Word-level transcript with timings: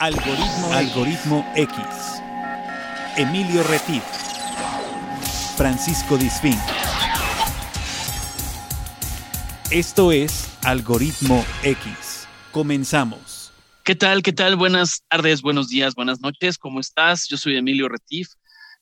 Algoritmo, 0.00 0.72
Algoritmo 0.74 1.52
X. 1.56 1.76
Emilio 3.16 3.64
Retif. 3.64 4.04
Francisco 5.56 6.16
Disfín. 6.16 6.56
Esto 9.72 10.12
es 10.12 10.56
Algoritmo 10.62 11.44
X. 11.64 12.28
Comenzamos. 12.52 13.50
¿Qué 13.82 13.96
tal? 13.96 14.22
¿Qué 14.22 14.32
tal? 14.32 14.54
Buenas 14.54 15.02
tardes, 15.08 15.42
buenos 15.42 15.68
días, 15.68 15.96
buenas 15.96 16.20
noches. 16.20 16.58
¿Cómo 16.58 16.78
estás? 16.78 17.26
Yo 17.26 17.36
soy 17.36 17.56
Emilio 17.56 17.88
Retif. 17.88 18.28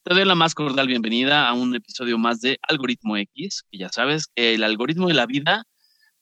Te 0.02 0.12
doy 0.12 0.26
la 0.26 0.34
más 0.34 0.54
cordial 0.54 0.86
bienvenida 0.86 1.48
a 1.48 1.54
un 1.54 1.74
episodio 1.74 2.18
más 2.18 2.42
de 2.42 2.58
Algoritmo 2.60 3.16
X, 3.16 3.64
que 3.70 3.78
ya 3.78 3.88
sabes 3.88 4.26
que 4.34 4.52
el 4.52 4.62
algoritmo 4.62 5.08
de 5.08 5.14
la 5.14 5.24
vida 5.24 5.64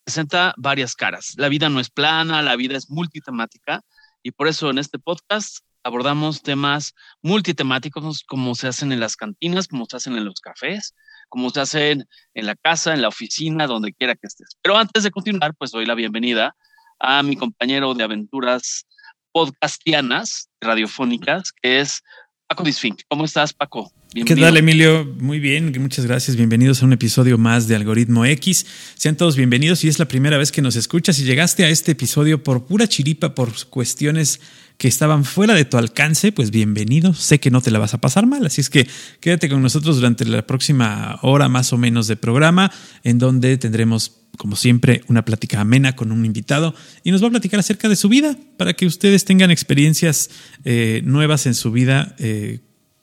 presenta 0.04 0.54
varias 0.56 0.95
caras. 0.95 1.32
La 1.36 1.48
vida 1.48 1.68
no 1.68 1.80
es 1.80 1.90
plana, 1.90 2.42
la 2.42 2.54
vida 2.54 2.76
es 2.76 2.88
multitemática 2.90 3.82
y 4.25 4.32
por 4.32 4.48
eso 4.48 4.70
en 4.70 4.79
este 4.79 4.98
podcast 4.98 5.58
abordamos 5.85 6.43
temas 6.43 6.94
multitemáticos 7.22 8.25
como 8.25 8.54
se 8.54 8.66
hacen 8.66 8.90
en 8.90 9.00
las 9.00 9.16
cantinas, 9.16 9.68
como 9.68 9.85
se 9.85 9.96
hacen 9.99 10.16
en 10.16 10.25
los 10.25 10.40
cafés, 10.40 10.94
como 11.29 11.50
se 11.50 11.61
hacen 11.61 12.08
en 12.32 12.46
la 12.46 12.57
casa, 12.57 12.94
en 12.94 13.02
la 13.02 13.08
oficina, 13.08 13.66
donde 13.66 13.93
quiera 13.93 14.14
que 14.14 14.26
estés. 14.26 14.57
Pero 14.63 14.79
antes 14.79 15.02
de 15.02 15.11
continuar, 15.11 15.54
pues 15.54 15.71
doy 15.71 15.85
la 15.85 15.94
bienvenida 15.94 16.57
a 16.99 17.22
mi 17.22 17.36
compañero 17.36 17.93
de 17.93 18.02
aventuras 18.02 18.86
podcastianas, 19.30 20.49
radiofónicas, 20.58 21.52
que 21.52 21.80
es 21.80 22.02
Paco 22.49 22.64
Disfink. 22.64 23.02
¿Cómo 23.08 23.27
estás, 23.27 23.52
Paco? 23.52 23.93
¿Qué 24.14 24.36
tal, 24.36 24.57
Emilio? 24.57 25.13
Muy 25.18 25.41
bien, 25.41 25.75
muchas 25.81 26.07
gracias. 26.07 26.36
Bienvenidos 26.36 26.81
a 26.81 26.86
un 26.86 26.93
episodio 26.93 27.36
más 27.36 27.67
de 27.67 27.75
Algoritmo 27.75 28.25
X. 28.25 28.64
Sean 28.95 29.17
todos 29.17 29.36
bienvenidos. 29.36 29.81
Si 29.81 29.89
es 29.89 29.99
la 29.99 30.07
primera 30.07 30.39
vez 30.39 30.53
que 30.53 30.63
nos 30.63 30.77
escuchas 30.77 31.18
y 31.18 31.25
llegaste 31.25 31.64
a 31.64 31.68
este 31.68 31.93
episodio 31.93 32.41
por 32.41 32.64
pura 32.64 32.86
chiripa, 32.86 33.34
por 33.34 33.53
cuestiones 33.67 34.41
que 34.78 34.86
estaban 34.86 35.25
fuera 35.25 35.55
de 35.55 35.64
tu 35.64 35.78
alcance, 35.78 36.31
pues 36.31 36.53
bienvenido. 36.53 37.12
Sé 37.12 37.41
que 37.41 37.50
no 37.50 37.61
te 37.61 37.72
la 37.72 37.80
vas 37.80 37.92
a 37.92 38.00
pasar 38.00 38.25
mal, 38.27 38.47
así 38.47 38.61
es 38.61 38.70
que 38.70 38.86
quédate 39.19 39.48
con 39.48 39.61
nosotros 39.61 39.97
durante 39.97 40.25
la 40.25 40.47
próxima 40.47 41.19
hora 41.22 41.48
más 41.48 41.72
o 41.72 41.77
menos 41.77 42.06
de 42.06 42.14
programa, 42.14 42.70
en 43.03 43.19
donde 43.19 43.58
tendremos 43.58 44.20
como 44.38 44.55
siempre, 44.55 45.03
una 45.08 45.25
plática 45.25 45.60
amena 45.60 45.94
con 45.97 46.12
un 46.12 46.25
invitado 46.25 46.75
y 47.03 47.10
nos 47.10 47.22
va 47.22 47.28
a 47.28 47.31
platicar 47.31 47.60
acerca 47.60 47.88
de 47.88 47.97
su 47.97 48.08
vida 48.08 48.36
para 48.56 48.75
que 48.75 48.86
ustedes 48.86 49.25
tengan 49.25 49.50
experiencias 49.50 50.31
eh, 50.64 51.03
nuevas 51.05 51.47
en 51.47 51.55
su 51.55 51.70
vida 51.70 52.16
eh, 52.19 52.58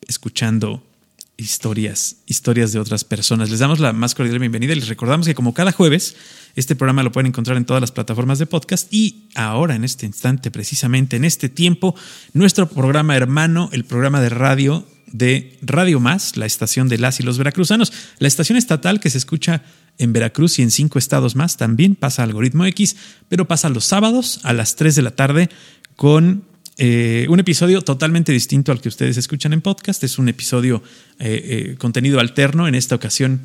escuchando 0.07 0.90
historias, 1.37 2.17
historias 2.27 2.71
de 2.71 2.79
otras 2.79 3.03
personas. 3.03 3.49
Les 3.49 3.59
damos 3.59 3.79
la 3.79 3.93
más 3.93 4.15
cordial 4.15 4.39
bienvenida 4.39 4.73
y 4.73 4.75
les 4.75 4.87
recordamos 4.87 5.27
que 5.27 5.35
como 5.35 5.53
cada 5.53 5.71
jueves, 5.71 6.15
este 6.55 6.75
programa 6.75 7.03
lo 7.03 7.11
pueden 7.11 7.27
encontrar 7.27 7.57
en 7.57 7.65
todas 7.65 7.81
las 7.81 7.91
plataformas 7.91 8.39
de 8.39 8.45
podcast 8.45 8.93
y 8.93 9.29
ahora, 9.35 9.75
en 9.75 9.83
este 9.83 10.05
instante, 10.05 10.51
precisamente 10.51 11.15
en 11.15 11.25
este 11.25 11.49
tiempo, 11.49 11.95
nuestro 12.33 12.69
programa 12.69 13.15
hermano, 13.15 13.69
el 13.71 13.85
programa 13.85 14.21
de 14.21 14.29
radio 14.29 14.85
de 15.11 15.57
Radio 15.61 15.99
Más, 15.99 16.37
la 16.37 16.45
estación 16.45 16.87
de 16.87 16.97
las 16.97 17.19
y 17.19 17.23
los 17.23 17.37
veracruzanos, 17.37 17.91
la 18.19 18.27
estación 18.27 18.57
estatal 18.57 18.99
que 18.99 19.09
se 19.09 19.17
escucha 19.17 19.63
en 19.97 20.13
Veracruz 20.13 20.57
y 20.59 20.61
en 20.61 20.71
cinco 20.71 20.99
estados 20.99 21.35
más, 21.35 21.57
también 21.57 21.95
pasa 21.95 22.23
Algoritmo 22.23 22.65
X, 22.65 22.95
pero 23.27 23.47
pasa 23.47 23.69
los 23.69 23.85
sábados 23.85 24.39
a 24.43 24.53
las 24.53 24.75
3 24.75 24.95
de 24.95 25.01
la 25.01 25.11
tarde 25.11 25.49
con 25.95 26.45
eh, 26.83 27.27
un 27.29 27.39
episodio 27.39 27.83
totalmente 27.83 28.31
distinto 28.31 28.71
al 28.71 28.81
que 28.81 28.89
ustedes 28.89 29.15
escuchan 29.15 29.53
en 29.53 29.61
podcast. 29.61 30.03
Es 30.03 30.17
un 30.17 30.29
episodio 30.29 30.81
eh, 31.19 31.73
eh, 31.73 31.75
contenido 31.77 32.19
alterno. 32.19 32.67
En 32.67 32.73
esta 32.73 32.95
ocasión 32.95 33.41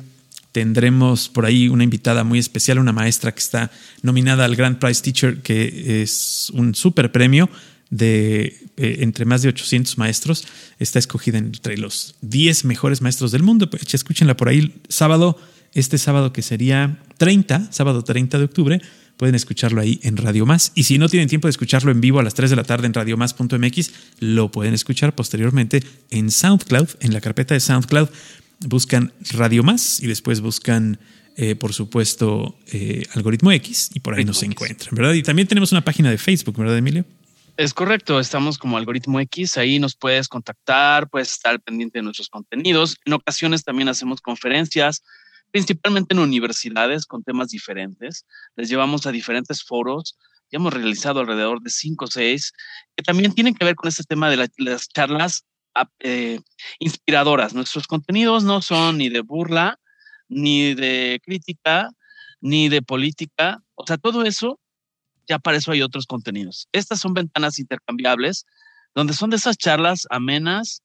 tendremos 0.51 1.29
por 1.29 1.45
ahí 1.45 1.69
una 1.69 1.83
invitada 1.83 2.23
muy 2.23 2.39
especial, 2.39 2.79
una 2.79 2.93
maestra 2.93 3.31
que 3.31 3.39
está 3.39 3.69
nominada 4.01 4.43
al 4.43 4.55
Grand 4.55 4.79
Prize 4.79 5.03
Teacher, 5.03 5.43
que 5.43 6.01
es 6.01 6.49
un 6.55 6.73
super 6.73 7.11
premio 7.11 7.47
de 7.91 8.57
entre 8.75 9.25
más 9.25 9.43
de 9.43 9.49
800 9.49 9.99
maestros. 9.99 10.47
Está 10.79 10.97
escogida 10.97 11.37
entre 11.37 11.77
los 11.77 12.15
10 12.21 12.65
mejores 12.65 13.03
maestros 13.03 13.31
del 13.31 13.43
mundo. 13.43 13.69
Pues, 13.69 13.93
escúchenla 13.93 14.35
por 14.35 14.49
ahí 14.49 14.81
sábado, 14.89 15.39
este 15.75 15.99
sábado 15.99 16.33
que 16.33 16.41
sería 16.41 17.03
30, 17.19 17.71
sábado 17.71 18.03
30 18.03 18.39
de 18.39 18.45
octubre 18.45 18.81
pueden 19.17 19.35
escucharlo 19.35 19.81
ahí 19.81 19.99
en 20.03 20.15
Radio 20.17 20.45
Más. 20.45 20.71
Y 20.75 20.83
si 20.83 20.97
no 20.97 21.09
tienen 21.09 21.27
tiempo 21.27 21.47
de 21.47 21.51
escucharlo 21.51 21.91
en 21.91 21.99
vivo 21.99 22.19
a 22.19 22.23
las 22.23 22.35
3 22.35 22.51
de 22.51 22.55
la 22.55 22.63
tarde 22.63 22.87
en 22.87 22.93
radiomás.mx, 22.93 23.91
lo 24.19 24.51
pueden 24.51 24.73
escuchar 24.73 25.13
posteriormente 25.13 25.83
en 26.11 26.31
SoundCloud, 26.31 26.89
en 27.01 27.13
la 27.13 27.21
carpeta 27.21 27.53
de 27.53 27.59
SoundCloud. 27.59 28.09
Buscan 28.61 29.11
Radio 29.31 29.63
Más 29.63 29.99
y 29.99 30.07
después 30.07 30.41
buscan, 30.41 30.99
eh, 31.35 31.55
por 31.55 31.73
supuesto, 31.73 32.57
eh, 32.71 33.05
Algoritmo 33.13 33.51
X 33.51 33.89
y 33.93 33.99
por 33.99 34.15
ahí 34.15 34.25
nos 34.25 34.41
encuentran, 34.43 34.95
¿verdad? 34.95 35.13
Y 35.13 35.23
también 35.23 35.47
tenemos 35.47 35.71
una 35.71 35.83
página 35.83 36.09
de 36.09 36.17
Facebook, 36.17 36.57
¿verdad, 36.57 36.77
Emilio? 36.77 37.05
Es 37.57 37.73
correcto, 37.73 38.19
estamos 38.19 38.59
como 38.59 38.77
Algoritmo 38.77 39.19
X, 39.19 39.57
ahí 39.57 39.79
nos 39.79 39.95
puedes 39.95 40.27
contactar, 40.27 41.09
puedes 41.09 41.31
estar 41.31 41.59
pendiente 41.59 41.97
de 41.97 42.03
nuestros 42.03 42.29
contenidos. 42.29 42.97
En 43.03 43.13
ocasiones 43.13 43.63
también 43.63 43.89
hacemos 43.89 44.21
conferencias, 44.21 45.03
principalmente 45.51 46.13
en 46.13 46.19
universidades 46.19 47.05
con 47.05 47.23
temas 47.23 47.49
diferentes. 47.49 48.25
Les 48.55 48.69
llevamos 48.69 49.05
a 49.05 49.11
diferentes 49.11 49.63
foros. 49.63 50.17
Ya 50.51 50.57
hemos 50.57 50.73
realizado 50.73 51.19
alrededor 51.19 51.61
de 51.61 51.69
cinco 51.69 52.05
o 52.05 52.07
seis 52.07 52.53
que 52.95 53.03
también 53.03 53.33
tienen 53.33 53.53
que 53.53 53.65
ver 53.65 53.75
con 53.75 53.87
este 53.89 54.03
tema 54.03 54.29
de 54.29 54.49
las 54.57 54.87
charlas 54.89 55.45
eh, 55.99 56.39
inspiradoras. 56.79 57.53
Nuestros 57.53 57.87
contenidos 57.87 58.43
no 58.43 58.61
son 58.61 58.97
ni 58.97 59.09
de 59.09 59.21
burla, 59.21 59.79
ni 60.27 60.73
de 60.73 61.19
crítica, 61.23 61.91
ni 62.41 62.69
de 62.69 62.81
política. 62.81 63.61
O 63.75 63.85
sea, 63.85 63.97
todo 63.97 64.23
eso, 64.23 64.59
ya 65.27 65.39
para 65.39 65.57
eso 65.57 65.71
hay 65.71 65.81
otros 65.81 66.05
contenidos. 66.05 66.67
Estas 66.71 66.99
son 66.99 67.13
ventanas 67.13 67.59
intercambiables, 67.59 68.45
donde 68.95 69.13
son 69.13 69.29
de 69.29 69.37
esas 69.37 69.57
charlas 69.57 70.07
amenas, 70.09 70.81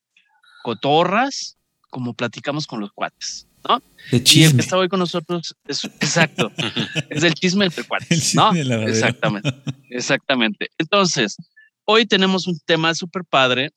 cotorras, 0.62 1.56
como 1.90 2.14
platicamos 2.14 2.66
con 2.66 2.80
los 2.80 2.92
cuates. 2.92 3.46
¿No? 3.68 3.82
De 4.10 4.22
chisme. 4.22 4.42
Y 4.42 4.44
el 4.44 4.54
que 4.56 4.60
está 4.62 4.76
hoy 4.76 4.88
con 4.88 5.00
nosotros 5.00 5.54
es 5.66 5.84
exacto, 5.84 6.50
es 7.10 7.22
el 7.22 7.34
chisme 7.34 7.66
entre 7.66 7.84
cuates, 7.84 8.34
¿no? 8.34 8.52
Exactamente, 8.54 9.50
exactamente. 9.90 10.68
Entonces, 10.78 11.36
hoy 11.84 12.06
tenemos 12.06 12.46
un 12.46 12.58
tema 12.64 12.94
súper 12.94 13.24
padre 13.24 13.70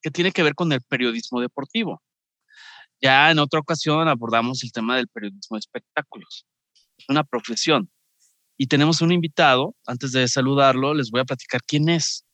que 0.00 0.10
tiene 0.10 0.32
que 0.32 0.42
ver 0.42 0.54
con 0.54 0.72
el 0.72 0.82
periodismo 0.82 1.40
deportivo. 1.40 2.02
Ya 3.00 3.30
en 3.30 3.38
otra 3.38 3.60
ocasión 3.60 4.06
abordamos 4.08 4.62
el 4.62 4.72
tema 4.72 4.96
del 4.96 5.08
periodismo 5.08 5.56
de 5.56 5.60
espectáculos. 5.60 6.46
Es 6.96 7.04
una 7.08 7.24
profesión. 7.24 7.90
Y 8.56 8.66
tenemos 8.66 9.00
un 9.00 9.10
invitado, 9.10 9.74
antes 9.86 10.12
de 10.12 10.28
saludarlo, 10.28 10.94
les 10.94 11.10
voy 11.10 11.20
a 11.20 11.24
platicar 11.24 11.62
quién 11.66 11.88
es. 11.88 12.24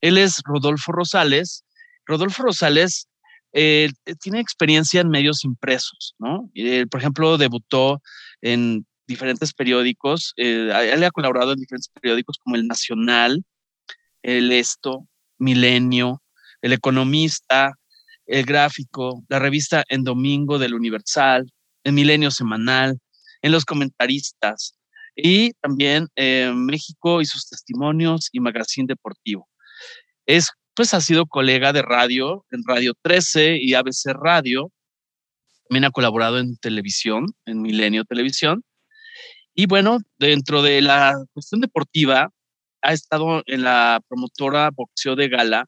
Él 0.00 0.16
es 0.16 0.40
Rodolfo 0.44 0.92
Rosales. 0.92 1.64
Rodolfo 2.06 2.42
Rosales 2.42 3.08
eh, 3.52 3.90
tiene 4.20 4.40
experiencia 4.40 5.02
en 5.02 5.10
medios 5.10 5.44
impresos, 5.44 6.14
¿no? 6.18 6.50
Eh, 6.54 6.86
por 6.86 7.00
ejemplo, 7.00 7.36
debutó 7.36 8.00
en 8.40 8.86
diferentes 9.06 9.52
periódicos, 9.52 10.32
eh, 10.36 10.70
él 10.92 11.04
ha 11.04 11.10
colaborado 11.10 11.52
en 11.52 11.58
diferentes 11.58 11.88
periódicos 11.88 12.38
como 12.38 12.56
El 12.56 12.66
Nacional, 12.66 13.44
El 14.22 14.52
Esto, 14.52 15.06
Milenio, 15.38 16.22
El 16.62 16.72
Economista, 16.72 17.74
El 18.26 18.46
Gráfico, 18.46 19.22
la 19.28 19.38
revista 19.38 19.84
En 19.88 20.02
Domingo 20.02 20.58
del 20.58 20.74
Universal, 20.74 21.52
El 21.84 21.92
Milenio 21.92 22.30
Semanal, 22.30 22.98
en 23.42 23.52
Los 23.52 23.66
Comentaristas 23.66 24.78
y 25.14 25.52
también 25.60 26.08
México 26.16 27.20
y 27.20 27.26
sus 27.26 27.48
testimonios 27.48 28.30
y 28.32 28.40
Magazine 28.40 28.86
Deportivo. 28.86 29.48
Es 30.24 30.48
pues 30.74 30.94
ha 30.94 31.00
sido 31.00 31.26
colega 31.26 31.72
de 31.72 31.82
radio 31.82 32.44
en 32.50 32.62
Radio 32.66 32.94
13 33.02 33.58
y 33.60 33.74
ABC 33.74 34.12
Radio. 34.14 34.70
También 35.68 35.84
ha 35.84 35.90
colaborado 35.90 36.38
en 36.38 36.56
televisión, 36.56 37.26
en 37.46 37.62
Milenio 37.62 38.04
Televisión. 38.04 38.64
Y 39.54 39.66
bueno, 39.66 39.98
dentro 40.18 40.62
de 40.62 40.80
la 40.80 41.14
cuestión 41.34 41.60
deportiva, 41.60 42.30
ha 42.82 42.92
estado 42.92 43.42
en 43.46 43.62
la 43.62 44.00
promotora 44.08 44.70
Boxeo 44.70 45.14
de 45.14 45.28
Gala, 45.28 45.66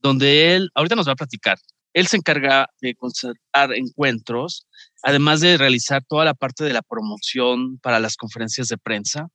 donde 0.00 0.54
él, 0.54 0.70
ahorita 0.74 0.96
nos 0.96 1.06
va 1.06 1.12
a 1.12 1.16
platicar, 1.16 1.58
él 1.92 2.06
se 2.06 2.16
encarga 2.16 2.66
de 2.80 2.94
concertar 2.94 3.72
encuentros, 3.74 4.66
además 5.02 5.40
de 5.40 5.58
realizar 5.58 6.02
toda 6.08 6.24
la 6.24 6.34
parte 6.34 6.64
de 6.64 6.72
la 6.72 6.82
promoción 6.82 7.78
para 7.78 8.00
las 8.00 8.16
conferencias 8.16 8.68
de 8.68 8.78
prensa. 8.78 9.28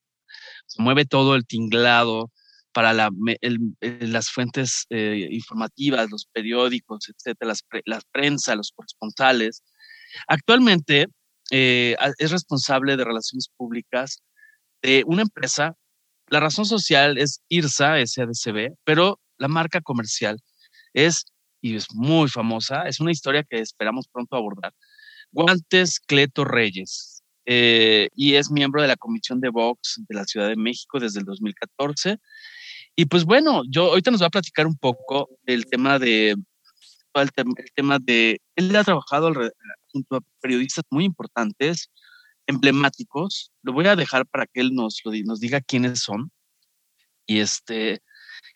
Mueve 0.77 1.05
todo 1.05 1.35
el 1.35 1.45
tinglado, 1.45 2.31
para 2.73 2.93
las 2.93 4.29
fuentes 4.29 4.85
eh, 4.89 5.27
informativas, 5.31 6.09
los 6.11 6.27
periódicos, 6.31 7.09
etcétera, 7.09 7.49
las, 7.49 7.63
las 7.85 8.03
prensa, 8.11 8.55
los 8.55 8.71
corresponsales. 8.71 9.63
Actualmente 10.27 11.07
eh, 11.51 11.95
es 12.17 12.31
responsable 12.31 12.97
de 12.97 13.03
relaciones 13.03 13.49
públicas 13.55 14.21
de 14.81 15.03
una 15.07 15.23
empresa. 15.23 15.75
La 16.29 16.39
razón 16.39 16.65
social 16.65 17.17
es 17.17 17.41
IRSA, 17.49 18.05
SADCB, 18.05 18.75
pero 18.83 19.19
la 19.37 19.47
marca 19.47 19.81
comercial 19.81 20.39
es, 20.93 21.25
y 21.61 21.75
es 21.75 21.87
muy 21.93 22.29
famosa, 22.29 22.83
es 22.83 22.99
una 22.99 23.11
historia 23.11 23.43
que 23.43 23.59
esperamos 23.59 24.07
pronto 24.11 24.35
abordar. 24.35 24.73
Guantes 25.31 25.99
Cleto 25.99 26.45
Reyes, 26.45 27.23
eh, 27.45 28.09
y 28.13 28.35
es 28.35 28.51
miembro 28.51 28.81
de 28.81 28.89
la 28.89 28.97
Comisión 28.97 29.39
de 29.39 29.49
Vox 29.49 30.01
de 30.07 30.15
la 30.15 30.25
Ciudad 30.25 30.49
de 30.49 30.57
México 30.57 30.99
desde 30.99 31.19
el 31.19 31.25
2014 31.25 32.17
Y 32.99 33.05
pues 33.05 33.25
bueno, 33.25 33.61
yo 33.69 33.91
ahorita 33.91 34.09
nos 34.09 34.23
va 34.23 34.25
a 34.25 34.31
platicar 34.31 34.65
un 34.65 34.75
poco 34.75 35.29
del 35.43 35.67
tema 35.67 35.99
de 35.99 36.35
el, 37.13 37.31
tema, 37.75 37.99
de 37.99 38.41
él 38.55 38.75
ha 38.75 38.83
trabajado 38.83 39.31
junto 39.91 40.15
a 40.15 40.21
periodistas 40.41 40.83
muy 40.89 41.05
importantes, 41.05 41.91
emblemáticos. 42.47 43.51
Lo 43.61 43.73
voy 43.73 43.85
a 43.85 43.95
dejar 43.95 44.25
para 44.25 44.47
que 44.47 44.61
él 44.61 44.73
nos 44.73 45.01
nos 45.05 45.39
diga 45.39 45.61
quiénes 45.61 45.99
son. 45.99 46.31
Y 47.27 47.39
este 47.39 48.01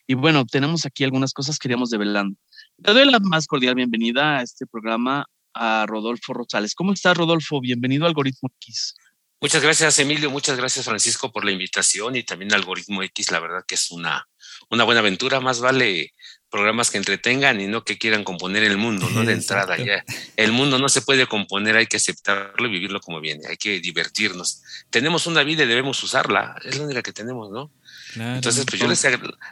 y 0.08 0.16
bueno, 0.16 0.44
tenemos 0.46 0.88
aquí 0.88 1.04
algunas 1.04 1.34
cosas 1.34 1.60
que 1.60 1.68
iríamos 1.68 1.92
develando. 1.92 2.36
Le 2.78 2.94
doy 2.94 3.12
la 3.12 3.20
más 3.20 3.46
cordial 3.46 3.76
bienvenida 3.76 4.40
a 4.40 4.42
este 4.42 4.66
programa 4.66 5.28
a 5.54 5.86
Rodolfo 5.88 6.34
Rosales. 6.34 6.74
¿Cómo 6.74 6.94
estás, 6.94 7.16
Rodolfo? 7.16 7.62
Bienvenido 7.62 8.06
a 8.06 8.08
Algoritmo 8.08 8.50
X. 8.60 8.96
Muchas 9.40 9.62
gracias, 9.62 10.00
Emilio. 10.00 10.32
Muchas 10.32 10.58
gracias, 10.58 10.86
Francisco, 10.86 11.32
por 11.32 11.46
la 11.46 11.52
invitación 11.52 12.16
y 12.16 12.24
también 12.24 12.54
Algoritmo 12.54 13.04
X. 13.04 13.32
La 13.32 13.40
verdad 13.40 13.64
que 13.68 13.76
es 13.76 13.90
una, 13.92 14.28
una 14.72 14.84
buena 14.84 15.02
aventura. 15.02 15.40
Más 15.40 15.60
vale 15.60 16.14
programas 16.50 16.92
que 16.92 16.98
entretengan 16.98 17.62
y 17.62 17.68
no 17.68 17.84
que 17.84 17.98
quieran 17.98 18.24
componer 18.24 18.64
el 18.64 18.78
mundo, 18.78 19.10
¿no? 19.10 19.24
De 19.24 19.34
entrada 19.34 19.78
ya. 19.78 20.04
El 20.36 20.52
mundo 20.52 20.80
no 20.80 20.90
se 20.90 21.02
puede 21.02 21.26
componer, 21.26 21.78
hay 21.78 21.88
que 21.88 21.98
aceptarlo 21.98 22.68
y 22.68 22.72
vivirlo 22.72 23.00
como 23.00 23.22
viene, 23.22 23.48
hay 23.48 23.58
que 23.58 23.80
divertirnos. 23.80 24.62
Tenemos 24.90 25.28
una 25.28 25.44
vida 25.44 25.64
y 25.64 25.68
debemos 25.68 26.04
usarla, 26.04 26.56
es 26.66 26.78
la 26.78 26.84
única 26.84 27.02
que 27.02 27.14
tenemos, 27.14 27.52
¿no? 27.52 27.72
Entonces, 28.16 28.66
pues 28.66 28.82
yo 28.82 28.88
les, 28.88 29.06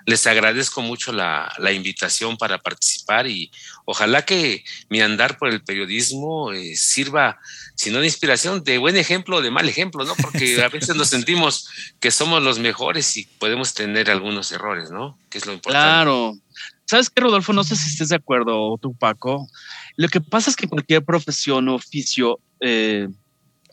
les 0.06 0.28
agradezco 0.28 0.82
mucho 0.82 1.12
la, 1.12 1.54
la, 1.60 1.72
invitación 1.72 2.38
para 2.38 2.58
participar 2.58 3.28
y 3.28 3.52
ojalá 3.86 4.24
que 4.24 4.64
mi 4.90 5.02
andar 5.02 5.38
por 5.38 5.50
el 5.50 5.64
periodismo 5.64 6.52
eh, 6.52 6.76
sirva, 6.76 7.40
si 7.76 7.90
no 7.90 8.00
de 8.00 8.08
inspiración, 8.08 8.64
de 8.64 8.78
buen 8.78 8.98
ejemplo 8.98 9.38
o 9.38 9.42
de 9.42 9.52
mal 9.52 9.70
ejemplo, 9.70 10.04
¿no? 10.04 10.16
Porque 10.16 10.62
a 10.62 10.70
veces 10.70 10.96
nos 10.96 11.10
sentimos 11.10 11.70
que 12.00 12.12
somos 12.12 12.44
los 12.44 12.60
mejores 12.60 13.16
y 13.18 13.26
podemos 13.26 13.74
tener 13.74 14.10
algunos 14.12 14.52
errores, 14.52 14.92
¿no? 14.92 15.18
Que 15.30 15.38
es 15.38 15.46
lo 15.46 15.54
importante. 15.54 15.86
Claro. 15.86 16.38
¿Sabes 16.86 17.10
qué, 17.10 17.22
Rodolfo? 17.22 17.54
No 17.54 17.64
sé 17.64 17.76
si 17.76 17.90
estés 17.90 18.10
de 18.10 18.16
acuerdo, 18.16 18.78
tú, 18.82 18.94
Paco. 18.96 19.48
Lo 19.96 20.08
que 20.08 20.22
pasa 20.22 20.50
es 20.50 20.56
que 20.56 20.68
cualquier 20.68 21.06
profesión 21.06 21.70
o 21.70 21.76
oficio 21.76 22.40
eh, 22.62 23.08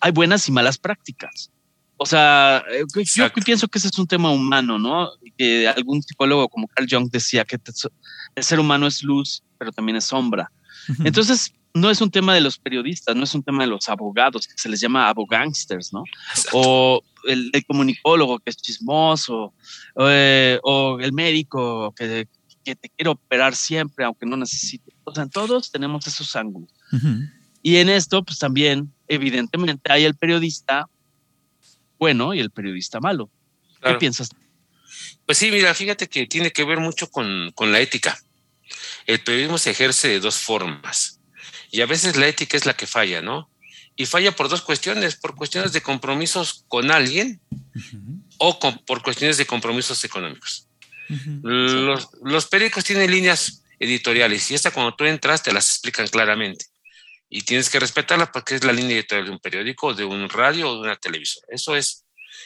hay 0.01 0.13
buenas 0.13 0.47
y 0.49 0.53
malas 0.53 0.79
prácticas. 0.79 1.51
O 1.99 2.05
sea, 2.05 2.63
eh, 2.71 2.85
yo 3.15 3.33
pienso 3.45 3.69
que 3.69 3.79
ese 3.79 3.89
es 3.89 3.99
un 3.99 4.07
tema 4.07 4.31
humano, 4.31 4.79
¿no? 4.79 5.11
Que 5.37 5.67
algún 5.67 6.03
psicólogo 6.03 6.49
como 6.49 6.69
Carl 6.69 6.87
Jung 6.91 7.11
decía 7.11 7.45
que 7.45 7.59
el 8.35 8.45
ser 8.45 8.61
humano 8.61 8.87
es 8.87 9.03
luz, 9.03 9.43
pero 9.59 9.73
también 9.73 9.97
es 9.97 10.05
sombra. 10.05 10.51
Entonces, 11.05 11.53
no 11.75 11.91
es 11.91 12.01
un 12.01 12.11
tema 12.11 12.35
de 12.35 12.41
los 12.41 12.59
periodistas, 12.59 13.15
no 13.17 13.25
es 13.25 13.35
un 13.35 13.43
tema 13.43 13.65
de 13.65 13.69
los 13.69 13.89
abogados, 13.89 14.47
que 14.47 14.55
se 14.57 14.69
les 14.69 14.81
llama 14.81 15.09
abogangsters, 15.09 15.93
¿no? 15.93 16.05
O 16.53 17.03
el, 17.25 17.51
comunicólogo 17.67 18.39
que 18.39 18.51
es 18.51 18.57
chismoso, 18.57 19.53
eh, 20.01 20.59
o, 20.63 20.99
el 21.01 21.13
médico 21.13 21.93
que, 21.93 22.29
que, 22.65 22.77
te 22.77 22.89
quiere 22.91 23.11
operar 23.11 23.55
siempre, 23.55 24.05
aunque 24.05 24.27
no 24.27 24.37
necesite. 24.37 24.93
O 25.05 25.15
sea, 25.15 25.27
todos 25.27 25.71
tenemos 25.71 26.07
esos 26.07 26.35
ángulos. 26.37 26.71
Y 27.63 27.77
en 27.77 27.89
esto, 27.89 28.23
pues 28.25 28.39
también, 28.39 28.93
evidentemente, 29.09 29.93
hay 29.93 30.05
el 30.05 30.15
periodista 30.15 30.89
bueno 31.99 32.35
y 32.35 32.41
el 32.41 32.51
periodista 32.51 33.01
malo. 33.01 33.31
¿Qué 33.83 33.95
piensas? 33.95 34.31
Pues 35.25 35.39
sí, 35.39 35.51
mira, 35.51 35.75
fíjate 35.75 36.09
que 36.09 36.27
tiene 36.27 36.53
que 36.53 36.65
ver 36.65 36.79
mucho 36.79 37.11
con, 37.11 37.53
la 37.61 37.81
ética. 37.81 38.19
El 39.07 39.21
periodismo 39.21 39.59
se 39.59 39.71
ejerce 39.71 40.09
de 40.09 40.21
dos 40.21 40.37
formas 40.37 41.21
y 41.71 41.81
a 41.81 41.87
veces 41.87 42.17
la 42.17 42.27
ética 42.27 42.57
es 42.57 42.67
la 42.67 42.75
que 42.75 42.87
falla, 42.87 43.23
¿no? 43.23 43.51
Y 43.97 44.07
falla 44.07 44.33
por 44.33 44.49
dos 44.49 44.63
cuestiones, 44.63 45.17
por 45.17 45.35
cuestiones 45.35 45.73
de 45.73 45.81
compromisos 45.81 46.65
con 46.69 46.91
alguien 46.91 47.41
o 48.39 48.59
por 48.59 49.03
cuestiones 49.03 49.39
de 49.39 49.47
compromisos 49.47 50.05
económicos. 50.05 50.69
los, 51.43 52.09
los 52.23 52.47
periódicos 52.47 52.85
tienen 52.85 53.11
líneas 53.11 53.63
editoriales 53.79 54.51
y 54.51 54.55
esta 54.55 54.71
cuando 54.71 54.95
tú 54.95 55.05
entras 55.05 55.43
te 55.43 55.53
las 55.53 55.71
explican 55.71 56.09
claramente 56.09 56.67
y 57.29 57.43
tienes 57.43 57.71
que 57.71 57.81
respetarla 57.81 58.31
porque 58.31 58.55
es 58.55 58.65
la 58.65 58.73
línea 58.73 58.97
editorial 58.97 59.27
de 59.27 59.33
un 59.33 59.39
periódico, 59.39 59.95
de 59.95 60.05
un 60.05 60.29
radio 60.29 60.71
o 60.71 60.75
de 60.75 60.81
una 60.81 60.97
televisora. 60.97 61.47
Eso 61.51 61.77
es 61.77 62.05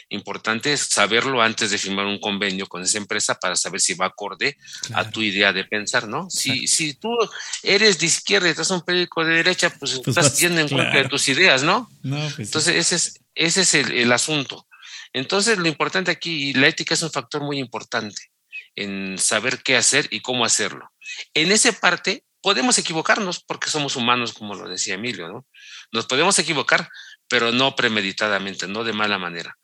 importante 0.08 0.76
saberlo 0.76 1.40
antes 1.40 1.70
de 1.70 1.78
firmar 1.78 2.06
un 2.06 2.18
convenio 2.18 2.66
con 2.66 2.82
esa 2.82 2.98
empresa 2.98 3.36
para 3.36 3.56
saber 3.56 3.80
si 3.80 3.94
va 3.94 4.06
acorde 4.06 4.56
a 4.94 5.08
tu 5.08 5.22
idea 5.22 5.52
de 5.52 5.64
pensar, 5.64 6.08
¿no? 6.08 6.28
Si, 6.30 6.66
si 6.66 6.94
tú 6.94 7.16
eres 7.62 7.98
de 7.98 8.06
izquierda 8.06 8.48
y 8.48 8.50
estás 8.50 8.70
en 8.70 8.76
un 8.76 8.82
periódico 8.82 9.24
de 9.24 9.34
derecha, 9.34 9.70
pues, 9.70 10.00
pues 10.02 10.08
estás 10.08 10.38
yendo 10.38 10.60
en 10.60 10.68
contra 10.68 11.02
de 11.02 11.08
tus 11.08 11.28
ideas, 11.28 11.62
¿no? 11.62 11.88
Pues 12.02 12.38
Entonces, 12.38 12.76
ese 12.76 12.96
es, 12.96 13.20
ese 13.34 13.60
es 13.62 13.74
el, 13.74 13.92
el 13.92 14.12
asunto. 14.12 14.66
Entonces, 15.12 15.58
lo 15.58 15.68
importante 15.68 16.10
aquí, 16.10 16.50
y 16.50 16.52
la 16.54 16.68
ética 16.68 16.94
es 16.94 17.02
un 17.02 17.10
factor 17.10 17.42
muy 17.42 17.58
importante 17.58 18.30
en 18.76 19.18
saber 19.18 19.62
qué 19.62 19.76
hacer 19.76 20.08
y 20.10 20.20
cómo 20.20 20.44
hacerlo. 20.44 20.90
En 21.34 21.52
esa 21.52 21.72
parte, 21.72 22.24
podemos 22.42 22.78
equivocarnos 22.78 23.40
porque 23.40 23.70
somos 23.70 23.96
humanos, 23.96 24.32
como 24.32 24.54
lo 24.54 24.68
decía 24.68 24.94
Emilio, 24.94 25.28
¿no? 25.28 25.46
Nos 25.92 26.06
podemos 26.06 26.38
equivocar, 26.38 26.88
pero 27.28 27.52
no 27.52 27.76
premeditadamente, 27.76 28.66
no 28.66 28.84
de 28.84 28.92
mala 28.92 29.18
manera, 29.18 29.56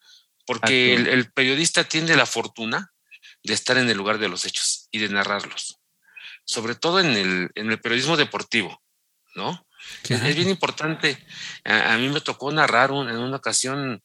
porque 0.46 0.94
el, 0.94 1.32
periodista 1.32 1.84
tiene 1.84 2.16
la 2.16 2.26
fortuna 2.26 2.92
de 3.42 3.54
estar 3.54 3.78
en 3.78 3.88
el 3.88 3.96
lugar 3.96 4.18
de 4.18 4.28
los 4.28 4.44
hechos 4.44 4.88
y 4.90 4.98
de 4.98 5.08
narrarlos, 5.08 5.78
sobre 6.44 6.74
todo 6.74 7.00
en 7.00 7.12
el, 7.12 7.50
en 7.54 7.70
el 7.70 7.80
periodismo 7.80 8.16
deportivo, 8.16 8.82
¿no? 9.34 9.66
Es, 10.08 10.34
bien 10.34 10.48
importante. 10.48 11.24
A, 11.64 11.96
mí 11.96 12.08
me 12.08 12.20
tocó 12.20 12.50
narrar 12.50 12.90
en 12.90 13.18
una 13.18 13.36
ocasión 13.36 14.02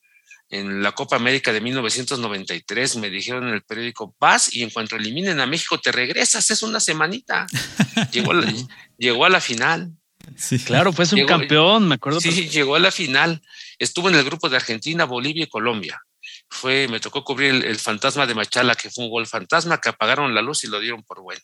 en 0.52 0.84
la 0.84 0.92
Copa 0.92 1.16
América 1.16 1.54
de 1.54 1.62
1993 1.62 2.98
me 2.98 3.10
dijeron 3.10 3.48
en 3.48 3.54
el 3.54 3.64
periódico, 3.64 4.14
vas 4.20 4.54
y 4.54 4.64
en 4.64 4.70
cuanto 4.70 4.98
eliminen 4.98 5.40
a 5.40 5.46
México 5.46 5.80
te 5.80 5.94
regresas, 5.94 6.52
es 6.52 6.62
una 6.62 6.82
semanita. 6.82 7.48
llegó, 8.12 8.32
a 8.32 8.36
la, 8.36 8.54
llegó 8.98 9.26
a 9.26 9.30
la 9.30 9.40
final. 9.40 9.94
Sí, 10.36 10.60
claro, 10.60 10.92
fue 10.92 11.06
un 11.14 11.26
campeón, 11.26 11.88
me 11.88 11.96
acuerdo. 11.96 12.20
Sí, 12.20 12.50
llegó 12.50 12.76
a 12.76 12.80
la 12.80 12.92
final. 12.92 13.42
Estuvo 13.80 14.10
en 14.10 14.16
el 14.16 14.26
grupo 14.26 14.50
de 14.50 14.58
Argentina, 14.58 15.06
Bolivia 15.06 15.46
y 15.46 15.50
Colombia. 15.50 16.02
Fue, 16.50 16.88
me 16.90 17.00
tocó 17.00 17.24
cubrir 17.24 17.66
el, 17.66 17.80
fantasma 17.80 18.28
de 18.28 18.36
Machala, 18.36 18.76
que 18.76 18.90
fue 18.90 19.06
un 19.06 19.10
gol 19.10 19.28
fantasma, 19.28 19.80
que 19.80 19.90
apagaron 19.90 20.36
la 20.36 20.42
luz 20.42 20.66
y 20.66 20.68
lo 20.68 20.82
dieron 20.82 21.02
por 21.04 21.22
bueno. 21.22 21.42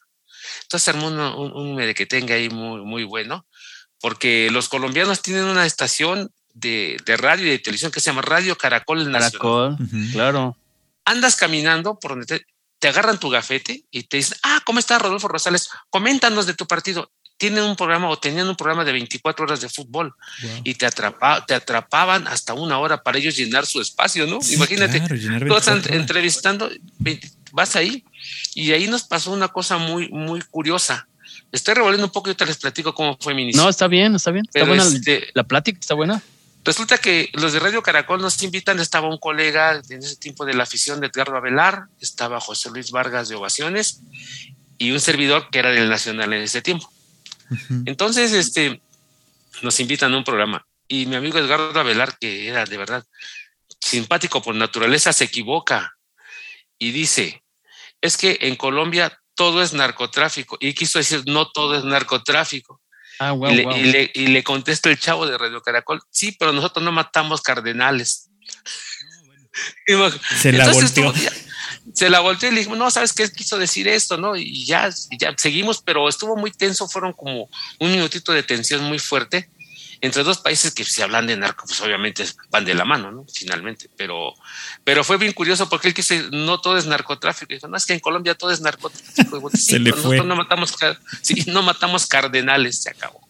Entonces 0.64 0.88
armó 0.90 1.08
un, 1.08 1.20
un, 1.20 1.80
un 1.80 1.94
que 1.94 2.06
tenga 2.06 2.36
ahí 2.36 2.50
muy, 2.50 2.82
muy 2.82 3.06
bueno, 3.06 3.48
porque 4.02 4.50
los 4.52 4.68
colombianos 4.68 5.22
tienen 5.22 5.46
una 5.46 5.66
estación 5.66 6.30
de, 6.60 7.18
radio 7.18 7.46
y 7.46 7.50
de 7.50 7.60
televisión 7.60 7.92
que 7.92 8.00
se 8.00 8.10
llama 8.10 8.22
Radio 8.22 8.58
Caracol 8.58 9.12
Caracol, 9.12 9.78
claro. 10.12 10.58
Andas 11.06 11.36
caminando 11.36 12.00
por 12.00 12.12
donde 12.12 12.46
te, 12.80 12.88
agarran 12.88 13.20
tu 13.20 13.30
gafete 13.30 13.86
y 13.92 14.04
te 14.04 14.18
dicen, 14.18 14.38
ah, 14.44 14.62
¿cómo 14.66 14.80
está 14.80 15.00
Rodolfo 15.00 15.28
Rosales? 15.28 15.70
Coméntanos 15.90 16.46
de 16.46 16.54
tu 16.54 16.68
partido. 16.68 17.12
Tienen 17.38 17.64
un 17.64 17.76
programa 17.76 18.10
o 18.10 18.18
tenían 18.18 18.48
un 18.48 18.56
programa 18.56 18.84
de 18.84 18.92
24 18.94 19.46
horas 19.46 19.62
de 19.62 19.70
fútbol 19.70 20.16
y 20.64 20.74
te, 20.74 20.88
atrapa, 20.88 21.46
te 21.46 21.54
atrapaban 21.54 22.28
hasta 22.28 22.56
una 22.56 22.80
hora 22.80 23.04
para 23.04 23.20
ellos 23.20 23.38
llenar 23.38 23.68
su 23.68 23.80
espacio, 23.80 24.26
¿no? 24.26 24.40
Imagínate, 24.50 25.00
todos 25.48 25.68
entrevistando, 25.68 26.68
vas 27.52 27.76
ahí 27.76 28.04
y 28.56 28.72
ahí 28.72 28.88
nos 28.88 29.04
pasó 29.04 29.32
una 29.32 29.50
cosa 29.50 29.78
muy, 29.78 30.10
muy 30.10 30.42
curiosa. 30.50 31.08
Estoy 31.52 31.76
revolviendo 31.76 32.08
un 32.08 32.12
poco 32.12 32.32
y 32.32 32.36
te 32.36 32.46
les 32.48 32.58
platico 32.58 32.96
cómo 32.96 33.16
fue 33.22 33.36
mi 33.36 33.44
inicio. 33.44 33.62
No, 33.62 33.70
está 33.70 33.88
bien, 33.88 34.16
está 34.16 34.32
bien. 34.32 34.46
Está 34.46 34.66
buena 34.66 34.84
este 34.84 35.28
la 35.36 35.44
plática, 35.44 35.80
está 35.80 35.94
buena. 35.94 36.24
Resulta 36.68 36.98
que 36.98 37.30
los 37.32 37.54
de 37.54 37.62
Radio 37.62 37.82
Caracol 37.82 38.22
nos 38.22 38.44
invitan, 38.44 38.82
estaba 38.82 39.08
un 39.08 39.20
colega 39.20 39.82
en 39.90 40.04
ese 40.04 40.18
tiempo 40.18 40.44
de 40.44 40.54
la 40.54 40.64
afición 40.64 41.00
de 41.00 41.08
Edgardo 41.08 41.38
Avelar, 41.38 41.86
estaba 42.02 42.42
José 42.42 42.70
Luis 42.72 42.92
Vargas 42.92 43.30
de 43.30 43.36
Ovaciones 43.36 44.02
y 44.78 44.92
un 44.92 45.00
servidor 45.00 45.50
que 45.50 45.60
era 45.60 45.72
del 45.72 45.88
Nacional 45.88 46.34
en 46.34 46.42
ese 46.42 46.62
tiempo. 46.62 46.92
Entonces, 47.86 48.34
este, 48.34 48.82
nos 49.62 49.80
invitan 49.80 50.14
a 50.14 50.18
un 50.18 50.26
programa 50.26 50.68
y 50.90 51.06
mi 51.06 51.16
amigo 51.16 51.40
Edgardo 51.40 51.80
Avelar, 51.80 52.18
que 52.20 52.50
era 52.50 52.66
de 52.66 52.76
verdad 52.76 53.06
simpático 53.80 54.42
por 54.42 54.54
naturaleza, 54.54 55.14
se 55.14 55.24
equivoca 55.24 55.96
y 56.78 56.92
dice, 56.92 57.46
es 58.02 58.18
que 58.18 58.40
en 58.42 58.58
Colombia 58.58 59.18
todo 59.36 59.64
es 59.64 59.72
narcotráfico 59.72 60.58
y 60.60 60.74
quiso 60.74 61.00
decir, 61.00 61.24
no 61.28 61.50
todo 61.50 61.78
es 61.78 61.86
narcotráfico. 61.86 62.82
Ah, 63.20 63.36
y, 64.14 64.28
le, 64.28 64.44
contesta 64.44 64.90
el 64.90 65.00
chavo 65.00 65.26
de 65.26 65.38
Radio 65.38 65.62
Caracol, 65.62 66.02
sí, 66.12 66.36
pero 66.38 66.54
nosotros 66.54 66.84
no 66.84 66.92
matamos 66.92 67.42
cardenales. 67.42 68.30
se 70.42 70.52
la 70.52 70.72
volteó. 70.72 71.14
se 71.94 72.10
la 72.10 72.20
volteó 72.20 72.50
y 72.50 72.52
le 72.52 72.60
dijimos, 72.60 72.78
no, 72.78 72.92
¿sabes 72.92 73.14
qué 73.14 73.30
quiso 73.32 73.58
decir 73.58 73.88
esto? 73.88 74.18
¿No? 74.18 74.36
Y 74.36 74.66
ya, 74.66 74.90
ya 75.20 75.34
seguimos, 75.38 75.82
pero 75.82 76.08
estuvo 76.08 76.36
muy 76.36 76.52
tenso, 76.52 76.88
fueron 76.88 77.14
como 77.14 77.50
un 77.80 77.92
minutito 77.92 78.32
de 78.34 78.44
tensión 78.44 78.84
muy 78.84 79.00
fuerte 79.00 79.50
entre 80.02 80.24
dos 80.24 80.38
países 80.40 80.74
que 80.74 80.84
se 80.84 81.04
hablan 81.04 81.28
de 81.28 81.38
narco, 81.38 81.66
pues 81.66 81.82
obviamente 81.82 82.26
van 82.50 82.66
de 82.66 82.76
la 82.76 82.86
mano, 82.86 83.12
¿no? 83.12 83.26
Finalmente, 83.34 83.90
pero, 83.98 84.34
pero 84.84 85.04
fue 85.04 85.18
bien 85.18 85.34
curioso 85.34 85.70
porque 85.70 85.88
él 85.88 85.94
quiso, 85.94 86.14
no 86.32 86.60
todo 86.60 86.78
es 86.78 86.86
narcotráfico, 86.86 87.54
dijo, 87.54 87.68
no, 87.68 87.78
es 87.78 87.86
que 87.86 87.94
en 87.94 88.00
Colombia 88.00 88.36
todo 88.36 88.52
es 88.52 88.62
narcotráfico. 88.62 89.50
se 89.54 89.80
le 89.80 89.94
fue. 89.94 90.18
no 90.24 90.36
matamos, 90.36 90.76
sí, 91.22 91.46
no 91.48 91.62
matamos 91.62 92.06
cardenales, 92.06 92.82
se 92.84 92.92
acabó. 92.92 93.28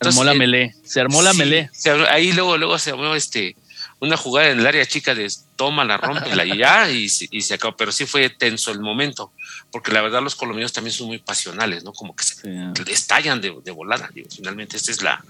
se 0.00 0.08
armó 0.08 0.24
la 0.24 0.34
melé, 0.34 0.74
se 0.84 1.00
armó 1.00 1.22
la 1.22 1.34
melé. 1.34 1.70
ahí 2.08 2.32
luego, 2.32 2.56
luego 2.56 2.78
se 2.78 2.90
armó 2.90 3.14
este, 3.14 3.56
una 4.00 4.16
jugada 4.16 4.50
en 4.50 4.60
el 4.60 4.66
área 4.66 4.84
chica 4.86 5.14
de 5.14 5.30
toma, 5.56 5.84
la 5.84 5.98
rompe 5.98 6.30
y 6.46 6.58
ya, 6.58 6.90
y, 6.90 7.04
y, 7.04 7.40
se 7.42 7.54
acabó. 7.54 7.76
Pero 7.76 7.92
sí 7.92 8.06
fue 8.06 8.30
tenso 8.30 8.72
el 8.72 8.80
momento, 8.80 9.32
porque 9.70 9.92
la 9.92 10.00
verdad 10.00 10.22
los 10.22 10.34
colombianos 10.34 10.72
también 10.72 10.94
son 10.94 11.08
muy 11.08 11.18
pasionales, 11.18 11.84
¿no? 11.84 11.92
Como 11.92 12.16
que 12.16 12.24
se 12.24 12.72
estallan 12.88 13.40
de, 13.40 13.50
volada. 13.50 14.10
finalmente, 14.34 14.76
esta 14.76 14.90
es 14.90 15.02
la, 15.02 15.22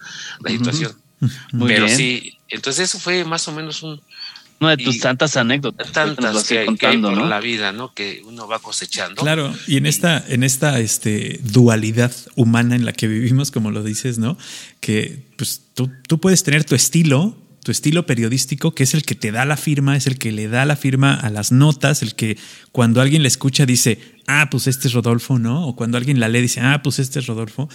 situación. 0.46 0.96
Pero 1.66 1.88
sí, 1.88 2.38
entonces 2.48 2.88
eso 2.88 2.98
fue 2.98 3.24
más 3.24 3.46
o 3.48 3.52
menos 3.52 3.82
un, 3.82 4.00
una 4.60 4.76
de 4.76 4.84
tus 4.84 5.00
tantas 5.00 5.36
anécdotas. 5.36 5.90
Tantas 5.90 6.46
que, 6.46 6.58
hay 6.58 6.98
por 6.98 7.16
la 7.16 7.40
vida, 7.40 7.72
¿no? 7.72 7.92
Que 7.92 8.22
uno 8.24 8.46
va 8.46 8.60
cosechando. 8.60 9.22
Claro, 9.22 9.54
y 9.66 9.78
en 9.78 9.86
esta, 9.86 10.24
en 10.28 10.44
esta 10.44 10.78
este, 10.78 11.40
dualidad 11.42 12.12
humana 12.36 12.76
en 12.76 12.84
la 12.84 12.92
que 12.92 13.08
vivimos, 13.08 13.50
como 13.50 13.70
lo 13.70 13.82
dices, 13.82 14.18
¿no? 14.18 14.38
Que 14.80 15.24
pues 15.36 15.62
tú, 15.74 15.90
tú 16.06 16.20
puedes 16.20 16.42
tener 16.44 16.64
tu 16.64 16.74
estilo, 16.74 17.36
tu 17.62 17.70
estilo 17.70 18.06
periodístico, 18.06 18.74
que 18.74 18.84
es 18.84 18.94
el 18.94 19.02
que 19.02 19.14
te 19.14 19.32
da 19.32 19.44
la 19.44 19.56
firma, 19.56 19.96
es 19.96 20.06
el 20.06 20.18
que 20.18 20.32
le 20.32 20.48
da 20.48 20.64
la 20.64 20.76
firma 20.76 21.14
a 21.14 21.30
las 21.30 21.52
notas, 21.52 22.02
el 22.02 22.14
que 22.14 22.38
cuando 22.72 23.00
alguien 23.00 23.22
la 23.22 23.28
escucha 23.28 23.66
dice, 23.66 23.98
ah, 24.26 24.48
pues 24.50 24.66
este 24.66 24.88
es 24.88 24.94
Rodolfo, 24.94 25.38
¿no? 25.38 25.66
O 25.66 25.76
cuando 25.76 25.98
alguien 25.98 26.20
la 26.20 26.28
lee 26.28 26.42
dice, 26.42 26.60
ah, 26.60 26.80
pues 26.82 26.98
este 26.98 27.18
es 27.18 27.26
Rodolfo. 27.26 27.68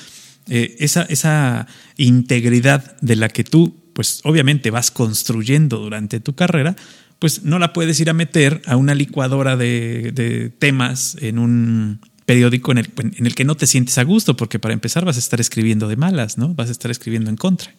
Eh, 0.48 0.76
esa, 0.80 1.04
esa 1.04 1.68
integridad 1.98 2.98
de 3.02 3.16
la 3.16 3.30
que 3.30 3.44
tú 3.44 3.82
pues 3.96 4.20
obviamente 4.26 4.72
vas 4.72 4.92
construyendo 4.92 5.78
durante 5.78 6.20
tu 6.20 6.36
carrera, 6.36 6.76
pues 7.18 7.44
no 7.44 7.60
la 7.60 7.72
puedes 7.72 7.98
ir 8.02 8.10
a 8.10 8.14
meter 8.14 8.62
a 8.66 8.76
una 8.76 8.94
licuadora 8.94 9.56
de, 9.56 10.52
temas 10.60 11.18
en 11.22 11.40
un 11.40 12.02
periódico 12.26 12.74
en 12.74 12.80
el, 12.80 12.92
en 12.98 13.26
el, 13.26 13.36
que 13.36 13.46
no 13.46 13.56
te 13.56 13.68
sientes 13.68 13.98
a 13.98 14.04
gusto, 14.04 14.36
porque 14.36 14.60
para 14.60 14.74
empezar 14.74 15.06
vas 15.06 15.16
a 15.16 15.20
estar 15.20 15.40
escribiendo 15.40 15.88
de 15.88 15.96
malas, 15.96 16.38
¿no? 16.38 16.54
Vas 16.54 16.68
a 16.68 16.72
estar 16.74 16.92
escribiendo 16.92 17.30
en 17.30 17.38
contra. 17.38 17.74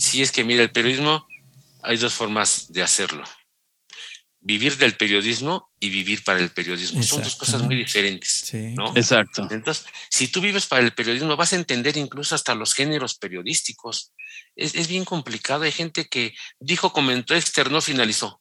Sí, 0.00 0.22
es 0.22 0.32
que 0.32 0.44
mira, 0.44 0.62
el 0.62 0.72
periodismo 0.72 1.26
hay 1.82 1.96
dos 1.96 2.14
formas 2.14 2.72
de 2.72 2.82
hacerlo 2.82 3.24
vivir 4.40 4.76
del 4.78 4.96
periodismo 4.96 5.70
y 5.78 5.90
vivir 5.90 6.24
para 6.24 6.40
el 6.40 6.50
periodismo. 6.50 7.02
Son 7.02 7.22
dos 7.22 7.36
cosas 7.36 7.62
muy 7.62 7.76
diferentes. 7.76 8.50
¿no? 8.74 8.96
Exacto. 8.96 9.46
Entonces, 9.50 9.84
si 10.08 10.28
tú 10.28 10.40
vives 10.40 10.66
para 10.66 10.82
el 10.82 10.92
periodismo, 10.92 11.36
vas 11.36 11.52
a 11.52 11.56
entender 11.56 11.96
incluso 11.96 12.34
hasta 12.34 12.54
los 12.54 12.74
géneros 12.74 13.14
periodísticos. 13.14 14.12
Es, 14.56 14.88
bien 14.88 15.04
complicado. 15.04 15.64
Hay 15.64 15.72
gente 15.72 16.08
que 16.08 16.34
dijo, 16.58 16.92
comentó, 16.92 17.34
externó, 17.34 17.80
finalizó. 17.80 18.40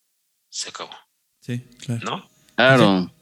Se 0.50 0.70
acabó. 0.70 0.96
Sí, 1.42 1.60
claro. 1.80 2.02
¿No? 2.04 2.30
Claro. 2.56 3.14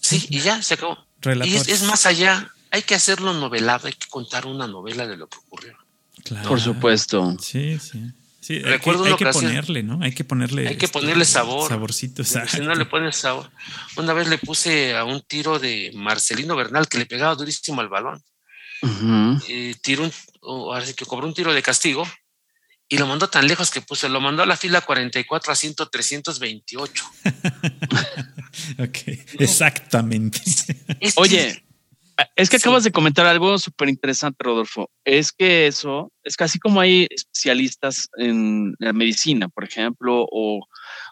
Sí, 0.00 0.26
y 0.30 0.40
ya 0.40 0.62
se 0.62 0.74
acabó. 0.74 1.04
Y 1.44 1.54
es, 1.54 1.82
más 1.82 2.06
allá. 2.06 2.52
Hay 2.70 2.82
que 2.82 2.94
hacerlo 2.94 3.32
novelado, 3.32 3.86
hay 3.86 3.94
que 3.94 4.08
contar 4.08 4.44
una 4.44 4.66
novela 4.66 5.06
de 5.06 5.16
lo 5.16 5.26
que 5.26 5.38
ocurrió. 5.38 5.76
Claro. 6.28 6.48
Por 6.48 6.60
supuesto. 6.60 7.36
Sí, 7.40 7.78
sí. 7.78 8.02
Sí, 8.40 8.60
Recuerdo 8.60 9.04
hay 9.04 9.14
que, 9.16 9.26
hay 9.26 9.32
que 9.32 9.38
ponerle, 9.40 9.82
¿no? 9.82 9.98
Hay 10.02 10.12
que 10.12 10.24
ponerle. 10.24 10.68
Hay 10.68 10.76
que 10.76 10.86
este, 10.86 10.98
ponerle 11.00 11.24
sabor. 11.26 11.68
Saborcito, 11.68 12.24
Si 12.24 12.60
no 12.60 12.74
le 12.74 12.86
pones 12.86 13.16
sabor. 13.16 13.50
Una 13.96 14.14
vez 14.14 14.28
le 14.28 14.38
puse 14.38 14.96
a 14.96 15.04
un 15.04 15.20
tiro 15.20 15.58
de 15.58 15.90
Marcelino 15.94 16.56
Bernal 16.56 16.88
que 16.88 16.96
le 16.98 17.04
pegaba 17.04 17.34
durísimo 17.34 17.82
al 17.82 17.88
balón. 17.88 18.22
y 19.48 19.74
tiró 19.74 20.04
un, 20.04 20.12
ahora 20.42 20.86
sí 20.86 20.94
que 20.94 21.04
cobró 21.04 21.26
un 21.26 21.34
tiro 21.34 21.52
de 21.52 21.62
castigo 21.62 22.06
y 22.88 22.96
lo 22.96 23.06
mandó 23.06 23.28
tan 23.28 23.46
lejos 23.46 23.70
que 23.70 23.82
puse, 23.82 24.08
lo 24.08 24.20
mandó 24.20 24.42
a 24.42 24.46
la 24.46 24.56
fila 24.56 24.80
44 24.80 25.52
a 25.52 25.54
100, 25.54 25.74
328. 25.90 27.04
ok, 28.78 28.98
exactamente. 29.38 30.40
Oye, 31.16 31.64
es 32.36 32.50
que 32.50 32.56
acabas 32.56 32.84
de 32.84 32.92
comentar 32.92 33.26
algo 33.26 33.58
súper 33.58 33.88
interesante, 33.88 34.42
Rodolfo. 34.42 34.90
Es 35.04 35.32
que 35.32 35.66
eso, 35.66 36.12
es 36.24 36.36
casi 36.36 36.58
como 36.58 36.80
hay 36.80 37.06
especialistas 37.10 38.08
en 38.16 38.74
la 38.78 38.92
medicina, 38.92 39.48
por 39.48 39.64
ejemplo, 39.64 40.26
o 40.30 40.66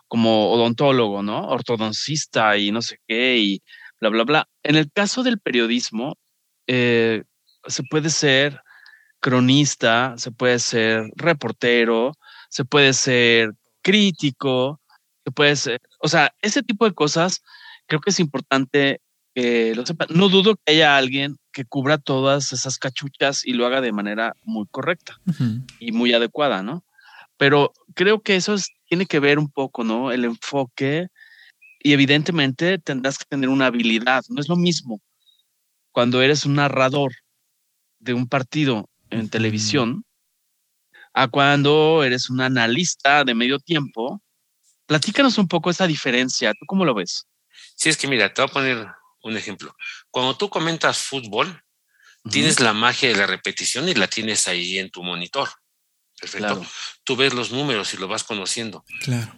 como 0.09 0.51
odontólogo, 0.51 1.23
¿no? 1.23 1.41
Ortodoncista 1.49 2.57
y 2.57 2.73
no 2.73 2.83
sé 2.83 2.99
qué, 3.07 3.39
y 3.39 3.63
bla, 4.01 4.11
bla, 4.11 4.25
bla. 4.25 4.49
En 4.63 4.77
el 4.77 4.91
caso 4.93 5.23
del 5.23 5.39
periodismo, 5.39 6.17
eh, 6.67 7.25
se 7.67 7.83
puede 7.85 8.11
ser 8.11 8.61
cronista, 9.21 10.15
se 10.19 10.31
puede 10.33 10.59
ser 10.59 11.11
reportero, 11.17 12.13
se 12.49 12.65
puede 12.65 12.93
ser 12.93 13.53
crítico, 13.83 14.81
se 15.25 15.31
puede 15.33 15.57
ser, 15.57 15.81
o 16.01 16.09
sea, 16.09 16.35
ese 16.41 16.63
tipo 16.63 16.85
de 16.85 16.95
cosas 16.95 17.43
creo 17.87 18.01
que 18.01 18.11
es 18.11 18.21
importante 18.21 19.01
lo 19.37 19.85
No 20.09 20.29
dudo 20.31 20.57
que 20.57 20.73
haya 20.73 20.97
alguien 20.97 21.37
que 21.53 21.67
cubra 21.67 21.99
todas 21.99 22.53
esas 22.53 22.79
cachuchas 22.79 23.45
y 23.45 23.53
lo 23.53 23.67
haga 23.67 23.83
de 23.83 23.93
manera 23.93 24.35
muy 24.45 24.67
correcta 24.71 25.21
y 25.79 25.93
muy 25.93 26.15
adecuada, 26.15 26.63
¿no? 26.63 26.85
Pero 27.37 27.73
creo 27.95 28.21
que 28.21 28.37
eso 28.37 28.57
tiene 28.89 29.05
que 29.05 29.21
ver 29.21 29.39
un 29.39 29.51
poco, 29.51 29.85
¿no? 29.85 30.11
El 30.11 30.25
enfoque 30.25 31.09
y 31.81 31.93
evidentemente 31.93 32.79
tendrás 32.79 33.19
que 33.19 33.27
tener 33.29 33.51
una 33.51 33.67
habilidad. 33.67 34.25
No 34.31 34.41
es 34.41 34.49
lo 34.49 34.57
mismo 34.57 35.03
cuando 35.93 36.23
eres 36.23 36.47
un 36.47 36.55
narrador 36.55 37.13
de 37.99 38.15
un 38.15 38.27
partido 38.29 38.89
en 39.11 39.29
televisión 39.29 40.05
a 41.13 41.29
cuando 41.29 42.05
eres 42.05 42.31
un 42.31 42.41
analista 42.41 43.25
de 43.25 43.35
medio 43.35 43.59
tiempo. 43.59 44.23
Platícanos 44.87 45.37
un 45.37 45.49
poco 45.49 45.71
esa 45.71 45.87
diferencia. 45.87 46.53
¿Tú 46.53 46.65
cómo 46.67 46.85
lo 46.85 46.95
ves? 46.95 47.27
Sí, 47.75 47.91
es 47.91 47.97
que 47.97 48.09
mira, 48.09 48.33
te 48.33 48.41
voy 48.41 48.51
a 48.51 48.53
poner 48.53 48.87
un 49.29 49.37
ejemplo. 49.37 49.77
Cuando 50.11 50.37
tú 50.37 50.49
comentas 50.49 50.99
fútbol, 50.99 51.63
tienes 52.31 52.61
la 52.61 52.73
magia 52.73 53.09
de 53.09 53.17
la 53.17 53.27
repetición 53.27 53.89
y 53.89 53.95
la 53.95 54.09
tienes 54.09 54.49
ahí 54.49 54.79
en 54.79 54.91
tu 54.91 55.03
monitor. 55.03 55.49
Perfecto. 56.19 56.65
Tú 57.05 57.15
ves 57.15 57.35
los 57.35 57.51
números 57.51 57.93
y 57.93 57.99
lo 57.99 58.09
vas 58.09 58.25
conociendo. 58.25 58.85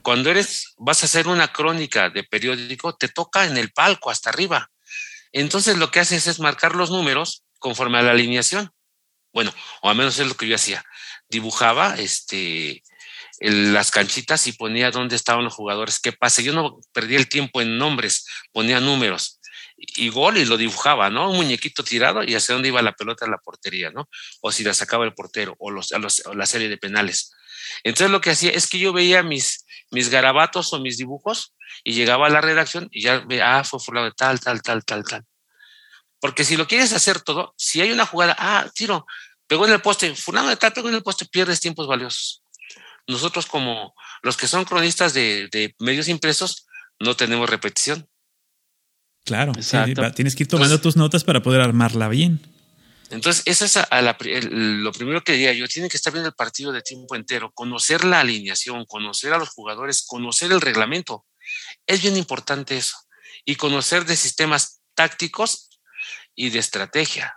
Cuando 0.03 0.31
eres, 0.31 0.75
vas 0.77 1.03
a 1.03 1.07
hacer 1.07 1.27
una 1.27 1.53
crónica 1.53 2.09
de 2.09 2.23
periódico, 2.23 2.95
te 2.95 3.09
toca 3.09 3.47
en 3.47 3.57
el 3.57 3.73
palco 3.73 4.11
hasta 4.11 4.31
arriba. 4.31 4.71
Entonces 5.33 5.77
lo 5.77 5.91
que 5.91 6.01
haces 6.01 6.27
es 6.27 6.39
marcar 6.39 6.75
los 6.75 6.91
números 6.91 7.45
conforme 7.59 7.99
a 7.99 8.03
la 8.03 8.13
alineación. 8.13 8.71
Bueno, 9.33 9.53
o 9.83 9.91
al 9.91 9.97
menos 9.97 10.19
es 10.19 10.27
lo 10.27 10.35
que 10.35 10.47
yo 10.47 10.55
hacía. 10.55 10.85
Dibujaba 11.29 11.97
este 11.97 12.83
las 13.41 13.93
canchitas 13.93 14.49
y 14.49 14.53
ponía 14.53 14.91
dónde 14.91 15.15
estaban 15.15 15.45
los 15.45 15.55
jugadores, 15.55 16.01
qué 16.01 16.13
pase. 16.13 16.43
Yo 16.43 16.53
no 16.53 16.81
perdía 16.93 17.19
el 17.19 17.29
tiempo 17.29 17.61
en 17.61 17.79
nombres, 17.79 18.27
ponía 18.53 18.81
números 18.81 19.38
y 19.79 20.09
gol 20.09 20.37
y 20.39 20.45
lo 20.45 20.57
dibujaba, 20.57 21.11
¿no? 21.11 21.31
Un 21.31 21.37
muñequito 21.37 21.85
tirado 21.85 22.25
y 22.25 22.35
hacia 22.35 22.55
dónde 22.55 22.69
iba 22.69 22.83
la 22.83 22.93
pelota 22.93 23.27
a 23.27 23.31
la 23.31 23.39
portería, 23.39 23.91
¿no? 23.91 24.09
O 24.41 24.51
si 24.51 24.65
la 24.65 24.75
sacaba 24.75 25.05
el 25.05 25.15
portero 25.15 25.55
o, 25.59 25.71
los, 25.71 25.93
la 26.35 26.47
serie 26.47 26.69
de 26.69 26.79
penales. 26.79 27.33
Entonces 27.85 28.11
lo 28.11 28.21
que 28.21 28.31
hacía 28.31 28.51
es 28.51 28.67
que 28.67 28.79
yo 28.79 28.93
veía 28.93 29.23
mis, 29.23 29.65
mis 29.91 30.09
garabatos 30.11 30.73
o 30.73 30.81
mis 30.81 30.97
dibujos 30.99 31.55
y 31.85 31.93
llegaba 31.93 32.27
a 32.27 32.31
la 32.31 32.41
redacción 32.41 32.89
y 32.91 33.03
ya 33.03 33.21
veía, 33.21 33.59
ah, 33.59 33.65
fue 33.65 33.79
fulano 33.79 34.07
de 34.07 34.13
tal, 34.13 34.41
tal, 34.41 34.63
tal, 34.63 34.85
tal, 34.85 35.05
tal. 35.05 35.25
Porque 36.21 36.45
si 36.45 36.57
lo 36.57 36.67
quieres 36.67 36.93
hacer 36.93 37.21
todo, 37.21 37.55
si 37.57 37.81
hay 37.81 37.93
una 37.93 38.07
jugada, 38.07 38.35
ah, 38.39 38.69
tiro, 38.75 39.07
pegó 39.47 39.67
en 39.67 39.73
el 39.73 39.81
poste, 39.81 40.15
fulano 40.17 40.49
de 40.49 40.57
tal, 40.57 40.73
pegó 40.73 40.89
en 40.89 40.97
el 40.97 41.03
poste, 41.03 41.27
pierdes 41.27 41.61
tiempos 41.61 41.87
valiosos. 41.87 42.43
Nosotros 43.07 43.47
como 43.47 43.95
los 44.23 44.37
que 44.37 44.49
son 44.49 44.65
cronistas 44.65 45.15
de, 45.15 45.49
de 45.53 45.75
medios 45.79 46.09
impresos, 46.09 46.67
no 46.99 47.15
tenemos 47.17 47.49
repetición. 47.49 48.08
Claro, 49.29 49.53
tienes 50.15 50.35
que 50.35 50.43
ir 50.43 50.49
tomando 50.49 50.81
tus 50.81 50.97
notas 50.97 51.23
para 51.23 51.43
poder 51.43 51.61
armarla 51.61 52.09
bien. 52.09 52.41
Entonces, 53.11 53.43
eso 53.47 53.65
es 53.65 53.79
lo 54.51 54.93
primero 54.93 55.23
que 55.25 55.33
diría 55.33 55.53
yo, 55.53 55.67
tiene 55.67 55.89
que 55.89 55.97
estar 55.97 56.13
viendo 56.13 56.29
el 56.29 56.35
partido 56.35 56.73
de 56.73 56.83
tiempo 56.83 57.17
entero, 57.17 57.53
conocer 57.53 58.05
la 58.05 58.21
alineación, 58.21 58.85
conocer 58.85 59.33
a 59.33 59.39
los 59.39 59.49
jugadores, 59.49 60.05
conocer 60.07 60.53
el 60.53 60.61
reglamento. 60.61 61.25
Es 61.87 62.03
bien 62.03 62.17
importante 62.17 62.77
eso. 62.77 62.97
Y 63.45 63.55
conocer 63.55 64.05
de 64.05 64.17
sistemas 64.17 64.83
tácticos 64.95 65.71
y 66.35 66.51
de 66.51 66.59
estrategia. 66.59 67.35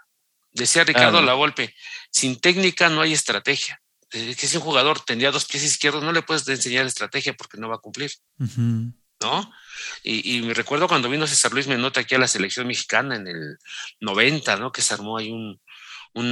Decía 0.52 0.84
Ricardo 0.84 1.22
La 1.22 1.34
Volpe, 1.36 1.74
sin 2.12 2.40
técnica 2.42 2.90
no 2.90 3.00
hay 3.00 3.14
estrategia. 3.14 3.82
Que 4.10 4.36
si 4.36 4.58
un 4.58 4.64
jugador 4.64 5.00
tendría 5.00 5.32
dos 5.32 5.46
pies 5.46 5.64
izquierdos, 5.64 6.04
no 6.04 6.12
le 6.12 6.22
puedes 6.22 6.46
enseñar 6.50 6.86
estrategia 6.86 7.34
porque 7.34 7.58
no 7.58 7.70
va 7.70 7.76
a 7.76 7.80
cumplir. 7.80 8.12
¿No? 9.22 9.52
Y, 10.04 10.42
me 10.42 10.54
recuerdo 10.54 10.88
cuando 10.88 11.10
vino 11.10 11.28
César 11.28 11.54
Luis 11.54 11.68
Menota 11.68 12.02
aquí 12.02 12.16
a 12.16 12.20
la 12.20 12.28
selección 12.28 12.68
mexicana 12.68 13.16
en 13.16 13.28
el 13.28 13.58
90, 14.00 14.58
¿no? 14.58 14.72
Que 14.72 14.82
se 14.82 14.94
armó 14.94 15.18
ahí 15.18 15.32
un, 15.32 15.60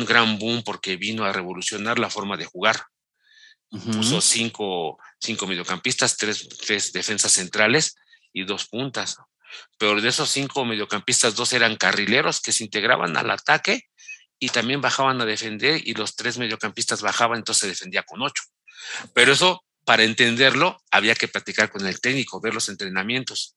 gran 0.05 0.39
boom 0.39 0.63
porque 0.63 0.97
vino 0.97 1.23
a 1.23 1.31
revolucionar 1.31 1.99
la 1.99 2.09
forma 2.09 2.35
de 2.35 2.45
jugar. 2.45 2.83
Puso 3.69 4.19
cinco, 4.19 4.97
cinco 5.19 5.45
mediocampistas, 5.45 6.17
tres, 6.17 6.49
tres, 6.65 6.91
defensas 6.91 7.31
centrales 7.31 7.95
y 8.33 8.43
dos 8.43 8.67
puntas. 8.67 9.17
Pero 9.77 10.01
de 10.01 10.09
esos 10.09 10.29
cinco 10.29 10.65
mediocampistas, 10.65 11.35
dos 11.35 11.53
eran 11.53 11.75
carrileros 11.75 12.41
que 12.41 12.51
se 12.51 12.63
integraban 12.63 13.15
al 13.15 13.29
ataque 13.29 13.83
y 14.39 14.49
también 14.49 14.81
bajaban 14.81 15.21
a 15.21 15.25
defender 15.25 15.81
y 15.85 15.93
los 15.93 16.15
tres 16.15 16.39
mediocampistas 16.39 17.01
bajaban, 17.01 17.39
entonces 17.39 17.61
se 17.61 17.67
defendía 17.67 18.03
con 18.03 18.21
ocho. 18.21 18.43
Pero 19.13 19.33
eso 19.33 19.63
para 19.89 20.03
entenderlo 20.03 20.79
había 20.91 21.15
que 21.15 21.27
platicar 21.27 21.71
con 21.71 21.87
el 21.87 21.99
técnico, 21.99 22.39
ver 22.39 22.53
los 22.53 22.69
entrenamientos. 22.69 23.55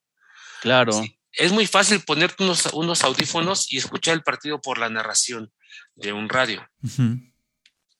Claro. 0.62 0.98
Es 1.30 1.52
muy 1.52 1.66
fácil 1.66 2.00
ponerte 2.00 2.42
unos, 2.72 3.04
audífonos 3.04 3.70
y 3.70 3.76
escuchar 3.76 4.14
el 4.14 4.22
partido 4.22 4.58
por 4.58 4.78
la 4.78 4.88
narración 4.88 5.52
de 5.94 6.14
un 6.14 6.30
radio. 6.30 6.66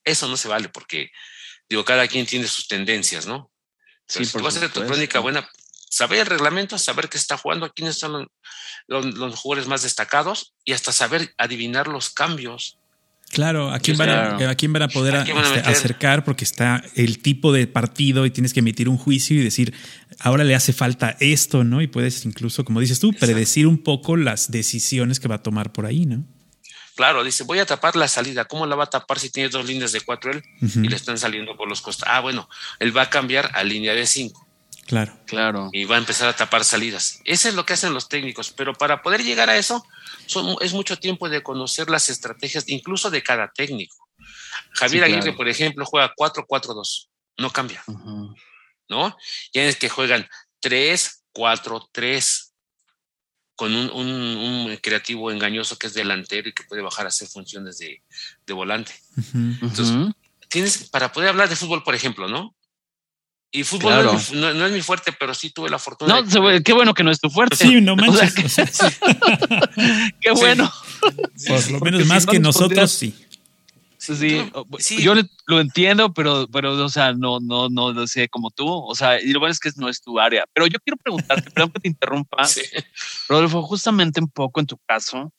Eso 0.03 0.29
no 0.29 0.39
se 0.39 0.49
vale 0.49 0.71
porque, 0.71 1.11
digo, 1.69 1.85
cada 1.85 2.09
quien 2.09 2.25
tiene 2.25 2.47
sus 2.47 2.69
tendencias, 2.69 3.27
¿no? 3.27 3.53
si 4.09 4.25
tú 4.25 4.39
vas 4.39 4.55
a 4.55 4.61
hacer 4.61 4.73
tu 4.73 4.83
crónica 4.87 5.19
buena, 5.19 5.47
saber 5.91 6.21
el 6.21 6.27
reglamento, 6.27 6.79
saber 6.79 7.11
qué 7.11 7.19
está 7.19 7.37
jugando, 7.37 7.71
quiénes 7.75 7.99
son 7.99 8.29
los, 8.87 9.41
jugadores 9.41 9.69
más 9.69 9.83
destacados 9.83 10.55
y 10.65 10.73
hasta 10.73 10.91
saber 10.91 11.35
adivinar 11.37 11.87
los 11.87 12.09
cambios. 12.09 12.79
Claro, 13.33 13.71
¿a 13.73 13.79
quién, 13.79 13.97
van 13.97 14.11
a, 14.11 14.51
¿a 14.51 14.55
quién 14.57 14.75
van 14.75 14.83
a 14.83 14.89
poder 14.89 15.15
este, 15.15 15.61
acercar? 15.61 16.23
Porque 16.23 16.45
está 16.45 16.85
el 16.97 17.21
tipo 17.21 17.51
de 17.51 17.67
partido 17.67 18.27
y 18.27 18.31
tienes 18.31 18.53
que 18.53 18.61
emitir 18.61 18.91
un 18.91 18.99
juicio 18.99 19.41
y 19.41 19.43
decir, 19.43 19.73
ahora 20.19 20.45
le 20.45 20.55
hace 20.55 20.75
falta 20.75 21.17
esto, 21.19 21.65
¿no? 21.65 21.81
Y 21.81 21.87
puedes 21.87 22.27
incluso, 22.27 22.63
como 22.63 22.79
dices 22.79 23.01
tú, 23.01 23.15
predecir 23.15 23.67
un 23.67 23.79
poco 23.79 24.19
las 24.19 24.51
decisiones 24.51 25.19
que 25.19 25.29
va 25.29 25.37
a 25.37 25.43
tomar 25.43 25.73
por 25.73 25.87
ahí, 25.87 26.05
¿no? 26.05 26.25
Claro, 26.95 27.25
dice, 27.25 27.45
voy 27.45 27.59
a 27.59 27.65
tapar 27.65 27.97
la 27.97 28.07
salida. 28.07 28.45
¿Cómo 28.45 28.67
la 28.67 28.77
va 28.77 28.85
a 28.85 28.91
tapar 28.91 29.19
si 29.19 29.31
tiene 29.31 29.49
dos 29.49 29.65
líneas 29.65 29.93
de 29.93 30.03
cuatro 30.03 30.31
él 30.31 30.43
y 30.61 30.89
le 30.89 30.97
están 30.97 31.17
saliendo 31.17 31.57
por 31.57 31.71
los 31.71 31.81
costados? 31.81 32.15
Ah, 32.15 32.21
bueno, 32.21 32.51
él 32.81 32.95
va 32.95 33.03
a 33.03 33.11
cambiar 33.11 33.51
a 33.55 33.65
línea 33.65 33.95
de 33.95 34.07
cinco. 34.07 34.47
Claro. 34.87 35.17
Claro. 35.25 35.71
Y 35.73 35.85
va 35.85 35.97
a 35.97 35.99
empezar 35.99 36.29
a 36.29 36.37
tapar 36.37 36.65
salidas. 36.65 37.23
Eso 37.25 37.49
es 37.49 37.55
lo 37.55 37.65
que 37.65 37.73
hacen 37.73 37.95
los 37.95 38.11
técnicos. 38.11 38.51
Pero 38.51 38.75
para 38.75 39.01
poder 39.01 39.25
llegar 39.25 39.49
a 39.49 39.57
eso, 39.57 39.87
es 40.61 40.73
mucho 40.73 40.99
tiempo 40.99 41.29
de 41.29 41.43
conocer 41.43 41.91
las 41.91 42.09
estrategias, 42.09 42.69
incluso 42.69 43.11
de 43.11 43.23
cada 43.23 43.51
técnico. 43.53 44.09
Javier 44.73 45.05
Aguirre, 45.05 45.33
por 45.33 45.49
ejemplo, 45.49 45.85
juega 45.85 46.15
4-4-2. 46.15 47.09
No 47.39 47.51
cambia. 47.51 47.83
¿No? 48.89 49.17
Ya 49.53 49.65
es 49.65 49.77
que 49.77 49.89
juegan 49.89 50.29
3-4-3 50.63 52.53
con 53.55 53.75
un, 53.75 54.77
creativo 54.83 55.31
engañoso 55.31 55.79
que 55.79 55.87
es 55.87 55.95
delantero 55.95 56.49
y 56.49 56.53
que 56.53 56.65
puede 56.65 56.83
bajar 56.83 57.07
a 57.07 57.09
hacer 57.09 57.29
funciones 57.29 57.79
de, 57.79 58.03
volante. 58.53 58.93
Entonces, 59.35 59.95
tienes, 60.49 60.89
para 60.91 61.13
poder 61.13 61.29
hablar 61.29 61.49
de 61.49 61.57
fútbol, 61.57 61.85
por 61.85 61.95
ejemplo, 61.95 62.29
¿no? 62.29 62.55
Y 63.55 63.65
fútbol 63.65 64.07
no, 64.33 64.67
es 64.67 64.73
mi 64.73 64.81
fuerte, 64.81 65.13
pero 65.13 65.35
sí 65.35 65.51
tuve 65.51 65.69
la 65.69 65.79
fortuna. 65.79 66.23
No, 66.23 66.63
qué 66.65 66.73
bueno 66.73 66.95
que 66.95 67.05
no 67.05 67.11
es 67.11 67.21
tu 67.21 67.29
fuerte. 67.29 67.57
Sí, 67.57 67.83
no 67.83 67.95
manches. 67.97 68.35
qué 70.21 70.31
bueno. 70.31 70.73
Por 71.47 71.71
lo 71.71 71.81
menos 71.81 72.07
más 72.07 72.25
que 72.25 72.41
nosotros, 72.41 72.91
sí. 72.91 73.15
Sí, 73.99 74.51
yo 75.01 75.15
lo 75.47 75.61
entiendo, 75.61 76.13
pero, 76.13 76.49
pero, 76.51 76.73
o 76.73 76.89
sea, 76.89 77.13
no, 77.13 77.39
no, 77.39 77.69
no, 77.69 77.93
no 77.93 78.07
sé 78.09 78.29
como 78.29 78.51
tú. 78.51 78.67
O 78.67 78.95
sea, 78.97 79.21
y 79.21 79.33
lo 79.33 79.39
bueno 79.39 79.53
es 79.53 79.61
que 79.61 79.71
no 79.77 79.89
es 79.89 80.01
tu 80.01 80.19
área. 80.19 80.45
Pero 80.53 80.67
yo 80.67 80.81
quiero 80.81 80.97
preguntarte, 80.97 81.51
perdón 81.51 81.71
que 81.71 81.81
te 81.81 81.89
interrumpa, 81.89 82.39
Rodolfo, 83.29 83.63
justamente 83.63 84.21
un 84.21 84.29
poco 84.29 84.59
en 84.59 84.67
tu 84.67 84.77
caso, 84.89 85.33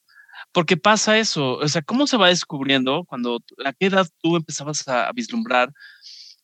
porque 0.53 0.77
pasa 0.77 1.17
eso. 1.17 1.57
O 1.57 1.67
sea, 1.67 1.81
¿cómo 1.81 2.07
se 2.07 2.15
va 2.15 2.29
descubriendo 2.29 3.03
cuando 3.05 3.39
a 3.65 3.73
qué 3.73 3.87
edad 3.87 4.07
tú 4.21 4.37
empezabas 4.37 4.87
a 4.87 5.11
vislumbrar 5.13 5.69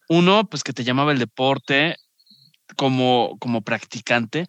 uno, 0.10 0.50
pues 0.50 0.64
que 0.64 0.74
te 0.74 0.84
llamaba 0.84 1.12
el 1.12 1.20
deporte 1.20 1.96
como, 2.76 3.38
como 3.40 3.62
practicante, 3.62 4.48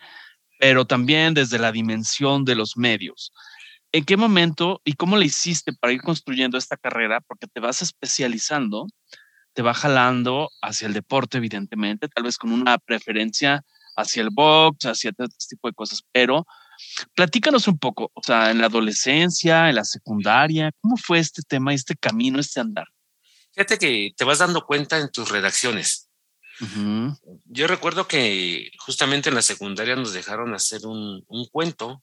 pero 0.59 0.87
también 0.87 1.35
desde 1.35 1.59
la 1.59 1.71
dimensión 1.71 2.45
de 2.45 2.55
los 2.55 2.76
medios. 2.76 3.33
¿En 3.93 4.05
qué 4.05 4.17
momento 4.17 4.81
y 4.85 4.95
cómo 4.95 5.17
le 5.17 5.26
hiciste 5.26 5.73
para 5.73 5.93
ir 5.93 6.00
construyendo 6.02 6.57
esta 6.57 6.76
carrera? 6.76 7.21
Porque 7.21 7.47
te 7.47 7.61
vas 7.61 7.83
especializando, 7.83 8.87
te 9.52 9.62
va 9.62 9.75
jalando 9.75 10.50
hacia 10.62 10.87
el 10.87 10.95
deporte, 10.95 11.38
evidentemente, 11.38 12.09
tal 12.09 12.25
vez 12.25 12.38
con 12.38 12.52
una 12.52 12.79
preferencia 12.79 13.62
hacia 13.97 14.23
el 14.23 14.31
box, 14.31 14.87
hacia 14.87 15.11
este 15.11 15.57
tipo 15.57 15.69
de 15.69 15.75
cosas, 15.75 16.02
pero 16.12 16.47
platícanos 17.14 17.69
un 17.69 17.79
poco, 17.79 18.11
o 18.14 18.23
sea, 18.23 18.50
en 18.50 18.59
la 18.59 18.67
adolescencia, 18.67 19.69
en 19.69 19.75
la 19.75 19.85
secundaria, 19.85 20.71
¿cómo 20.81 20.97
fue 20.97 21.19
este 21.19 21.43
tema, 21.43 21.75
este 21.75 21.97
camino, 21.97 22.38
este 22.40 22.61
andar? 22.61 22.87
Fíjate 23.61 23.79
que 23.79 24.14
te 24.17 24.25
vas 24.25 24.38
dando 24.38 24.64
cuenta 24.64 24.97
en 24.97 25.12
tus 25.12 25.29
redacciones. 25.29 26.09
Yo 27.45 27.67
recuerdo 27.67 28.09
que 28.09 28.71
justamente 28.79 29.29
en 29.29 29.35
la 29.35 29.43
secundaria 29.43 29.97
nos 29.97 30.14
dejaron 30.14 30.55
hacer 30.55 30.87
un, 30.87 31.23
cuento, 31.52 32.02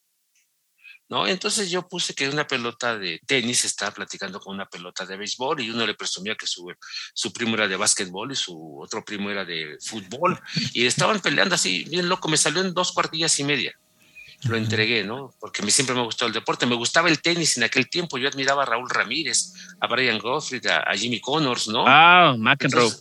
¿no? 1.10 1.26
Entonces 1.26 1.72
yo 1.72 1.88
puse 1.88 2.14
que 2.14 2.30
una 2.30 2.46
pelota 2.46 2.96
de 3.00 3.20
tenis 3.26 3.66
estaba 3.66 3.90
platicando 3.90 4.40
con 4.40 4.54
una 4.54 4.68
pelota 4.68 5.04
de 5.04 5.18
béisbol 5.18 5.62
y 5.62 5.72
uno 5.72 5.88
le 5.88 5.96
presumía 5.96 6.36
que 6.36 6.46
su, 6.46 6.72
su 7.16 7.34
primo 7.34 7.56
era 7.56 7.68
de 7.68 7.76
básquetbol 7.76 8.32
y 8.32 8.36
su 8.36 8.80
otro 8.80 9.04
primo 9.04 9.32
era 9.32 9.44
de 9.44 9.80
fútbol 9.82 10.40
y 10.74 10.86
estaban 10.86 11.20
peleando 11.22 11.56
así, 11.56 11.86
bien 11.86 12.08
loco, 12.08 12.30
me 12.30 12.38
salió 12.38 12.62
en 12.62 12.76
dos 12.76 12.92
cuartillas 12.92 13.40
y 13.40 13.44
media 13.44 13.76
lo 14.44 14.56
entregué, 14.56 15.04
¿no? 15.04 15.34
Porque 15.40 15.64
me, 15.64 15.72
siempre 15.72 15.96
me 15.96 16.04
gustó 16.04 16.28
el 16.28 16.34
deporte, 16.34 16.66
me 16.66 16.76
gustaba 16.76 17.10
el 17.10 17.22
tenis 17.22 17.58
en 17.58 17.64
aquel 17.64 17.90
tiempo, 17.90 18.18
yo 18.18 18.30
admiraba 18.30 18.64
a 18.64 18.66
Raúl 18.66 18.90
Ramírez, 18.90 19.54
a 19.80 19.88
Brian 19.88 20.20
Gottfried, 20.20 20.66
a, 20.68 20.96
Jimmy 20.96 21.20
Connors, 21.20 21.68
¿no? 21.68 21.86
Ah, 21.88 22.36
McEnroe. 22.38 22.92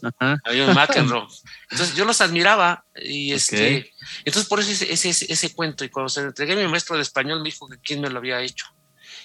Había 0.44 0.72
McEnroe. 0.72 1.26
Entonces 1.70 1.94
yo 1.94 2.04
los 2.04 2.20
admiraba 2.22 2.84
y 2.94 3.32
este, 3.32 3.92
entonces 4.24 4.48
por 4.48 4.60
eso 4.60 4.70
ese, 4.70 4.90
ese, 4.92 5.32
ese, 5.32 5.54
cuento 5.54 5.84
y 5.84 5.90
cuando 5.90 6.08
se 6.08 6.22
lo 6.22 6.28
entregué 6.28 6.54
a 6.54 6.56
mi 6.56 6.68
maestro 6.68 6.96
de 6.96 7.02
español 7.02 7.40
me 7.40 7.50
dijo 7.50 7.68
que 7.68 7.78
quién 7.78 8.00
me 8.00 8.08
lo 8.08 8.18
había 8.18 8.40
hecho, 8.40 8.66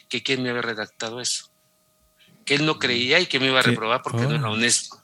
que 0.10 0.22
quién 0.22 0.44
me 0.44 0.50
había 0.50 0.64
redactado 0.64 1.22
eso, 1.22 1.50
que 2.46 2.56
él 2.56 2.66
no 2.66 2.78
creía 2.78 3.20
y 3.20 3.28
que 3.28 3.40
me 3.40 3.48
iba 3.48 3.60
a 3.60 3.64
reprobar 3.64 4.02
porque 4.02 4.22
no 4.24 4.36
era 4.36 4.50
oh. 4.50 4.54
honesto. 4.54 4.98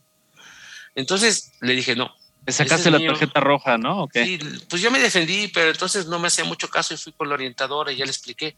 Entonces 0.94 1.54
le 1.62 1.74
dije, 1.74 1.96
no, 1.96 2.14
sacaste 2.52 2.92
la 2.92 3.00
tarjeta 3.00 3.40
roja, 3.40 3.78
¿no? 3.78 4.08
Sí, 4.14 4.40
pues 4.70 4.82
yo 4.82 4.92
me 4.92 5.00
defendí, 5.00 5.50
pero 5.50 5.72
entonces 5.72 6.08
no 6.08 6.20
me 6.20 6.28
hacía 6.28 6.46
mucho 6.46 6.70
caso 6.70 6.94
y 6.94 6.98
fui 6.98 7.14
con 7.14 7.30
la 7.30 7.36
orientadora 7.36 7.92
y 7.92 7.98
ya 7.98 8.06
le 8.06 8.12
expliqué. 8.12 8.56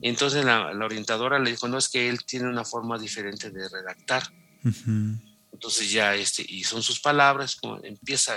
Entonces 0.00 0.44
la, 0.44 0.66
orientadora 0.68 1.38
le 1.38 1.50
dijo, 1.50 1.68
no, 1.68 1.78
es 1.78 1.88
que 1.88 2.08
él 2.08 2.24
tiene 2.24 2.48
una 2.48 2.64
forma 2.64 2.98
diferente 2.98 3.50
de 3.50 3.68
redactar. 3.68 4.24
Entonces 5.52 5.90
ya, 5.92 6.14
este, 6.14 6.44
y 6.46 6.64
son 6.64 6.82
sus 6.82 7.00
palabras, 7.00 7.56
como 7.56 7.82
empieza, 7.84 8.34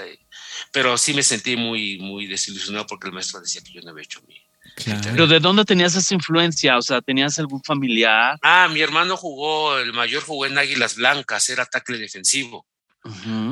pero 0.72 0.98
sí 0.98 1.13
me 1.13 1.24
sentí 1.24 1.56
muy, 1.56 1.98
muy 1.98 2.28
desilusionado 2.28 2.86
porque 2.86 3.08
el 3.08 3.13
maestro 3.13 3.42
decía 3.42 3.62
que 3.62 3.74
yo 3.74 3.82
no 3.82 3.92
había 3.92 4.04
hecho 4.04 4.22
mi... 4.28 4.36
Pero 4.86 5.26
¿de 5.26 5.40
dónde 5.40 5.66
tenías 5.66 5.96
esa 5.96 6.13
influencia? 6.13 6.78
O 6.78 6.82
sea, 6.82 7.02
¿tenías 7.02 7.40
algún 7.40 7.63
familiar? 7.63 8.38
Ah, 8.44 8.68
mi 8.72 8.82
hermano 8.82 9.18
jugó, 9.18 9.78
el 9.80 9.94
mayor 9.94 10.22
jugó 10.24 10.46
en 10.46 10.58
Águilas 10.58 10.96
Blancas, 10.96 11.50
era 11.50 11.66
tackle 11.66 11.98
defensivo. 11.98 12.68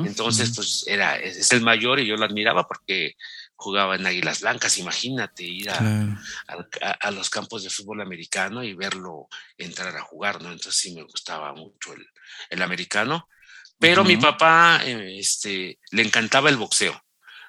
Entonces, 0.04 0.52
pues 0.54 0.84
era, 0.86 1.16
es 1.16 1.52
el 1.52 1.62
mayor 1.62 2.00
y 2.00 2.06
yo 2.06 2.16
lo 2.16 2.24
admiraba 2.24 2.66
porque 2.66 3.16
jugaba 3.56 3.96
en 3.96 4.06
Águilas 4.06 4.42
Blancas, 4.42 4.78
imagínate 4.78 5.42
ir 5.42 5.70
a, 5.70 7.10
los 7.10 7.30
campos 7.30 7.64
de 7.64 7.70
fútbol 7.70 8.02
americano 8.02 8.62
y 8.62 8.74
verlo 8.74 9.28
entrar 9.56 9.96
a 9.96 10.02
jugar, 10.02 10.42
¿no? 10.42 10.52
Entonces 10.52 10.76
sí 10.76 10.94
me 10.94 11.02
gustaba 11.02 11.52
mucho 11.54 11.94
el, 12.50 12.62
americano, 12.62 13.28
pero 13.78 14.04
mi 14.04 14.16
papá 14.18 14.82
este, 14.84 15.78
le 15.90 16.02
encantaba 16.02 16.50
el 16.50 16.56
boxeo, 16.56 17.02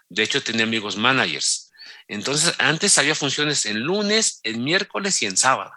de 0.07 0.23
hecho 0.23 0.41
tenía 0.41 0.63
amigos 0.63 0.95
managers, 0.95 1.71
entonces 2.07 2.53
antes 2.57 2.97
había 2.97 3.15
funciones 3.15 3.65
en 3.65 3.81
lunes, 3.81 4.39
en 4.43 4.63
miércoles 4.63 5.21
y 5.21 5.25
en 5.25 5.35
sábado, 5.35 5.71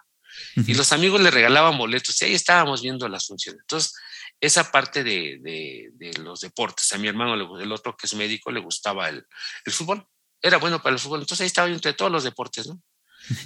y 0.55 0.75
los 0.75 0.93
amigos 0.93 1.21
le 1.21 1.31
regalaban 1.33 1.77
boletos 1.77 2.23
y 2.23 2.27
ahí 2.27 2.35
estábamos 2.35 2.83
viendo 2.83 3.09
las 3.09 3.27
funciones, 3.27 3.61
entonces 3.63 3.95
esa 4.41 4.71
parte 4.71 5.05
de, 5.05 5.93
los 6.23 6.41
deportes. 6.41 6.93
A 6.93 6.99
mi 6.99 7.09
hermano, 7.09 7.35
el 7.61 7.73
otro 7.73 7.97
que 7.97 8.07
es 8.07 8.15
médico, 8.15 8.51
le 8.51 8.61
gustaba 8.61 9.09
el, 9.09 9.27
fútbol. 9.67 10.07
Era 10.43 10.57
bueno 10.57 10.83
para 10.83 10.95
el 10.95 11.01
fútbol. 11.01 11.21
Entonces 11.21 11.43
ahí 11.43 11.47
estaba 11.47 11.69
entre 11.69 11.93
todos 11.93 12.11
los 12.11 12.25
deportes, 12.25 12.67
¿no? 12.67 12.81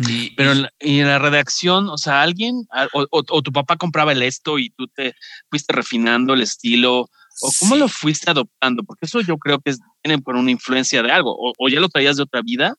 Y, 0.09 0.31
Pero 0.37 0.53
en 0.53 0.63
la, 0.63 0.73
y 0.79 1.01
en 1.01 1.09
la 1.09 1.19
redacción, 1.19 1.89
o 1.89 1.99
sea, 1.99 2.23
alguien, 2.23 2.67
o, 2.93 3.43
tu 3.43 3.53
papá 3.53 3.77
compraba 3.77 4.13
el 4.13 4.23
esto 4.23 4.59
y 4.61 4.71
tú 4.71 4.87
te 4.87 5.15
fuiste 5.51 5.73
refinando 5.73 6.33
el 6.35 6.43
estilo, 6.43 7.11
o 7.41 7.53
cómo 7.59 7.75
lo 7.75 7.89
fuiste 7.89 8.31
adoptando, 8.31 8.85
porque 8.85 9.07
eso 9.07 9.21
yo 9.21 9.37
creo 9.37 9.61
que 9.61 9.75
tiene 10.01 10.23
por 10.23 10.37
una 10.37 10.53
influencia 10.53 11.03
de 11.03 11.11
algo, 11.11 11.37
o, 11.37 11.69
ya 11.69 11.81
lo 11.81 11.89
traías 11.89 12.17
de 12.17 12.23
otra 12.23 12.41
vida, 12.43 12.77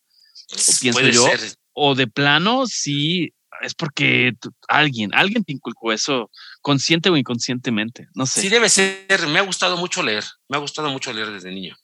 o 0.54 0.80
pienso 0.80 1.02
yo, 1.02 1.28
o 1.74 1.96
de 1.96 2.08
plano, 2.08 2.66
sí, 2.66 3.35
es 3.62 3.74
porque 3.74 4.34
alguien, 4.68 5.14
alguien 5.14 5.44
te 5.44 5.54
inculcó 5.54 5.92
eso 5.92 6.30
consciente 6.62 7.10
o 7.10 7.18
inconscientemente, 7.18 8.08
no 8.14 8.26
sé. 8.26 8.42
Sí 8.42 8.50
debe 8.50 8.70
ser, 8.70 9.28
me 9.28 9.40
ha 9.40 9.44
gustado 9.44 9.78
mucho 9.78 10.04
leer, 10.04 10.24
me 10.50 10.58
ha 10.58 10.60
gustado 10.60 10.90
mucho 10.90 11.14
leer 11.14 11.32
desde 11.32 11.52
niño. 11.52 11.78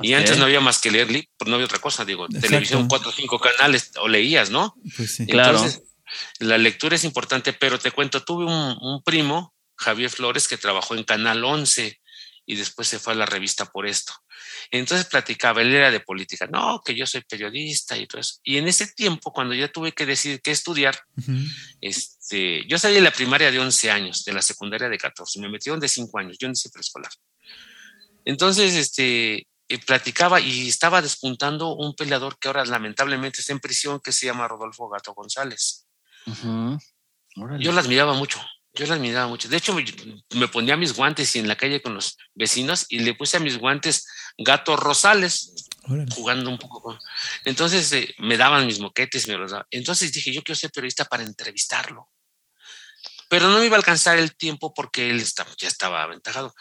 Y 0.00 0.14
antes 0.14 0.36
no 0.38 0.44
había 0.44 0.60
más 0.60 0.80
que 0.80 0.90
leer, 0.90 1.06
pues 1.36 1.48
no 1.48 1.54
había 1.54 1.66
otra 1.66 1.78
cosa, 1.78 2.04
digo, 2.04 2.26
televisión, 2.28 2.88
cuatro 2.88 3.10
o 3.10 3.12
cinco 3.12 3.38
canales, 3.38 3.92
o 4.00 4.08
leías, 4.08 4.50
¿no? 4.50 4.74
Pues 4.96 5.14
sí. 5.14 5.26
Claro. 5.26 5.64
la 6.40 6.58
lectura 6.58 6.96
es 6.96 7.04
importante, 7.04 7.52
pero 7.52 7.78
te 7.78 7.92
cuento, 7.92 8.22
tuve 8.24 8.44
un, 8.44 8.76
un, 8.80 9.02
primo, 9.04 9.54
Javier 9.76 10.10
Flores, 10.10 10.48
que 10.48 10.56
trabajó 10.56 10.96
en 10.96 11.04
Canal 11.04 11.44
11 11.44 12.00
y 12.46 12.56
después 12.56 12.88
se 12.88 12.98
fue 12.98 13.14
a 13.14 13.16
la 13.16 13.26
revista 13.26 13.66
por 13.66 13.86
esto. 13.86 14.12
Entonces 14.70 15.06
platicaba, 15.06 15.62
él 15.62 15.74
era 15.74 15.90
de 15.90 16.00
política, 16.00 16.46
no, 16.46 16.80
que 16.84 16.94
yo 16.94 17.06
soy 17.06 17.22
periodista 17.22 17.96
y 17.96 18.06
todo 18.06 18.20
eso. 18.20 18.40
Y 18.42 18.58
en 18.58 18.68
ese 18.68 18.88
tiempo, 18.88 19.32
cuando 19.32 19.54
ya 19.54 19.68
tuve 19.68 19.92
que 19.92 20.06
decidir 20.06 20.40
qué 20.42 20.50
estudiar, 20.50 20.98
este, 21.80 22.66
yo 22.66 22.78
salí 22.78 22.96
de 22.96 23.00
la 23.00 23.10
primaria 23.10 23.50
de 23.50 23.58
11 23.58 23.90
años, 23.90 24.24
de 24.24 24.32
la 24.32 24.42
secundaria 24.42 24.88
de 24.88 24.98
14, 24.98 25.40
me 25.40 25.48
metieron 25.48 25.80
de 25.80 25.88
5 25.88 26.18
años, 26.18 26.36
yo 26.38 26.48
no 26.48 26.52
hice 26.52 26.70
preescolar. 26.70 27.12
Entonces, 28.24 28.74
este, 28.74 29.46
eh, 29.68 29.78
platicaba 29.78 30.40
y 30.40 30.68
estaba 30.68 31.00
despuntando 31.00 31.74
un 31.74 31.94
peleador 31.94 32.38
que 32.38 32.48
ahora 32.48 32.64
lamentablemente 32.66 33.40
está 33.40 33.52
en 33.52 33.60
prisión, 33.60 34.00
que 34.00 34.12
se 34.12 34.26
llama 34.26 34.46
Rodolfo 34.46 34.88
Gato 34.88 35.14
González. 35.14 35.86
Yo 37.58 37.72
lo 37.72 37.80
admiraba 37.80 38.12
mucho. 38.14 38.40
Yo 38.74 38.86
la 38.86 38.94
admiraba 38.94 39.28
mucho. 39.28 39.48
De 39.48 39.56
hecho, 39.56 39.76
me 40.34 40.48
ponía 40.48 40.76
mis 40.76 40.94
guantes 40.94 41.34
y 41.36 41.38
en 41.38 41.46
la 41.46 41.56
calle 41.56 41.80
con 41.80 41.94
los 41.94 42.18
vecinos 42.34 42.86
y 42.88 42.98
le 42.98 43.14
puse 43.14 43.36
a 43.36 43.40
mis 43.40 43.56
guantes 43.56 44.06
Gato 44.36 44.76
Rosales, 44.76 45.68
jugando 46.14 46.50
un 46.50 46.58
poco. 46.58 46.98
Entonces 47.44 47.92
eh, 47.92 48.14
me 48.18 48.36
daban 48.36 48.66
mis 48.66 48.80
moquetes, 48.80 49.28
me 49.28 49.36
los 49.36 49.52
daban. 49.52 49.66
Entonces 49.70 50.12
dije, 50.12 50.32
yo 50.32 50.42
quiero 50.42 50.58
ser 50.58 50.72
periodista 50.72 51.04
para 51.04 51.22
entrevistarlo. 51.22 52.10
Pero 53.28 53.48
no 53.48 53.58
me 53.58 53.66
iba 53.66 53.76
a 53.76 53.78
alcanzar 53.78 54.18
el 54.18 54.34
tiempo 54.36 54.74
porque 54.74 55.10
él 55.10 55.24
ya 55.58 55.68
estaba 55.68 56.02
aventajado. 56.02 56.54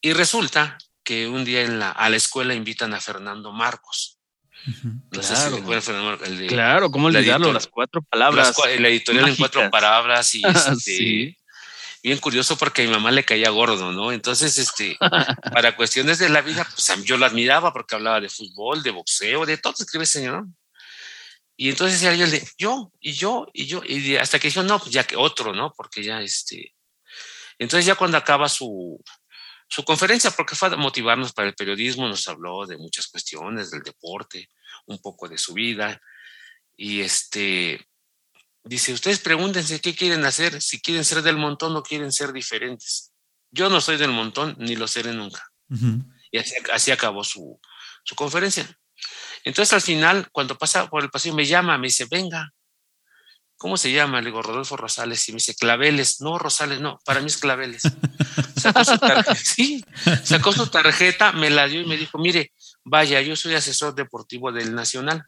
Y 0.00 0.12
resulta 0.12 0.78
que 1.02 1.28
un 1.28 1.44
día 1.44 1.62
en 1.62 1.78
la, 1.78 1.90
a 1.90 2.08
la 2.08 2.16
escuela 2.16 2.54
invitan 2.54 2.94
a 2.94 3.00
Fernando 3.00 3.52
Marcos. 3.52 4.18
claro, 5.10 6.18
claro, 6.48 6.90
¿cómo 6.90 7.06
olvidarlo? 7.06 7.52
Las 7.52 7.66
cuatro 7.66 8.02
palabras. 8.02 8.54
la 8.78 8.88
editorial 8.88 9.28
en 9.28 9.36
cuatro 9.36 9.70
palabras 9.70 10.34
y 10.34 10.42
este, 10.46 11.36
bien 12.02 12.18
curioso 12.18 12.56
porque 12.56 12.82
a 12.82 12.84
mi 12.86 12.90
mamá 12.90 13.10
le 13.10 13.24
caía 13.24 13.50
gordo, 13.50 13.92
¿no? 13.92 14.12
Entonces, 14.12 14.58
este, 14.58 14.96
para 15.52 15.76
cuestiones 15.76 16.18
de 16.18 16.28
la 16.28 16.40
vida, 16.40 16.66
pues 16.68 17.04
yo 17.04 17.16
lo 17.16 17.26
admiraba 17.26 17.72
porque 17.72 17.94
hablaba 17.94 18.20
de 18.20 18.28
fútbol, 18.28 18.82
de 18.82 18.90
boxeo, 18.90 19.46
de 19.46 19.58
todo, 19.58 19.74
escribe 19.78 20.06
señor. 20.06 20.46
Y 21.56 21.68
entonces 21.68 22.00
decía 22.00 22.16
yo, 22.16 22.30
de 22.30 22.48
yo, 22.56 22.92
y 23.00 23.12
yo, 23.12 23.46
y 23.52 23.66
yo, 23.66 23.82
y 23.84 24.16
hasta 24.16 24.38
que 24.38 24.48
dijo, 24.48 24.62
no, 24.62 24.78
pues 24.78 24.92
ya 24.92 25.04
que 25.04 25.16
otro, 25.16 25.52
¿no? 25.52 25.72
Porque 25.76 26.02
ya, 26.02 26.22
este, 26.22 26.74
entonces 27.58 27.84
ya 27.84 27.96
cuando 27.96 28.16
acaba 28.16 28.48
su, 28.48 28.98
su 29.68 29.84
conferencia, 29.84 30.30
porque 30.30 30.54
fue 30.54 30.68
a 30.68 30.76
motivarnos 30.76 31.34
para 31.34 31.48
el 31.48 31.54
periodismo, 31.54 32.08
nos 32.08 32.26
habló 32.28 32.66
de 32.66 32.78
muchas 32.78 33.08
cuestiones, 33.08 33.70
del 33.70 33.82
deporte, 33.82 34.48
un 34.86 34.98
poco 35.00 35.28
de 35.28 35.36
su 35.36 35.52
vida, 35.52 36.00
y 36.76 37.02
este, 37.02 37.86
Dice, 38.62 38.92
ustedes 38.92 39.20
pregúntense 39.20 39.80
qué 39.80 39.94
quieren 39.94 40.24
hacer, 40.24 40.60
si 40.60 40.80
quieren 40.80 41.04
ser 41.04 41.22
del 41.22 41.36
montón 41.36 41.74
o 41.76 41.82
quieren 41.82 42.12
ser 42.12 42.32
diferentes. 42.32 43.12
Yo 43.50 43.68
no 43.68 43.80
soy 43.80 43.96
del 43.96 44.12
montón, 44.12 44.54
ni 44.58 44.76
lo 44.76 44.86
seré 44.86 45.12
nunca. 45.12 45.50
Y 46.30 46.38
así, 46.38 46.90
acabó 46.90 47.24
su, 47.24 47.58
conferencia. 48.16 48.68
Entonces 49.44 49.72
al 49.72 49.80
final, 49.80 50.28
cuando 50.32 50.58
pasa 50.58 50.88
por 50.88 51.02
el 51.02 51.10
pasillo, 51.10 51.34
me 51.34 51.46
llama, 51.46 51.78
me 51.78 51.88
dice, 51.88 52.06
venga. 52.10 52.52
¿Cómo 53.56 53.76
se 53.76 53.92
llama? 53.92 54.20
Le 54.20 54.26
digo, 54.26 54.42
Rodolfo 54.42 54.76
Rosales. 54.76 55.28
Y 55.28 55.32
me 55.32 55.36
dice, 55.36 55.54
Claveles. 55.54 56.20
No, 56.20 56.38
Rosales, 56.38 56.80
no, 56.80 56.98
para 57.04 57.20
mí 57.20 57.26
es 57.26 57.36
Claveles. 57.36 57.82
Sacó 58.56 58.84
su 58.84 58.98
tarjeta, 58.98 59.34
sí, 59.34 59.84
sacó 60.22 60.52
su 60.52 60.66
tarjeta, 60.66 61.32
me 61.32 61.50
la 61.50 61.66
dio 61.66 61.80
y 61.80 61.86
me 61.86 61.96
dijo, 61.96 62.18
mire, 62.18 62.52
vaya, 62.84 63.20
yo 63.20 63.36
soy 63.36 63.54
asesor 63.54 63.94
deportivo 63.94 64.52
del 64.52 64.74
Nacional. 64.74 65.24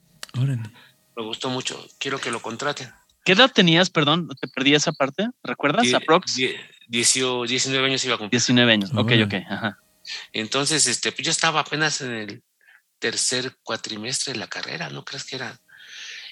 Me 1.17 1.25
gustó 1.25 1.51
mucho, 1.51 1.87
quiero 1.99 2.19
que 2.19 2.31
lo 2.31 2.41
contraten. 2.41 2.93
¿Qué 3.25 3.33
edad 3.33 3.53
tenías, 3.53 3.91
perdón? 3.91 4.29
¿Te 4.41 4.49
perdí 4.49 4.75
esa 4.75 4.93
parte? 4.93 5.29
¿Recuerdas? 5.43 5.93
aprox? 5.95 6.37
19 6.89 7.87
años 7.87 8.05
iba 8.05 8.15
a 8.17 8.19
cumplir. 8.19 8.41
19 8.41 8.73
años, 8.73 8.91
ok, 8.95 9.13
ok. 9.25 9.35
Ajá. 9.49 9.79
Entonces, 10.33 10.87
este, 10.87 11.13
pues 11.13 11.25
yo 11.25 11.31
estaba 11.31 11.61
apenas 11.61 12.01
en 12.01 12.13
el 12.13 12.43
tercer 12.99 13.57
cuatrimestre 13.63 14.33
de 14.33 14.39
la 14.39 14.49
carrera, 14.49 14.91
¿no 14.91 15.05
crees 15.05 15.25
que 15.25 15.37
era? 15.37 15.61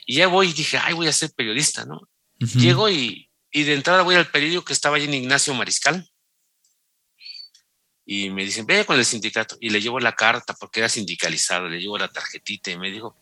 Y 0.06 0.16
ya 0.16 0.26
voy 0.26 0.48
y 0.48 0.52
dije, 0.52 0.78
ay, 0.78 0.94
voy 0.94 1.06
a 1.06 1.12
ser 1.12 1.30
periodista, 1.34 1.84
¿no? 1.84 2.08
Llego 2.38 2.88
y, 2.88 3.28
y, 3.52 3.64
de 3.64 3.74
entrada 3.74 4.02
voy 4.02 4.14
al 4.14 4.30
periódico 4.30 4.64
que 4.64 4.72
estaba 4.72 4.96
allí 4.96 5.04
en 5.04 5.14
Ignacio 5.14 5.52
Mariscal. 5.54 6.08
Y 8.06 8.30
me 8.30 8.44
dicen, 8.44 8.66
ve 8.66 8.84
con 8.86 8.98
el 8.98 9.04
sindicato. 9.04 9.56
Y 9.60 9.70
le 9.70 9.80
llevo 9.80 10.00
la 10.00 10.16
carta 10.16 10.54
porque 10.54 10.80
era 10.80 10.88
sindicalizado, 10.88 11.68
le 11.68 11.80
llevo 11.80 11.98
la 11.98 12.08
tarjetita 12.08 12.70
y 12.70 12.78
me 12.78 12.90
dijo, 12.90 13.16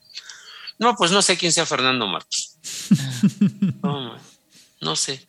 no, 0.79 0.95
pues 0.95 1.11
no 1.11 1.21
sé 1.21 1.37
quién 1.37 1.53
sea 1.53 1.67
Fernando 1.67 2.07
Marcos. 2.07 2.58
no, 4.81 4.97
sé. 4.97 5.27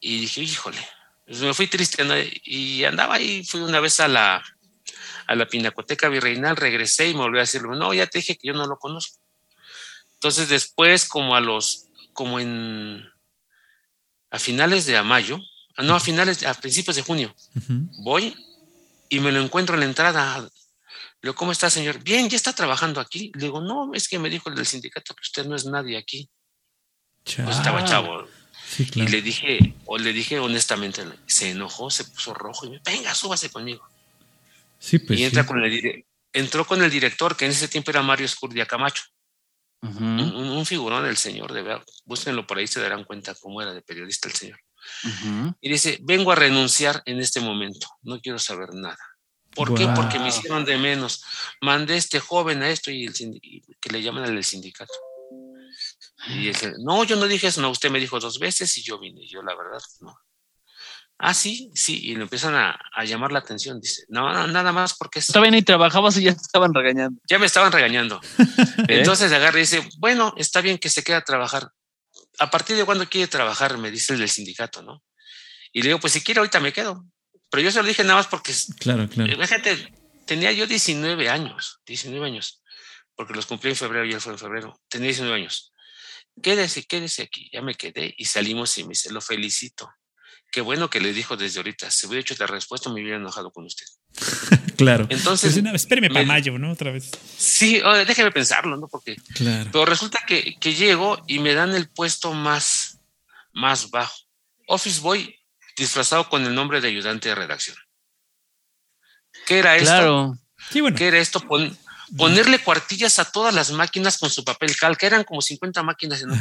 Y 0.00 0.20
dije, 0.20 0.42
híjole, 0.42 0.78
pues 1.26 1.40
me 1.40 1.54
fui 1.54 1.66
triste 1.66 2.04
y 2.44 2.84
andaba 2.84 3.14
ahí, 3.14 3.44
fui 3.44 3.60
una 3.60 3.80
vez 3.80 4.00
a 4.00 4.08
la, 4.08 4.42
a 5.26 5.34
la 5.34 5.46
Pinacoteca 5.46 6.08
Virreinal, 6.08 6.56
regresé 6.56 7.08
y 7.08 7.14
me 7.14 7.20
volví 7.20 7.38
a 7.38 7.42
decirle, 7.42 7.76
no, 7.76 7.92
ya 7.92 8.06
te 8.06 8.18
dije 8.18 8.36
que 8.36 8.48
yo 8.48 8.54
no 8.54 8.66
lo 8.66 8.78
conozco. 8.78 9.18
Entonces 10.14 10.48
después, 10.48 11.06
como 11.06 11.36
a 11.36 11.40
los, 11.40 11.86
como 12.12 12.40
en, 12.40 13.04
a 14.30 14.38
finales 14.38 14.86
de 14.86 15.00
mayo, 15.02 15.38
no, 15.78 15.94
a 15.94 16.00
finales, 16.00 16.44
a 16.44 16.54
principios 16.54 16.96
de 16.96 17.02
junio, 17.02 17.34
voy 18.02 18.34
y 19.08 19.20
me 19.20 19.32
lo 19.32 19.40
encuentro 19.40 19.74
en 19.74 19.80
la 19.80 19.86
entrada 19.86 20.48
le 21.20 21.28
digo, 21.30 21.34
¿cómo 21.34 21.50
está, 21.50 21.68
señor? 21.68 22.00
Bien, 22.02 22.28
ya 22.28 22.36
está 22.36 22.52
trabajando 22.52 23.00
aquí. 23.00 23.32
Le 23.34 23.46
digo, 23.46 23.60
no, 23.60 23.92
es 23.92 24.08
que 24.08 24.20
me 24.20 24.30
dijo 24.30 24.50
el 24.50 24.54
del 24.54 24.66
sindicato 24.66 25.14
que 25.14 25.22
usted 25.22 25.46
no 25.46 25.56
es 25.56 25.64
nadie 25.64 25.96
aquí. 25.96 26.30
Pues 27.36 27.56
estaba 27.56 27.84
chavo. 27.84 28.26
Y 28.94 29.08
le 29.08 29.22
dije, 29.22 29.74
o 29.86 29.98
le 29.98 30.12
dije 30.12 30.38
honestamente, 30.38 31.02
se 31.26 31.50
enojó, 31.50 31.90
se 31.90 32.04
puso 32.04 32.34
rojo 32.34 32.66
y 32.66 32.70
me, 32.70 32.80
venga, 32.84 33.14
súbase 33.14 33.50
conmigo. 33.50 33.88
Sí, 34.78 34.98
pues, 34.98 35.18
y 35.18 35.24
entra 35.24 35.46
con 35.46 35.64
el, 35.64 36.04
entró 36.32 36.66
con 36.66 36.82
el 36.82 36.90
director, 36.90 37.36
que 37.36 37.46
en 37.46 37.52
ese 37.52 37.68
tiempo 37.68 37.90
era 37.90 38.02
Mario 38.02 38.26
Escurdia 38.26 38.66
Camacho. 38.66 39.04
un, 39.82 40.66
figurón 40.66 41.04
del 41.04 41.16
señor, 41.16 41.52
de 41.52 41.62
verdad. 41.62 41.84
Búsquenlo 42.04 42.46
por 42.46 42.58
ahí, 42.58 42.66
se 42.66 42.80
darán 42.80 43.04
cuenta 43.04 43.34
cómo 43.34 43.62
era 43.62 43.72
de 43.72 43.82
periodista 43.82 44.28
el 44.28 44.34
señor. 44.34 44.60
Y 45.60 45.68
dice, 45.68 45.98
vengo 46.02 46.32
a 46.32 46.36
renunciar 46.36 47.02
en 47.06 47.20
este 47.20 47.40
momento, 47.40 47.88
no 48.02 48.20
quiero 48.20 48.38
saber 48.38 48.74
nada. 48.74 48.98
¿Por 49.54 49.74
qué? 49.74 49.88
Porque 49.88 50.18
me 50.18 50.28
hicieron 50.28 50.64
de 50.64 50.78
menos. 50.78 51.24
Mandé 51.60 51.96
este 51.96 52.20
joven 52.20 52.62
a 52.62 52.70
esto 52.70 52.90
y, 52.90 53.06
el 53.06 53.12
que 53.80 53.90
le 53.90 54.02
llaman 54.02 54.24
al 54.24 54.44
sindicato. 54.44 54.92
Y 56.26 56.48
él, 56.48 56.56
no, 56.80 57.04
yo 57.04 57.16
no 57.16 57.26
dije 57.26 57.46
eso, 57.46 57.60
no, 57.60 57.70
usted 57.70 57.90
me 57.90 58.00
dijo 58.00 58.18
dos 58.18 58.38
veces 58.38 58.76
y 58.76 58.82
yo 58.82 58.98
vine. 58.98 59.26
Yo, 59.26 59.42
la 59.42 59.54
verdad, 59.54 59.80
no. 60.00 60.16
Ah, 61.20 61.34
sí, 61.34 61.72
sí, 61.74 61.98
y 62.00 62.14
le 62.14 62.22
empiezan 62.22 62.54
a, 62.54 62.78
llamar 63.04 63.32
la 63.32 63.40
atención. 63.40 63.80
Dice, 63.80 64.04
no, 64.08 64.46
nada 64.46 64.72
más 64.72 64.94
porque. 64.94 65.18
Está 65.18 65.40
bien, 65.40 65.54
y 65.54 65.62
trabajabas 65.62 66.16
y 66.16 66.22
ya 66.22 66.30
estaban 66.30 66.72
regañando. 66.72 67.20
Ya 67.28 67.40
me 67.40 67.46
estaban 67.46 67.72
regañando. 67.72 68.20
¿Eh? 68.88 69.00
Entonces 69.00 69.32
agarra 69.32 69.58
y 69.58 69.62
dice, 69.62 69.88
bueno, 69.98 70.32
está 70.36 70.60
bien 70.60 70.78
que 70.78 70.88
se 70.88 71.02
quede 71.02 71.16
a 71.16 71.24
trabajar. 71.24 71.72
¿A 72.38 72.50
partir 72.50 72.76
de 72.76 72.84
cuándo 72.84 73.08
quiere 73.08 73.26
trabajar? 73.26 73.78
Me 73.78 73.90
dice 73.90 74.12
el 74.12 74.20
del 74.20 74.28
sindicato, 74.28 74.82
¿no? 74.82 75.02
Y 75.72 75.82
le 75.82 75.88
digo, 75.88 75.98
pues 75.98 76.12
si 76.12 76.20
quiere, 76.20 76.38
ahorita 76.38 76.60
me 76.60 76.72
quedo. 76.72 77.04
Pero 77.50 77.62
yo 77.62 77.72
se 77.72 77.82
lo 77.82 77.88
dije 77.88 78.04
nada 78.04 78.16
más 78.16 78.28
porque. 78.28 78.52
Claro, 78.78 79.08
claro. 79.08 79.32
Fíjate, 79.40 79.92
tenía 80.24 80.52
yo 80.52 80.68
19 80.68 81.28
años, 81.28 81.80
19 81.86 82.24
años, 82.24 82.62
porque 83.16 83.34
los 83.34 83.46
cumplí 83.46 83.70
en 83.70 83.76
febrero 83.76 84.04
y 84.06 84.12
él 84.12 84.20
fue 84.20 84.34
en 84.34 84.38
febrero. 84.38 84.80
Tenía 84.88 85.06
19 85.06 85.34
años. 85.34 85.72
Quédese, 86.42 86.84
quédese 86.84 87.22
aquí. 87.22 87.50
Ya 87.52 87.62
me 87.62 87.74
quedé 87.74 88.14
y 88.16 88.24
salimos 88.26 88.76
y 88.78 88.84
me 88.84 88.90
dice, 88.90 89.12
lo 89.12 89.20
felicito. 89.20 89.90
Qué 90.50 90.60
bueno 90.60 90.88
que 90.88 91.00
le 91.00 91.12
dijo 91.12 91.36
desde 91.36 91.58
ahorita. 91.58 91.90
Si 91.90 92.06
hubiera 92.06 92.20
hecho 92.22 92.34
la 92.38 92.46
respuesta, 92.46 92.88
me 92.88 93.02
hubiera 93.02 93.16
enojado 93.16 93.50
con 93.50 93.66
usted. 93.66 93.86
claro. 94.76 95.06
Entonces. 95.10 95.58
Pues 95.60 95.74
espéreme 95.74 96.08
para 96.08 96.24
mayo, 96.24 96.58
¿no? 96.58 96.72
Otra 96.72 96.90
vez. 96.90 97.10
Sí, 97.36 97.82
déjeme 98.06 98.30
pensarlo, 98.30 98.76
¿no? 98.76 98.88
Porque. 98.88 99.16
Claro. 99.34 99.68
Pero 99.70 99.84
resulta 99.84 100.20
que, 100.26 100.56
que 100.58 100.74
llego 100.74 101.22
y 101.26 101.38
me 101.40 101.54
dan 101.54 101.74
el 101.74 101.88
puesto 101.90 102.32
más, 102.32 102.98
más 103.52 103.90
bajo. 103.90 104.16
Office 104.66 105.00
Boy 105.00 105.34
disfrazado 105.76 106.28
con 106.28 106.44
el 106.44 106.54
nombre 106.54 106.80
de 106.80 106.88
ayudante 106.88 107.28
de 107.28 107.34
redacción. 107.34 107.76
¿Qué 109.46 109.58
era 109.58 109.76
esto? 109.76 110.38
¿Qué 110.96 111.06
era 111.06 111.18
esto? 111.18 111.40
Ponerle 112.16 112.58
cuartillas 112.58 113.18
a 113.18 113.24
todas 113.24 113.54
las 113.54 113.70
máquinas 113.72 114.18
con 114.18 114.30
su 114.30 114.44
papel 114.44 114.76
cal, 114.76 114.96
que 114.96 115.06
eran 115.06 115.24
como 115.24 115.42
50 115.42 115.82
máquinas 115.82 116.22
en 116.22 116.30
un 116.32 116.38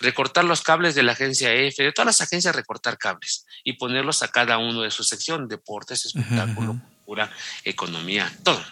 Recortar 0.00 0.44
los 0.44 0.62
cables 0.62 0.94
de 0.94 1.02
la 1.02 1.12
agencia 1.12 1.52
F, 1.52 1.82
de 1.82 1.92
todas 1.92 2.06
las 2.06 2.20
agencias 2.20 2.54
recortar 2.54 2.96
cables 2.96 3.44
y 3.64 3.72
ponerlos 3.72 4.22
a 4.22 4.28
cada 4.28 4.58
uno 4.58 4.82
de 4.82 4.90
su 4.92 5.02
sección, 5.02 5.48
deportes, 5.48 6.06
espectáculo, 6.06 6.80
cultura, 7.04 7.32
economía, 7.64 8.32
todo. 8.44 8.64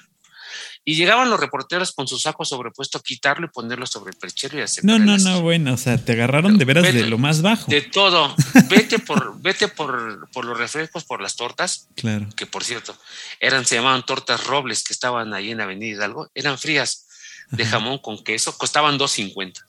Y 0.84 0.96
llegaban 0.96 1.30
los 1.30 1.38
reporteros 1.38 1.92
con 1.92 2.08
su 2.08 2.18
saco 2.18 2.44
sobrepuesto 2.44 2.98
a 2.98 3.02
quitarlo 3.02 3.46
y 3.46 3.50
ponerlo 3.50 3.86
sobre 3.86 4.10
el 4.10 4.16
perchero 4.16 4.58
y 4.58 4.62
hacer. 4.62 4.84
No, 4.84 4.98
no, 4.98 5.16
no, 5.16 5.40
bueno, 5.40 5.74
o 5.74 5.76
sea, 5.76 5.96
te 5.96 6.12
agarraron 6.12 6.58
de 6.58 6.64
veras 6.64 6.82
de 6.82 7.06
lo 7.06 7.18
más 7.18 7.40
bajo. 7.40 7.70
De 7.70 7.82
todo. 7.82 8.34
Vete 8.68 8.98
por, 8.98 9.40
vete 9.40 9.68
por, 9.68 10.28
por 10.30 10.44
los 10.44 10.58
refrescos, 10.58 11.04
por 11.04 11.20
las 11.20 11.36
tortas. 11.36 11.88
Claro. 11.94 12.28
Que 12.36 12.46
por 12.46 12.64
cierto, 12.64 12.96
eran, 13.38 13.64
se 13.64 13.76
llamaban 13.76 14.04
tortas 14.04 14.44
robles 14.44 14.82
que 14.82 14.92
estaban 14.92 15.34
ahí 15.34 15.52
en 15.52 15.60
Avenida 15.60 15.96
Hidalgo. 15.96 16.30
Eran 16.34 16.58
frías 16.58 17.06
de 17.50 17.66
jamón 17.66 17.98
con 17.98 18.22
queso, 18.24 18.56
costaban 18.56 18.98
2.50. 18.98 19.62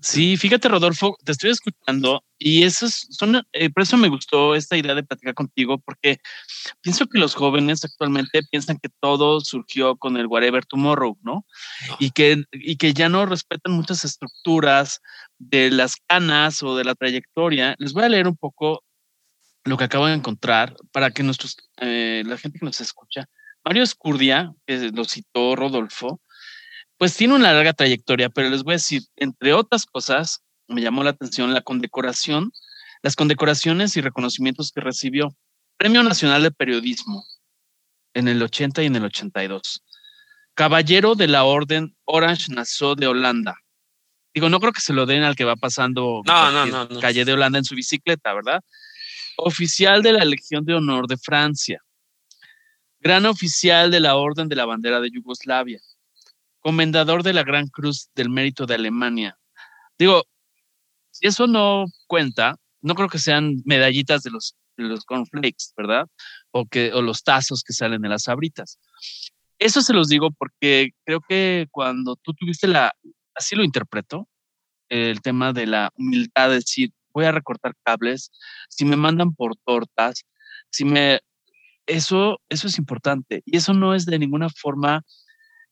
Sí, 0.00 0.38
fíjate, 0.38 0.68
Rodolfo, 0.68 1.18
te 1.22 1.32
estoy 1.32 1.50
escuchando 1.50 2.24
y 2.38 2.62
eso 2.62 2.88
son, 2.88 3.46
eh, 3.52 3.68
por 3.68 3.82
eso 3.82 3.98
me 3.98 4.08
gustó 4.08 4.54
esta 4.54 4.76
idea 4.76 4.94
de 4.94 5.02
platicar 5.02 5.34
contigo, 5.34 5.78
porque 5.78 6.18
pienso 6.80 7.06
que 7.06 7.18
los 7.18 7.34
jóvenes 7.34 7.84
actualmente 7.84 8.42
piensan 8.50 8.78
que 8.78 8.88
todo 9.00 9.40
surgió 9.40 9.96
con 9.96 10.16
el 10.16 10.26
whatever 10.26 10.64
tomorrow, 10.64 11.18
¿no? 11.22 11.44
Y, 11.98 12.10
que, 12.10 12.42
y 12.52 12.76
que 12.76 12.94
ya 12.94 13.10
no 13.10 13.26
respetan 13.26 13.74
muchas 13.74 14.04
estructuras 14.04 15.02
de 15.38 15.70
las 15.70 15.96
canas 16.08 16.62
o 16.62 16.74
de 16.74 16.84
la 16.84 16.94
trayectoria. 16.94 17.76
Les 17.78 17.92
voy 17.92 18.04
a 18.04 18.08
leer 18.08 18.26
un 18.26 18.36
poco 18.36 18.82
lo 19.64 19.76
que 19.76 19.84
acabo 19.84 20.06
de 20.06 20.14
encontrar 20.14 20.74
para 20.90 21.10
que 21.10 21.22
nuestros, 21.22 21.56
eh, 21.80 22.22
la 22.26 22.38
gente 22.38 22.58
que 22.58 22.64
nos 22.64 22.80
escucha, 22.80 23.28
Mario 23.64 23.82
Escurdia, 23.82 24.52
que 24.66 24.90
lo 24.90 25.04
citó 25.04 25.54
Rodolfo, 25.54 26.20
pues 27.02 27.16
tiene 27.16 27.34
una 27.34 27.52
larga 27.52 27.72
trayectoria, 27.72 28.28
pero 28.28 28.48
les 28.48 28.62
voy 28.62 28.74
a 28.74 28.76
decir, 28.76 29.02
entre 29.16 29.52
otras 29.54 29.86
cosas, 29.86 30.44
me 30.68 30.82
llamó 30.82 31.02
la 31.02 31.10
atención 31.10 31.52
la 31.52 31.60
condecoración, 31.60 32.52
las 33.02 33.16
condecoraciones 33.16 33.96
y 33.96 34.00
reconocimientos 34.00 34.70
que 34.70 34.82
recibió. 34.82 35.36
Premio 35.76 36.04
Nacional 36.04 36.44
de 36.44 36.52
Periodismo, 36.52 37.24
en 38.14 38.28
el 38.28 38.40
80 38.40 38.84
y 38.84 38.86
en 38.86 38.94
el 38.94 39.04
82. 39.06 39.82
Caballero 40.54 41.16
de 41.16 41.26
la 41.26 41.42
Orden 41.42 41.96
Orange 42.04 42.52
Nassau 42.52 42.94
de 42.94 43.08
Holanda. 43.08 43.56
Digo, 44.32 44.48
no 44.48 44.60
creo 44.60 44.70
que 44.70 44.80
se 44.80 44.92
lo 44.92 45.04
den 45.04 45.24
al 45.24 45.34
que 45.34 45.42
va 45.42 45.56
pasando 45.56 46.22
calle 47.00 47.24
de 47.24 47.32
Holanda 47.32 47.58
en 47.58 47.64
su 47.64 47.74
bicicleta, 47.74 48.32
¿verdad? 48.32 48.60
Oficial 49.38 50.04
de 50.04 50.12
la 50.12 50.24
Legión 50.24 50.64
de 50.64 50.74
Honor 50.74 51.08
de 51.08 51.16
Francia. 51.16 51.80
Gran 53.00 53.26
oficial 53.26 53.90
de 53.90 53.98
la 53.98 54.14
Orden 54.14 54.48
de 54.48 54.54
la 54.54 54.66
Bandera 54.66 55.00
de 55.00 55.10
Yugoslavia. 55.10 55.80
Comendador 56.62 57.22
de 57.22 57.32
la 57.32 57.42
Gran 57.42 57.66
Cruz 57.66 58.08
del 58.14 58.30
Mérito 58.30 58.66
de 58.66 58.76
Alemania. 58.76 59.36
Digo, 59.98 60.24
si 61.10 61.26
eso 61.26 61.46
no 61.46 61.84
cuenta, 62.06 62.56
no 62.80 62.94
creo 62.94 63.08
que 63.08 63.18
sean 63.18 63.56
medallitas 63.64 64.22
de 64.22 64.30
los, 64.30 64.56
de 64.76 64.84
los 64.84 65.04
cornflakes, 65.04 65.72
¿verdad? 65.76 66.06
O, 66.50 66.66
que, 66.66 66.92
o 66.92 67.02
los 67.02 67.22
tazos 67.22 67.62
que 67.62 67.72
salen 67.72 68.02
de 68.02 68.08
las 68.08 68.24
sabritas. 68.24 68.78
Eso 69.58 69.82
se 69.82 69.92
los 69.92 70.08
digo 70.08 70.30
porque 70.30 70.90
creo 71.04 71.20
que 71.20 71.68
cuando 71.70 72.16
tú 72.16 72.32
tuviste 72.34 72.66
la, 72.66 72.92
así 73.34 73.54
lo 73.54 73.64
interpreto, 73.64 74.28
el 74.88 75.20
tema 75.22 75.52
de 75.52 75.66
la 75.66 75.90
humildad, 75.96 76.50
de 76.50 76.56
decir, 76.56 76.92
voy 77.12 77.24
a 77.24 77.32
recortar 77.32 77.74
cables, 77.82 78.30
si 78.68 78.84
me 78.84 78.96
mandan 78.96 79.34
por 79.34 79.56
tortas, 79.56 80.24
si 80.70 80.84
me... 80.84 81.20
Eso, 81.86 82.40
eso 82.48 82.68
es 82.68 82.78
importante 82.78 83.42
y 83.44 83.56
eso 83.56 83.74
no 83.74 83.92
es 83.94 84.06
de 84.06 84.16
ninguna 84.18 84.48
forma 84.48 85.02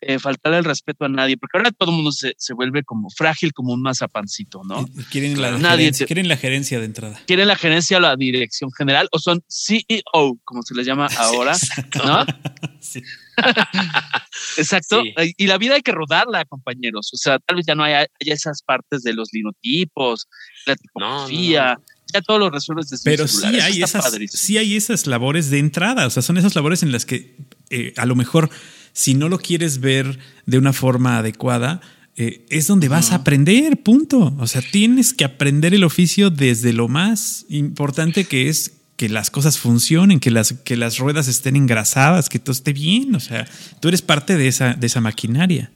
eh, 0.00 0.18
faltarle 0.18 0.58
el 0.58 0.64
respeto 0.64 1.04
a 1.04 1.08
nadie, 1.08 1.36
porque 1.36 1.58
ahora 1.58 1.70
todo 1.72 1.90
el 1.90 1.96
mundo 1.96 2.12
se, 2.12 2.34
se, 2.38 2.54
vuelve 2.54 2.82
como 2.84 3.10
frágil, 3.10 3.52
como 3.52 3.72
un 3.72 3.82
mazapancito, 3.82 4.62
¿no? 4.64 4.88
Quieren 5.10 5.40
la, 5.40 5.52
nadie 5.52 5.84
gerencia, 5.84 6.06
quieren 6.06 6.28
la 6.28 6.36
gerencia 6.36 6.78
de 6.78 6.86
entrada. 6.86 7.20
Quieren 7.26 7.48
la 7.48 7.56
gerencia 7.56 7.98
o 7.98 8.00
la 8.00 8.16
dirección 8.16 8.70
general, 8.72 9.08
o 9.12 9.18
son 9.18 9.42
CEO, 9.48 10.38
como 10.44 10.62
se 10.62 10.74
les 10.74 10.86
llama 10.86 11.08
ahora, 11.18 11.56
¿no? 12.04 12.24
sí. 12.80 13.02
exacto. 14.56 15.02
Y 15.36 15.46
la 15.46 15.58
vida 15.58 15.74
hay 15.74 15.82
que 15.82 15.92
rodarla, 15.92 16.44
compañeros. 16.44 17.10
O 17.12 17.16
sea, 17.16 17.38
tal 17.38 17.56
vez 17.56 17.66
ya 17.66 17.74
no 17.74 17.84
haya, 17.84 18.06
esas 18.20 18.62
partes 18.62 19.02
de 19.02 19.12
los 19.12 19.30
linotipos, 19.32 20.28
la 20.66 20.76
tipografía. 20.76 21.78
Ya 22.12 22.20
todo 22.22 22.38
lo 22.40 22.50
resuelves 22.50 22.88
desde 22.88 23.08
Pero 23.08 23.28
sí 23.28 23.46
hay, 23.60 23.82
esas, 23.82 24.18
sí 24.32 24.58
hay 24.58 24.74
esas 24.76 25.06
labores 25.06 25.48
de 25.50 25.58
entrada. 25.58 26.06
O 26.06 26.10
sea, 26.10 26.22
son 26.22 26.38
esas 26.38 26.56
labores 26.56 26.82
en 26.82 26.90
las 26.90 27.06
que 27.06 27.36
eh, 27.70 27.94
a 27.96 28.04
lo 28.04 28.16
mejor 28.16 28.50
si 28.92 29.14
no 29.14 29.28
lo 29.28 29.38
quieres 29.38 29.80
ver 29.80 30.18
de 30.46 30.58
una 30.58 30.72
forma 30.72 31.18
adecuada, 31.18 31.80
eh, 32.16 32.44
es 32.50 32.66
donde 32.66 32.88
vas 32.88 33.12
a 33.12 33.16
aprender, 33.16 33.82
punto. 33.82 34.34
O 34.38 34.46
sea, 34.46 34.62
tienes 34.62 35.14
que 35.14 35.24
aprender 35.24 35.74
el 35.74 35.84
oficio 35.84 36.30
desde 36.30 36.72
lo 36.72 36.88
más 36.88 37.46
importante 37.48 38.24
que 38.24 38.48
es 38.48 38.72
que 38.96 39.08
las 39.08 39.30
cosas 39.30 39.58
funcionen, 39.58 40.20
que 40.20 40.30
las, 40.30 40.52
que 40.52 40.76
las 40.76 40.98
ruedas 40.98 41.28
estén 41.28 41.56
engrasadas, 41.56 42.28
que 42.28 42.38
todo 42.38 42.52
esté 42.52 42.74
bien. 42.74 43.14
O 43.14 43.20
sea, 43.20 43.48
tú 43.80 43.88
eres 43.88 44.02
parte 44.02 44.36
de 44.36 44.48
esa, 44.48 44.74
de 44.74 44.86
esa 44.86 45.00
maquinaria. 45.00 45.72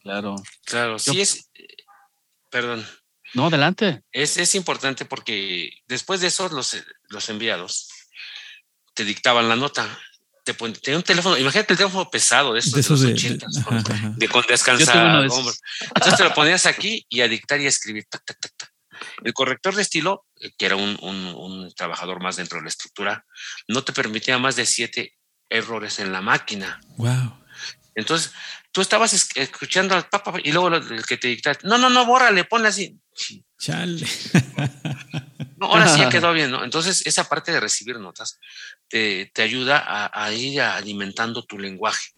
Claro. 0.00 0.36
Claro, 0.64 0.98
sí 0.98 1.20
es. 1.20 1.50
Perdón. 2.48 2.86
No, 3.34 3.48
adelante. 3.48 4.02
Es, 4.12 4.38
es 4.38 4.54
importante 4.54 5.04
porque 5.04 5.70
después 5.88 6.22
de 6.22 6.28
eso, 6.28 6.48
los, 6.48 6.76
los 7.10 7.28
enviados 7.28 7.88
te 8.94 9.04
dictaban 9.04 9.48
la 9.48 9.56
nota 9.56 9.86
te 10.44 10.54
tenía 10.54 10.98
un 10.98 11.04
teléfono, 11.04 11.38
imagínate 11.38 11.74
el 11.74 11.78
teléfono 11.78 12.10
pesado 12.10 12.52
de 12.52 12.60
esos 12.60 12.72
de, 12.72 12.80
esos 12.80 13.00
de 13.00 13.10
los 13.10 13.24
80, 13.24 13.46
de, 14.16 14.28
con 14.28 14.44
descansar. 14.48 15.24
Entonces 15.24 16.16
te 16.16 16.24
lo 16.24 16.34
ponías 16.34 16.66
aquí 16.66 17.06
y 17.08 17.20
a 17.20 17.28
dictar 17.28 17.60
y 17.60 17.66
a 17.66 17.68
escribir. 17.68 18.06
El 19.24 19.32
corrector 19.32 19.74
de 19.74 19.82
estilo, 19.82 20.26
eh, 20.40 20.50
que 20.56 20.66
era 20.66 20.76
un, 20.76 20.98
un, 21.00 21.26
un, 21.26 21.74
trabajador 21.74 22.22
más 22.22 22.36
dentro 22.36 22.58
de 22.58 22.64
la 22.64 22.68
estructura, 22.68 23.24
no 23.68 23.82
te 23.82 23.92
permitía 23.92 24.38
más 24.38 24.56
de 24.56 24.66
siete 24.66 25.16
errores 25.48 25.98
en 25.98 26.12
la 26.12 26.20
máquina. 26.20 26.80
Wow. 26.96 27.38
Entonces, 27.94 28.32
tú 28.70 28.80
estabas 28.80 29.12
escuchando 29.34 29.94
al 29.94 30.08
papá 30.08 30.34
y 30.42 30.52
luego 30.52 30.68
el 30.68 31.04
que 31.04 31.18
te 31.18 31.28
dictaba, 31.28 31.58
no, 31.64 31.78
no, 31.78 31.90
no, 31.90 32.06
bórrale, 32.06 32.44
ponle 32.44 32.68
así. 32.68 32.98
Chale. 33.58 34.06
No, 35.56 35.66
ahora 35.66 35.88
sí 35.88 36.00
ya 36.00 36.08
quedó 36.08 36.32
bien, 36.32 36.50
¿no? 36.50 36.64
Entonces, 36.64 37.06
esa 37.06 37.28
parte 37.28 37.52
de 37.52 37.60
recibir 37.60 37.98
notas 37.98 38.38
te, 38.92 39.30
te 39.32 39.40
ayuda 39.40 40.10
a, 40.12 40.32
ir 40.34 40.60
alimentando 40.60 41.42
tu 41.44 41.58
lenguaje, 41.58 42.10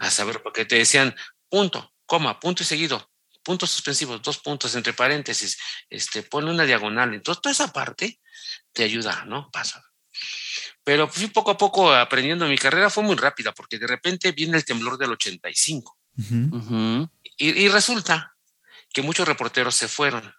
a 0.00 0.10
saber, 0.10 0.42
porque 0.42 0.64
te 0.64 0.74
decían 0.74 1.14
punto, 1.48 1.94
coma, 2.04 2.40
punto 2.40 2.64
y 2.64 2.66
seguido, 2.66 3.12
puntos 3.44 3.70
suspensivos, 3.70 4.20
dos 4.20 4.38
puntos 4.38 4.74
entre 4.74 4.92
paréntesis, 4.92 5.56
este, 5.88 6.24
pone 6.24 6.50
una 6.50 6.64
diagonal. 6.64 7.14
Entonces, 7.14 7.40
toda 7.40 7.52
esa 7.52 7.72
parte 7.72 8.18
te 8.72 8.82
ayuda, 8.82 9.24
¿no? 9.24 9.52
Pasa. 9.52 9.84
Pero 10.82 11.06
fui 11.06 11.28
poco 11.28 11.52
a 11.52 11.56
poco 11.56 11.92
aprendiendo. 11.94 12.48
Mi 12.48 12.58
carrera 12.58 12.90
fue 12.90 13.04
muy 13.04 13.14
rápida 13.14 13.52
porque 13.52 13.78
de 13.78 13.86
repente 13.86 14.32
viene 14.32 14.56
el 14.56 14.64
temblor 14.64 14.98
del 14.98 15.12
85. 15.12 15.96
y, 17.36 17.64
y, 17.64 17.68
resulta 17.68 18.34
que 18.92 19.02
muchos 19.02 19.28
reporteros 19.28 19.76
se 19.76 19.86
fueron 19.86 20.34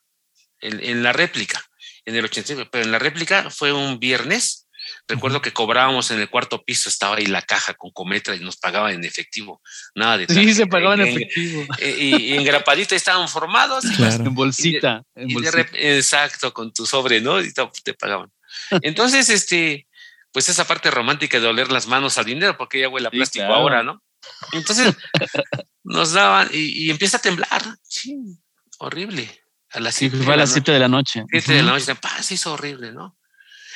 en, 0.60 0.84
en 0.84 1.02
la 1.02 1.14
réplica 1.14 1.64
en 2.06 2.16
el 2.16 2.26
85, 2.26 2.70
pero 2.72 2.84
en 2.84 2.92
la 2.92 3.00
réplica 3.00 3.50
fue 3.50 3.72
un 3.72 4.00
viernes. 4.00 4.61
Recuerdo 5.08 5.42
que 5.42 5.54
cobrábamos 5.54 6.12
en 6.12 6.20
el 6.20 6.30
cuarto 6.30 6.64
piso, 6.64 6.90
estaba 6.90 7.18
ahí 7.18 7.26
la 7.26 7.42
caja 7.42 7.74
con 7.74 7.92
cometra 7.92 8.36
y 8.36 8.40
nos 8.40 8.58
pagaban 8.58 8.94
en 8.94 9.04
efectivo. 9.04 9.62
Nada 9.96 10.18
de 10.18 10.28
Sí, 10.28 10.54
se 10.54 10.68
pagaban 10.68 11.02
en, 11.02 11.08
efectivo. 11.08 11.66
Y, 11.80 12.34
en 12.34 12.44
grapadita 12.44 12.96
estaban 12.96 13.28
formados. 13.28 13.86
En 13.86 14.36
bolsita. 14.36 15.04
exacto, 15.16 16.54
con 16.54 16.74
tu 16.74 16.86
sobre, 16.86 17.22
¿no? 17.22 17.42
Y 17.42 17.52
te 17.84 17.94
pagaban. 17.94 18.32
Entonces, 18.82 19.30
este, 19.30 19.88
pues 20.32 20.50
esa 20.50 20.66
parte 20.66 20.92
romántica 20.92 21.40
de 21.40 21.48
oler 21.48 21.72
las 21.72 21.88
manos 21.88 22.18
al 22.18 22.26
dinero, 22.26 22.58
porque 22.58 22.80
ya 22.80 22.90
huele 22.90 23.08
a 23.08 23.12
plástico 23.12 23.46
ahora, 23.46 23.84
¿no? 23.84 24.04
Entonces 24.52 24.96
nos 25.84 26.14
daban 26.14 26.50
y, 26.54 26.86
y 26.86 26.90
empieza 26.90 27.18
a 27.18 27.22
temblar. 27.22 27.62
Sí, 27.84 28.18
horrible. 28.80 29.42
A 29.74 29.80
las 29.80 29.96
7 29.96 30.18
sí, 30.18 30.24
fue 30.24 30.34
a 30.34 30.38
las 30.38 30.52
7 30.52 30.72
de 30.72 30.80
la 30.80 30.88
noche. 30.88 31.24
7 31.30 31.54
de 31.54 31.64
la 31.64 31.72
noche, 31.72 31.96
paz, 31.96 32.32
hizo 32.32 32.54
horrible, 32.54 32.92
¿no? 32.92 33.18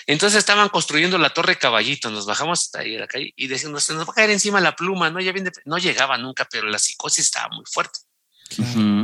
Entonces 0.08 0.38
estaban 0.38 0.70
construyendo 0.70 1.18
la 1.18 1.32
torre 1.32 1.58
Caballito, 1.58 2.12
nos 2.12 2.26
bajamos 2.26 2.62
hasta 2.62 2.80
ahí 2.80 2.96
a 2.96 3.00
la 3.00 3.08
calle 3.08 3.34
y 3.36 3.48
decíamos, 3.48 3.84
se 3.84 3.94
nos 3.94 4.08
va 4.08 4.12
a 4.12 4.16
caer 4.16 4.30
encima 4.30 4.62
la 4.62 4.76
pluma, 4.76 5.10
¿no? 5.10 5.20
Ya 5.20 5.32
viene, 5.32 5.52
no 5.66 5.78
llegaba 5.78 6.18
nunca, 6.18 6.48
pero 6.50 6.68
la 6.68 6.78
psicosis 6.78 7.26
estaba 7.26 7.50
muy 7.56 7.66
fuerte. 7.66 8.00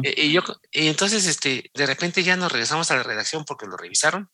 y, 0.03 0.31
yo, 0.31 0.43
y 0.71 0.87
entonces, 0.87 1.25
este, 1.25 1.71
de 1.73 1.85
repente 1.87 2.23
ya 2.23 2.35
nos 2.35 2.51
regresamos 2.51 2.91
a 2.91 2.95
la 2.95 3.03
redacción 3.03 3.45
porque 3.45 3.65
lo 3.65 3.77
revisaron 3.77 4.29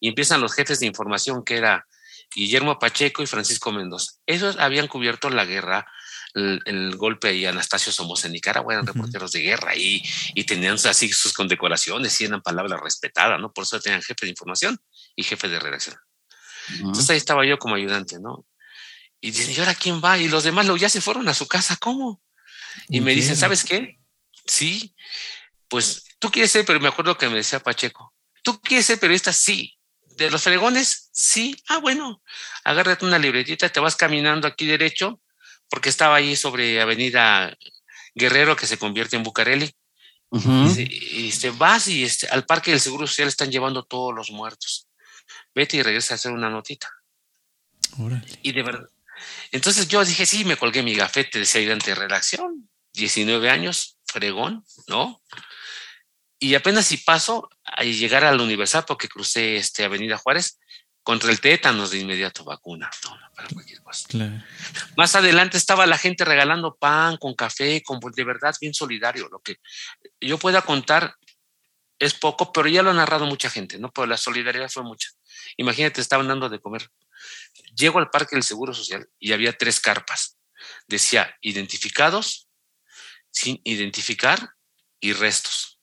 y 0.00 0.08
empiezan 0.08 0.40
los 0.40 0.54
jefes 0.54 0.80
de 0.80 0.86
información 0.86 1.44
que 1.44 1.56
era 1.56 1.86
Guillermo 2.34 2.78
Pacheco 2.78 3.22
y 3.22 3.26
Francisco 3.26 3.72
Mendoza. 3.72 4.12
Esos 4.26 4.56
habían 4.58 4.88
cubierto 4.88 5.28
la 5.28 5.44
guerra 5.44 5.86
el, 6.34 6.96
golpe 6.96 7.32
y 7.34 7.46
Anastasio 7.46 7.92
Somos 7.92 8.24
en 8.24 8.32
Nicaragua, 8.32 8.74
eran 8.74 8.86
reporteros 8.86 9.32
de 9.32 9.40
guerra 9.40 9.76
y, 9.76 10.02
y 10.34 10.44
tenían 10.44 10.76
así 10.84 11.12
sus 11.12 11.32
condecoraciones 11.32 12.20
y 12.20 12.24
eran 12.24 12.42
palabras 12.42 12.80
respetadas, 12.80 13.40
¿no? 13.40 13.52
Por 13.52 13.64
eso 13.64 13.80
tenían 13.80 14.02
jefe 14.02 14.26
de 14.26 14.30
información 14.30 14.80
y 15.16 15.22
jefe 15.22 15.48
de 15.48 15.58
redacción. 15.58 15.96
Entonces 16.78 17.10
ahí 17.10 17.16
estaba 17.16 17.44
yo 17.44 17.58
como 17.58 17.74
ayudante, 17.74 18.18
¿no? 18.18 18.46
Y 19.20 19.30
dicen, 19.30 19.54
¿y 19.54 19.58
ahora 19.58 19.74
quién 19.74 20.02
va? 20.02 20.18
Y 20.18 20.28
los 20.28 20.44
demás 20.44 20.66
ya 20.78 20.88
se 20.88 21.00
fueron 21.00 21.28
a 21.28 21.34
su 21.34 21.46
casa, 21.46 21.76
¿cómo? 21.76 22.22
Y 22.88 23.00
me 23.00 23.14
dicen, 23.14 23.36
¿sabes 23.36 23.64
qué? 23.64 23.98
Sí, 24.46 24.94
pues 25.68 26.04
tú 26.18 26.30
quieres 26.30 26.50
ser, 26.50 26.64
pero 26.64 26.80
me 26.80 26.88
acuerdo 26.88 27.16
que 27.16 27.28
me 27.28 27.36
decía 27.36 27.60
Pacheco, 27.60 28.14
¿tú 28.42 28.60
quieres 28.60 28.86
ser 28.86 28.98
periodista? 28.98 29.32
Sí. 29.32 29.78
¿De 30.16 30.30
los 30.30 30.42
fregones? 30.42 31.10
Sí. 31.12 31.56
Ah, 31.68 31.78
bueno, 31.78 32.22
agárrate 32.64 33.04
una 33.04 33.18
libretita, 33.18 33.68
te 33.68 33.80
vas 33.80 33.96
caminando 33.96 34.46
aquí 34.46 34.66
derecho 34.66 35.20
porque 35.68 35.88
estaba 35.88 36.16
ahí 36.16 36.36
sobre 36.36 36.80
Avenida 36.80 37.56
Guerrero 38.14 38.54
que 38.56 38.66
se 38.66 38.78
convierte 38.78 39.16
en 39.16 39.22
Bucareli. 39.22 39.74
y, 40.30 41.30
se, 41.32 41.50
vas 41.50 41.88
y 41.88 42.04
este, 42.04 42.28
al 42.28 42.44
Parque 42.44 42.70
del 42.70 42.80
Seguro 42.80 43.06
Social 43.06 43.28
están 43.28 43.50
llevando 43.50 43.84
todos 43.84 44.14
los 44.14 44.30
muertos. 44.30 44.88
Vete 45.54 45.76
y 45.76 45.82
regresa 45.82 46.14
a 46.14 46.16
hacer 46.16 46.32
una 46.32 46.50
notita. 46.50 46.90
Y 48.42 48.52
de 48.52 48.62
verdad. 48.62 48.88
Entonces 49.52 49.88
yo 49.88 50.04
dije, 50.04 50.26
sí, 50.26 50.44
me 50.44 50.56
colgué 50.56 50.82
mi 50.82 50.94
gafete 50.94 51.38
de 51.38 51.58
ayudante 51.58 51.90
de 51.90 51.94
redacción, 51.94 52.68
19 52.92 53.50
años, 53.50 53.98
fregón, 54.04 54.64
¿no? 54.88 55.22
Y 56.38 56.54
apenas 56.56 56.86
si 56.86 56.98
paso 56.98 57.48
a 57.64 57.84
llegar 57.84 58.24
a 58.24 58.34
la 58.34 58.42
universidad 58.42 58.84
porque 58.84 59.08
crucé 59.08 59.56
este 59.56 59.84
Avenida 59.84 60.18
Juárez, 60.18 60.58
contra 61.04 61.30
el 61.30 61.40
tétanos 61.40 61.90
de 61.90 61.98
inmediato 61.98 62.44
vacuna, 62.44 62.90
para 63.36 63.48
cualquier 63.48 63.82
cosa. 63.82 64.08
Más 64.96 65.14
adelante 65.14 65.58
estaba 65.58 65.86
la 65.86 65.98
gente 65.98 66.24
regalando 66.24 66.76
pan 66.76 67.18
con 67.18 67.34
café, 67.34 67.82
con 67.82 68.00
de 68.00 68.24
verdad 68.24 68.54
bien 68.58 68.72
solidario. 68.72 69.28
Lo 69.28 69.40
que 69.40 69.58
yo 70.18 70.38
pueda 70.38 70.62
contar 70.62 71.14
es 71.98 72.14
poco, 72.14 72.52
pero 72.52 72.68
ya 72.68 72.82
lo 72.82 72.90
ha 72.90 72.94
narrado 72.94 73.26
mucha 73.26 73.50
gente, 73.50 73.78
¿no? 73.78 73.92
Pero 73.92 74.06
la 74.06 74.16
solidaridad 74.16 74.70
fue 74.70 74.82
mucha. 74.82 75.10
Imagínate, 75.56 76.00
estaban 76.00 76.28
dando 76.28 76.48
de 76.48 76.60
comer. 76.60 76.90
Llego 77.76 77.98
al 77.98 78.10
Parque 78.10 78.36
del 78.36 78.42
Seguro 78.42 78.74
Social 78.74 79.08
y 79.18 79.32
había 79.32 79.56
tres 79.56 79.80
carpas. 79.80 80.38
Decía 80.86 81.36
identificados, 81.40 82.48
sin 83.30 83.60
identificar 83.64 84.50
y 85.00 85.12
restos. 85.12 85.80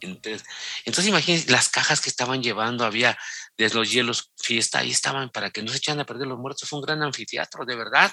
Entonces, 0.00 0.44
entonces 0.84 1.08
imagínense 1.08 1.50
las 1.50 1.68
cajas 1.68 2.00
que 2.00 2.08
estaban 2.08 2.42
llevando, 2.42 2.84
había 2.84 3.18
de 3.56 3.70
los 3.70 3.90
hielos 3.90 4.32
fiesta, 4.36 4.80
ahí 4.80 4.90
estaban 4.90 5.30
para 5.30 5.50
que 5.50 5.62
no 5.62 5.70
se 5.70 5.78
echaran 5.78 6.00
a 6.00 6.06
perder 6.06 6.26
los 6.26 6.38
muertos. 6.38 6.68
Fue 6.68 6.78
un 6.78 6.84
gran 6.84 7.02
anfiteatro, 7.02 7.64
de 7.64 7.76
verdad. 7.76 8.12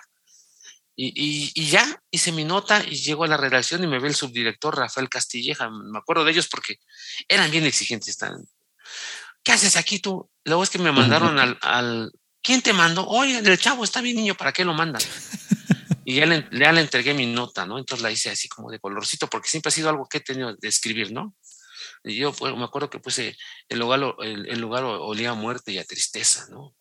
Y, 0.96 1.52
y, 1.56 1.70
ya 1.70 2.04
hice 2.12 2.32
mi 2.32 2.44
nota 2.44 2.84
y 2.86 2.96
llego 2.96 3.24
a 3.24 3.28
la 3.28 3.38
redacción 3.38 3.84
y 3.84 3.88
me 3.88 4.00
ve 4.00 4.10
el 4.10 4.16
subdirector 4.16 4.78
Rafael 4.78 5.10
Castilleja. 5.10 5.70
Me 5.70 5.98
acuerdo 5.98 6.24
de 6.24 6.32
ellos 6.32 6.48
porque 6.48 6.78
eran 7.28 7.50
bien 7.50 7.66
exigentes. 7.66 8.16
¿Qué 9.44 9.52
haces 9.52 9.76
aquí 9.76 10.00
tú? 10.00 10.30
Luego 10.46 10.64
es 10.64 10.70
que 10.70 10.80
me 10.80 10.92
mandaron 10.92 11.38
al, 11.40 11.58
al, 11.62 12.12
¿Quién 12.42 12.62
te 12.62 12.74
mandó? 12.74 13.08
Oye, 13.08 13.38
el 13.38 13.58
chavo 13.58 13.84
está 13.84 14.02
bien 14.02 14.18
niño, 14.18 14.36
¿para 14.36 14.52
qué 14.52 14.66
lo 14.66 14.74
mandan? 14.74 15.02
y 16.06 16.16
ya 16.16 16.26
le, 16.26 16.48
le 16.52 16.82
entregué 16.82 17.14
mi 17.14 17.26
nota, 17.26 17.66
¿no? 17.66 17.78
Entonces 17.78 18.04
la 18.04 18.12
hice 18.12 18.30
así 18.30 18.50
como 18.50 18.70
de 18.70 18.80
colorcito, 18.80 19.30
porque 19.30 19.50
siempre 19.50 19.70
ha 19.70 19.72
sido 19.72 19.90
algo 19.90 20.08
que 20.08 20.18
he 20.18 20.22
tenido 20.22 20.54
de 20.56 20.68
escribir, 20.68 21.14
¿no? 21.14 21.36
Y 22.04 22.16
yo 22.16 22.34
pues, 22.34 22.54
me 22.56 22.66
acuerdo 22.66 22.90
que 22.90 23.00
puse 23.00 23.38
el 23.70 23.80
lugar, 23.80 24.16
el, 24.20 24.60
lugar 24.60 24.84
olía 24.84 25.32
a 25.32 25.36
muerte 25.36 25.72
y 25.72 25.78
a 25.78 25.86
tristeza, 25.86 26.48
¿no? 26.50 26.76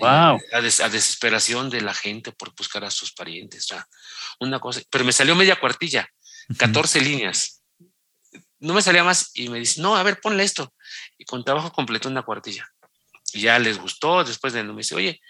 Wow. 0.00 0.40
A, 0.52 0.60
desesperación 0.60 1.70
de 1.70 1.80
la 1.80 1.94
gente 1.94 2.32
por 2.32 2.54
buscar 2.54 2.84
a 2.84 2.90
sus 2.90 3.12
parientes. 3.12 3.64
O 3.64 3.68
sea, 3.68 3.88
una 4.40 4.58
cosa, 4.58 4.80
pero 4.90 5.04
me 5.04 5.12
salió 5.12 5.36
media 5.36 5.58
cuartilla, 5.58 6.08
14 6.58 7.00
líneas. 7.00 7.57
No 8.60 8.74
me 8.74 8.82
salía 8.82 9.04
más 9.04 9.30
y 9.34 9.48
me 9.48 9.58
dice, 9.58 9.80
no, 9.80 9.96
a 9.96 10.02
ver, 10.02 10.20
ponle 10.20 10.44
esto. 10.44 10.72
Y 11.16 11.24
con 11.24 11.44
trabajo 11.44 11.72
completo 11.72 12.08
una 12.08 12.22
cuartilla. 12.22 12.68
Y 13.32 13.42
ya 13.42 13.58
les 13.58 13.78
gustó, 13.78 14.24
después 14.24 14.52
de 14.52 14.64
no 14.64 14.72
me 14.72 14.80
dice, 14.80 14.94
oye, 14.94 15.20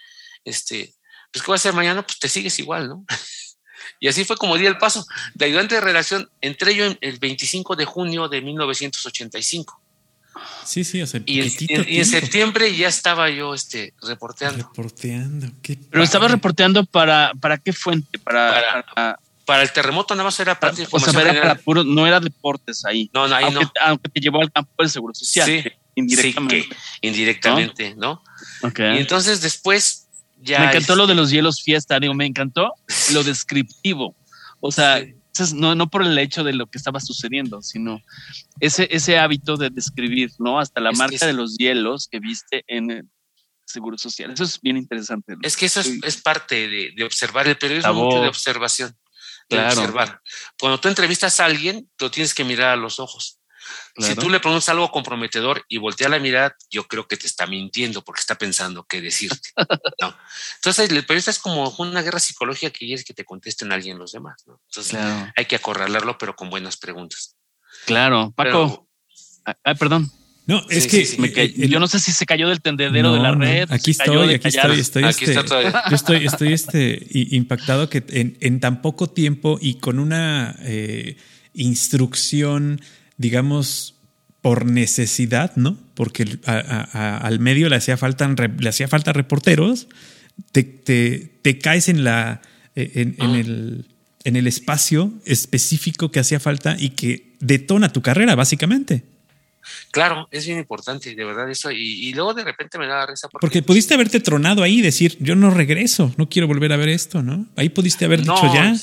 este, 0.43 0.93
pues, 1.31 1.43
¿qué 1.43 1.47
voy 1.47 1.55
a 1.55 1.57
hacer 1.57 1.73
mañana? 1.73 2.05
Pues 2.05 2.19
te 2.19 2.29
sigues 2.29 2.57
igual, 2.59 2.87
¿no? 2.87 3.05
Y 4.01 4.07
así 4.07 4.23
fue 4.23 4.37
como 4.37 4.57
di 4.57 4.65
el 4.65 4.77
paso. 4.77 5.05
De 5.33 5.45
ayudante 5.45 5.75
de 5.75 5.81
redacción 5.81 6.29
entré 6.39 6.73
yo 6.73 6.85
el 7.01 7.19
25 7.19 7.75
de 7.75 7.85
junio 7.85 8.29
de 8.29 8.41
1985. 8.41 9.81
Sí, 10.63 10.83
sí, 10.83 11.01
o 11.01 11.07
sea, 11.07 11.21
y, 11.25 11.41
en, 11.41 12.05
septiembre 12.05 12.73
ya 12.75 12.87
estaba 12.87 13.29
yo 13.29 13.53
este, 13.53 13.93
reporteando. 14.01 14.67
Reporteando. 14.69 15.47
Pero 15.61 16.03
estaba 16.03 16.27
reporteando 16.27 16.85
para, 16.85 17.33
para 17.41 17.57
qué 17.57 17.73
fuente? 17.73 18.19
Para, 18.19 18.85
para, 18.93 19.19
el 19.57 19.71
terremoto 19.71 20.13
nada 20.15 20.25
más 20.25 20.39
era 20.39 20.55
de 20.55 20.87
o 20.89 20.99
sea, 20.99 21.21
era 21.21 21.41
para 21.41 21.55
puro, 21.55 21.83
no 21.83 22.05
era 22.05 22.19
deportes 22.19 22.85
ahí. 22.85 23.09
No, 23.13 23.27
no, 23.27 23.35
ahí 23.35 23.45
aunque, 23.45 23.63
no. 23.63 23.71
Aunque 23.81 24.09
te 24.09 24.19
llevó 24.19 24.41
al 24.41 24.51
campo 24.51 24.71
del 24.77 24.89
Seguro 24.89 25.13
Social. 25.13 25.45
Sí, 25.45 25.63
indirectamente. 25.95 26.61
Sí, 26.63 26.69
indirectamente, 27.01 27.95
¿no? 27.95 28.21
Okay. 28.61 28.95
Y 28.95 28.99
entonces 28.99 29.41
después 29.41 30.07
me 30.37 30.55
encantó 30.55 30.95
lo 30.95 31.07
de 31.07 31.15
los 31.15 31.31
hielos 31.31 31.61
fiesta, 31.61 31.99
digo, 31.99 32.13
me 32.13 32.25
encantó 32.25 32.73
lo 33.13 33.23
descriptivo. 33.23 34.15
O 34.59 34.71
sea, 34.71 35.01
no, 35.53 35.75
no 35.75 35.89
por 35.89 36.03
el 36.03 36.17
hecho 36.17 36.43
de 36.43 36.53
lo 36.53 36.67
que 36.67 36.77
estaba 36.77 36.99
sucediendo, 36.99 37.61
sino 37.61 38.01
ese, 38.59 38.87
ese 38.91 39.17
hábito 39.17 39.57
de 39.57 39.69
describir, 39.69 40.31
¿no? 40.39 40.59
Hasta 40.59 40.81
la 40.81 40.91
marca 40.91 41.25
de 41.25 41.33
los 41.33 41.57
hielos 41.57 42.07
que 42.09 42.19
viste 42.19 42.63
en 42.67 42.91
el 42.91 43.09
Seguro 43.65 43.97
Social. 43.97 44.31
Eso 44.31 44.43
es 44.43 44.59
bien 44.61 44.77
interesante. 44.77 45.35
Es 45.43 45.55
que 45.55 45.67
eso 45.67 45.81
es, 45.81 46.21
parte 46.21 46.67
de, 46.67 47.03
observar. 47.03 47.47
El 47.47 47.57
periodismo 47.57 47.93
mucho 47.93 48.21
de 48.21 48.27
observación. 48.27 48.95
Observar. 49.49 50.21
Cuando 50.59 50.79
tú 50.79 50.87
entrevistas 50.87 51.39
a 51.39 51.45
alguien, 51.45 51.89
tú 51.95 52.09
tienes 52.09 52.33
que 52.33 52.43
mirar 52.43 52.69
a 52.69 52.75
los 52.75 52.99
ojos. 52.99 53.39
Si 53.97 54.15
tú 54.15 54.29
le 54.29 54.39
preguntas 54.39 54.69
algo 54.69 54.89
comprometedor 54.91 55.63
y 55.67 55.77
voltea 55.77 56.09
la 56.09 56.19
mirada, 56.19 56.55
yo 56.69 56.87
creo 56.87 57.07
que 57.07 57.17
te 57.17 57.27
está 57.27 57.45
mintiendo 57.45 58.01
porque 58.03 58.21
está 58.21 58.35
pensando 58.35 58.85
qué 58.85 59.01
decirte. 59.01 59.49
¿no? 60.01 60.15
Entonces, 60.55 60.89
el 60.89 61.05
periodista 61.05 61.31
es 61.31 61.39
como 61.39 61.69
una 61.77 62.01
guerra 62.01 62.19
psicológica 62.19 62.71
que 62.71 62.85
quieres 62.85 63.03
que 63.03 63.13
te 63.13 63.25
contesten 63.25 63.71
alguien 63.71 63.99
los 63.99 64.13
demás. 64.13 64.43
¿no? 64.47 64.61
Entonces, 64.67 64.97
hay 65.35 65.45
que 65.45 65.55
acorralarlo, 65.55 66.17
pero 66.17 66.35
con 66.35 66.49
buenas 66.49 66.77
preguntas. 66.77 67.35
Claro, 67.85 68.31
Paco. 68.35 68.87
ay, 69.63 69.75
perdón. 69.75 70.11
No, 70.49 70.65
es 70.69 70.87
que 70.87 71.67
yo 71.69 71.79
no 71.79 71.87
sé 71.87 71.99
si 71.99 72.11
se 72.11 72.25
cayó 72.25 72.49
del 72.49 72.61
tendedero 72.61 73.13
de 73.13 73.19
la 73.19 73.33
red. 73.33 73.71
Aquí 73.71 73.91
estoy, 73.91 74.33
aquí 74.33 74.47
estoy, 74.47 74.79
estoy, 74.79 75.03
aquí 75.03 75.25
este, 75.25 75.35
yo 75.35 75.95
estoy, 75.95 76.25
estoy 76.25 76.53
este, 76.53 77.07
impactado 77.11 77.89
que 77.89 78.03
en, 78.09 78.37
en, 78.41 78.59
tan 78.59 78.81
poco 78.81 79.07
tiempo 79.07 79.57
y 79.61 79.75
con 79.75 79.99
una 79.99 80.55
eh, 80.61 81.17
instrucción 81.53 82.81
digamos, 83.19 83.95
por 84.41 84.65
necesidad, 84.65 85.55
¿no? 85.57 85.77
Porque 85.93 86.39
al 86.45 87.39
medio 87.39 87.67
le 87.69 87.75
hacía 87.75 87.97
falta, 87.97 88.27
le 88.27 88.69
hacía 88.69 88.87
falta 88.87 89.11
reporteros, 89.11 89.87
te, 90.53 90.63
te, 90.63 91.59
caes 91.59 91.89
en, 91.89 92.05
la, 92.05 92.41
en, 92.75 93.15
en, 93.19 93.35
el, 93.35 93.85
en 94.23 94.35
el 94.37 94.47
espacio 94.47 95.13
específico 95.25 96.11
que 96.11 96.21
hacía 96.21 96.39
falta 96.39 96.77
y 96.79 96.91
que 96.91 97.35
detona 97.41 97.91
tu 97.91 98.01
carrera, 98.01 98.35
básicamente. 98.35 99.03
Claro, 99.91 100.27
es 100.31 100.45
bien 100.45 100.59
importante, 100.59 101.13
de 101.15 101.25
verdad, 101.25 101.49
eso. 101.49 101.71
Y, 101.71 102.13
luego 102.13 102.33
de 102.33 102.43
repente 102.43 102.77
me 102.77 102.87
da 102.87 103.05
risa. 103.05 103.27
Porque, 103.29 103.45
porque 103.45 103.63
pudiste 103.63 103.93
haberte 103.93 104.19
tronado 104.19 104.63
ahí 104.63 104.79
y 104.79 104.81
decir, 104.81 105.17
yo 105.19 105.35
no 105.35 105.49
regreso, 105.49 106.13
no 106.17 106.29
quiero 106.29 106.47
volver 106.47 106.73
a 106.73 106.77
ver 106.77 106.89
esto, 106.89 107.21
¿no? 107.21 107.45
Ahí 107.55 107.69
pudiste 107.69 108.05
haber 108.05 108.21
dicho 108.21 108.53
ya 108.53 108.75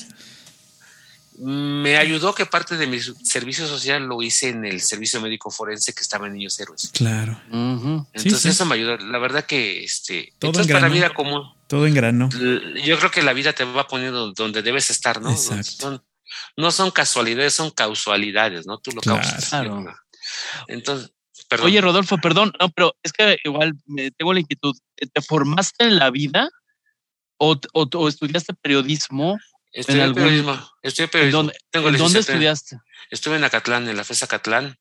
me 1.39 1.97
ayudó 1.97 2.33
que 2.33 2.47
parte 2.47 2.77
de 2.77 2.87
mi 2.87 2.99
servicio 2.99 3.67
social 3.67 4.03
lo 4.03 4.21
hice 4.23 4.49
en 4.49 4.65
el 4.65 4.81
servicio 4.81 5.21
médico 5.21 5.51
forense 5.51 5.93
que 5.93 6.01
estaba 6.01 6.27
en 6.27 6.33
Niños 6.33 6.59
Héroes. 6.59 6.89
Claro. 6.93 7.39
Entonces 7.51 8.45
eso 8.45 8.65
me 8.65 8.75
ayudó. 8.75 8.97
La 8.97 9.19
verdad 9.19 9.45
que 9.45 9.83
este, 9.83 10.33
todo 10.39 10.49
entonces 10.49 10.73
para 10.73 10.87
la 10.87 10.93
vida 10.93 11.13
común. 11.13 11.43
Todo 11.67 11.85
en 11.85 11.93
grano. 11.93 12.29
Yo 12.83 12.97
creo 12.97 13.11
que 13.11 13.21
la 13.21 13.33
vida 13.33 13.53
te 13.53 13.65
va 13.65 13.87
poniendo 13.87 14.31
donde 14.33 14.63
debes 14.63 14.89
estar, 14.89 15.21
¿no? 15.21 15.35
Son, 15.37 16.01
no 16.55 16.71
son 16.71 16.89
casualidades, 16.89 17.53
son 17.53 17.69
causalidades, 17.69 18.65
¿no? 18.65 18.79
Tú 18.79 18.91
lo 18.91 19.01
causas. 19.01 19.49
Claro. 19.49 19.85
Entonces, 20.67 21.13
perdón. 21.49 21.67
Oye, 21.67 21.81
Rodolfo, 21.81 22.17
perdón, 22.17 22.53
no, 22.59 22.69
pero 22.69 22.95
es 23.03 23.13
que 23.13 23.37
igual 23.43 23.73
me 23.85 24.11
tengo 24.11 24.33
la 24.33 24.39
inquietud. 24.39 24.75
¿Te 24.95 25.21
formaste 25.21 25.85
en 25.85 25.97
la 25.97 26.09
vida 26.09 26.49
o, 27.37 27.59
o 27.73 28.07
estudiaste 28.07 28.53
periodismo 28.53 29.37
Estudié 29.77 30.13
periodismo. 30.13 30.59
Estudié 30.81 31.07
periodismo. 31.07 31.37
¿Dónde, 31.37 31.53
Tengo 31.69 31.91
¿dónde 31.91 32.19
estudiaste? 32.19 32.77
Estuve 33.11 33.35
en 33.35 33.43
Acatlán, 33.43 33.87
en 33.87 33.95
la 33.95 34.03
FES 34.03 34.23
Acatlán. 34.23 34.75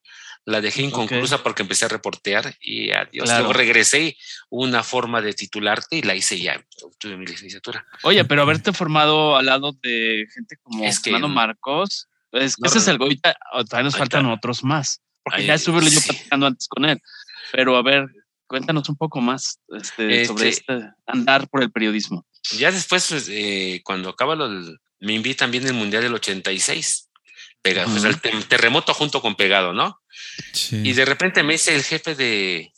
La 0.46 0.60
dejé 0.60 0.82
inconclusa 0.82 1.42
porque 1.42 1.62
empecé 1.62 1.86
a 1.86 1.88
reportear 1.88 2.54
y 2.60 2.92
adiós. 2.92 3.28
Luego 3.28 3.52
regresé 3.52 4.16
una 4.48 4.84
forma 4.84 5.20
de 5.20 5.34
titularte 5.34 5.96
y 5.96 6.02
la 6.02 6.14
hice 6.14 6.38
ya. 6.40 6.64
Tuve 6.98 7.16
mi 7.16 7.26
licenciatura. 7.26 7.84
Oye, 8.04 8.24
pero 8.24 8.42
haberte 8.42 8.72
formado 8.72 9.36
al 9.36 9.46
lado 9.46 9.72
de 9.82 10.24
gente 10.32 10.56
como 10.62 10.84
es 10.84 11.00
que, 11.00 11.10
Fernando 11.10 11.28
Marcos, 11.28 12.08
pues, 12.30 12.54
ese 12.64 12.78
es 12.78 12.86
el 12.86 12.96
Goita. 12.96 13.36
Todavía 13.52 13.82
nos 13.82 13.96
faltan 13.96 14.26
otros 14.26 14.62
más. 14.62 15.02
Porque 15.26 15.44
ya 15.44 15.54
estuve 15.54 15.80
yo 15.90 16.00
platicando 16.00 16.46
antes 16.46 16.68
con 16.68 16.84
él. 16.84 17.02
Pero 17.50 17.76
a 17.76 17.82
ver, 17.82 18.06
cuéntanos 18.46 18.88
un 18.88 18.96
poco 18.96 19.20
más 19.20 19.58
este, 19.76 20.24
sobre 20.24 20.50
este, 20.50 20.72
este 20.76 20.90
andar 21.04 21.48
por 21.48 21.64
el 21.64 21.72
periodismo. 21.72 22.24
Ya 22.52 22.70
después, 22.70 23.08
pues, 23.08 23.26
eh, 23.28 23.80
cuando 23.84 24.08
acaba 24.08 24.36
lo, 24.36 24.48
me 25.00 25.14
invitan 25.14 25.50
bien 25.50 25.66
el 25.66 25.74
Mundial 25.74 26.04
del 26.04 26.14
86. 26.14 27.10
Pegado, 27.60 27.90
pues, 27.90 28.04
el 28.04 28.46
terremoto 28.46 28.94
junto 28.94 29.20
con 29.20 29.34
Pegado, 29.34 29.72
¿no? 29.72 30.00
Y 30.70 30.92
de 30.92 31.04
repente 31.04 31.42
me 31.42 31.54
dice 31.54 31.74
el 31.74 31.82
jefe 31.82 32.14
de, 32.14 32.72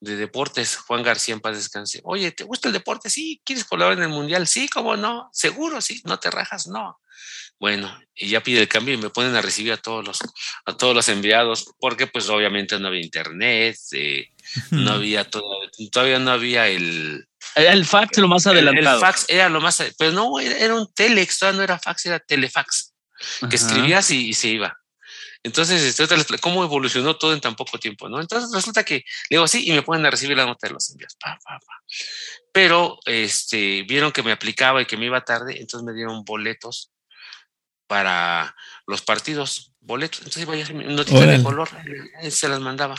de 0.00 0.16
deportes, 0.16 0.76
Juan 0.76 1.02
García 1.02 1.32
en 1.32 1.40
paz 1.40 1.56
descanse. 1.56 2.02
Oye, 2.04 2.30
¿te 2.32 2.44
gusta 2.44 2.68
el 2.68 2.74
deporte? 2.74 3.08
Sí, 3.08 3.40
¿quieres 3.42 3.64
colaborar 3.64 3.96
en 3.96 4.04
el 4.04 4.10
mundial? 4.10 4.46
Sí, 4.46 4.68
¿cómo 4.68 4.98
no? 4.98 5.30
Seguro, 5.32 5.80
sí, 5.80 6.02
no 6.04 6.18
te 6.18 6.30
rajas, 6.30 6.66
no. 6.66 7.00
Bueno, 7.62 7.96
y 8.16 8.28
ya 8.28 8.42
pide 8.42 8.62
el 8.62 8.68
cambio 8.68 8.92
y 8.92 8.96
me 8.96 9.08
ponen 9.08 9.36
a 9.36 9.40
recibir 9.40 9.72
a 9.72 9.76
todos 9.76 10.04
los, 10.04 10.18
a 10.64 10.76
todos 10.76 10.96
los 10.96 11.08
enviados, 11.08 11.72
porque 11.78 12.08
pues 12.08 12.28
obviamente 12.28 12.76
no 12.80 12.88
había 12.88 13.02
internet, 13.02 13.76
eh, 13.92 14.32
no 14.72 14.94
había 14.94 15.30
todo, 15.30 15.44
todavía 15.92 16.18
no 16.18 16.32
había 16.32 16.66
el, 16.66 17.24
el 17.54 17.86
fax 17.86 18.18
lo 18.18 18.26
más 18.26 18.48
adelantado. 18.48 18.96
El, 18.96 19.00
fax 19.00 19.26
era 19.28 19.48
lo 19.48 19.60
más, 19.60 19.80
pero 19.96 20.10
no, 20.10 20.40
era, 20.40 20.74
un 20.74 20.92
telex, 20.92 21.38
todavía 21.38 21.58
no 21.58 21.62
era 21.62 21.78
fax, 21.78 22.06
era 22.06 22.18
telefax, 22.18 22.94
que 23.48 23.54
escribías 23.54 24.10
y, 24.10 24.32
se 24.32 24.48
iba. 24.48 24.76
Entonces, 25.44 25.82
este, 25.82 26.38
¿cómo 26.38 26.64
evolucionó 26.64 27.14
todo 27.14 27.32
en 27.32 27.40
tan 27.40 27.54
poco 27.54 27.78
tiempo? 27.78 28.08
¿no? 28.08 28.20
Entonces 28.20 28.50
resulta 28.52 28.82
que 28.82 29.04
le 29.30 29.36
digo 29.36 29.46
sí 29.46 29.68
y 29.68 29.70
me 29.70 29.82
ponen 29.82 30.04
a 30.04 30.10
recibir 30.10 30.36
la 30.36 30.46
nota 30.46 30.66
de 30.66 30.72
los 30.72 30.90
envíos. 30.90 31.16
Pero 32.50 32.98
este, 33.06 33.84
vieron 33.84 34.10
que 34.10 34.24
me 34.24 34.32
aplicaba 34.32 34.82
y 34.82 34.86
que 34.86 34.96
me 34.96 35.06
iba 35.06 35.24
tarde, 35.24 35.60
entonces 35.60 35.86
me 35.86 35.94
dieron 35.94 36.24
boletos 36.24 36.92
para 37.92 38.56
los 38.86 39.02
partidos, 39.02 39.74
boletos. 39.80 40.20
Entonces 40.20 40.44
iba 40.44 40.54
a 40.54 40.94
noticias 40.94 41.28
de 41.28 41.42
color, 41.42 41.68
se 42.30 42.48
las 42.48 42.58
mandaba. 42.58 42.94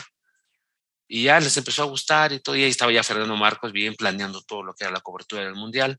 Y 1.08 1.24
ya 1.24 1.40
les 1.40 1.56
empezó 1.56 1.82
a 1.82 1.86
gustar 1.86 2.32
y 2.32 2.38
todo. 2.38 2.54
Y 2.54 2.62
ahí 2.62 2.70
estaba 2.70 2.92
ya 2.92 3.02
Fernando 3.02 3.34
Marcos 3.34 3.72
bien 3.72 3.96
planeando 3.96 4.40
todo 4.42 4.62
lo 4.62 4.72
que 4.72 4.84
era 4.84 4.92
la 4.92 5.00
cobertura 5.00 5.42
del 5.42 5.56
Mundial. 5.56 5.98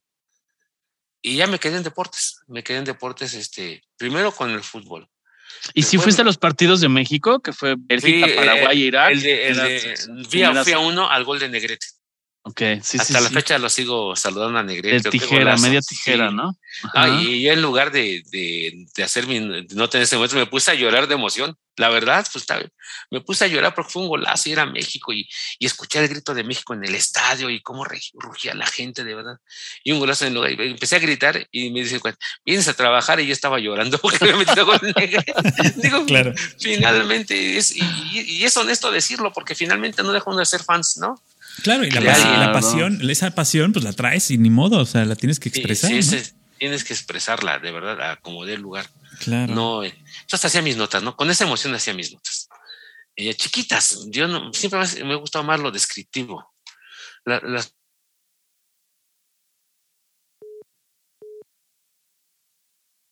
Y 1.22 1.36
ya 1.36 1.46
me 1.46 1.60
quedé 1.60 1.76
en 1.76 1.84
deportes. 1.84 2.40
Me 2.48 2.64
quedé 2.64 2.78
en 2.78 2.86
deportes, 2.86 3.34
este, 3.34 3.84
primero 3.98 4.32
con 4.32 4.50
el 4.50 4.64
fútbol. 4.64 5.10
¿Y 5.74 5.84
si 5.84 5.98
fuiste 5.98 6.22
a 6.22 6.26
los 6.26 6.38
partidos 6.38 6.80
de 6.80 6.88
México, 6.88 7.42
que 7.42 7.52
fue 7.52 7.76
Bélgica, 7.78 8.28
Paraguay, 8.34 8.82
Irak? 8.82 9.12
El 9.12 9.22
de, 9.22 9.48
el 9.50 9.58
de, 9.58 9.98
fui, 10.64 10.72
a, 10.72 10.80
uno 10.80 11.10
al 11.10 11.26
gol 11.26 11.40
de 11.40 11.50
Negrete. 11.50 11.88
Ok, 12.48 12.62
sí, 12.84 13.00
Hasta 13.00 13.22
la 13.22 13.32
fecha 13.32 13.58
lo 13.58 13.70
sigo 13.70 14.16
saludando 14.16 14.60
a 14.60 14.64
Negrete. 14.64 15.10
De 15.10 15.10
tijera, 15.10 15.58
media 15.58 15.82
tijera, 15.82 16.30
¿no? 16.30 16.56
y 17.20 17.42
yo 17.42 17.52
en 17.52 17.62
lugar 17.64 17.92
de, 17.92 18.22
de, 18.30 18.86
de 18.96 19.04
hacer 19.04 19.26
mi, 19.26 19.40
no 19.40 19.90
tener 19.90 20.04
ese 20.04 20.16
momento, 20.16 20.36
me 20.36 20.46
puse 20.46 20.70
a 20.70 20.76
llorar 20.76 21.08
de 21.08 21.16
emoción. 21.16 21.58
La 21.76 21.90
verdad, 21.90 22.26
pues 22.32 22.46
me 23.10 23.20
puse 23.22 23.46
a 23.46 23.48
llorar 23.48 23.74
porque 23.74 23.92
fue 23.92 24.04
un 24.04 24.10
golazo 24.10 24.48
y 24.48 24.52
era 24.52 24.68
México 24.68 25.12
y, 25.12 25.28
y 25.58 25.66
escuché 25.66 26.00
el 26.00 26.08
grito 26.08 26.36
de 26.36 26.44
México 26.44 26.76
en 26.76 26.86
el 26.86 26.94
estadio 26.94 27.50
y 27.50 27.62
cómo 27.62 27.84
rugía 28.14 28.54
la 28.54 28.68
gente, 28.68 29.04
de 29.04 29.16
verdad. 29.16 29.38
Y 29.84 29.92
un 29.92 30.00
golazo 30.00 30.26
en 30.26 30.30
el 30.30 30.36
lugar. 30.36 30.52
Y 30.52 30.72
empecé 30.72 30.98
a 30.98 31.00
gritar 31.00 31.48
y 31.52 31.72
me 31.72 31.82
dicen, 31.82 32.00
vienes 32.46 32.68
a 32.68 32.76
trabajar 32.76 33.20
y 33.20 33.26
yo 33.26 33.34
estaba 33.34 33.58
llorando 33.58 33.98
porque 34.02 34.24
me 34.24 34.46
gol 34.46 34.94
negro. 34.96 35.22
Digo, 35.78 36.06
claro. 36.06 36.32
finalmente, 36.60 37.58
es, 37.58 37.76
y, 37.76 37.84
y, 38.14 38.44
es 38.46 38.56
honesto 38.56 38.92
decirlo 38.92 39.34
porque 39.34 39.56
finalmente 39.56 40.04
no 40.04 40.14
dejó 40.14 40.36
de 40.36 40.46
ser 40.46 40.64
fans, 40.64 40.98
¿no? 40.98 41.20
Claro, 41.64 41.86
y 41.86 41.90
la, 41.90 42.52
pasión, 42.52 43.10
esa 43.10 43.32
pasión, 43.32 43.72
pues 43.72 43.84
la 43.84 43.94
traes 43.94 44.30
y 44.32 44.38
ni 44.38 44.50
modo, 44.50 44.80
o 44.80 44.86
sea, 44.86 45.06
la 45.06 45.16
tienes 45.16 45.40
que 45.40 45.50
expresar. 45.50 45.92
Sí, 46.04 46.22
tienes 46.58 46.84
que 46.84 46.94
expresarla, 46.94 47.60
de 47.60 47.72
verdad, 47.72 48.12
a 48.12 48.16
como 48.18 48.46
dé 48.46 48.58
lugar. 48.58 48.90
Claro. 49.20 49.54
No, 49.54 49.84
eh, 49.84 49.96
yo 50.28 50.36
hasta 50.36 50.48
hacía 50.48 50.62
mis 50.62 50.78
notas, 50.78 51.02
¿no? 51.04 51.16
Con 51.16 51.30
esa 51.30 51.46
emoción 51.46 51.74
hacía 51.74 51.94
mis 51.94 52.12
notas. 52.12 52.50
Eh, 53.16 53.34
chiquitas, 53.34 54.08
yo 54.08 54.28
no, 54.28 54.52
siempre 54.54 54.80
me 55.04 55.14
ha 55.14 55.18
gustado 55.18 55.46
más 55.46 55.60
lo 55.60 55.72
descriptivo. 55.72 56.54
las 57.24 57.74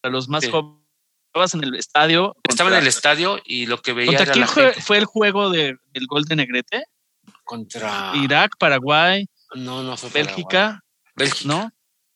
los 0.03 0.27
más 0.27 0.45
jóvenes 0.49 0.83
estabas 1.33 1.53
en 1.55 1.63
el 1.63 1.75
estadio. 1.75 2.35
Estaba 2.47 2.69
en 2.69 2.77
el 2.77 2.87
estadio 2.87 3.41
y 3.43 3.65
lo 3.65 3.81
que 3.81 3.93
veía. 3.93 4.17
¿Contra 4.17 4.33
quién 4.33 4.47
fue, 4.47 4.73
fue, 4.73 4.97
el 4.97 5.05
juego 5.05 5.49
de, 5.49 5.77
del 5.93 6.05
gol 6.05 6.25
de 6.25 6.35
Negrete? 6.35 6.83
Contra 7.43 8.11
Irak, 8.15 8.53
Paraguay. 8.57 9.25
No, 9.55 9.83
no 9.83 9.97
fue 9.97 10.09
Bélgica. 10.09 10.81
Bélgica. 11.15 11.47
¿No? 11.47 11.71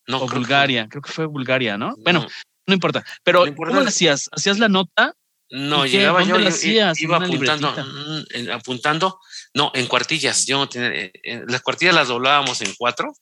No. 0.08 0.24
O 0.24 0.28
Bulgaria. 0.28 0.88
Creo 0.90 1.02
que 1.02 1.12
fue 1.12 1.26
Bulgaria, 1.26 1.78
¿no? 1.78 1.96
Bueno, 1.98 2.26
no 2.66 2.74
importa. 2.74 3.04
Pero, 3.24 3.46
¿cómo 3.56 3.82
lo 3.82 3.88
hacías? 3.88 4.30
¿Hacías 4.32 4.60
la 4.60 4.70
nota? 4.70 5.14
No, 5.50 5.86
llegaba 5.86 6.24
yo, 6.24 6.36
hacías? 6.46 7.00
iba 7.02 7.18
apuntando, 7.18 7.72
mm, 7.72 8.52
apuntando, 8.52 9.20
no, 9.54 9.72
en 9.74 9.88
cuartillas, 9.88 10.46
yo 10.46 10.58
no 10.58 10.68
tenía, 10.68 10.90
eh, 10.90 11.12
eh, 11.24 11.44
las 11.48 11.62
cuartillas 11.62 11.96
las 11.96 12.10
doblábamos 12.10 12.62
en 12.62 12.74
cuatro, 12.78 13.14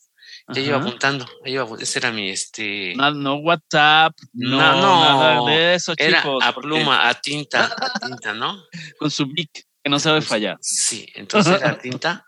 ya 0.47 0.61
iba 0.61 0.77
apuntando, 0.77 1.27
iba, 1.45 1.67
ese 1.79 1.99
era 1.99 2.11
mi, 2.11 2.29
este... 2.29 2.95
No, 2.95 3.35
WhatsApp, 3.35 4.13
no, 4.33 4.57
nada 4.57 5.45
de 5.45 5.75
eso, 5.75 5.93
era 5.97 6.21
chicos. 6.23 6.43
a 6.43 6.55
pluma, 6.55 7.07
a 7.07 7.13
tinta, 7.13 7.75
a 7.77 7.99
tinta, 7.99 8.33
¿no? 8.33 8.63
Con 8.99 9.11
su 9.11 9.27
bic, 9.27 9.63
que 9.85 9.89
no 9.91 9.99
sabe 9.99 10.21
fallar. 10.21 10.57
Sí, 10.61 11.07
entonces 11.13 11.61
era 11.61 11.69
a 11.69 11.77
tinta, 11.79 12.25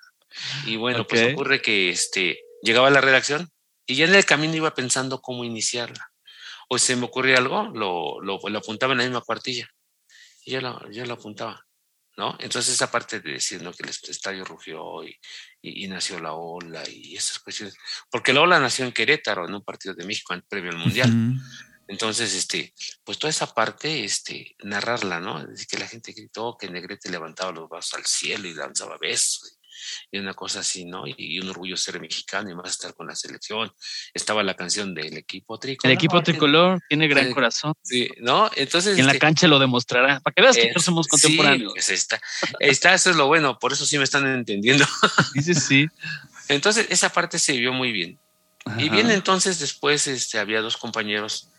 y 0.68 0.76
bueno, 0.76 1.08
pues 1.08 1.34
ocurre 1.34 1.60
que, 1.60 1.90
este, 1.90 2.40
llegaba 2.62 2.90
a 2.90 2.92
la 2.92 3.02
redacción, 3.02 3.50
y 3.88 3.96
ya 3.96 4.06
en 4.06 4.14
el 4.14 4.26
camino 4.26 4.56
iba 4.56 4.76
pensando 4.76 5.22
cómo 5.22 5.44
iniciarla 5.44 6.12
o 6.70 6.78
se 6.78 6.96
me 6.96 7.06
ocurría 7.06 7.38
algo, 7.38 7.64
lo, 7.74 8.22
lo, 8.22 8.40
lo, 8.48 8.60
apuntaba 8.60 8.92
en 8.92 9.00
la 9.00 9.06
misma 9.06 9.22
cuartilla. 9.22 9.68
Y 10.44 10.52
yo 10.52 10.62
lo, 10.62 10.92
yo 10.92 11.06
lo 11.06 11.14
apuntaba, 11.14 11.66
¿no? 12.18 12.36
Entonces 12.40 12.74
esa 12.74 12.92
parte 12.92 13.22
de 13.22 13.34
decir, 13.34 13.62
¿no? 13.64 13.72
Que 13.72 13.84
el 13.84 13.90
estadio 13.90 14.44
rugió 14.44 15.04
y, 15.04 15.18
y, 15.62 15.88
nació 15.88 16.20
la 16.20 16.34
ola 16.34 16.84
y 16.88 17.16
esas 17.16 17.40
cuestiones. 17.40 17.76
Porque 18.12 18.34
la 18.34 18.42
ola 18.42 18.60
nació 18.60 18.86
en 18.86 18.92
Querétaro, 18.92 19.48
en 19.48 19.56
un 19.56 19.64
partido 19.64 19.96
de 19.96 20.06
México, 20.06 20.36
previo 20.50 20.72
al 20.72 20.78
Mundial. 20.78 21.10
Entonces, 21.88 22.34
este, 22.34 22.74
pues 23.04 23.18
toda 23.18 23.32
esa 23.32 23.54
parte, 23.54 24.04
este, 24.04 24.56
narrarla, 24.64 25.20
¿no? 25.20 25.46
decir, 25.46 25.68
que 25.68 25.78
la 25.78 25.88
gente 25.88 26.12
gritó, 26.12 26.58
que 26.60 26.70
Negrete 26.70 27.10
levantaba 27.10 27.52
los 27.52 27.70
brazos 27.70 27.94
al 27.96 28.06
cielo 28.06 28.48
y 28.48 28.54
lanzaba 28.54 28.98
besos 28.98 29.58
y 30.12 30.20
una 30.20 30.34
cosa 30.34 30.60
así, 30.62 30.86
¿no? 30.86 31.04
Y, 31.06 31.40
un 31.40 31.50
orgullo 31.50 31.78
ser 31.78 32.00
mexicano 32.00 32.50
y 32.50 32.56
más 32.56 32.72
estar 32.72 32.94
con 32.94 33.08
la 33.08 33.16
selección. 33.16 33.72
Estaba 34.14 34.44
la 34.44 34.56
canción 34.56 34.94
del 34.94 35.18
equipo 35.18 35.60
tricolor. 35.60 35.92
El 35.92 35.98
equipo 35.98 36.24
tricolor 36.24 36.80
tiene 36.88 37.08
gran 37.08 37.32
corazón. 37.34 37.74
Sí, 37.84 38.10
¿no? 38.20 38.50
Entonces. 38.56 38.98
en 38.98 39.06
la 39.06 39.14
este 39.14 39.20
cancha 39.20 39.48
lo 39.48 39.60
demostrará, 39.60 40.20
para 40.20 40.34
que 40.34 40.42
veas 40.42 40.56
que 40.56 40.72
no 40.74 40.82
somos 40.82 41.08
contemporáneos. 41.08 41.74
Sí, 41.74 41.76
pues 41.76 41.90
está, 41.90 42.22
está, 42.60 42.94
eso 42.94 43.10
es 43.10 43.16
lo 43.16 43.28
bueno, 43.28 43.60
por 43.60 43.74
eso 43.74 43.86
sí 43.86 43.98
me 43.98 44.04
están 44.04 44.28
entendiendo. 44.28 44.86
Sí, 45.48 45.54
sí, 45.54 45.88
Entonces, 46.50 46.88
esa 46.90 47.10
parte 47.10 47.40
se 47.40 47.54
vio 47.54 47.72
muy 47.72 47.92
bien. 47.92 48.20
Y 48.78 48.90
bien, 48.90 49.10
entonces 49.12 49.60
después 49.60 50.08
este, 50.08 50.40
había 50.40 50.62
dos 50.62 50.76
compañeros 50.76 51.50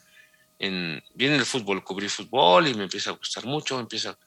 en, 0.58 1.02
viene 1.14 1.36
el 1.36 1.46
fútbol, 1.46 1.84
cubrir 1.84 2.10
fútbol 2.10 2.68
y 2.68 2.74
me 2.74 2.84
empieza 2.84 3.10
a 3.10 3.14
gustar 3.14 3.46
mucho, 3.46 3.78
empieza 3.78 4.18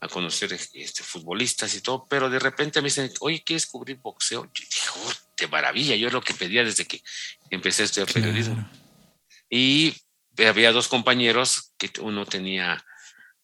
a 0.00 0.08
conocer 0.08 0.52
este, 0.52 1.02
futbolistas 1.02 1.74
y 1.74 1.80
todo, 1.80 2.06
pero 2.08 2.28
de 2.28 2.38
repente 2.38 2.80
me 2.80 2.86
dicen, 2.86 3.10
oye, 3.20 3.42
¿quieres 3.44 3.66
cubrir 3.66 3.98
boxeo? 3.98 4.44
Yo 4.44 4.50
dije, 4.54 4.88
de 5.38 5.46
maravilla, 5.48 5.96
yo 5.96 6.08
es 6.08 6.12
lo 6.12 6.20
que 6.20 6.34
pedía 6.34 6.64
desde 6.64 6.86
que 6.86 7.02
empecé 7.50 7.82
a 7.82 7.84
estudiar 7.84 8.12
periodismo. 8.12 8.68
Y 9.48 9.94
había 10.38 10.72
dos 10.72 10.88
compañeros 10.88 11.72
que 11.78 11.90
uno 12.00 12.26
tenía, 12.26 12.84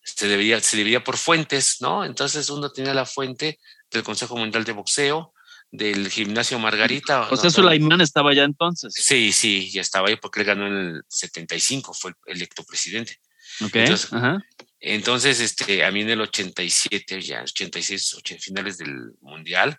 se 0.03 0.27
debía, 0.27 0.61
se 0.61 0.77
dividía 0.77 1.05
por 1.05 1.17
fuentes, 1.17 1.81
¿no? 1.81 2.05
Entonces 2.05 2.51
uno 2.51 2.73
tenía 2.73 2.95
la 2.95 3.07
fuente 3.07 3.59
del 3.91 4.03
Consejo 4.03 4.37
Mundial 4.37 4.65
de 4.65 4.73
Boxeo, 4.73 5.33
del 5.71 6.11
gimnasio 6.11 6.59
Margarita. 6.59 7.29
O 7.31 7.37
sea, 7.37 7.51
Sulaimán 7.51 8.01
estaba 8.01 8.35
ya 8.35 8.45
entonces. 8.45 8.95
Sí, 8.97 9.33
sí, 9.33 9.71
ya 9.71 9.81
estaba 9.81 10.09
ahí 10.09 10.17
porque 10.17 10.41
él 10.41 10.47
ganó 10.47 10.67
en 10.67 10.77
el 10.77 11.03
75, 11.09 11.95
fue 11.95 12.13
el 12.27 12.37
electo 12.37 12.65
presidente. 12.65 13.19
Ok, 13.61 13.77
ajá. 14.13 14.43
Entonces, 14.81 15.41
este, 15.41 15.85
a 15.85 15.91
mí 15.91 16.03
en 16.03 16.11
el 16.11 16.21
87, 16.21 17.21
ya 17.21 17.43
86, 17.43 18.15
80, 18.15 18.43
finales 18.43 18.79
del 18.79 19.13
mundial, 19.21 19.77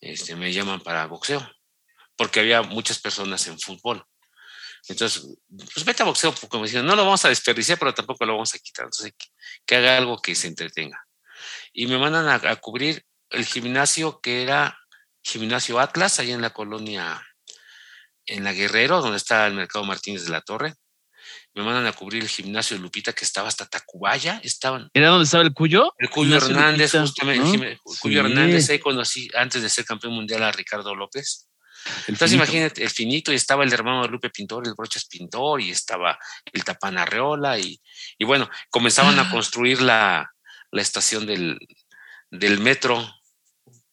este, 0.00 0.34
me 0.34 0.52
llaman 0.52 0.80
para 0.80 1.06
boxeo, 1.06 1.48
porque 2.16 2.40
había 2.40 2.62
muchas 2.62 2.98
personas 2.98 3.46
en 3.46 3.58
fútbol. 3.58 4.04
Entonces, 4.88 5.24
pues 5.72 5.84
vete 5.84 6.02
a 6.02 6.06
boxeo, 6.06 6.34
porque 6.34 6.56
me 6.56 6.64
decían, 6.64 6.84
no 6.84 6.96
lo 6.96 7.04
vamos 7.04 7.24
a 7.24 7.28
desperdiciar, 7.28 7.78
pero 7.78 7.94
tampoco 7.94 8.26
lo 8.26 8.32
vamos 8.32 8.52
a 8.52 8.58
quitar. 8.58 8.86
Entonces, 8.86 9.14
que, 9.64 9.76
haga 9.76 9.96
algo 9.96 10.20
que 10.20 10.34
se 10.34 10.48
entretenga. 10.48 11.06
Y 11.72 11.86
me 11.86 11.98
mandan 11.98 12.26
a, 12.26 12.50
a, 12.50 12.56
cubrir 12.56 13.04
el 13.30 13.46
gimnasio 13.46 14.20
que 14.20 14.42
era 14.42 14.76
Gimnasio 15.22 15.80
Atlas, 15.80 16.18
ahí 16.18 16.32
en 16.32 16.42
la 16.42 16.50
colonia, 16.50 17.24
en 18.26 18.44
la 18.44 18.52
Guerrero, 18.52 19.00
donde 19.00 19.16
está 19.16 19.46
el 19.46 19.54
Mercado 19.54 19.84
Martínez 19.84 20.24
de 20.24 20.30
la 20.30 20.40
Torre 20.40 20.74
me 21.54 21.62
mandan 21.62 21.86
a 21.86 21.92
cubrir 21.92 22.22
el 22.22 22.28
gimnasio 22.28 22.76
de 22.76 22.82
Lupita 22.82 23.12
que 23.12 23.24
estaba 23.24 23.48
hasta 23.48 23.66
Tacubaya, 23.66 24.40
estaban. 24.42 24.90
¿Era 24.94 25.08
donde 25.08 25.24
estaba 25.24 25.44
el 25.44 25.52
Cuyo? 25.52 25.94
El 25.98 26.08
Cuyo 26.08 26.36
Hernández, 26.36 26.92
justamente, 26.92 27.78
Cuyo 28.00 28.20
Hernández, 28.20 28.70
ahí 28.70 28.78
conocí 28.78 29.28
antes 29.34 29.62
de 29.62 29.68
ser 29.68 29.84
campeón 29.84 30.14
mundial 30.14 30.42
a 30.42 30.52
Ricardo 30.52 30.94
López. 30.94 31.48
Entonces 32.06 32.34
imagínate, 32.34 32.82
el 32.82 32.90
finito, 32.90 33.32
y 33.32 33.34
estaba 33.34 33.64
el 33.64 33.72
hermano 33.72 34.02
de 34.02 34.08
Lupe 34.08 34.30
Pintor, 34.30 34.66
el 34.66 34.74
Brochas 34.74 35.04
Pintor, 35.06 35.60
y 35.60 35.70
estaba 35.70 36.16
el 36.52 36.64
Tapán 36.64 36.96
Arreola, 36.96 37.58
y, 37.58 37.80
y 38.18 38.24
bueno, 38.24 38.48
comenzaban 38.70 39.18
a 39.18 39.28
construir 39.30 39.82
la, 39.82 40.32
la 40.70 40.82
estación 40.82 41.26
del, 41.26 41.58
del 42.30 42.60
metro, 42.60 43.12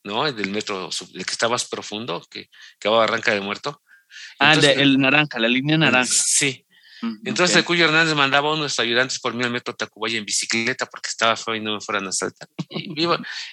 ¿no? 0.04 0.32
Del 0.32 0.52
metro, 0.52 0.89
el 1.14 1.26
que 1.26 1.32
estaba 1.32 1.52
más 1.54 1.66
profundo, 1.66 2.26
que, 2.30 2.50
que 2.80 2.89
va 2.89 2.97
a 2.97 3.00
Barranca 3.00 3.34
de 3.34 3.41
Muerto. 3.41 3.82
ah, 4.39 4.54
el 4.54 4.97
naranja, 4.97 5.39
la 5.39 5.47
línea 5.47 5.78
naranja. 5.78 6.12
Sí, 6.14 6.66
entonces 7.24 7.56
el 7.56 7.64
Cuyo 7.64 7.86
Hernández 7.86 8.14
mandaba 8.16 8.50
a 8.50 8.54
unos 8.54 8.80
ayudantes 8.80 9.20
por 9.20 9.34
mí 9.34 9.43
al 9.43 9.52
metro 9.52 9.74
Tacubaya 9.74 10.18
en 10.18 10.26
bicicleta 10.26 10.86
porque 10.86 11.08
estaba 11.08 11.38
feo 11.38 11.56
y 11.56 11.62
no 11.62 11.76
me 11.76 11.82
fueran 11.82 12.08
a 12.08 12.12
saltar. 12.12 12.50
Y 12.70 13.08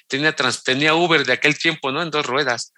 tenía, 0.08 0.34
trans, 0.34 0.62
tenía 0.64 0.94
Uber 0.94 1.24
de 1.24 1.32
aquel 1.32 1.56
tiempo, 1.56 1.92
¿no? 1.92 2.02
En 2.02 2.10
dos 2.10 2.26
ruedas. 2.26 2.72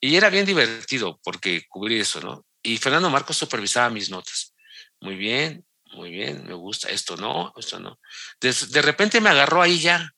Y 0.00 0.16
era 0.16 0.30
bien 0.30 0.46
divertido 0.46 1.20
porque 1.22 1.64
cubrí 1.68 2.00
eso, 2.00 2.20
¿no? 2.20 2.44
Y 2.62 2.78
Fernando 2.78 3.10
Marcos 3.10 3.36
supervisaba 3.36 3.90
mis 3.90 4.10
notas. 4.10 4.54
Muy 5.00 5.16
bien, 5.16 5.64
muy 5.92 6.10
bien, 6.10 6.44
me 6.46 6.54
gusta. 6.54 6.88
Esto 6.88 7.16
no, 7.16 7.52
esto 7.56 7.78
no. 7.78 7.98
De, 8.40 8.52
de 8.52 8.82
repente 8.82 9.20
me 9.20 9.30
agarró 9.30 9.60
ahí 9.60 9.78
ya. 9.78 10.10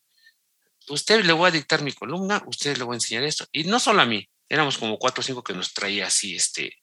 Usted 0.91 1.25
le 1.25 1.33
voy 1.33 1.49
a 1.49 1.53
dictar 1.53 1.83
mi 1.83 1.93
columna, 1.93 2.43
usted 2.47 2.77
le 2.77 2.85
voy 2.85 2.95
a 2.95 2.97
enseñar 2.97 3.23
esto. 3.25 3.47
Y 3.53 3.65
no 3.65 3.79
solo 3.79 4.03
a 4.03 4.07
mí, 4.07 4.29
éramos 4.49 4.77
como 4.77 4.99
cuatro 4.99 5.21
o 5.21 5.25
cinco 5.25 5.43
que 5.43 5.55
nos 5.55 5.73
traía 5.73 6.07
así, 6.07 6.37
este, 6.37 6.77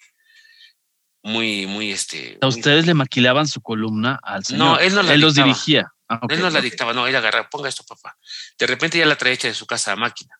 muy, 1.24 1.68
muy 1.68 1.92
este. 1.92 2.38
¿A 2.42 2.48
ustedes 2.48 2.86
le 2.86 2.94
maquilaban 2.94 3.48
su 3.48 3.62
columna 3.62 4.20
al 4.24 4.46
señor? 4.46 4.66
No, 4.66 4.80
él 4.80 4.96
no 4.96 5.04
la 5.04 5.14
Él 5.14 5.22
los 5.22 5.36
dirigía. 5.36 5.92
Ah, 6.08 6.22
él 6.30 6.40
no 6.40 6.50
la 6.50 6.62
dictaba, 6.62 6.94
no, 6.94 7.06
él 7.06 7.16
agarraba, 7.16 7.50
ponga 7.50 7.68
esto, 7.68 7.84
papá. 7.84 8.18
De 8.58 8.66
repente 8.66 8.98
ya 8.98 9.06
la 9.06 9.18
traía 9.18 9.36
hecha 9.36 9.50
de 9.50 9.54
su 9.54 9.66
casa 9.66 9.92
a 9.92 9.98
máquina. 9.98 10.40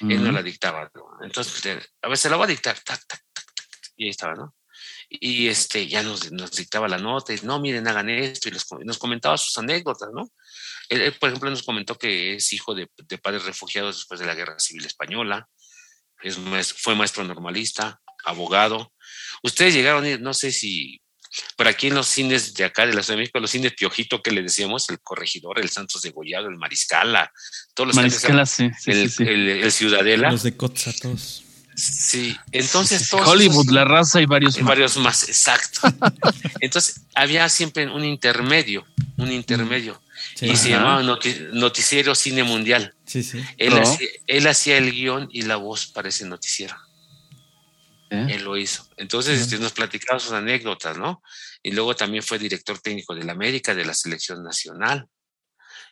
Él 0.00 0.24
no 0.24 0.32
la 0.32 0.42
dictaba. 0.42 0.90
Entonces, 1.22 1.88
a 2.02 2.08
veces 2.08 2.30
la 2.30 2.36
va 2.36 2.46
a 2.46 2.48
dictar, 2.48 2.74
tac, 2.80 3.06
tac, 3.06 3.22
tac, 3.32 3.44
y 3.96 4.04
ahí 4.04 4.10
estaba, 4.10 4.34
¿no? 4.34 4.56
Y 5.08 5.46
este, 5.46 5.86
ya 5.86 6.02
nos, 6.02 6.32
nos 6.32 6.50
dictaba 6.50 6.88
la 6.88 6.98
nota, 6.98 7.32
y 7.32 7.38
no, 7.44 7.60
miren, 7.60 7.86
hagan 7.86 8.10
esto, 8.10 8.48
y 8.48 8.52
nos 8.84 8.98
comentaba 8.98 9.38
sus 9.38 9.56
anécdotas, 9.56 10.08
¿no? 10.12 10.28
Él, 10.88 11.12
por 11.14 11.28
ejemplo, 11.28 11.50
nos 11.50 11.62
comentó 11.62 11.96
que 11.96 12.34
es 12.34 12.52
hijo 12.52 12.74
de, 12.74 12.88
de 12.96 13.18
padres 13.18 13.44
refugiados 13.44 13.96
después 13.96 14.20
de 14.20 14.26
la 14.26 14.34
Guerra 14.34 14.58
Civil 14.58 14.86
Española, 14.86 15.48
es, 16.22 16.38
fue 16.72 16.94
maestro 16.94 17.24
normalista, 17.24 18.00
abogado, 18.24 18.92
Ustedes 19.42 19.74
llegaron, 19.74 20.22
no 20.22 20.34
sé 20.34 20.52
si 20.52 21.00
por 21.56 21.68
aquí 21.68 21.88
en 21.88 21.94
los 21.94 22.06
cines 22.06 22.54
de 22.54 22.64
acá 22.64 22.86
de 22.86 22.94
la 22.94 23.02
Ciudad 23.02 23.16
de 23.16 23.22
México, 23.22 23.38
los 23.38 23.50
cines 23.50 23.74
Piojito 23.74 24.22
que 24.22 24.30
le 24.30 24.42
decíamos, 24.42 24.88
el 24.88 24.98
Corregidor, 25.00 25.60
el 25.60 25.68
Santos 25.68 26.02
de 26.02 26.10
Gollado, 26.10 26.48
el 26.48 26.56
Mariscala, 26.56 27.30
todos 27.74 27.88
los 27.88 27.96
Mariscala, 27.96 28.46
sí, 28.46 28.70
el, 28.86 29.12
El, 29.18 29.72
Ciudadela. 29.72 30.30
Los 30.30 30.42
de 30.42 30.56
Cotza, 30.56 30.92
todos. 30.92 31.44
Sí, 31.78 32.36
entonces 32.50 33.12
Hollywood, 33.12 33.70
la 33.70 33.84
raza 33.84 34.20
y 34.20 34.26
varios 34.26 34.58
más. 34.58 34.66
Varios 34.66 34.96
más, 34.96 35.28
exacto. 35.28 35.80
entonces 36.60 37.02
había 37.14 37.48
siempre 37.48 37.86
un 37.86 38.04
intermedio, 38.04 38.84
un 39.16 39.30
intermedio. 39.30 40.02
y 40.40 40.56
se 40.56 40.70
llamaba 40.70 41.04
Noticiero 41.52 42.16
Cine 42.16 42.42
Mundial. 42.42 42.96
Sí, 43.06 43.22
sí. 43.22 43.40
Él, 43.58 44.48
hacía, 44.48 44.76
el 44.76 44.90
guion 44.90 45.28
y 45.30 45.42
la 45.42 45.54
voz 45.54 45.86
para 45.86 46.08
ese 46.08 46.26
noticiero. 46.26 46.76
¿Eh? 48.10 48.26
Él 48.30 48.42
lo 48.42 48.56
hizo. 48.56 48.88
Entonces 48.96 49.40
este, 49.40 49.58
nos 49.58 49.70
platicaba 49.70 50.18
sus 50.18 50.32
anécdotas, 50.32 50.98
¿no? 50.98 51.22
Y 51.62 51.70
luego 51.70 51.94
también 51.94 52.24
fue 52.24 52.40
director 52.40 52.80
técnico 52.80 53.14
de 53.14 53.22
la 53.22 53.32
América, 53.32 53.72
de 53.72 53.84
la 53.84 53.94
selección 53.94 54.42
nacional. 54.42 55.06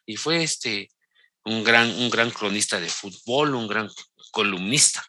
Y 0.05 0.17
fue 0.17 0.43
este 0.43 0.91
un 1.45 1.63
gran, 1.63 1.89
un 1.91 2.11
gran 2.11 2.33
cronista 2.33 2.81
de 2.81 2.89
fútbol, 2.89 3.55
un 3.55 3.69
gran 3.69 3.89
columnista 4.33 5.07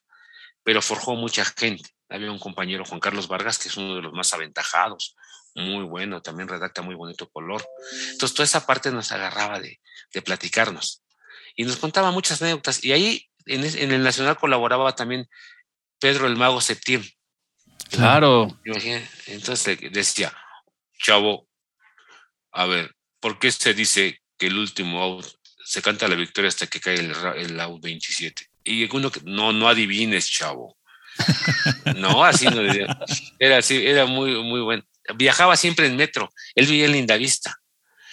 pero 0.67 0.81
forjó 0.81 1.15
mucha 1.15 1.45
gente. 1.45 1.89
Había 2.09 2.29
un 2.29 2.39
compañero, 2.39 2.83
Juan 2.83 2.99
Carlos 2.99 3.29
Vargas, 3.29 3.57
que 3.57 3.69
es 3.69 3.77
uno 3.77 3.95
de 3.95 4.01
los 4.01 4.11
más 4.11 4.33
aventajados, 4.33 5.15
muy 5.55 5.85
bueno, 5.85 6.21
también 6.21 6.49
redacta 6.49 6.81
muy 6.81 6.93
bonito 6.93 7.29
color. 7.29 7.65
Entonces, 8.11 8.35
toda 8.35 8.43
esa 8.43 8.65
parte 8.65 8.91
nos 8.91 9.13
agarraba 9.13 9.61
de, 9.61 9.79
platicarnos. 10.25 11.03
Y 11.55 11.63
nos 11.63 11.77
contaba 11.77 12.11
muchas 12.11 12.41
anécdotas. 12.41 12.83
Y 12.83 12.91
ahí, 12.91 13.29
en, 13.45 13.63
el 13.63 14.03
Nacional, 14.03 14.35
colaboraba 14.35 14.93
también 14.93 15.29
Pedro 16.01 16.27
el 16.27 16.35
Mago 16.35 16.59
Septiembre. 16.59 17.13
Claro. 17.89 18.59
Entonces 19.27 19.79
decía, 19.93 20.35
chavo, 20.99 21.47
a 22.51 22.65
ver, 22.65 22.93
¿por 23.21 23.39
qué 23.39 23.53
se 23.53 23.73
dice 23.73 24.19
que 24.37 24.47
el 24.47 24.57
último 24.57 25.01
out 25.01 25.27
se 25.63 25.81
canta 25.81 26.09
la 26.09 26.15
victoria 26.15 26.49
hasta 26.49 26.67
que 26.67 26.81
cae 26.81 26.95
el, 26.95 27.15
el 27.37 27.57
out 27.61 27.81
27? 27.81 28.49
Y 28.67 28.89
uno 28.91 29.11
que 29.11 29.21
no, 29.23 29.53
no 29.53 29.67
adivines, 29.67 30.29
chavo. 30.29 30.77
no, 31.95 32.23
así 32.23 32.45
no 32.45 32.61
Era 33.39 33.57
así, 33.57 33.85
era 33.85 34.05
muy, 34.05 34.35
muy 34.43 34.61
bueno. 34.61 34.83
Viajaba 35.15 35.55
siempre 35.55 35.87
en 35.87 35.95
metro. 35.95 36.29
Él 36.53 36.67
vivía 36.67 36.85
en 36.85 36.91
Lindavista. 36.91 37.55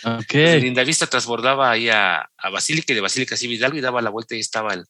Okay. 0.04 0.60
Lindavista 0.60 1.06
transbordaba 1.06 1.70
ahí 1.70 1.88
a, 1.88 2.28
a 2.36 2.50
Basílica 2.50 2.92
y 2.92 2.94
de 2.94 3.00
Basílica 3.00 3.34
así 3.34 3.48
Vidalgo 3.48 3.78
y 3.78 3.80
daba 3.80 4.02
la 4.02 4.10
vuelta 4.10 4.34
y 4.34 4.40
estaba 4.40 4.74
el 4.74 4.84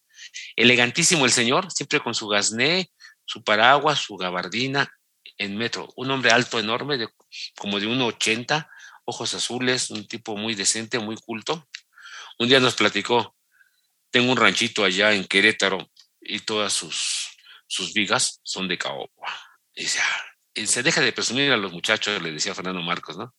elegantísimo 0.57 1.25
el 1.25 1.31
señor, 1.31 1.71
siempre 1.71 2.01
con 2.01 2.15
su 2.15 2.29
gasné, 2.29 2.91
su 3.25 3.43
paraguas, 3.43 3.99
su 4.01 4.17
gabardina 4.17 4.93
en 5.39 5.57
metro. 5.57 5.89
Un 5.97 6.11
hombre 6.11 6.31
alto, 6.31 6.59
enorme, 6.59 6.99
de, 6.99 7.09
como 7.57 7.81
de 7.81 7.87
1,80, 7.87 8.69
ojos 9.05 9.35
azules, 9.35 9.91
un 9.91 10.07
tipo 10.07 10.37
muy 10.37 10.55
decente, 10.55 10.99
muy 10.99 11.17
culto. 11.17 11.69
Un 12.39 12.49
día 12.49 12.61
nos 12.61 12.75
platicó, 12.75 13.34
tengo 14.15 14.31
un 14.31 14.39
ranchito 14.39 14.85
allá 14.85 15.13
en 15.13 15.25
Querétaro 15.25 15.91
y 16.21 16.39
todas 16.39 16.73
sus, 16.73 17.37
sus 17.67 17.93
vigas 17.93 18.39
son 18.45 18.69
de 18.69 18.79
caoba. 18.79 19.11
Y, 19.75 19.87
se 20.67 20.85
deja 20.85 21.01
de 21.01 21.13
presumir 21.13 21.51
a 21.51 21.57
los 21.57 21.73
muchachos, 21.73 22.23
le 22.23 22.31
decía 22.31 22.55
Fernando 22.55 22.81
Marcos, 22.81 23.19
¿no? 23.19 23.35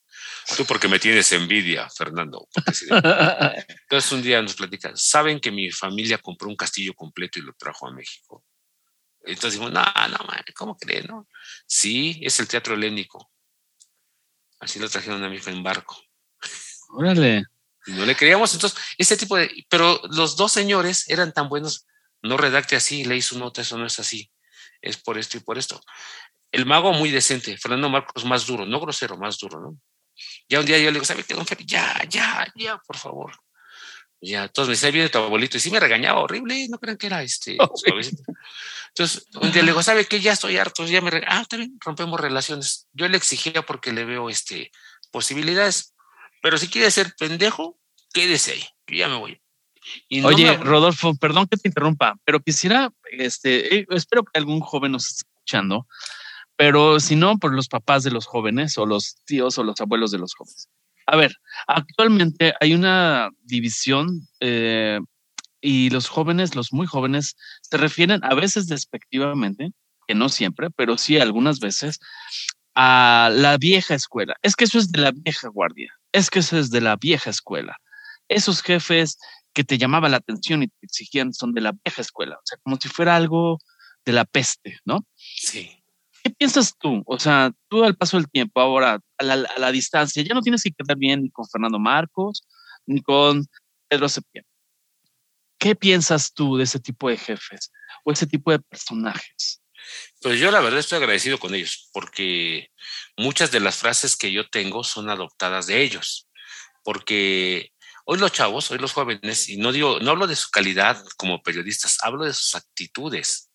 Tú 0.57 0.65
porque 0.65 0.89
me 0.89 0.99
tienes 0.99 1.31
envidia, 1.31 1.89
Fernando. 1.89 2.49
Entonces 3.83 4.11
un 4.11 4.21
día 4.21 4.41
nos 4.41 4.55
platica, 4.55 4.91
¿saben 4.95 5.39
que 5.39 5.49
mi 5.49 5.71
familia 5.71 6.17
compró 6.17 6.49
un 6.49 6.57
castillo 6.57 6.93
completo 6.93 7.39
y 7.39 7.43
lo 7.43 7.53
trajo 7.53 7.87
a 7.87 7.93
México? 7.93 8.43
Entonces 9.21 9.53
dijimos, 9.53 9.71
no, 9.71 9.81
no, 10.09 10.17
¿cómo 10.55 10.75
creen? 10.75 11.05
No? 11.07 11.29
Sí, 11.65 12.19
es 12.21 12.37
el 12.41 12.49
Teatro 12.49 12.73
Helénico. 12.73 13.31
Así 14.59 14.77
lo 14.77 14.89
trajeron 14.89 15.23
a 15.23 15.29
México 15.29 15.51
en 15.51 15.63
barco. 15.63 15.97
Órale 16.89 17.45
no 17.87 18.05
le 18.05 18.15
creíamos. 18.15 18.53
Entonces, 18.53 18.79
ese 18.97 19.17
tipo 19.17 19.35
de. 19.35 19.65
Pero 19.69 20.01
los 20.09 20.35
dos 20.35 20.51
señores 20.51 21.09
eran 21.09 21.33
tan 21.33 21.49
buenos. 21.49 21.85
No 22.21 22.37
redacte 22.37 22.75
así, 22.75 23.03
leí 23.03 23.21
su 23.21 23.37
nota, 23.37 23.61
eso 23.61 23.77
no 23.77 23.85
es 23.85 23.99
así. 23.99 24.31
Es 24.81 24.97
por 24.97 25.17
esto 25.17 25.37
y 25.37 25.41
por 25.41 25.57
esto. 25.57 25.81
El 26.51 26.65
mago 26.65 26.93
muy 26.93 27.11
decente, 27.11 27.57
Fernando 27.57 27.89
Marcos 27.89 28.25
más 28.25 28.45
duro, 28.45 28.65
no 28.65 28.79
grosero, 28.79 29.17
más 29.17 29.37
duro, 29.37 29.59
¿no? 29.59 29.77
Ya 30.47 30.59
un 30.59 30.65
día 30.65 30.77
yo 30.77 30.85
le 30.85 30.93
digo, 30.93 31.05
¿sabe 31.05 31.23
qué, 31.23 31.33
don 31.33 31.45
Felipe? 31.45 31.67
Ya, 31.67 32.01
ya, 32.07 32.47
ya, 32.55 32.77
por 32.77 32.97
favor. 32.97 33.33
Ya, 34.21 34.43
entonces 34.43 34.69
me 34.69 34.75
decía, 34.75 34.91
viene 34.91 35.09
tu 35.09 35.17
abuelito, 35.19 35.57
y 35.57 35.59
sí 35.59 35.69
me 35.69 35.79
regañaba 35.79 36.21
horrible, 36.21 36.67
no 36.69 36.79
crean 36.79 36.97
que 36.97 37.07
era 37.07 37.21
este. 37.21 37.57
Oh, 37.59 37.73
entonces, 38.97 39.27
un 39.41 39.51
día 39.51 39.61
le 39.61 39.71
digo, 39.71 39.83
¿sabe 39.83 40.05
qué? 40.05 40.21
Ya 40.21 40.31
estoy 40.31 40.57
harto, 40.57 40.85
ya 40.85 41.01
me 41.01 41.11
Ah, 41.27 41.41
está 41.41 41.57
bien, 41.57 41.77
rompemos 41.81 42.17
relaciones. 42.17 42.87
Yo 42.93 43.09
le 43.09 43.17
exigía 43.17 43.61
porque 43.61 43.91
le 43.91 44.05
veo 44.05 44.29
este, 44.29 44.71
posibilidades. 45.11 45.94
Pero 46.45 46.59
si 46.59 46.67
quiere 46.67 46.91
ser 46.91 47.11
pendejo, 47.17 47.79
quédese 48.13 48.51
ahí, 48.51 48.63
yo 48.85 48.97
ya 48.97 49.07
me 49.07 49.17
voy. 49.17 49.41
Oye, 50.23 50.57
Rodolfo, 50.57 51.15
perdón 51.15 51.47
que 51.47 51.57
te 51.57 51.69
interrumpa, 51.69 52.19
pero 52.23 52.39
quisiera, 52.39 52.93
este, 53.17 53.79
eh, 53.79 53.87
espero 53.89 54.23
que 54.23 54.37
algún 54.37 54.59
joven 54.59 54.91
nos 54.91 55.07
esté 55.07 55.23
escuchando, 55.27 55.87
pero 56.55 56.99
si 56.99 57.15
no, 57.15 57.39
por 57.39 57.51
los 57.51 57.67
papás 57.67 58.03
de 58.03 58.11
los 58.11 58.27
jóvenes 58.27 58.77
o 58.77 58.85
los 58.85 59.15
tíos 59.25 59.57
o 59.57 59.63
los 59.63 59.81
abuelos 59.81 60.11
de 60.11 60.19
los 60.19 60.35
jóvenes. 60.35 60.69
A 61.07 61.15
ver, 61.15 61.35
actualmente 61.65 62.53
hay 62.61 62.75
una 62.75 63.31
división 63.41 64.27
eh, 64.39 64.99
y 65.61 65.89
los 65.89 66.09
jóvenes, 66.09 66.53
los 66.53 66.71
muy 66.71 66.85
jóvenes, 66.85 67.35
se 67.63 67.77
refieren 67.77 68.23
a 68.23 68.35
veces 68.35 68.67
despectivamente, 68.67 69.71
que 70.07 70.13
no 70.13 70.29
siempre, 70.29 70.69
pero 70.69 70.99
sí 70.99 71.17
algunas 71.17 71.59
veces, 71.59 71.99
a 72.75 73.31
la 73.33 73.57
vieja 73.57 73.95
escuela. 73.95 74.35
Es 74.43 74.55
que 74.55 74.65
eso 74.65 74.77
es 74.77 74.91
de 74.91 75.01
la 75.01 75.11
vieja 75.11 75.47
guardia 75.47 75.91
es 76.15 76.29
que 76.29 76.39
eso 76.39 76.57
es 76.57 76.71
de 76.71 76.81
la 76.81 76.95
vieja 76.95 77.29
escuela. 77.29 77.77
Esos 78.29 78.61
jefes 78.61 79.17
que 79.53 79.63
te 79.63 79.77
llamaban 79.77 80.11
la 80.11 80.17
atención 80.17 80.63
y 80.63 80.67
te 80.67 80.85
exigían 80.85 81.33
son 81.33 81.53
de 81.53 81.61
la 81.61 81.73
vieja 81.83 82.01
escuela, 82.01 82.35
o 82.35 82.41
sea, 82.43 82.57
como 82.63 82.77
si 82.77 82.89
fuera 82.89 83.15
algo 83.15 83.59
de 84.05 84.13
la 84.13 84.25
peste, 84.25 84.79
¿no? 84.85 85.05
Sí. 85.15 85.83
¿Qué 86.23 86.29
piensas 86.31 86.73
tú? 86.77 87.03
O 87.05 87.19
sea, 87.19 87.51
tú 87.67 87.83
al 87.83 87.95
paso 87.95 88.17
del 88.17 88.29
tiempo, 88.29 88.59
ahora, 88.59 88.99
a 89.17 89.23
la, 89.23 89.71
distancia, 89.71 90.23
ya 90.23 90.33
no 90.33 90.41
tienes 90.41 90.63
que 90.63 90.71
quedar 90.71 90.97
bien 90.97 91.21
ni 91.21 91.29
con 91.29 91.45
Fernando 91.47 91.79
Marcos, 91.79 92.47
ni 92.85 93.01
con 93.01 93.45
Pedro 93.87 94.09
Septiembre. 94.09 94.49
¿Qué 95.59 95.75
piensas 95.75 96.33
tú 96.33 96.57
de 96.57 96.63
ese 96.63 96.79
tipo 96.79 97.09
de 97.09 97.17
jefes 97.17 97.71
o 98.03 98.11
ese 98.11 98.25
tipo 98.25 98.51
de 98.51 98.59
personajes? 98.59 99.61
Pues 100.21 100.39
yo 100.39 100.51
la 100.51 100.61
verdad 100.61 100.79
estoy 100.79 100.97
agradecido 100.97 101.39
con 101.39 101.53
ellos 101.53 101.89
porque 101.93 102.71
muchas 103.17 103.51
de 103.51 103.59
las 103.59 103.77
frases 103.77 104.15
que 104.15 104.31
yo 104.31 104.49
tengo 104.49 104.83
son 104.83 105.09
adoptadas 105.09 105.67
de 105.67 105.81
ellos. 105.81 106.27
Porque 106.83 107.71
hoy 108.05 108.19
los 108.19 108.31
chavos, 108.31 108.71
hoy 108.71 108.77
los 108.77 108.93
jóvenes, 108.93 109.49
y 109.49 109.57
no 109.57 109.71
digo, 109.71 109.99
no 109.99 110.11
hablo 110.11 110.27
de 110.27 110.35
su 110.35 110.49
calidad 110.49 111.03
como 111.17 111.41
periodistas, 111.41 111.97
hablo 112.01 112.25
de 112.25 112.33
sus 112.33 112.55
actitudes. 112.55 113.49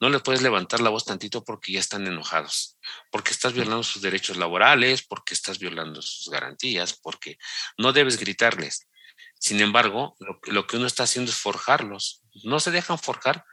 No 0.00 0.10
le 0.10 0.20
puedes 0.20 0.42
levantar 0.42 0.80
la 0.80 0.90
voz 0.90 1.04
tantito 1.04 1.44
porque 1.44 1.72
ya 1.72 1.80
están 1.80 2.06
enojados, 2.06 2.78
porque 3.10 3.30
estás 3.30 3.54
violando 3.54 3.82
sus 3.82 4.02
derechos 4.02 4.36
laborales, 4.36 5.02
porque 5.02 5.34
estás 5.34 5.58
violando 5.58 6.02
sus 6.02 6.28
garantías, 6.28 6.94
porque 6.94 7.38
no 7.78 7.92
debes 7.92 8.18
gritarles. 8.18 8.88
Sin 9.38 9.60
embargo, 9.60 10.16
lo 10.18 10.66
que 10.66 10.76
uno 10.76 10.86
está 10.86 11.04
haciendo 11.04 11.30
es 11.30 11.38
forjarlos. 11.38 12.22
No 12.42 12.60
se 12.60 12.70
dejan 12.70 12.98
forjar 12.98 13.44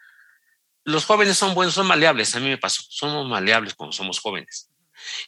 los 0.84 1.06
jóvenes 1.06 1.38
son 1.38 1.54
buenos, 1.54 1.74
son 1.74 1.88
maleables, 1.88 2.36
a 2.36 2.40
mí 2.40 2.50
me 2.50 2.58
pasó, 2.58 2.82
somos 2.90 3.28
maleables 3.28 3.74
cuando 3.74 3.94
somos 3.94 4.20
jóvenes. 4.20 4.70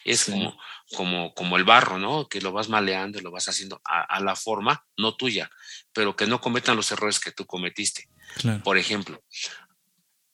Es 0.03 0.25
como, 0.25 0.57
como, 0.95 1.33
como 1.33 1.57
el 1.57 1.63
barro, 1.63 1.97
¿no? 1.97 2.27
Que 2.27 2.41
lo 2.41 2.51
vas 2.51 2.69
maleando, 2.69 3.19
lo 3.21 3.31
vas 3.31 3.47
haciendo 3.47 3.81
a, 3.83 4.19
la 4.19 4.35
forma, 4.35 4.85
no 4.97 5.15
tuya, 5.15 5.49
pero 5.91 6.15
que 6.15 6.27
no 6.27 6.39
cometan 6.39 6.75
los 6.75 6.91
errores 6.91 7.19
que 7.19 7.31
tú 7.31 7.45
cometiste. 7.45 8.07
Por 8.63 8.77
ejemplo, 8.77 9.23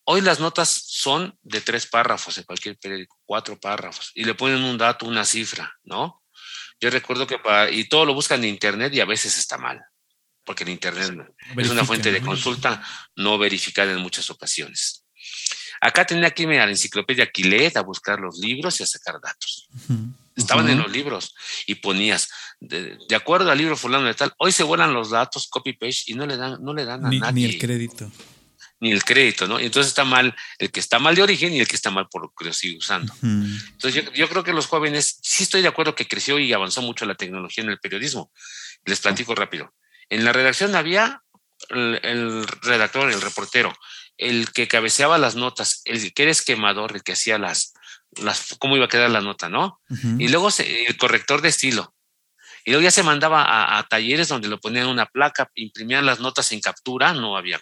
hoy 0.03 0.21
las 0.21 0.39
notas 0.39 0.69
son 0.69 1.37
de 1.41 1.61
tres 1.61 1.87
párrafos 1.87 2.37
en 2.37 2.43
cualquier 2.43 2.77
periódico, 2.77 3.17
cuatro 3.25 3.59
párrafos, 3.59 4.11
y 4.13 4.25
le 4.25 4.35
ponen 4.35 4.63
un 4.63 4.77
dato, 4.77 5.05
una 5.05 5.25
cifra, 5.25 5.73
¿no? 5.83 6.21
Yo 6.81 6.89
recuerdo 6.89 7.27
que 7.27 7.39
para, 7.39 7.69
y 7.69 7.87
todo 7.89 8.05
lo 8.05 8.13
buscan 8.13 8.43
en 8.43 8.49
internet 8.49 8.93
y 8.93 9.01
a 9.01 9.05
veces 9.05 9.37
está 9.37 9.57
mal, 9.57 9.81
porque 10.45 10.63
en 10.63 10.69
internet 10.69 11.33
es 11.57 11.69
una 11.69 11.83
fuente 11.83 12.11
de 12.11 12.21
consulta 12.21 12.81
no 13.15 13.37
verificada 13.37 13.91
en 13.91 13.99
muchas 13.99 14.29
ocasiones. 14.29 15.05
Acá 15.81 16.05
tenía 16.05 16.31
que 16.31 16.43
irme 16.43 16.59
a 16.59 16.65
la 16.65 16.71
enciclopedia 16.71 17.31
Quilet 17.31 17.77
a 17.77 17.81
buscar 17.81 18.19
los 18.19 18.37
libros 18.37 18.79
y 18.79 18.83
a 18.83 18.85
sacar 18.85 19.19
datos. 19.21 19.69
Estaban 20.35 20.69
en 20.69 20.79
los 20.79 20.91
libros 20.91 21.35
y 21.67 21.75
ponías, 21.75 22.29
de, 22.59 22.97
acuerdo 23.15 23.51
al 23.51 23.57
libro 23.57 23.75
fulano 23.75 24.05
de 24.07 24.13
tal, 24.13 24.33
hoy 24.37 24.51
se 24.51 24.63
vuelan 24.63 24.93
los 24.93 25.09
datos, 25.09 25.47
copy 25.47 25.73
paste 25.73 26.11
y 26.11 26.13
no 26.13 26.25
le 26.25 26.37
dan, 26.37 26.57
no 26.61 26.73
le 26.73 26.85
dan 26.85 27.05
a 27.05 27.09
nadie. 27.09 27.33
Ni 27.33 27.45
el 27.45 27.59
crédito. 27.59 28.11
Ni 28.81 28.91
el 28.91 29.03
crédito, 29.03 29.47
¿no? 29.47 29.59
Y 29.59 29.65
entonces 29.65 29.89
está 29.89 30.05
mal 30.05 30.33
el 30.57 30.71
que 30.71 30.79
está 30.79 30.99
mal 30.99 31.13
de 31.13 31.23
origen 31.23 31.53
y 31.53 31.59
el 31.59 31.67
que 31.67 31.75
está 31.75 31.91
mal 31.91 32.07
por 32.09 32.21
lo 32.21 32.33
que 32.37 32.45
lo 32.45 32.53
sigue 32.53 32.77
usando. 32.77 33.13
Entonces 33.21 33.93
yo, 33.93 34.13
yo, 34.13 34.29
creo 34.29 34.43
que 34.43 34.53
los 34.53 34.67
jóvenes, 34.67 35.19
sí 35.21 35.43
estoy 35.43 35.61
de 35.61 35.67
acuerdo 35.67 35.95
que 35.95 36.07
creció 36.07 36.39
y 36.39 36.53
avanzó 36.53 36.81
mucho 36.81 37.05
la 37.05 37.15
tecnología 37.15 37.63
en 37.63 37.71
el 37.71 37.79
periodismo. 37.79 38.31
Les 38.85 39.01
platico 39.01 39.35
rápido. 39.35 39.73
En 40.09 40.23
la 40.23 40.31
redacción 40.31 40.75
había 40.75 41.21
el 41.69 42.47
redactor, 42.61 43.11
el 43.11 43.21
reportero, 43.21 43.75
el 44.19 44.51
que 44.51 44.67
cabeceaba 44.67 45.17
las 45.17 45.35
notas, 45.35 45.81
el 45.85 46.13
que 46.13 46.23
era 46.23 46.31
esquemador, 46.31 46.95
el 46.95 47.03
que 47.03 47.13
hacía 47.13 47.37
las, 47.39 47.73
las 48.21 48.55
cómo 48.59 48.75
iba 48.75 48.85
a 48.85 48.89
quedar 48.89 49.09
la 49.09 49.21
nota, 49.21 49.49
¿no? 49.49 49.81
Y 50.19 50.27
luego 50.27 50.49
el 50.59 50.97
corrector 50.97 51.41
de 51.41 51.49
estilo. 51.49 51.95
Y 52.65 52.71
luego 52.71 52.83
ya 52.83 52.91
se 52.91 53.01
mandaba 53.01 53.77
a, 53.77 53.83
talleres 53.87 54.27
donde 54.27 54.49
lo 54.49 54.59
ponían 54.59 54.87
una 54.87 55.05
placa, 55.05 55.49
imprimían 55.55 56.05
las 56.05 56.19
notas 56.19 56.51
en 56.51 56.59
captura, 56.59 57.13
no 57.13 57.37
había 57.37 57.61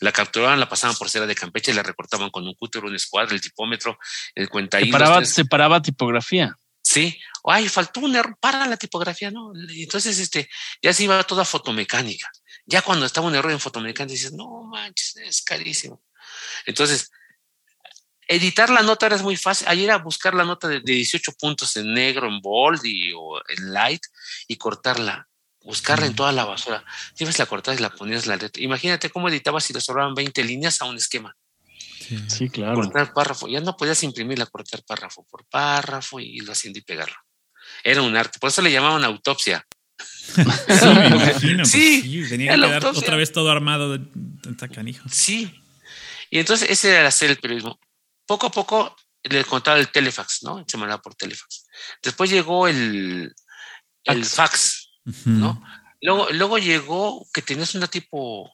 La 0.00 0.10
capturaban, 0.10 0.58
la 0.58 0.68
pasaban 0.68 0.96
por 0.96 1.08
cera 1.08 1.26
de 1.26 1.36
Campeche, 1.36 1.72
la 1.72 1.84
recortaban 1.84 2.30
con 2.30 2.46
un 2.46 2.54
cúter, 2.54 2.84
un 2.84 2.96
escuadra, 2.96 3.32
el 3.32 3.40
tipómetro, 3.40 3.96
el 4.34 4.48
cuenta 4.48 4.80
Separaba, 4.80 5.24
separaba 5.24 5.80
tipografía. 5.80 6.56
Sí, 6.82 7.16
ay, 7.44 7.68
faltó 7.68 8.00
un 8.00 8.16
error, 8.16 8.36
para 8.40 8.66
la 8.66 8.76
tipografía, 8.76 9.30
¿no? 9.30 9.52
Entonces, 9.70 10.18
este, 10.18 10.50
ya 10.82 10.92
se 10.92 11.04
iba 11.04 11.22
toda 11.22 11.44
fotomecánica. 11.44 12.30
Ya 12.64 12.82
cuando 12.82 13.06
estaba 13.06 13.26
un 13.26 13.34
error 13.34 13.52
en 13.52 13.60
fotomecánica, 13.60 14.12
dices, 14.12 14.32
no 14.32 14.64
manches, 14.64 15.16
es 15.16 15.42
carísimo. 15.42 16.02
Entonces, 16.66 17.10
editar 18.28 18.70
la 18.70 18.82
nota 18.82 19.06
era 19.06 19.18
muy 19.18 19.36
fácil. 19.36 19.66
Ayer 19.68 19.84
era 19.84 19.98
buscar 19.98 20.34
la 20.34 20.44
nota 20.44 20.68
de, 20.68 20.80
18 20.80 21.32
puntos 21.32 21.76
en 21.76 21.92
negro, 21.92 22.28
en 22.28 22.40
bold 22.40 22.84
y, 22.84 23.12
o 23.12 23.40
en 23.48 23.72
light 23.72 24.02
y 24.46 24.56
cortarla 24.56 25.28
buscarla 25.64 26.06
en 26.06 26.14
toda 26.14 26.32
la 26.32 26.44
basura. 26.44 26.84
Tienes 27.14 27.38
la 27.38 27.46
cortada 27.46 27.76
y 27.76 27.80
la 27.80 27.90
ponías 27.90 28.26
la 28.26 28.36
letra. 28.36 28.62
Imagínate 28.62 29.10
cómo 29.10 29.28
editabas 29.28 29.64
si 29.64 29.72
le 29.72 29.80
sobraban 29.80 30.14
20 30.14 30.44
líneas 30.44 30.80
a 30.82 30.86
un 30.86 30.96
esquema. 30.96 31.36
Sí, 32.28 32.48
claro. 32.50 32.74
Cortar 32.74 33.12
párrafo. 33.12 33.48
Ya 33.48 33.60
no 33.60 33.76
podías 33.76 34.02
imprimirla, 34.02 34.46
cortar 34.46 34.82
párrafo 34.84 35.24
por 35.30 35.46
párrafo 35.46 36.20
y 36.20 36.40
lo 36.40 36.52
haciendo 36.52 36.78
y 36.78 36.82
pegarlo. 36.82 37.16
Era 37.84 38.02
un 38.02 38.16
arte. 38.16 38.38
Por 38.38 38.48
eso 38.48 38.60
le 38.60 38.72
llamaban 38.72 39.04
autopsia. 39.04 39.66
sí, 40.34 40.86
me 40.94 41.06
imagino. 41.08 41.64
Sí, 41.64 42.24
tenía 42.28 42.54
que 42.54 42.60
quedar 42.60 42.86
otra 42.86 43.16
vez 43.16 43.32
todo 43.32 43.50
armado 43.50 43.98
de, 43.98 44.68
canijo. 44.72 45.08
Sí. 45.08 45.52
Y 46.30 46.38
entonces 46.38 46.70
ese 46.70 46.90
era 46.90 47.08
hacer 47.08 47.30
el 47.30 47.38
periodismo. 47.38 47.78
Poco 48.26 48.46
a 48.46 48.50
poco 48.50 48.96
le 49.24 49.44
contaba 49.44 49.78
el 49.78 49.88
telefax, 49.88 50.42
¿no? 50.42 50.64
Se 50.66 50.76
mandaba 50.78 51.02
por 51.02 51.14
telefax. 51.14 51.66
Después 52.02 52.30
llegó 52.30 52.66
el, 52.68 53.34
el 54.04 54.24
fax 54.24 54.82
¿no? 55.24 55.62
Luego, 56.00 56.28
luego 56.30 56.58
llegó 56.58 57.26
que 57.32 57.42
tenías 57.42 57.74
una 57.74 57.86
tipo, 57.86 58.52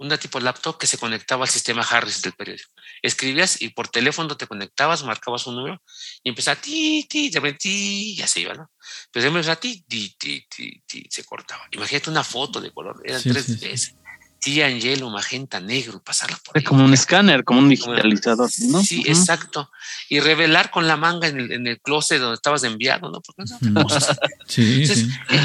una 0.00 0.16
tipo 0.16 0.40
laptop 0.40 0.78
que 0.78 0.86
se 0.86 0.96
conectaba 0.96 1.44
al 1.44 1.50
sistema 1.50 1.82
Harris 1.82 2.22
del 2.22 2.32
periódico. 2.32 2.70
Escribías 3.02 3.60
y 3.60 3.68
por 3.68 3.88
teléfono 3.88 4.34
te 4.34 4.46
conectabas, 4.46 5.04
marcabas 5.04 5.46
un 5.46 5.56
número 5.56 5.82
y 6.22 6.30
empezaba 6.30 6.58
ti, 6.58 7.06
ti, 7.08 7.28
de 7.28 7.52
ti, 7.52 8.16
ya 8.16 8.26
se 8.26 8.40
iba, 8.40 8.54
¿no? 8.54 8.70
Pero 9.12 9.26
empezaba 9.26 9.56
ti, 9.56 9.84
ti, 9.86 10.16
ti, 10.18 10.46
ti, 10.48 10.82
ti, 10.86 11.06
se 11.10 11.22
cortaba. 11.24 11.64
Imagínate 11.70 12.08
una 12.08 12.24
foto 12.24 12.62
de 12.62 12.72
color, 12.72 13.02
eran 13.04 13.22
tres 13.22 13.60
veces. 13.60 13.94
Sí, 14.40 14.62
angelo, 14.62 15.10
magenta, 15.10 15.60
negro, 15.60 16.02
pasarla 16.02 16.38
por 16.42 16.56
ahí. 16.56 16.64
Como 16.64 16.82
un 16.82 16.94
escáner, 16.94 17.44
como 17.44 17.58
un 17.58 17.68
digitalizador, 17.68 18.48
¿no? 18.70 18.82
Sí, 18.82 19.02
exacto. 19.06 19.70
Y 20.08 20.20
revelar 20.20 20.70
con 20.70 20.88
la 20.88 20.96
manga 20.96 21.28
en 21.28 21.40
el, 21.40 21.52
en 21.52 21.66
el 21.66 21.78
closet 21.78 22.18
donde 22.18 22.36
estabas 22.36 22.64
enviado, 22.64 23.10
¿no? 23.10 23.20
Porque 23.20 23.42
no, 23.68 23.86
sí, 24.46 24.86
sí. 24.86 25.10
Eh, 25.28 25.40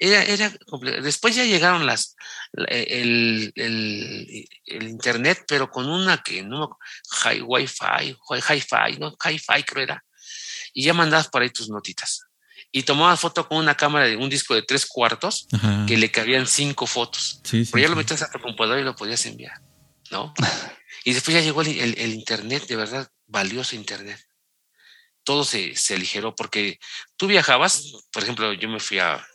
era, 0.00 0.22
era 0.24 0.52
Después 1.02 1.34
ya 1.36 1.44
llegaron 1.44 1.84
las 1.84 2.16
el, 2.52 3.52
el, 3.54 4.48
el, 4.64 4.82
internet, 4.88 5.44
pero 5.46 5.70
con 5.70 5.88
una 5.88 6.22
que 6.22 6.42
no 6.42 6.78
high 7.22 7.42
wifi, 7.42 8.16
hi-fi, 8.30 8.98
no 8.98 9.14
hi-fi 9.22 9.62
creo 9.62 9.82
era. 9.84 10.04
Y 10.72 10.84
ya 10.84 10.94
mandabas 10.94 11.28
por 11.28 11.42
ahí 11.42 11.50
tus 11.50 11.68
notitas. 11.68 12.22
Y 12.72 12.84
tomabas 12.84 13.20
foto 13.20 13.46
con 13.46 13.58
una 13.58 13.76
cámara 13.76 14.06
de 14.06 14.16
un 14.16 14.30
disco 14.30 14.54
de 14.54 14.62
tres 14.62 14.86
cuartos 14.86 15.46
que 15.86 15.98
le 15.98 16.10
cabían 16.10 16.46
cinco 16.46 16.86
fotos. 16.86 17.40
Sí, 17.44 17.68
pero 17.70 17.82
ya 17.82 17.88
lo 17.90 17.96
metías 17.96 18.22
a 18.22 18.30
tu 18.30 18.40
computador 18.40 18.78
y 18.78 18.84
lo 18.84 18.96
podías 18.96 19.26
enviar, 19.26 19.60
¿no? 20.10 20.32
y 21.04 21.12
después 21.12 21.34
ya 21.34 21.42
llegó 21.42 21.60
el, 21.60 21.98
el, 21.98 22.14
internet, 22.14 22.66
de 22.66 22.76
verdad, 22.76 23.10
valioso 23.26 23.76
internet. 23.76 24.18
Todo 25.24 25.44
se, 25.44 25.76
se 25.76 25.94
aligeró 25.94 26.34
porque 26.34 26.78
tú 27.16 27.26
viajabas, 27.26 27.92
por 28.10 28.22
ejemplo, 28.22 28.52
yo 28.54 28.68
me 28.68 28.80
fui 28.80 28.98
a, 28.98 29.26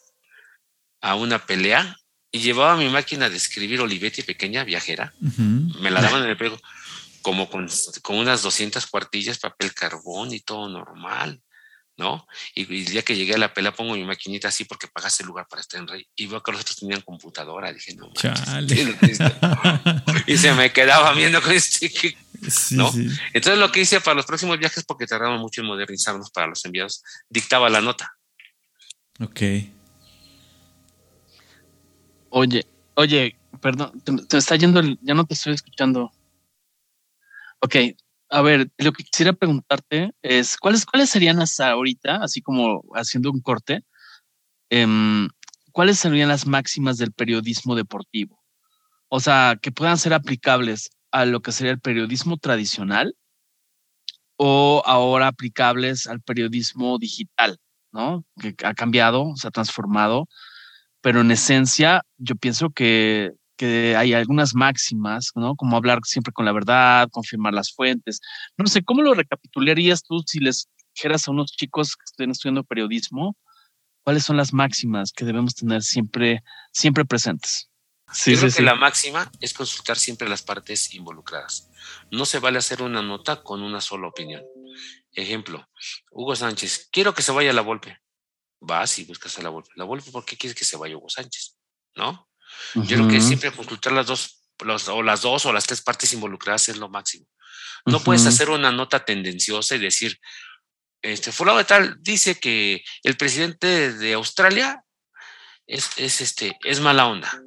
a 1.06 1.14
una 1.14 1.46
pelea 1.46 2.00
y 2.32 2.40
llevaba 2.40 2.76
mi 2.76 2.90
máquina 2.90 3.30
de 3.30 3.38
escribir 3.38 3.80
Olivetti 3.80 4.24
pequeña, 4.24 4.64
viajera. 4.64 5.14
Me 5.20 5.92
la 5.92 6.02
daban 6.02 6.24
en 6.24 6.30
el 6.30 6.38
pego 6.38 6.60
como 7.22 7.48
con, 7.48 7.70
con, 8.02 8.18
unas 8.18 8.42
200 8.42 8.88
cuartillas, 8.88 9.38
papel 9.38 9.72
carbón 9.74 10.34
y 10.34 10.40
todo 10.40 10.68
normal, 10.68 11.40
¿no? 11.96 12.26
Y, 12.56 12.64
el 12.64 12.86
día 12.86 13.04
que 13.04 13.16
llegué 13.16 13.36
a 13.36 13.38
la 13.38 13.54
pelea 13.54 13.72
pongo 13.72 13.94
mi 13.94 14.04
maquinita 14.04 14.48
así 14.48 14.66
porque 14.66 14.88
pagaste 14.88 15.22
el 15.22 15.28
lugar 15.28 15.46
para 15.48 15.62
estar 15.62 15.80
en 15.80 15.88
rey. 15.88 16.08
Y 16.16 16.26
veo 16.26 16.42
que 16.42 16.52
los 16.52 16.62
otros 16.62 16.78
tenían 16.78 17.02
computadora. 17.02 17.72
Dije, 17.72 17.96
no. 17.96 18.12
y 20.28 20.38
se 20.38 20.54
me 20.54 20.74
quedaba 20.74 21.14
viendo 21.14 21.40
con 21.40 21.52
este. 21.52 21.92
¿no? 22.72 22.92
Entonces 23.32 23.60
lo 23.60 23.72
que 23.72 23.82
hice 23.82 24.02
para 24.02 24.16
los 24.16 24.26
próximos 24.26 24.58
viajes, 24.58 24.84
porque 24.84 25.06
tardaba 25.06 25.38
mucho 25.38 25.62
en 25.62 25.68
modernizarnos 25.68 26.32
para 26.32 26.48
los 26.48 26.66
enviados, 26.66 27.04
dictaba 27.30 27.70
la 27.70 27.82
nota. 27.82 28.18
Ok. 29.20 29.42
Oye, 32.38 32.66
oye, 32.96 33.40
perdón, 33.62 33.94
te, 34.28 34.38
está 34.38 34.58
yendo, 34.58 34.82
ya 35.02 35.14
no 35.14 35.24
te 35.24 35.36
estoy 35.36 35.54
escuchando. 35.54 36.12
Ok, 37.62 37.78
a 38.30 38.42
ver, 38.42 38.70
lo 38.78 38.92
que 38.92 39.06
quisiera 39.06 39.32
preguntarte 39.32 40.12
es, 40.22 40.58
¿cuáles, 40.58 40.86
cuáles 40.86 41.10
serían 41.10 41.42
hasta 41.42 41.72
ahorita, 41.72 42.18
así 42.18 42.42
como 42.42 42.84
haciendo 42.94 43.32
un 43.32 43.40
corte, 43.40 43.86
em, 44.70 45.30
cuáles 45.72 45.98
serían 45.98 46.28
las 46.28 46.46
máximas 46.46 46.98
del 46.98 47.14
periodismo 47.14 47.74
deportivo? 47.74 48.44
O 49.08 49.22
sea, 49.22 49.58
que 49.62 49.72
puedan 49.72 49.98
ser 49.98 50.14
aplicables 50.14 50.90
a 51.12 51.24
lo 51.24 51.42
que 51.42 51.54
sería 51.54 51.72
el 51.72 51.80
periodismo 51.80 52.36
tradicional 52.36 53.16
o 54.36 54.84
ahora 54.86 55.28
aplicables 55.28 56.06
al 56.06 56.20
periodismo 56.20 56.98
digital, 57.00 57.60
¿no? 57.94 58.26
Que 58.42 58.54
ha 58.66 58.74
cambiado, 58.74 59.38
se 59.38 59.48
ha 59.48 59.52
transformado 59.52 60.28
pero 61.06 61.22
en 61.22 61.30
esencia 61.30 62.02
yo 62.18 62.36
pienso 62.36 62.72
que, 62.72 63.32
hay 63.62 64.14
algunas 64.14 64.56
máximas, 64.56 65.32
¿no? 65.36 65.56
Como 65.56 65.78
hablar 65.78 66.00
siempre 66.04 66.34
con 66.34 66.46
la 66.46 66.52
verdad, 66.52 67.08
confirmar 67.12 67.54
las 67.54 67.72
fuentes. 67.72 68.20
No 68.58 68.66
sé, 68.66 68.84
¿cómo 68.84 69.04
lo 69.04 69.14
recapitularías 69.14 70.02
tú 70.02 70.24
si 70.26 70.40
les 70.40 70.68
dijeras 70.96 71.28
a 71.28 71.32
unos 71.32 71.52
chicos 71.52 71.96
que 71.96 72.06
estén 72.06 72.32
estudiando 72.32 72.64
periodismo? 72.64 73.38
¿Cuáles 74.04 74.24
son 74.24 74.36
las 74.36 74.52
máximas 74.52 75.12
que 75.12 75.26
debemos 75.26 75.54
tener 75.54 75.84
siempre, 75.84 76.44
siempre 76.72 77.06
presentes? 77.06 77.70
Sí, 78.12 78.34
Yo 78.34 78.40
creo 78.40 78.52
que 78.52 78.64
la 78.64 78.74
máxima 78.74 79.32
es 79.40 79.54
consultar 79.54 79.98
siempre 79.98 80.28
las 80.28 80.42
partes 80.42 80.92
involucradas. 80.96 81.70
No 82.10 82.26
se 82.26 82.40
vale 82.40 82.58
hacer 82.58 82.82
una 82.82 83.04
nota 83.04 83.44
con 83.44 83.62
una 83.62 83.80
sola 83.80 84.08
opinión. 84.08 84.44
Ejemplo, 85.14 85.70
Hugo 86.10 86.36
Sánchez, 86.36 86.90
quiero 86.92 87.14
que 87.14 87.22
se 87.22 87.32
vaya 87.32 87.52
a 87.52 87.54
la 87.54 87.62
golpe 87.62 88.00
vas 88.60 89.00
y 89.00 89.06
buscas 89.06 89.38
a 89.38 89.42
la 89.42 89.50
Volpe. 89.50 89.72
La 89.76 89.84
Volpe, 89.84 90.12
¿por 90.12 90.26
qué 90.26 90.38
quieres 90.38 90.58
que 90.58 90.66
se 90.66 90.78
vaya 90.78 90.98
Hugo 90.98 91.10
Sánchez? 91.10 91.56
¿No? 91.96 92.30
Yo 92.76 92.98
creo 92.98 93.08
que 93.08 93.22
siempre 93.22 93.52
consultar 93.52 93.94
las 93.94 94.08
dos, 94.08 94.48
o 94.90 95.04
las 95.04 95.22
dos 95.22 95.46
o 95.46 95.54
las 95.54 95.66
tres 95.66 95.82
partes 95.82 96.14
involucradas 96.14 96.70
es 96.70 96.78
lo 96.78 96.90
máximo. 96.90 97.26
No 97.86 98.00
puedes 98.00 98.26
hacer 98.26 98.50
una 98.50 98.72
nota 98.72 99.06
tendenciosa 99.06 99.76
y 99.76 99.80
decir, 99.80 100.20
este, 101.02 101.32
fulano 101.32 101.60
de 101.60 101.66
tal 101.66 101.98
dice 102.02 102.40
que 102.40 102.84
el 103.04 103.16
presidente 103.16 103.94
de 103.94 104.14
Australia 104.14 104.84
es, 105.68 105.90
es 105.98 106.22
este, 106.22 106.58
es 106.64 106.80
mala 106.80 107.08
onda, 107.08 107.42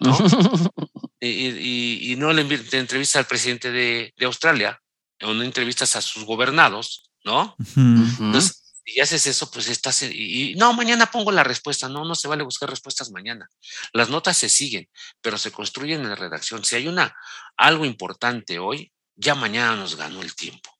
¿no? 0.00 0.16
y, 1.20 2.12
y, 2.12 2.16
no 2.16 2.32
le 2.32 2.42
entrevistas 2.42 3.16
al 3.16 3.26
presidente 3.26 3.70
de, 3.70 4.12
de 4.16 4.26
Australia, 4.26 4.80
o 5.22 5.32
no 5.32 5.42
entrevistas 5.42 5.96
a 5.96 6.02
sus 6.02 6.24
gobernados, 6.24 7.10
¿no? 7.24 7.56
Entonces, 7.76 8.59
y 8.94 9.00
haces 9.00 9.26
eso, 9.26 9.50
pues 9.50 9.68
estás, 9.68 10.02
y, 10.02 10.54
no, 10.56 10.72
mañana 10.72 11.10
pongo 11.10 11.30
la 11.32 11.44
respuesta, 11.44 11.88
no, 11.88 12.04
no 12.04 12.14
se 12.14 12.28
vale 12.28 12.42
buscar 12.42 12.68
respuestas 12.68 13.10
mañana. 13.10 13.48
Las 13.92 14.08
notas 14.08 14.36
se 14.36 14.48
siguen, 14.48 14.88
pero 15.20 15.38
se 15.38 15.52
construyen 15.52 16.00
en 16.02 16.08
la 16.08 16.16
redacción. 16.16 16.64
Si 16.64 16.76
hay 16.76 16.88
una, 16.88 17.16
algo 17.56 17.84
importante 17.84 18.58
hoy, 18.58 18.92
ya 19.14 19.34
mañana 19.34 19.76
nos 19.76 19.96
ganó 19.96 20.22
el 20.22 20.34
tiempo. 20.34 20.70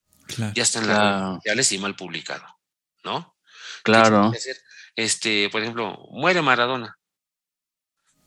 ya 0.53 0.63
está 0.63 0.79
en 0.79 0.87
las 0.87 0.97
redes 0.97 1.35
sociales 1.35 1.71
y 1.71 1.77
mal 1.77 1.95
publicado, 1.95 2.45
¿no? 3.03 3.35
Claro. 3.83 4.31
Este, 4.95 5.49
por 5.49 5.61
ejemplo, 5.61 5.97
muere 6.11 6.41
Maradona. 6.41 6.97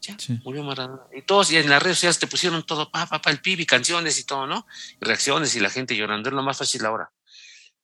Ya, 0.00 0.16
murió 0.44 0.62
Maradona. 0.62 1.02
Y 1.12 1.22
todos, 1.22 1.50
y 1.50 1.56
en 1.56 1.68
las 1.68 1.82
redes 1.82 1.98
sociales 1.98 2.18
te 2.18 2.26
pusieron 2.26 2.64
todo, 2.64 2.90
pa, 2.90 3.06
pa, 3.06 3.20
pa, 3.20 3.30
el 3.30 3.40
pibi, 3.40 3.66
canciones 3.66 4.18
y 4.18 4.24
todo, 4.24 4.46
¿no? 4.46 4.66
reacciones 5.00 5.54
y 5.56 5.60
la 5.60 5.70
gente 5.70 5.96
llorando, 5.96 6.28
es 6.28 6.34
lo 6.34 6.42
más 6.42 6.58
fácil 6.58 6.84
ahora. 6.84 7.10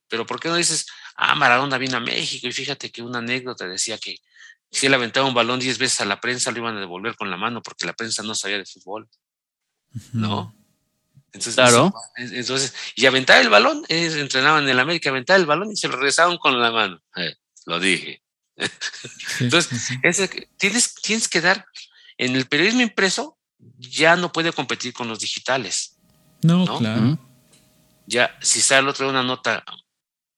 Pero 0.07 0.25
¿por 0.25 0.39
qué 0.39 0.49
no 0.49 0.55
dices, 0.55 0.87
ah, 1.15 1.35
Maradona 1.35 1.77
vino 1.77 1.97
a 1.97 2.01
México 2.01 2.47
y 2.47 2.51
fíjate 2.51 2.91
que 2.91 3.01
una 3.01 3.19
anécdota 3.19 3.67
decía 3.67 3.97
que 3.97 4.17
si 4.71 4.85
él 4.85 4.93
aventaba 4.93 5.27
un 5.27 5.33
balón 5.33 5.59
diez 5.59 5.77
veces 5.77 6.01
a 6.01 6.05
la 6.05 6.21
prensa, 6.21 6.51
lo 6.51 6.59
iban 6.59 6.77
a 6.77 6.79
devolver 6.79 7.15
con 7.15 7.29
la 7.29 7.37
mano 7.37 7.61
porque 7.61 7.85
la 7.85 7.93
prensa 7.93 8.23
no 8.23 8.35
sabía 8.35 8.57
de 8.57 8.65
fútbol. 8.65 9.09
¿No? 10.13 10.55
Entonces, 11.33 11.55
claro. 11.55 11.93
entonces, 12.17 12.73
y 12.95 13.05
aventar 13.05 13.41
el 13.41 13.49
balón, 13.49 13.83
ellos 13.87 14.15
entrenaban 14.15 14.63
en 14.63 14.69
el 14.69 14.79
América, 14.79 15.09
aventar 15.09 15.39
el 15.39 15.45
balón 15.45 15.71
y 15.71 15.75
se 15.75 15.87
lo 15.87 15.95
regresaban 15.95 16.37
con 16.37 16.59
la 16.59 16.71
mano. 16.71 17.01
Eh, 17.15 17.35
lo 17.65 17.79
dije. 17.79 18.21
entonces, 19.39 19.89
tienes, 20.57 20.95
tienes 20.95 21.27
que 21.27 21.41
dar, 21.41 21.65
en 22.17 22.35
el 22.35 22.47
periodismo 22.47 22.81
impreso, 22.81 23.37
ya 23.77 24.15
no 24.15 24.31
puede 24.31 24.51
competir 24.51 24.93
con 24.93 25.07
los 25.07 25.19
digitales. 25.19 25.97
No, 26.41 26.77
claro. 26.77 27.17
Ya, 28.07 28.37
si 28.41 28.61
sale 28.61 28.89
otra 28.89 29.07
una 29.07 29.23
nota 29.23 29.63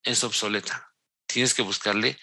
es 0.04 0.24
obsoleta. 0.24 0.90
Tienes 1.26 1.54
que 1.54 1.62
buscarle 1.62 2.18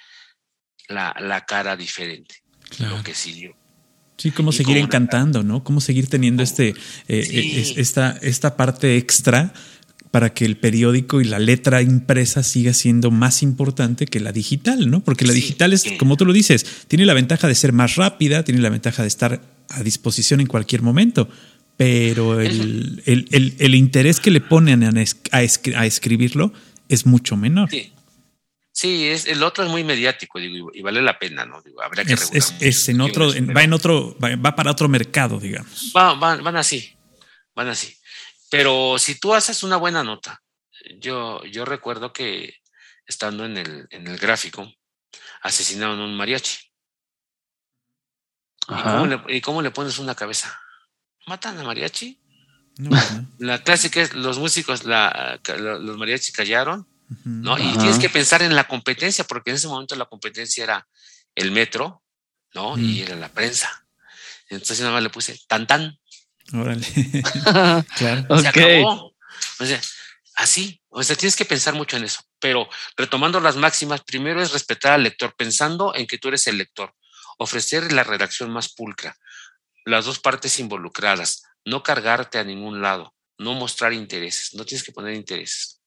la, 0.89 1.45
cara 1.47 1.77
diferente, 1.77 2.37
lo 2.79 3.03
que 3.03 3.15
siguió. 3.15 3.57
Sí, 4.17 4.31
cómo 4.33 4.53
seguir 4.53 4.77
encantando, 4.77 5.43
¿no? 5.43 5.65
Cómo 5.65 5.81
seguir 5.81 6.09
teniendo 6.09 6.43
este, 6.43 6.75
eh, 7.09 7.75
esta, 7.77 8.19
esta 8.21 8.57
parte 8.57 8.97
extra 8.97 9.55
para 10.11 10.35
que 10.35 10.45
el 10.45 10.57
periódico 10.57 11.21
y 11.21 11.25
la 11.25 11.39
letra 11.39 11.83
impresa 11.83 12.43
siga 12.43 12.75
siendo 12.75 13.11
más 13.11 13.43
importante 13.43 14.07
que 14.07 14.21
la 14.21 14.33
digital, 14.33 14.91
¿no? 14.91 15.01
Porque 15.01 15.25
la 15.25 15.33
digital 15.33 15.73
es, 15.73 15.85
como 15.99 16.17
tú 16.17 16.27
lo 16.27 16.33
dices, 16.33 16.67
tiene 16.89 17.07
la 17.07 17.15
ventaja 17.15 17.47
de 17.47 17.55
ser 17.55 17.73
más 17.73 17.97
rápida, 17.97 18.43
tiene 18.43 18.61
la 18.61 18.71
ventaja 18.71 19.03
de 19.03 19.09
estar 19.09 19.41
a 19.69 19.83
disposición 19.83 20.41
en 20.41 20.49
cualquier 20.49 20.83
momento, 20.83 21.29
pero 21.77 22.41
el, 22.41 23.03
el, 23.07 23.75
interés 23.75 24.21
que 24.21 24.31
le 24.31 24.41
ponen 24.41 24.83
a, 24.85 25.43
escribirlo 25.43 26.53
es 26.91 27.07
mucho 27.07 27.37
menor. 27.37 27.71
Sí. 27.71 27.93
Sí, 28.73 29.09
es, 29.09 29.27
el 29.27 29.43
otro 29.43 29.65
es 29.65 29.71
muy 29.71 29.85
mediático, 29.85 30.39
digo, 30.39 30.71
y, 30.73 30.81
vale 30.81 31.03
la 31.03 31.19
pena, 31.19 31.45
¿no? 31.45 31.61
Digo, 31.61 31.83
habría 31.83 32.05
que 32.05 32.15
es, 32.15 32.55
es, 32.61 32.89
en 32.89 33.01
otro, 33.01 33.29
va 33.29 33.63
en 33.63 33.73
otro, 33.73 34.17
va, 34.19 34.55
para 34.55 34.71
otro 34.71 34.89
mercado, 34.89 35.39
digamos. 35.39 35.93
van 35.93 36.57
así, 36.57 36.97
van 37.55 37.69
así. 37.69 37.97
Pero 38.49 38.97
si 38.99 39.19
tú 39.19 39.35
haces 39.35 39.63
una 39.63 39.77
buena 39.77 40.03
nota, 40.03 40.43
yo, 40.99 41.45
yo 41.45 41.65
recuerdo 41.65 42.13
que 42.13 42.55
estando 43.07 43.45
en 43.45 43.57
el, 43.57 43.87
en 43.91 44.07
el 44.07 44.19
gráfico, 44.19 44.73
asesinaron 45.43 46.01
a 46.01 46.05
un 46.05 46.17
mariachi. 46.17 46.59
¿Y 49.29 49.41
cómo, 49.41 49.63
le, 49.63 49.71
pones 49.71 49.99
una 49.99 50.15
cabeza? 50.15 50.61
¿Matan 51.27 51.59
a 51.59 51.65
mariachi? 51.65 52.21
La 53.39 53.63
clásica 53.63 54.01
es, 54.01 54.15
los 54.15 54.39
músicos, 54.39 54.85
la, 54.85 55.41
los 55.47 55.97
mariachi 55.99 56.33
callaron, 56.33 56.87
¿no? 57.25 57.59
Y 57.59 57.77
tienes 57.77 57.99
que 57.99 58.09
pensar 58.09 58.43
en 58.43 58.55
la 58.55 58.65
competencia, 58.65 59.25
porque 59.25 59.51
en 59.51 59.57
ese 59.57 59.69
momento 59.69 59.97
la 59.97 60.07
competencia 60.07 60.65
era 60.65 60.89
el 61.35 61.53
metro, 61.53 62.03
¿no? 62.55 62.79
Y 62.79 63.03
era 63.03 63.17
la 63.17 63.29
prensa. 63.29 63.87
Entonces 64.49 64.81
nada 64.81 64.95
más 64.95 65.03
le 65.03 65.11
puse 65.11 65.39
tan 65.47 65.67
tan. 65.67 65.99
Órale. 66.53 66.87
claro. 67.97 68.41
Se 68.41 68.49
acabó. 68.49 69.15
O 69.59 69.65
sea, 69.65 69.81
así. 70.37 70.81
O 70.89 71.03
sea, 71.03 71.17
tienes 71.17 71.37
que 71.37 71.45
pensar 71.45 71.75
mucho 71.75 71.97
en 71.97 72.05
eso. 72.05 72.23
Pero 72.41 72.69
retomando 72.97 73.39
las 73.41 73.57
máximas, 73.57 74.03
primero 74.03 74.43
es 74.43 74.53
respetar 74.53 74.93
al 74.93 75.05
lector, 75.05 75.35
pensando 75.37 75.95
en 75.95 76.07
que 76.07 76.19
tú 76.19 76.29
eres 76.29 76.47
el 76.49 76.59
lector. 76.59 76.95
Ofrecer 77.39 77.93
la 77.93 78.03
redacción 78.03 78.51
más 78.51 78.73
pulcra. 78.73 79.17
Las 79.85 80.05
dos 80.05 80.19
partes 80.19 80.59
involucradas. 80.59 81.45
No 81.65 81.83
cargarte 81.83 82.39
a 82.39 82.45
ningún 82.45 82.83
lado. 82.83 83.15
No 83.39 83.55
mostrar 83.55 83.93
intereses. 83.93 84.55
No 84.55 84.65
tienes 84.65 84.83
que 84.83 84.93
poner 84.93 85.15
intereses. 85.15 85.81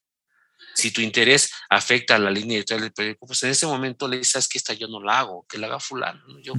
Si 0.76 0.92
tu 0.92 1.02
interés 1.02 1.52
afecta 1.70 2.16
a 2.16 2.20
la 2.20 2.32
línea 2.32 2.58
editorial 2.58 2.86
del 2.86 2.94
periódico, 2.94 3.28
pues 3.28 3.44
en 3.44 3.52
ese 3.52 3.68
momento 3.68 4.08
le 4.08 4.18
dices 4.18 4.48
que 4.48 4.58
esta 4.58 4.74
yo 4.74 4.88
no 4.88 5.02
la 5.02 5.20
hago, 5.20 5.46
que 5.48 5.58
la 5.58 5.68
haga 5.68 5.80
fulano. 5.80 6.22
Yo, 6.40 6.54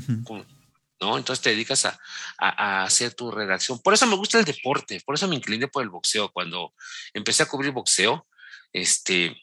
¿no? 1.00 1.16
Entonces 1.16 1.42
te 1.42 1.50
dedicas 1.50 1.84
a, 1.84 1.98
hacer 2.84 3.14
tu 3.14 3.30
redacción. 3.30 3.80
Por 3.80 3.94
eso 3.94 4.06
me 4.06 4.16
gusta 4.16 4.38
el 4.38 4.44
deporte, 4.44 5.00
por 5.04 5.14
eso 5.14 5.26
me 5.26 5.36
incliné 5.36 5.68
por 5.68 5.82
el 5.82 5.90
boxeo. 5.90 6.30
Cuando 6.30 6.74
empecé 7.12 7.42
a 7.42 7.46
cubrir 7.46 7.72
boxeo, 7.72 8.26
este, 8.72 9.36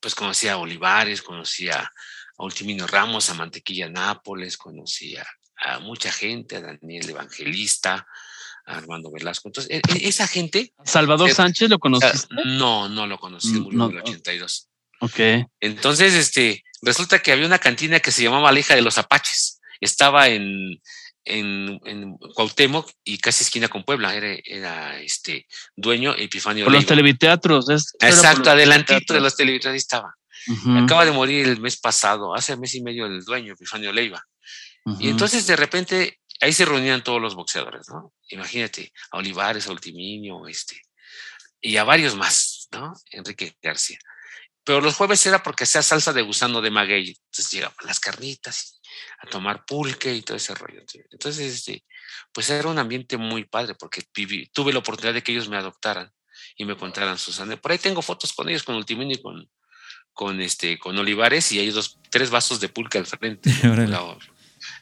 pues 0.00 0.14
conocí 0.14 0.48
a 0.48 0.56
Olivares, 0.56 1.22
conocí 1.22 1.68
a, 1.68 1.90
Ultimino 2.38 2.86
Ramos, 2.86 3.30
a 3.30 3.34
Mantequilla 3.34 3.88
Nápoles, 3.88 4.56
conocí 4.56 5.16
a, 5.16 5.78
mucha 5.78 6.10
gente, 6.10 6.56
a 6.56 6.60
Daniel 6.60 7.10
Evangelista, 7.10 7.94
a 7.94 8.06
Armando 8.64 9.10
Velasco. 9.10 9.48
Entonces, 9.48 9.70
e, 9.70 9.82
e, 9.94 10.08
esa 10.08 10.26
gente. 10.26 10.72
¿Salvador 10.84 11.30
Sánchez 11.32 11.68
lo 11.68 11.78
conociste? 11.78 12.26
No, 12.44 12.88
no 12.88 13.06
lo 13.06 13.18
conocí, 13.18 13.52
mm, 13.52 13.62
murió 13.62 13.84
en 13.84 13.90
el 13.92 13.98
82. 13.98 14.68
Ok. 15.00 15.20
Entonces, 15.60 16.14
este, 16.14 16.62
resulta 16.80 17.20
que 17.20 17.32
había 17.32 17.46
una 17.46 17.58
cantina 17.58 18.00
que 18.00 18.12
se 18.12 18.22
llamaba 18.22 18.52
La 18.52 18.60
hija 18.60 18.74
de 18.74 18.82
los 18.82 18.98
Apaches 18.98 19.60
estaba 19.80 20.28
en, 20.28 20.80
en, 21.24 21.80
en, 21.84 22.16
Cuauhtémoc 22.34 22.90
y 23.04 23.18
casi 23.18 23.42
esquina 23.44 23.68
con 23.68 23.84
Puebla, 23.84 24.14
era, 24.14 24.36
era 24.44 25.00
este 25.00 25.46
dueño 25.76 26.14
Epifanio. 26.16 26.64
Por 26.64 26.72
los 26.72 26.86
televiteatros. 26.86 27.68
Exacto, 28.00 28.50
adelantito 28.50 29.12
de 29.14 29.20
los 29.20 29.36
televiteatros 29.36 29.76
estaba. 29.76 30.14
Acaba 30.76 31.04
de 31.04 31.12
morir 31.12 31.46
el 31.46 31.60
mes 31.60 31.76
pasado, 31.76 32.34
hace 32.34 32.56
mes 32.56 32.74
y 32.74 32.82
medio 32.82 33.06
el 33.06 33.24
dueño, 33.24 33.52
Epifanio 33.52 33.92
Leiva. 33.92 34.24
Y 34.98 35.08
entonces 35.08 35.46
de 35.46 35.56
repente 35.56 36.20
ahí 36.42 36.52
se 36.52 36.64
reunían 36.64 37.02
todos 37.02 37.22
los 37.22 37.34
boxeadores, 37.34 37.88
¿no? 37.88 38.12
Imagínate, 38.28 38.92
a 39.12 39.18
Olivares, 39.18 39.68
a 39.68 39.72
Ultiminio, 39.72 40.46
este, 40.48 40.82
y 41.60 41.76
a 41.76 41.84
varios 41.84 42.16
más, 42.16 42.68
¿no? 42.72 42.92
Enrique 43.12 43.56
García. 43.62 43.98
Pero 44.64 44.80
los 44.80 44.96
jueves 44.96 45.24
era 45.26 45.42
porque 45.42 45.64
hacía 45.64 45.82
salsa 45.82 46.12
de 46.12 46.22
gusano 46.22 46.60
de 46.60 46.70
maguey. 46.70 47.08
Entonces 47.08 47.50
llegaban 47.50 47.76
las 47.84 48.00
carnitas 48.00 48.80
a 49.20 49.28
tomar 49.28 49.64
pulque 49.64 50.14
y 50.14 50.22
todo 50.22 50.36
ese 50.36 50.54
rollo. 50.54 50.82
Entonces, 51.10 51.54
este, 51.54 51.84
pues 52.32 52.50
era 52.50 52.68
un 52.68 52.78
ambiente 52.78 53.16
muy 53.16 53.44
padre 53.44 53.74
porque 53.74 54.02
tuve 54.52 54.72
la 54.72 54.78
oportunidad 54.80 55.14
de 55.14 55.22
que 55.22 55.32
ellos 55.32 55.48
me 55.48 55.56
adoptaran 55.56 56.12
y 56.56 56.64
me 56.64 56.76
contaran 56.76 57.18
sus 57.18 57.40
anécdotas. 57.40 57.62
Por 57.62 57.72
ahí 57.72 57.78
tengo 57.78 58.02
fotos 58.02 58.32
con 58.32 58.48
ellos, 58.48 58.62
con 58.62 58.76
Ultimino 58.76 59.12
y 59.12 59.20
con, 59.20 59.48
con, 60.12 60.40
este, 60.40 60.78
con 60.78 60.96
Olivares 60.96 61.50
y 61.52 61.58
hay 61.58 61.70
dos, 61.70 61.98
tres 62.10 62.30
vasos 62.30 62.60
de 62.60 62.68
pulque 62.68 62.98
al 62.98 63.06
frente. 63.06 63.50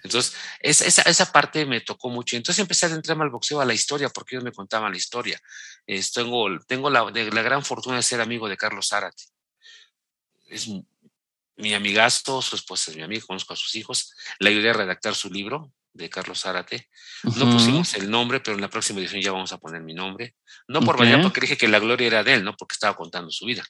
Entonces, 0.02 0.34
esa, 0.60 1.02
esa, 1.02 1.32
parte 1.32 1.66
me 1.66 1.80
tocó 1.80 2.08
mucho. 2.08 2.36
Entonces 2.36 2.60
empecé 2.60 2.86
a 2.86 2.88
adentrarme 2.88 3.24
al 3.24 3.30
boxeo, 3.30 3.60
a 3.60 3.64
la 3.64 3.74
historia, 3.74 4.08
porque 4.08 4.36
ellos 4.36 4.44
me 4.44 4.52
contaban 4.52 4.92
la 4.92 4.96
historia. 4.96 5.40
tengo 6.14 6.46
tengo 6.66 6.90
la, 6.90 7.10
la, 7.10 7.42
gran 7.42 7.64
fortuna 7.64 7.96
de 7.96 8.02
ser 8.02 8.20
amigo 8.20 8.48
de 8.48 8.56
Carlos 8.56 8.88
Zárate. 8.88 9.24
Es 10.48 10.68
mi 11.56 11.74
amigazo, 11.74 12.42
su 12.42 12.56
esposa 12.56 12.90
es 12.90 12.96
mi 12.96 13.02
amiga, 13.02 13.24
conozco 13.26 13.52
a 13.52 13.56
sus 13.56 13.74
hijos, 13.74 14.14
le 14.38 14.50
ayudé 14.50 14.70
a 14.70 14.74
redactar 14.74 15.14
su 15.14 15.30
libro 15.30 15.72
de 15.92 16.08
Carlos 16.08 16.40
Zárate. 16.40 16.88
No 17.36 17.50
pusimos 17.50 17.94
el 17.94 18.10
nombre, 18.10 18.40
pero 18.40 18.54
en 18.54 18.60
la 18.60 18.70
próxima 18.70 19.00
edición 19.00 19.20
ya 19.20 19.32
vamos 19.32 19.52
a 19.52 19.58
poner 19.58 19.82
mi 19.82 19.94
nombre. 19.94 20.36
No 20.68 20.80
por 20.80 20.96
okay. 20.96 21.20
porque 21.22 21.40
dije 21.40 21.56
que 21.56 21.68
la 21.68 21.78
gloria 21.78 22.06
era 22.06 22.24
de 22.24 22.34
él, 22.34 22.44
no 22.44 22.56
porque 22.56 22.74
estaba 22.74 22.96
contando 22.96 23.30
su 23.30 23.44
vida. 23.44 23.64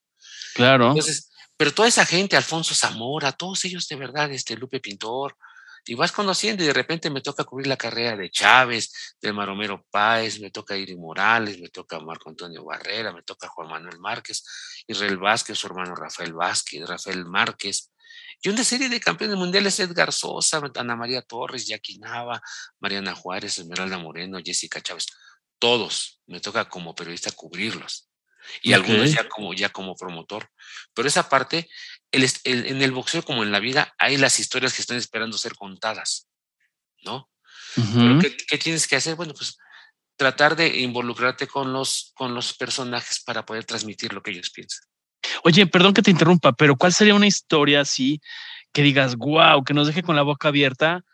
Claro. 0.54 0.88
Entonces, 0.88 1.30
pero 1.56 1.72
toda 1.72 1.88
esa 1.88 2.06
gente, 2.06 2.36
Alfonso 2.36 2.74
Zamora, 2.74 3.32
todos 3.32 3.64
ellos 3.64 3.86
de 3.88 3.96
verdad, 3.96 4.30
este 4.32 4.56
Lupe 4.56 4.80
Pintor, 4.80 5.36
y 5.86 5.94
vas 5.94 6.12
conociendo 6.12 6.62
y 6.62 6.66
de 6.66 6.72
repente 6.72 7.10
me 7.10 7.20
toca 7.20 7.44
cubrir 7.44 7.66
la 7.66 7.76
carrera 7.76 8.16
de 8.16 8.30
Chávez, 8.30 9.16
de 9.20 9.32
Maromero 9.32 9.84
Páez, 9.90 10.40
me 10.40 10.50
toca 10.50 10.76
Iri 10.76 10.96
Morales, 10.96 11.60
me 11.60 11.68
toca 11.68 11.98
Marco 12.00 12.30
Antonio 12.30 12.64
Barrera, 12.64 13.12
me 13.12 13.22
toca 13.22 13.48
Juan 13.48 13.68
Manuel 13.68 13.98
Márquez, 13.98 14.44
Israel 14.86 15.18
Vázquez, 15.18 15.58
su 15.58 15.66
hermano 15.66 15.94
Rafael 15.94 16.32
Vázquez, 16.32 16.88
Rafael 16.88 17.24
Márquez, 17.24 17.92
y 18.42 18.48
una 18.48 18.64
serie 18.64 18.88
de 18.88 19.00
campeones 19.00 19.36
mundiales, 19.36 19.78
Edgar 19.80 20.12
Sosa, 20.12 20.60
Ana 20.76 20.96
María 20.96 21.22
Torres, 21.22 21.66
Jackie 21.66 21.98
Nava, 21.98 22.40
Mariana 22.78 23.14
Juárez, 23.14 23.58
Esmeralda 23.58 23.98
Moreno, 23.98 24.38
Jessica 24.42 24.80
Chávez, 24.80 25.06
todos, 25.58 26.20
me 26.26 26.40
toca 26.40 26.68
como 26.68 26.94
periodista 26.94 27.30
cubrirlos. 27.32 28.08
Y 28.62 28.72
algunos 28.72 29.12
ya 29.12 29.28
como, 29.28 29.52
ya 29.52 29.68
como 29.68 29.94
promotor. 29.94 30.50
Pero 30.94 31.06
esa 31.06 31.28
parte 31.28 31.68
en 32.12 32.82
el 32.82 32.92
boxeo 32.92 33.22
como 33.22 33.42
en 33.42 33.52
la 33.52 33.60
vida 33.60 33.94
hay 33.98 34.16
las 34.16 34.40
historias 34.40 34.74
que 34.74 34.82
están 34.82 34.96
esperando 34.96 35.38
ser 35.38 35.54
contadas, 35.54 36.28
¿no? 37.02 37.30
¿qué, 38.20 38.58
tienes 38.58 38.86
que 38.88 38.96
hacer? 38.96 39.16
Bueno, 39.16 39.34
pues 39.34 39.56
tratar 40.16 40.56
de 40.56 40.80
involucrarte 40.80 41.46
con 41.46 41.72
los, 41.72 42.12
con 42.14 42.34
los 42.34 42.52
personajes 42.54 43.22
para 43.24 43.46
poder 43.46 43.64
transmitir 43.64 44.12
lo 44.12 44.22
que 44.22 44.32
ellos 44.32 44.50
piensan. 44.50 44.86
Oye, 45.44 45.66
perdón 45.66 45.94
que 45.94 46.02
te 46.02 46.10
interrumpa, 46.10 46.52
pero 46.52 46.76
¿cuál 46.76 46.92
sería 46.92 47.14
una 47.14 47.26
historia 47.26 47.80
así 47.80 48.20
que 48.72 48.82
digas, 48.82 49.16
wow, 49.16 49.64
que 49.64 49.74
nos 49.74 49.86
deje 49.86 50.02
con 50.02 50.16
la 50.16 50.22
boca 50.22 50.48
abierta 50.48 51.04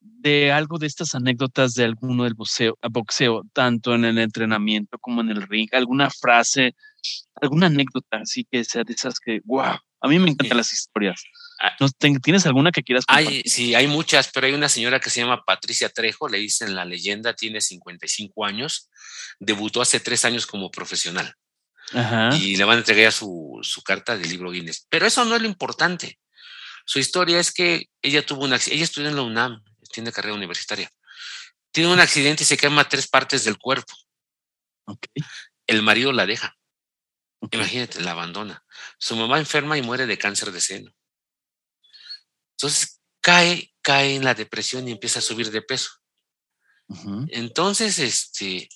de 0.00 0.52
algo 0.52 0.78
de 0.78 0.86
estas 0.86 1.14
anécdotas 1.14 1.74
de 1.74 1.84
alguno 1.84 2.24
del 2.24 2.34
boxeo, 2.34 2.78
boxeo 2.90 3.42
tanto 3.52 3.94
en 3.94 4.04
el 4.04 4.18
entrenamiento 4.18 4.98
como 4.98 5.20
en 5.20 5.30
el 5.30 5.42
ring? 5.42 5.68
¿Alguna 5.72 6.10
frase, 6.10 6.74
alguna 7.40 7.66
anécdota 7.66 8.18
así 8.18 8.46
que 8.50 8.64
sea 8.64 8.84
de 8.84 8.94
esas 8.94 9.20
que, 9.20 9.40
wow, 9.44 9.78
a 10.04 10.08
mí 10.08 10.18
me 10.18 10.30
encantan 10.30 10.58
las 10.58 10.70
historias. 10.70 11.24
Ah. 11.58 11.74
¿Tienes 12.22 12.44
alguna 12.44 12.70
que 12.72 12.82
quieras 12.82 13.04
Hay, 13.08 13.42
sí, 13.46 13.74
hay 13.74 13.86
muchas, 13.86 14.30
pero 14.30 14.46
hay 14.46 14.52
una 14.52 14.68
señora 14.68 15.00
que 15.00 15.08
se 15.08 15.20
llama 15.20 15.44
Patricia 15.46 15.88
Trejo, 15.88 16.28
le 16.28 16.38
dicen 16.38 16.74
la 16.74 16.84
leyenda, 16.84 17.34
tiene 17.34 17.62
55 17.62 18.44
años, 18.44 18.90
debutó 19.38 19.80
hace 19.80 20.00
tres 20.00 20.26
años 20.26 20.46
como 20.46 20.70
profesional. 20.70 21.34
Y 22.32 22.56
le 22.56 22.64
van 22.64 22.76
a 22.76 22.78
entregar 22.80 23.12
su, 23.12 23.60
su 23.62 23.82
carta 23.82 24.16
del 24.16 24.28
libro 24.28 24.50
Guinness. 24.50 24.86
Pero 24.90 25.06
eso 25.06 25.24
no 25.24 25.36
es 25.36 25.42
lo 25.42 25.48
importante. 25.48 26.18
Su 26.84 26.98
historia 26.98 27.40
es 27.40 27.50
que 27.50 27.88
ella 28.02 28.26
tuvo 28.26 28.44
un 28.44 28.52
accidente, 28.52 28.76
ella 28.76 28.84
estudió 28.84 29.08
en 29.08 29.16
la 29.16 29.22
UNAM, 29.22 29.62
tiene 29.90 30.12
carrera 30.12 30.34
universitaria. 30.34 30.90
Tiene 31.70 31.92
un 31.92 32.00
accidente 32.00 32.42
y 32.42 32.46
se 32.46 32.58
quema 32.58 32.88
tres 32.88 33.08
partes 33.08 33.44
del 33.44 33.56
cuerpo. 33.56 33.94
El 35.66 35.82
marido 35.82 36.12
la 36.12 36.26
deja. 36.26 36.56
Imagínate, 37.50 38.00
la 38.00 38.12
abandona. 38.12 38.64
Su 38.98 39.16
mamá 39.16 39.38
enferma 39.38 39.76
y 39.78 39.82
muere 39.82 40.06
de 40.06 40.18
cáncer 40.18 40.52
de 40.52 40.60
seno. 40.60 40.92
Entonces 42.52 43.00
cae, 43.20 43.74
cae 43.82 44.16
en 44.16 44.24
la 44.24 44.34
depresión 44.34 44.88
y 44.88 44.92
empieza 44.92 45.18
a 45.18 45.22
subir 45.22 45.50
de 45.50 45.62
peso. 45.62 45.90
Entonces, 47.28 47.98
este, 47.98 48.68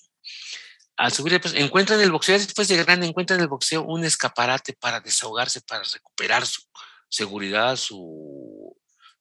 al 0.97 1.13
subir 1.13 1.35
de 1.35 1.41
peso, 1.41 1.57
encuentra 1.57 1.95
en 1.95 2.03
el 2.03 2.11
boxeo, 2.11 2.39
después 2.39 2.67
de 2.69 2.77
grande, 2.77 3.07
encuentra 3.07 3.37
en 3.37 3.43
el 3.43 3.49
boxeo 3.49 3.83
un 3.83 4.05
escaparate 4.05 4.73
para 4.73 5.01
desahogarse, 5.01 5.61
para 5.61 5.83
recuperar 5.85 6.47
su 6.47 6.63
seguridad, 7.09 7.77
su, 7.77 8.77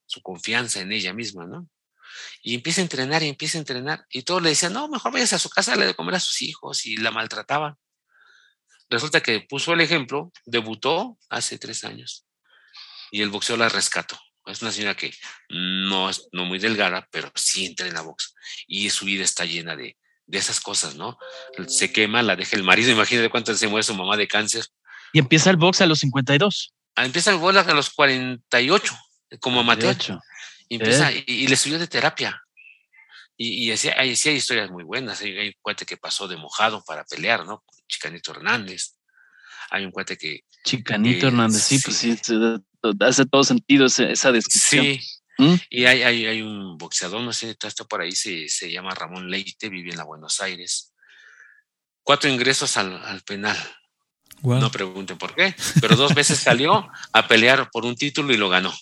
su 0.06 0.22
confianza 0.22 0.80
en 0.80 0.91
ella 0.91 1.14
misma, 1.14 1.45
¿no? 1.45 1.70
Y 2.41 2.56
empieza 2.56 2.82
a 2.82 2.84
entrenar 2.84 3.22
y 3.24 3.28
empieza 3.28 3.58
a 3.58 3.60
entrenar. 3.60 4.06
Y 4.10 4.24
todos 4.24 4.41
le 4.41 4.50
decían, 4.50 4.74
no, 4.74 4.88
mejor 4.88 5.12
vayas 5.12 5.34
a 5.34 5.39
su 5.39 5.50
casa, 5.50 5.76
le 5.76 5.86
de 5.86 5.95
comer 5.95 6.16
a 6.16 6.20
sus 6.20 6.41
hijos 6.41 6.86
y 6.86 6.98
la 6.98 7.12
maltrataban. 7.12 7.78
Resulta 8.90 9.22
que 9.22 9.42
puso 9.42 9.74
el 9.74 9.82
ejemplo, 9.82 10.32
debutó 10.46 11.18
hace 11.30 11.58
tres 11.58 11.84
años 11.84 12.26
y 13.12 13.22
el 13.22 13.30
boxeo 13.30 13.58
la 13.58 13.70
rescató. 13.70 14.18
Es 14.46 14.62
una 14.62 14.72
señora 14.72 14.96
que 14.96 15.14
no 15.50 16.10
es 16.10 16.30
no 16.32 16.46
muy 16.46 16.58
delgada, 16.60 17.08
pero 17.12 17.32
sí 17.36 17.66
entra 17.66 17.88
en 17.88 17.94
la 17.94 18.02
box. 18.02 18.34
Y 18.66 18.90
su 18.90 19.06
vida 19.06 19.24
está 19.24 19.44
llena 19.44 19.76
de, 19.76 19.98
de 20.26 20.38
esas 20.38 20.60
cosas, 20.62 20.96
¿no? 20.96 21.18
Se 21.68 21.92
quema, 21.92 22.22
la 22.22 22.36
deja 22.36 22.56
el 22.56 22.64
marido, 22.64 22.92
imagínate 22.94 23.30
cuánto 23.30 23.56
se 23.56 23.68
muere 23.68 23.84
su 23.84 23.96
mamá 23.96 24.16
de 24.16 24.28
cáncer. 24.28 24.66
Y 25.14 25.20
empieza 25.20 25.50
el 25.50 25.58
box 25.58 25.82
a 25.82 25.86
los 25.86 26.00
52. 26.00 26.74
Ah, 26.96 27.06
empieza 27.06 27.32
el 27.32 27.38
box 27.38 27.58
a 27.58 27.74
los 27.74 27.90
48, 27.90 28.98
como 29.40 29.62
amateur. 29.62 29.96
Y, 30.70 30.76
empieza, 30.76 31.12
eh. 31.12 31.24
y, 31.28 31.48
le 31.48 31.56
subió 31.56 31.80
de 31.80 31.88
terapia. 31.88 32.42
Y, 33.38 33.66
y 33.66 33.72
así, 33.72 33.90
hay, 33.90 34.10
hay 34.10 34.36
historias 34.36 34.72
muy 34.72 34.84
buenas. 34.84 35.22
Hay, 35.22 35.48
un 35.48 35.54
cuate 35.62 35.86
que 35.86 35.98
pasó 35.98 36.28
de 36.28 36.38
mojado 36.38 36.84
para 36.84 37.06
pelear, 37.06 37.46
¿no? 37.46 37.64
Chicanito 37.88 38.32
Hernández. 38.32 38.96
Hay 39.70 39.86
un 39.86 39.92
cuate 39.92 40.18
que. 40.18 40.42
Chicanito 40.64 41.28
Hernández, 41.28 41.62
sí, 41.64 41.80
pues 41.80 41.98
sí, 41.98 42.18
hace 43.00 43.26
todo 43.26 43.44
sentido 43.44 43.86
esa, 43.86 44.32
descripción. 44.32 44.86
Sí. 44.86 45.02
¿Mm? 45.38 45.56
Y 45.70 45.86
hay, 45.86 46.02
hay, 46.02 46.26
hay, 46.26 46.42
un 46.42 46.78
boxeador, 46.78 47.22
no 47.22 47.32
sé, 47.32 47.56
está 47.62 47.86
por 47.86 48.02
ahí, 48.02 48.12
se, 48.12 48.50
se, 48.50 48.72
llama 48.72 48.96
Ramón 48.96 49.30
Leite, 49.30 49.70
vive 49.70 49.92
en 49.92 49.98
la 49.98 50.04
Buenos 50.04 50.42
Aires. 50.42 50.96
Cuatro 52.02 52.28
ingresos 52.28 52.76
al, 52.76 53.04
al 53.06 53.22
penal. 53.22 53.58
No 54.42 54.72
pregunten 54.72 55.18
por 55.18 55.36
qué, 55.36 55.56
pero 55.82 55.96
dos 55.96 56.14
veces 56.14 56.40
salió 56.40 56.88
a 57.12 57.28
pelear 57.28 57.70
por 57.72 57.86
un 57.86 57.96
título 57.96 58.34
y 58.34 58.38
lo 58.38 58.50
ganó. 58.50 58.74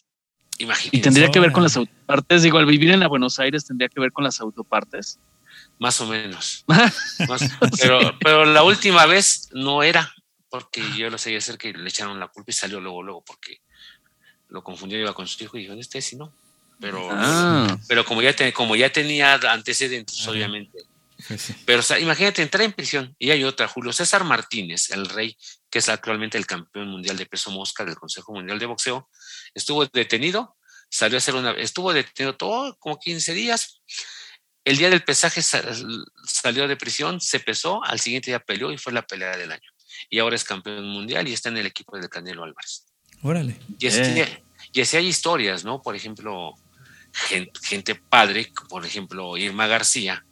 Imagínense. 0.57 0.97
Y 0.97 1.01
tendría 1.01 1.29
que 1.29 1.39
ver 1.39 1.51
con 1.51 1.63
las 1.63 1.75
autopartes. 1.75 2.43
Digo, 2.43 2.57
al 2.57 2.65
vivir 2.65 2.91
en 2.91 2.99
la 2.99 3.07
Buenos 3.07 3.39
Aires 3.39 3.65
tendría 3.65 3.89
que 3.89 3.99
ver 3.99 4.11
con 4.11 4.23
las 4.23 4.39
autopartes. 4.39 5.19
Más 5.79 5.99
o 6.01 6.07
menos. 6.07 6.63
pero, 7.81 7.99
pero 8.19 8.45
la 8.45 8.63
última 8.63 9.05
vez 9.05 9.49
no 9.51 9.83
era, 9.83 10.13
porque 10.49 10.81
yo 10.97 11.09
lo 11.09 11.17
sabía 11.17 11.39
hacer 11.39 11.57
que 11.57 11.73
le 11.73 11.89
echaron 11.89 12.19
la 12.19 12.27
culpa 12.27 12.51
y 12.51 12.53
salió 12.53 12.79
luego, 12.79 13.03
luego, 13.03 13.23
porque 13.25 13.59
lo 14.49 14.63
confundió, 14.63 14.99
iba 14.99 15.13
con 15.13 15.27
su 15.27 15.43
hijo 15.43 15.57
y 15.57 15.61
dijo, 15.61 15.73
este 15.73 16.01
sí 16.01 16.15
no. 16.15 16.33
Pero, 16.79 17.07
ah. 17.11 17.77
pero 17.87 18.05
como, 18.05 18.21
ya 18.21 18.33
como 18.53 18.75
ya 18.75 18.91
tenía 18.91 19.33
antecedentes, 19.35 20.27
obviamente. 20.27 20.79
Pero 21.65 21.81
imagínate 21.99 22.41
entrar 22.41 22.63
en 22.63 22.73
prisión. 22.73 23.15
Y 23.17 23.31
hay 23.31 23.43
otra, 23.43 23.67
Julio 23.67 23.93
César 23.93 24.23
Martínez, 24.23 24.91
el 24.91 25.07
rey, 25.07 25.37
que 25.69 25.79
es 25.79 25.89
actualmente 25.89 26.37
el 26.37 26.45
campeón 26.45 26.89
mundial 26.89 27.17
de 27.17 27.25
peso 27.25 27.51
mosca 27.51 27.85
del 27.85 27.95
Consejo 27.95 28.33
Mundial 28.33 28.59
de 28.59 28.65
Boxeo, 28.65 29.09
estuvo 29.55 29.85
detenido, 29.87 30.55
salió 30.89 31.17
a 31.17 31.19
hacer 31.19 31.33
una, 31.33 31.51
estuvo 31.51 31.91
detenido 31.93 32.35
todo 32.35 32.77
como 32.77 32.99
15 32.99 33.33
días. 33.33 33.81
El 34.63 34.77
día 34.77 34.89
del 34.89 35.03
pesaje 35.03 35.41
salió 35.41 36.67
de 36.67 36.75
prisión, 36.75 37.21
se 37.21 37.39
pesó, 37.39 37.83
al 37.83 37.99
siguiente 37.99 38.31
día 38.31 38.39
peleó 38.39 38.71
y 38.71 38.77
fue 38.77 38.93
la 38.93 39.05
pelea 39.05 39.37
del 39.37 39.51
año. 39.51 39.69
Y 40.09 40.19
ahora 40.19 40.35
es 40.35 40.43
campeón 40.43 40.87
mundial 40.87 41.27
y 41.27 41.33
está 41.33 41.49
en 41.49 41.57
el 41.57 41.65
equipo 41.65 41.97
del 41.97 42.09
Canelo 42.09 42.43
Álvarez. 42.43 42.85
Órale. 43.21 43.59
Y 43.79 43.87
así, 44.81 44.97
hay 44.97 45.07
historias, 45.07 45.63
¿no? 45.63 45.81
Por 45.81 45.95
ejemplo, 45.95 46.53
gente, 47.63 47.95
padre, 47.95 48.51
por 48.67 48.85
ejemplo, 48.85 49.37
Irma 49.37 49.67
García. 49.67 50.25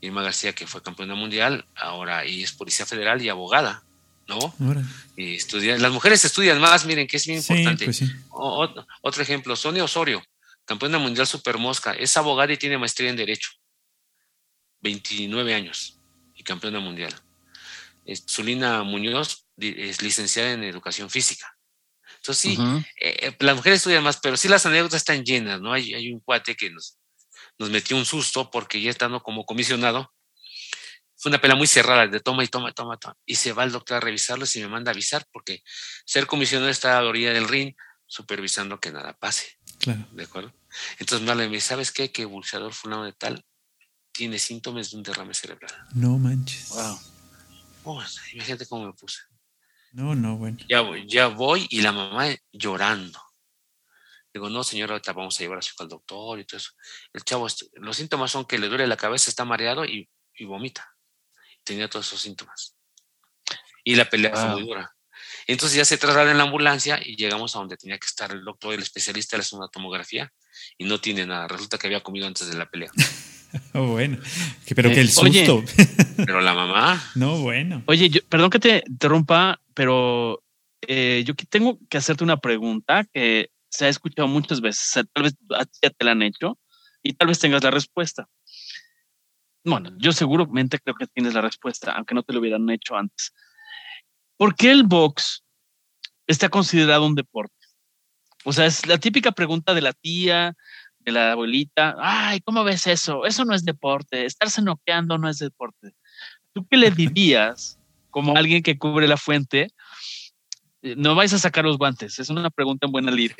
Irma 0.00 0.22
García, 0.22 0.54
que 0.54 0.66
fue 0.66 0.82
campeona 0.82 1.14
mundial, 1.14 1.66
ahora 1.74 2.24
y 2.24 2.42
es 2.42 2.52
policía 2.52 2.86
federal 2.86 3.20
y 3.20 3.28
abogada. 3.28 3.84
¿No? 4.28 4.54
Y 5.16 5.36
estudian, 5.36 5.80
las 5.80 5.90
mujeres 5.90 6.24
estudian 6.24 6.60
más, 6.60 6.84
miren 6.84 7.06
que 7.06 7.16
es 7.16 7.26
muy 7.26 7.38
importante. 7.38 7.86
Pues 7.86 8.02
otro, 8.30 9.22
ejemplo, 9.22 9.56
Sonia 9.56 9.82
Osorio, 9.82 10.22
campeona 10.64 10.98
mundial 10.98 11.26
super 11.26 11.56
mosca, 11.56 11.94
es 11.94 12.16
abogada 12.16 12.52
y 12.52 12.58
tiene 12.58 12.78
maestría 12.78 13.10
en 13.10 13.16
Derecho. 13.16 13.50
29 14.80 15.54
años 15.54 15.98
y 16.34 16.44
campeona 16.44 16.78
mundial. 16.78 17.12
Zulina 18.28 18.82
Muñoz 18.84 19.46
es 19.56 20.02
licenciada 20.02 20.52
en 20.52 20.62
Educación 20.62 21.10
Física. 21.10 21.52
Entonces 22.16 22.38
sí, 22.38 22.58
eh, 23.00 23.16
eh, 23.22 23.36
las 23.40 23.56
mujeres 23.56 23.78
estudian 23.78 24.02
más, 24.02 24.18
pero 24.18 24.36
sí 24.36 24.48
las 24.48 24.66
anécdotas 24.66 24.98
están 24.98 25.24
llenas, 25.24 25.60
¿no? 25.60 25.72
Hay, 25.72 25.94
hay 25.94 26.12
un 26.12 26.20
cuate 26.20 26.54
que 26.54 26.70
nos, 26.70 26.98
nos 27.58 27.70
metió 27.70 27.96
un 27.96 28.04
susto 28.04 28.50
porque 28.50 28.80
ya 28.80 28.90
estando 28.90 29.22
como 29.22 29.44
comisionado, 29.44 30.12
fue 31.18 31.30
una 31.30 31.40
pelea 31.40 31.56
muy 31.56 31.66
cerrada, 31.66 32.06
de 32.06 32.20
toma 32.20 32.44
y 32.44 32.48
toma, 32.48 32.72
toma, 32.72 32.96
toma. 32.96 33.16
Y 33.26 33.34
se 33.34 33.52
va 33.52 33.64
el 33.64 33.72
doctor 33.72 33.96
a 33.96 34.00
revisarlo 34.00 34.44
y 34.52 34.60
me 34.60 34.68
manda 34.68 34.92
a 34.92 34.94
avisar 34.94 35.26
porque 35.32 35.62
ser 36.06 36.28
comisionado 36.28 36.70
está 36.70 36.96
a 36.96 37.02
la 37.02 37.08
orilla 37.08 37.32
del 37.32 37.48
ring 37.48 37.74
supervisando 38.06 38.78
que 38.78 38.92
nada 38.92 39.18
pase. 39.18 39.58
Claro. 39.80 40.06
¿De 40.12 40.22
acuerdo? 40.22 40.54
Entonces 40.98 41.26
me 41.36 41.48
dice, 41.48 41.68
¿sabes 41.68 41.90
qué? 41.90 42.12
Que 42.12 42.22
el 42.22 42.72
fulano 42.72 43.04
de 43.04 43.12
tal 43.12 43.44
tiene 44.12 44.38
síntomas 44.38 44.92
de 44.92 44.96
un 44.96 45.02
derrame 45.02 45.34
cerebral. 45.34 45.72
No 45.92 46.18
manches. 46.18 46.68
Wow. 46.68 47.00
Oh, 47.82 48.04
imagínate 48.32 48.66
cómo 48.66 48.86
me 48.86 48.92
puse. 48.92 49.18
No, 49.90 50.14
no, 50.14 50.36
bueno. 50.36 50.58
Ya 50.68 50.82
voy, 50.82 51.04
ya 51.08 51.26
voy 51.26 51.66
y 51.68 51.80
la 51.80 51.90
mamá 51.90 52.28
llorando. 52.52 53.20
Digo, 54.32 54.48
no, 54.50 54.62
señora, 54.62 54.92
ahorita 54.92 55.14
vamos 55.14 55.36
a 55.36 55.42
llevar 55.42 55.58
a 55.58 55.62
su 55.62 55.72
hijo 55.74 55.82
al 55.82 55.88
doctor 55.88 56.38
y 56.38 56.44
todo 56.44 56.58
eso. 56.58 56.70
El 57.12 57.24
chavo, 57.24 57.48
este, 57.48 57.66
los 57.74 57.96
síntomas 57.96 58.30
son 58.30 58.44
que 58.44 58.58
le 58.58 58.68
duele 58.68 58.86
la 58.86 58.96
cabeza, 58.96 59.30
está 59.30 59.44
mareado 59.44 59.84
y 59.84 60.08
vomita 60.44 60.94
tenía 61.68 61.88
todos 61.88 62.06
esos 62.06 62.20
síntomas. 62.20 62.74
Y 63.84 63.94
la 63.94 64.08
pelea 64.08 64.34
fue 64.34 64.48
muy 64.50 64.62
dura. 64.62 64.92
Entonces 65.46 65.76
ya 65.76 65.84
se 65.84 65.96
traslada 65.96 66.30
en 66.30 66.38
la 66.38 66.44
ambulancia 66.44 67.00
y 67.02 67.16
llegamos 67.16 67.54
a 67.54 67.60
donde 67.60 67.76
tenía 67.76 67.98
que 67.98 68.06
estar 68.06 68.30
el 68.32 68.44
doctor, 68.44 68.74
el 68.74 68.82
especialista 68.82 69.36
de 69.36 69.38
la 69.38 69.44
segunda 69.44 69.68
tomografía, 69.68 70.32
y 70.76 70.84
no 70.84 71.00
tiene 71.00 71.26
nada. 71.26 71.48
Resulta 71.48 71.78
que 71.78 71.86
había 71.86 72.02
comido 72.02 72.26
antes 72.26 72.50
de 72.50 72.56
la 72.56 72.68
pelea. 72.68 72.90
oh, 73.74 73.86
bueno, 73.92 74.18
pero 74.74 74.90
que 74.90 75.00
el 75.00 75.08
eh, 75.08 75.10
susto. 75.10 75.64
pero 76.16 76.40
la 76.40 76.54
mamá. 76.54 77.02
No, 77.14 77.38
bueno. 77.38 77.82
Oye, 77.86 78.10
perdón 78.28 78.50
que 78.50 78.58
te 78.58 78.82
interrumpa, 78.86 79.60
pero 79.74 80.42
eh, 80.82 81.22
yo 81.26 81.34
tengo 81.48 81.78
que 81.88 81.98
hacerte 81.98 82.24
una 82.24 82.38
pregunta 82.38 83.06
que 83.12 83.50
se 83.70 83.86
ha 83.86 83.88
escuchado 83.88 84.28
muchas 84.28 84.60
veces. 84.60 85.06
tal 85.12 85.22
vez 85.22 85.34
ya 85.82 85.90
te 85.90 86.04
la 86.04 86.12
han 86.12 86.22
hecho 86.22 86.58
y 87.02 87.14
tal 87.14 87.28
vez 87.28 87.38
tengas 87.38 87.62
la 87.62 87.70
respuesta. 87.70 88.28
Bueno, 89.68 89.90
yo 89.98 90.12
seguramente 90.12 90.78
creo 90.78 90.94
que 90.94 91.06
tienes 91.06 91.34
la 91.34 91.42
respuesta, 91.42 91.92
aunque 91.92 92.14
no 92.14 92.22
te 92.22 92.32
lo 92.32 92.40
hubieran 92.40 92.68
hecho 92.70 92.96
antes. 92.96 93.32
¿Por 94.36 94.54
qué 94.54 94.70
el 94.70 94.84
box 94.84 95.44
está 96.26 96.48
considerado 96.48 97.04
un 97.06 97.14
deporte? 97.14 97.54
O 98.44 98.52
sea, 98.52 98.66
es 98.66 98.86
la 98.86 98.98
típica 98.98 99.32
pregunta 99.32 99.74
de 99.74 99.82
la 99.82 99.92
tía, 99.92 100.54
de 101.00 101.12
la 101.12 101.32
abuelita. 101.32 101.96
Ay, 102.00 102.40
¿cómo 102.40 102.64
ves 102.64 102.86
eso? 102.86 103.26
Eso 103.26 103.44
no 103.44 103.54
es 103.54 103.64
deporte. 103.64 104.24
Estarse 104.24 104.62
noqueando 104.62 105.18
no 105.18 105.28
es 105.28 105.38
deporte. 105.38 105.92
¿Tú 106.54 106.66
qué 106.66 106.76
le 106.76 106.90
dirías 106.90 107.78
como 108.10 108.36
alguien 108.36 108.62
que 108.62 108.78
cubre 108.78 109.06
la 109.06 109.16
fuente? 109.16 109.68
Eh, 110.82 110.94
no 110.96 111.14
vais 111.14 111.32
a 111.32 111.38
sacar 111.38 111.64
los 111.64 111.76
guantes. 111.76 112.18
Es 112.18 112.30
una 112.30 112.48
pregunta 112.48 112.86
en 112.86 112.92
buena 112.92 113.10
lid. 113.10 113.32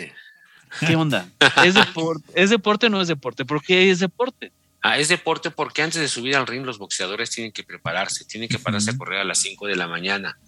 ¿Qué 0.86 0.96
onda? 0.96 1.26
¿Es 1.64 1.74
deporte? 1.74 2.30
¿Es 2.34 2.50
deporte 2.50 2.86
o 2.86 2.90
no 2.90 3.00
es 3.00 3.08
deporte? 3.08 3.44
¿Por 3.44 3.62
qué 3.62 3.90
es 3.90 4.00
deporte? 4.00 4.52
Ah, 4.80 4.98
es 4.98 5.08
deporte 5.08 5.50
porque 5.50 5.82
antes 5.82 6.00
de 6.00 6.08
subir 6.08 6.36
al 6.36 6.46
ring 6.46 6.64
los 6.64 6.78
boxeadores 6.78 7.30
tienen 7.30 7.52
que 7.52 7.64
prepararse, 7.64 8.24
tienen 8.24 8.48
que 8.48 8.58
pararse 8.58 8.90
a 8.90 8.96
correr 8.96 9.20
a 9.20 9.24
las 9.24 9.40
5 9.40 9.66
de 9.66 9.76
la 9.76 9.88
mañana, 9.88 10.38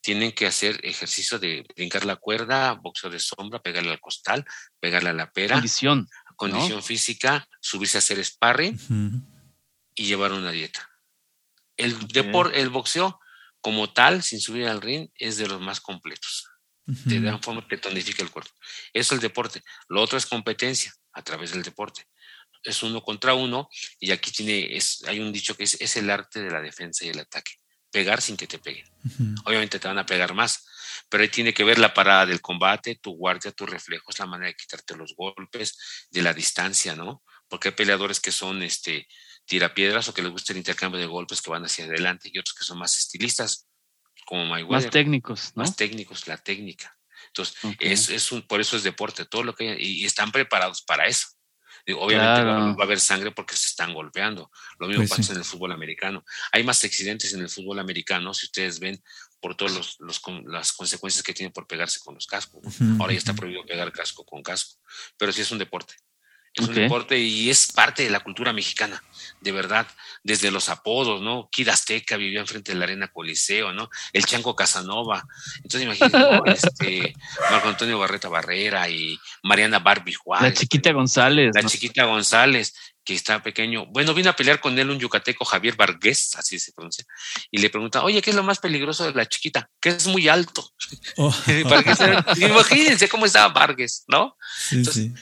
tienen 0.00 0.32
que 0.32 0.46
hacer 0.46 0.80
ejercicio 0.82 1.38
de 1.38 1.64
brincar 1.76 2.04
la 2.04 2.16
cuerda, 2.16 2.72
boxeo 2.72 3.10
de 3.10 3.20
sombra, 3.20 3.62
pegarle 3.62 3.92
al 3.92 4.00
costal, 4.00 4.44
pegarle 4.80 5.10
a 5.10 5.14
la 5.14 5.30
pera. 5.30 5.56
Condición. 5.56 6.08
Condición 6.36 6.82
física, 6.82 7.48
subirse 7.60 7.98
a 7.98 8.00
hacer 8.00 8.22
sparring 8.24 8.76
y 9.94 10.04
llevar 10.04 10.32
una 10.32 10.50
dieta. 10.50 10.90
El, 11.76 12.08
deporte, 12.08 12.60
el 12.60 12.70
boxeo 12.70 13.20
como 13.60 13.92
tal, 13.92 14.24
sin 14.24 14.40
subir 14.40 14.66
al 14.66 14.82
ring, 14.82 15.08
es 15.14 15.36
de 15.36 15.46
los 15.46 15.60
más 15.60 15.80
completos. 15.80 16.48
Te 17.08 17.20
dan 17.20 17.40
forma 17.40 17.66
que 17.66 17.78
tonifica 17.78 18.22
el 18.22 18.30
cuerpo. 18.30 18.50
Eso 18.92 19.14
es 19.14 19.18
el 19.18 19.20
deporte. 19.20 19.62
Lo 19.88 20.02
otro 20.02 20.18
es 20.18 20.26
competencia 20.26 20.92
a 21.12 21.22
través 21.22 21.52
del 21.52 21.62
deporte 21.62 22.06
es 22.64 22.82
uno 22.82 23.02
contra 23.02 23.34
uno 23.34 23.68
y 24.00 24.10
aquí 24.10 24.32
tiene, 24.32 24.76
es, 24.76 25.04
hay 25.06 25.20
un 25.20 25.32
dicho 25.32 25.56
que 25.56 25.64
es, 25.64 25.80
es 25.80 25.96
el 25.96 26.10
arte 26.10 26.42
de 26.42 26.50
la 26.50 26.60
defensa 26.60 27.04
y 27.04 27.10
el 27.10 27.18
ataque. 27.18 27.52
Pegar 27.90 28.20
sin 28.20 28.36
que 28.36 28.48
te 28.48 28.58
peguen. 28.58 28.86
Obviamente 29.44 29.78
te 29.78 29.86
van 29.86 29.98
a 29.98 30.06
pegar 30.06 30.34
más, 30.34 30.66
pero 31.08 31.22
ahí 31.22 31.28
tiene 31.28 31.54
que 31.54 31.62
ver 31.62 31.78
la 31.78 31.94
parada 31.94 32.26
del 32.26 32.40
combate, 32.40 32.96
tu 32.96 33.12
guardia, 33.12 33.52
tus 33.52 33.70
reflejos, 33.70 34.18
la 34.18 34.26
manera 34.26 34.48
de 34.48 34.56
quitarte 34.56 34.96
los 34.96 35.14
golpes, 35.14 36.08
de 36.10 36.22
la 36.22 36.34
distancia, 36.34 36.96
¿no? 36.96 37.22
Porque 37.46 37.68
hay 37.68 37.74
peleadores 37.74 38.18
que 38.18 38.32
son 38.32 38.64
este, 38.64 39.06
tirapiedras 39.44 40.08
o 40.08 40.14
que 40.14 40.22
les 40.22 40.32
gusta 40.32 40.52
el 40.52 40.58
intercambio 40.58 41.00
de 41.00 41.06
golpes 41.06 41.40
que 41.40 41.50
van 41.50 41.64
hacia 41.64 41.84
adelante 41.84 42.30
y 42.32 42.38
otros 42.38 42.54
que 42.54 42.64
son 42.64 42.78
más 42.78 42.98
estilistas, 42.98 43.68
como 44.26 44.44
Mayweather. 44.46 44.86
Más 44.86 44.90
técnicos, 44.90 45.52
¿no? 45.54 45.62
Más 45.62 45.76
técnicos, 45.76 46.26
la 46.26 46.38
técnica. 46.38 46.98
Entonces, 47.28 47.56
es, 47.78 48.08
es 48.08 48.32
un, 48.32 48.42
por 48.42 48.60
eso 48.60 48.76
es 48.76 48.82
deporte, 48.82 49.24
todo 49.24 49.44
lo 49.44 49.54
que 49.54 49.76
y 49.80 50.04
están 50.04 50.32
preparados 50.32 50.82
para 50.82 51.06
eso 51.06 51.28
obviamente 51.92 52.44
va, 52.44 52.70
a 52.70 52.82
haber 52.82 52.98
sangre 52.98 53.30
porque 53.30 53.56
se 53.56 53.66
están 53.66 53.92
golpeando. 53.92 54.50
Lo 54.78 54.88
mismo 54.88 55.02
pues 55.02 55.10
pasa 55.10 55.32
en 55.32 55.38
el 55.38 55.44
fútbol 55.44 55.72
americano. 55.72 56.24
Hay 56.52 56.64
más 56.64 56.82
accidentes 56.84 57.34
en 57.34 57.40
el 57.40 57.50
fútbol 57.50 57.78
americano, 57.78 58.32
si 58.32 58.46
ustedes 58.46 58.80
ven, 58.80 59.02
por 59.40 59.54
todas 59.54 59.98
las 60.46 60.72
consecuencias 60.72 61.22
que 61.22 61.34
tiene 61.34 61.52
por 61.52 61.66
pegarse 61.66 62.00
con 62.00 62.14
los 62.14 62.26
cascos. 62.26 62.62
Ahora 62.98 63.12
ya 63.12 63.18
está 63.18 63.34
prohibido 63.34 63.66
pegar 63.66 63.92
casco 63.92 64.24
con 64.24 64.42
casco, 64.42 64.80
pero 65.18 65.32
sí 65.32 65.42
es 65.42 65.50
un 65.50 65.58
deporte. 65.58 65.94
Es 66.54 66.68
un 66.68 66.74
deporte 66.74 67.18
y 67.18 67.50
es 67.50 67.72
parte 67.72 68.04
de 68.04 68.10
la 68.10 68.20
cultura 68.20 68.52
mexicana, 68.52 69.02
de 69.40 69.50
verdad, 69.50 69.88
desde 70.22 70.52
los 70.52 70.68
apodos, 70.68 71.20
¿no? 71.20 71.48
Kid 71.50 71.68
Azteca 71.68 72.16
vivió 72.16 72.40
enfrente 72.40 72.72
de 72.72 72.78
la 72.78 72.84
Arena 72.84 73.08
Coliseo, 73.08 73.72
¿no? 73.72 73.90
El 74.12 74.24
Chanco 74.24 74.54
Casanova. 74.54 75.26
Entonces 75.56 75.82
imagínate, 75.82 76.16
este, 76.52 77.14
Marco 77.50 77.68
Antonio 77.68 77.98
Barreta 77.98 78.28
Barrera 78.28 78.88
y 78.88 79.18
Mariana 79.42 79.80
Barbie 79.80 80.14
Juárez. 80.14 80.54
La 80.54 80.60
chiquita 80.60 80.92
González. 80.92 81.50
La 81.54 81.64
chiquita 81.64 82.04
González, 82.04 82.72
que 83.04 83.14
está 83.14 83.42
pequeño. 83.42 83.86
Bueno, 83.86 84.14
vino 84.14 84.30
a 84.30 84.36
pelear 84.36 84.60
con 84.60 84.78
él 84.78 84.90
un 84.90 85.00
yucateco, 85.00 85.44
Javier 85.44 85.74
Vargas, 85.74 86.36
así 86.36 86.60
se 86.60 86.72
pronuncia, 86.72 87.04
y 87.50 87.58
le 87.58 87.68
pregunta, 87.68 88.04
oye, 88.04 88.22
¿qué 88.22 88.30
es 88.30 88.36
lo 88.36 88.44
más 88.44 88.60
peligroso 88.60 89.04
de 89.06 89.12
la 89.12 89.26
chiquita? 89.26 89.68
Que 89.80 89.88
es 89.88 90.06
muy 90.06 90.28
alto. 90.28 90.70
Oh. 91.16 91.34
imagínense 92.36 93.08
cómo 93.08 93.26
estaba 93.26 93.52
Vargas, 93.52 94.04
¿no? 94.06 94.36
Sí, 94.68 94.84
sí 94.84 95.12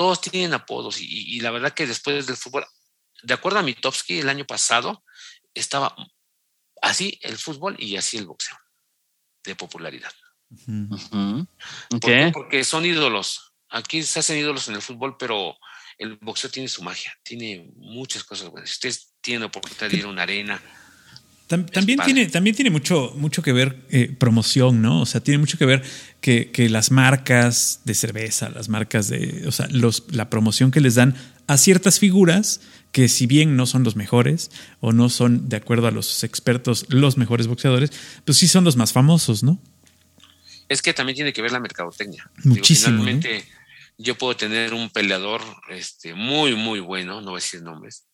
todos 0.00 0.22
tienen 0.22 0.54
apodos 0.54 0.98
y, 0.98 1.40
la 1.40 1.50
verdad 1.50 1.74
que 1.74 1.86
después 1.86 2.26
del 2.26 2.38
fútbol, 2.38 2.64
de 3.22 3.34
acuerdo 3.34 3.58
a 3.58 3.62
Mitowski, 3.62 4.20
el 4.20 4.30
año 4.30 4.46
pasado 4.46 5.04
estaba 5.52 5.94
así 6.80 7.18
el 7.20 7.36
fútbol 7.36 7.76
y 7.78 7.98
así 7.98 8.16
el 8.16 8.24
boxeo 8.24 8.56
de 9.44 9.54
popularidad. 9.56 10.10
Porque 12.32 12.64
son 12.64 12.86
ídolos. 12.86 13.52
Aquí 13.68 14.02
se 14.02 14.20
hacen 14.20 14.38
ídolos 14.38 14.68
en 14.68 14.76
el 14.76 14.80
fútbol, 14.80 15.18
pero 15.18 15.58
el 15.98 16.16
boxeo 16.16 16.50
tiene 16.50 16.70
su 16.70 16.82
magia, 16.82 17.14
tiene 17.22 17.70
muchas 17.76 18.24
cosas 18.24 18.48
buenas. 18.48 18.70
Ustedes 18.70 19.12
tienen 19.20 19.40
la 19.40 19.48
oportunidad 19.48 19.90
de 19.90 19.96
ir 19.98 20.04
a 20.06 20.08
una 20.08 20.22
arena, 20.22 20.62
también 21.58 21.98
tiene, 22.04 22.26
también 22.26 22.54
tiene 22.54 22.70
mucho, 22.70 23.12
mucho 23.16 23.42
que 23.42 23.52
ver 23.52 23.84
eh, 23.90 24.14
promoción, 24.16 24.82
¿no? 24.82 25.00
O 25.00 25.06
sea, 25.06 25.20
tiene 25.20 25.38
mucho 25.38 25.58
que 25.58 25.66
ver 25.66 25.82
que, 26.20 26.68
las 26.70 26.92
marcas 26.92 27.80
de 27.84 27.94
cerveza, 27.94 28.50
las 28.50 28.68
marcas 28.68 29.08
de, 29.08 29.42
o 29.48 29.50
sea, 29.50 29.66
los, 29.68 30.04
la 30.10 30.30
promoción 30.30 30.70
que 30.70 30.80
les 30.80 30.94
dan 30.94 31.16
a 31.48 31.56
ciertas 31.56 31.98
figuras 31.98 32.60
que 32.92 33.08
si 33.08 33.26
bien 33.26 33.56
no 33.56 33.66
son 33.66 33.82
los 33.82 33.96
mejores 33.96 34.52
o 34.78 34.92
no 34.92 35.08
son, 35.08 35.48
de 35.48 35.56
acuerdo 35.56 35.88
a 35.88 35.90
los 35.90 36.22
expertos, 36.22 36.86
los 36.88 37.16
mejores 37.16 37.48
boxeadores, 37.48 37.90
pues 38.24 38.38
sí 38.38 38.46
son 38.46 38.62
los 38.62 38.76
más 38.76 38.92
famosos, 38.92 39.42
¿no? 39.42 39.60
Es 40.68 40.82
que 40.82 40.94
también 40.94 41.16
tiene 41.16 41.32
que 41.32 41.42
ver 41.42 41.50
la 41.50 41.58
mercadotecnia. 41.58 42.30
Muchísimo. 42.44 42.98
finalmente, 42.98 43.44
yo 43.98 44.16
puedo 44.16 44.36
tener 44.36 44.72
un 44.72 44.88
peleador 44.90 45.42
este, 45.68 46.14
muy, 46.14 46.54
muy 46.54 46.78
bueno, 46.78 47.20
no 47.20 47.32
voy 47.32 47.40
a 47.40 47.42
decir 47.42 47.60
nombres, 47.60 48.06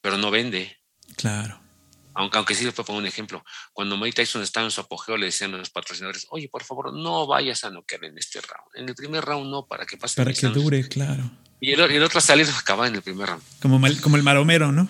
pero 0.00 0.16
no 0.16 0.30
vende. 0.30 0.74
Claro. 1.16 1.67
Aunque, 2.18 2.36
aunque 2.36 2.54
sí 2.56 2.64
les 2.64 2.74
puedo 2.74 2.86
poner 2.86 3.02
un 3.02 3.06
ejemplo. 3.06 3.44
Cuando 3.72 3.96
Mike 3.96 4.16
Tyson 4.16 4.42
estaba 4.42 4.66
en 4.66 4.72
su 4.72 4.80
apogeo, 4.80 5.16
le 5.16 5.26
decían 5.26 5.54
a 5.54 5.58
los 5.58 5.70
patrocinadores, 5.70 6.26
oye, 6.30 6.48
por 6.48 6.64
favor, 6.64 6.92
no 6.92 7.28
vayas 7.28 7.62
a 7.62 7.70
noquear 7.70 8.06
en 8.06 8.18
este 8.18 8.40
round. 8.40 8.70
En 8.74 8.88
el 8.88 8.96
primer 8.96 9.24
round 9.24 9.48
no, 9.48 9.66
para 9.66 9.86
que 9.86 9.96
pase. 9.96 10.16
Para 10.16 10.32
que 10.32 10.48
dure, 10.48 10.88
claro. 10.88 11.30
Y 11.60 11.70
el, 11.70 11.80
el 11.80 12.02
otro 12.02 12.20
salir 12.20 12.48
acababa 12.58 12.88
en 12.88 12.96
el 12.96 13.02
primer 13.02 13.28
round. 13.28 13.42
Como, 13.62 13.80
como 14.02 14.16
el 14.16 14.24
maromero, 14.24 14.72
¿no? 14.72 14.88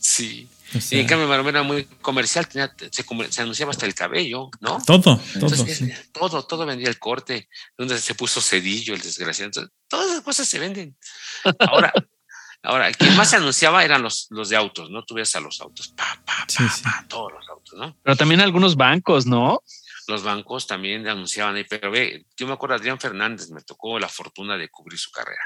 Sí. 0.00 0.48
y 0.92 0.98
en 1.00 1.08
cambio, 1.08 1.26
maromero 1.26 1.58
era 1.58 1.66
muy 1.66 1.86
comercial, 2.00 2.46
se, 2.48 3.42
anunciaba 3.42 3.72
hasta 3.72 3.86
el 3.86 3.94
cabello, 3.96 4.48
¿no? 4.60 4.78
Todo, 4.86 5.00
todo. 5.00 5.20
Todo, 6.12 6.44
todo 6.44 6.66
vendía 6.66 6.88
el 6.88 7.00
corte, 7.00 7.48
donde 7.76 7.98
se 7.98 8.14
puso 8.14 8.40
cedillo, 8.40 8.94
el 8.94 9.00
desgraciado. 9.00 9.50
todas 9.88 10.08
esas 10.08 10.20
cosas 10.20 10.48
se 10.48 10.60
venden. 10.60 10.96
Ahora, 11.58 11.92
Ahora, 12.62 12.92
quien 12.92 13.16
más 13.16 13.30
se 13.30 13.36
anunciaba 13.36 13.84
eran 13.84 14.02
los, 14.02 14.26
los 14.30 14.50
de 14.50 14.56
autos, 14.56 14.90
¿no? 14.90 15.04
Tú 15.04 15.14
ves 15.14 15.34
a 15.34 15.40
los 15.40 15.60
autos, 15.60 15.88
pa, 15.88 16.20
pa, 16.26 16.46
pa, 16.46 17.06
todos 17.08 17.32
los 17.32 17.48
autos, 17.48 17.78
¿no? 17.78 17.96
Pero 18.02 18.16
también 18.16 18.40
algunos 18.40 18.76
bancos, 18.76 19.26
¿no? 19.26 19.62
Los 20.06 20.22
bancos 20.22 20.66
también 20.66 21.06
anunciaban 21.08 21.56
ahí, 21.56 21.64
pero 21.64 21.90
ve, 21.90 22.26
yo 22.36 22.46
me 22.46 22.52
acuerdo, 22.52 22.74
Adrián 22.74 22.98
Fernández 22.98 23.50
me 23.50 23.62
tocó 23.62 23.98
la 23.98 24.08
fortuna 24.08 24.56
de 24.58 24.68
cubrir 24.68 24.98
su 24.98 25.10
carrera. 25.10 25.42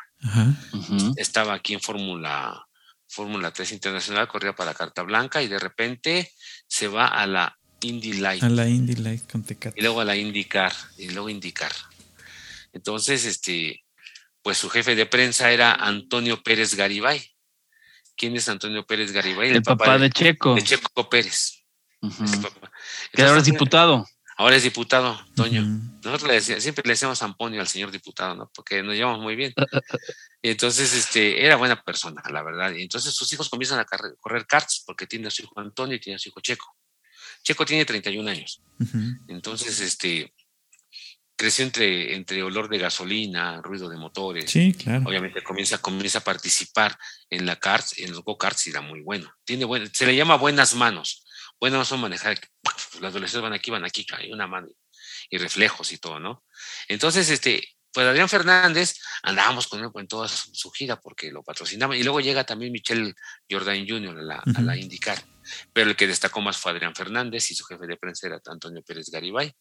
Estaba 1.16 1.54
aquí 1.54 1.74
en 1.74 1.80
Fórmula 1.80 2.66
Fórmula 3.06 3.52
3 3.52 3.72
Internacional, 3.72 4.26
corría 4.26 4.54
para 4.54 4.74
Carta 4.74 5.02
Blanca 5.02 5.40
y 5.42 5.48
de 5.48 5.58
repente 5.58 6.32
se 6.66 6.88
va 6.88 7.06
a 7.06 7.26
la 7.26 7.56
Indy 7.80 8.14
Light. 8.14 8.42
A 8.42 8.48
la 8.48 8.68
Indy 8.68 8.96
Light 8.96 9.30
con 9.30 9.44
Tecate. 9.44 9.78
Y 9.78 9.82
luego 9.82 10.00
a 10.00 10.04
la 10.04 10.16
IndyCar, 10.16 10.72
y 10.96 11.10
luego 11.10 11.28
IndyCar. 11.28 11.72
Entonces, 12.72 13.24
este, 13.24 13.83
pues 14.44 14.58
su 14.58 14.68
jefe 14.68 14.94
de 14.94 15.06
prensa 15.06 15.50
era 15.50 15.72
Antonio 15.72 16.42
Pérez 16.42 16.74
Garibay. 16.74 17.34
¿Quién 18.14 18.36
es 18.36 18.46
Antonio 18.50 18.86
Pérez 18.86 19.10
Garibay? 19.10 19.50
El, 19.50 19.62
papá, 19.62 19.96
de, 19.96 20.10
Checo. 20.10 20.54
De 20.54 20.62
Checo 20.62 21.08
Pérez. 21.08 21.64
que 23.10 23.22
ahora 23.22 23.38
es 23.38 23.46
diputado. 23.46 24.06
Ahora 24.36 24.56
es 24.56 24.62
diputado, 24.62 25.18
Toño. 25.34 25.62
Nosotros 26.02 26.30
le 26.30 26.60
siempre 26.60 26.82
le 26.84 26.92
decíamos 26.92 27.22
Amponio 27.22 27.62
al 27.62 27.68
señor 27.68 27.90
diputado, 27.90 28.34
¿no? 28.34 28.50
Porque 28.54 28.82
nos 28.82 28.94
llevamos 28.94 29.20
muy 29.20 29.34
bien. 29.34 29.54
y 30.42 30.50
entonces, 30.50 30.92
este, 30.92 31.46
era 31.46 31.56
buena 31.56 31.82
persona, 31.82 32.22
la 32.30 32.42
verdad. 32.42 32.72
Y 32.74 32.82
entonces 32.82 33.14
sus 33.14 33.32
hijos 33.32 33.48
comienzan 33.48 33.78
a 33.78 33.86
correr 34.20 34.46
karts 34.46 34.82
porque 34.84 35.06
tiene 35.06 35.28
a 35.28 35.30
su 35.30 35.42
hijo 35.42 35.58
Antonio 35.58 35.96
y 35.96 36.00
tiene 36.00 36.16
a 36.16 36.18
su 36.18 36.28
hijo 36.28 36.40
Checo. 36.40 36.76
Checo 37.42 37.64
tiene 37.64 37.86
31 37.86 38.30
años. 38.30 38.60
Entonces, 39.26 39.80
este, 39.80 40.34
creció 41.36 41.64
entre, 41.64 42.14
entre 42.14 42.42
olor 42.42 42.68
de 42.68 42.78
gasolina, 42.78 43.60
ruido 43.62 43.88
de 43.88 43.96
motores. 43.96 44.50
Sí, 44.50 44.72
claro. 44.72 45.04
Obviamente 45.06 45.42
comienza, 45.42 45.78
comienza 45.78 46.18
a 46.18 46.24
participar 46.24 46.96
en 47.30 47.46
la 47.46 47.56
karts, 47.56 47.98
en 47.98 48.10
los 48.10 48.22
go-karts 48.22 48.66
y 48.66 48.70
era 48.70 48.80
muy 48.80 49.00
bueno. 49.00 49.32
Tiene 49.44 49.64
buen, 49.64 49.92
se 49.92 50.06
le 50.06 50.16
llama 50.16 50.36
buenas 50.36 50.74
manos. 50.74 51.24
Buenas 51.60 51.88
son 51.88 52.00
manejar. 52.00 52.38
Los 53.00 53.10
adolescentes 53.10 53.42
van 53.42 53.52
aquí, 53.52 53.70
van 53.70 53.84
aquí, 53.84 54.06
hay 54.16 54.32
una 54.32 54.46
mano 54.46 54.68
y 55.30 55.38
reflejos 55.38 55.92
y 55.92 55.98
todo, 55.98 56.20
¿no? 56.20 56.44
Entonces, 56.88 57.28
este, 57.30 57.66
pues 57.92 58.06
Adrián 58.06 58.28
Fernández, 58.28 59.00
andábamos 59.22 59.66
con 59.68 59.80
él 59.80 59.90
en 59.94 60.08
toda 60.08 60.28
su, 60.28 60.70
gira 60.70 61.00
porque 61.00 61.30
lo 61.30 61.42
patrocinaba. 61.42 61.96
Y 61.96 62.02
luego 62.02 62.20
llega 62.20 62.44
también 62.44 62.72
Michelle 62.72 63.14
Jordan 63.50 63.86
Jr. 63.88 64.18
a 64.18 64.22
la, 64.22 64.42
a 64.54 64.60
la 64.60 64.76
indicar. 64.76 65.18
Pero 65.72 65.90
el 65.90 65.96
que 65.96 66.06
destacó 66.06 66.40
más 66.40 66.56
fue 66.56 66.72
Adrián 66.72 66.94
Fernández 66.94 67.50
y 67.50 67.54
su 67.54 67.64
jefe 67.64 67.86
de 67.86 67.96
prensa 67.96 68.26
era 68.26 68.40
Antonio 68.46 68.82
Pérez 68.82 69.10
Garibay. 69.10 69.54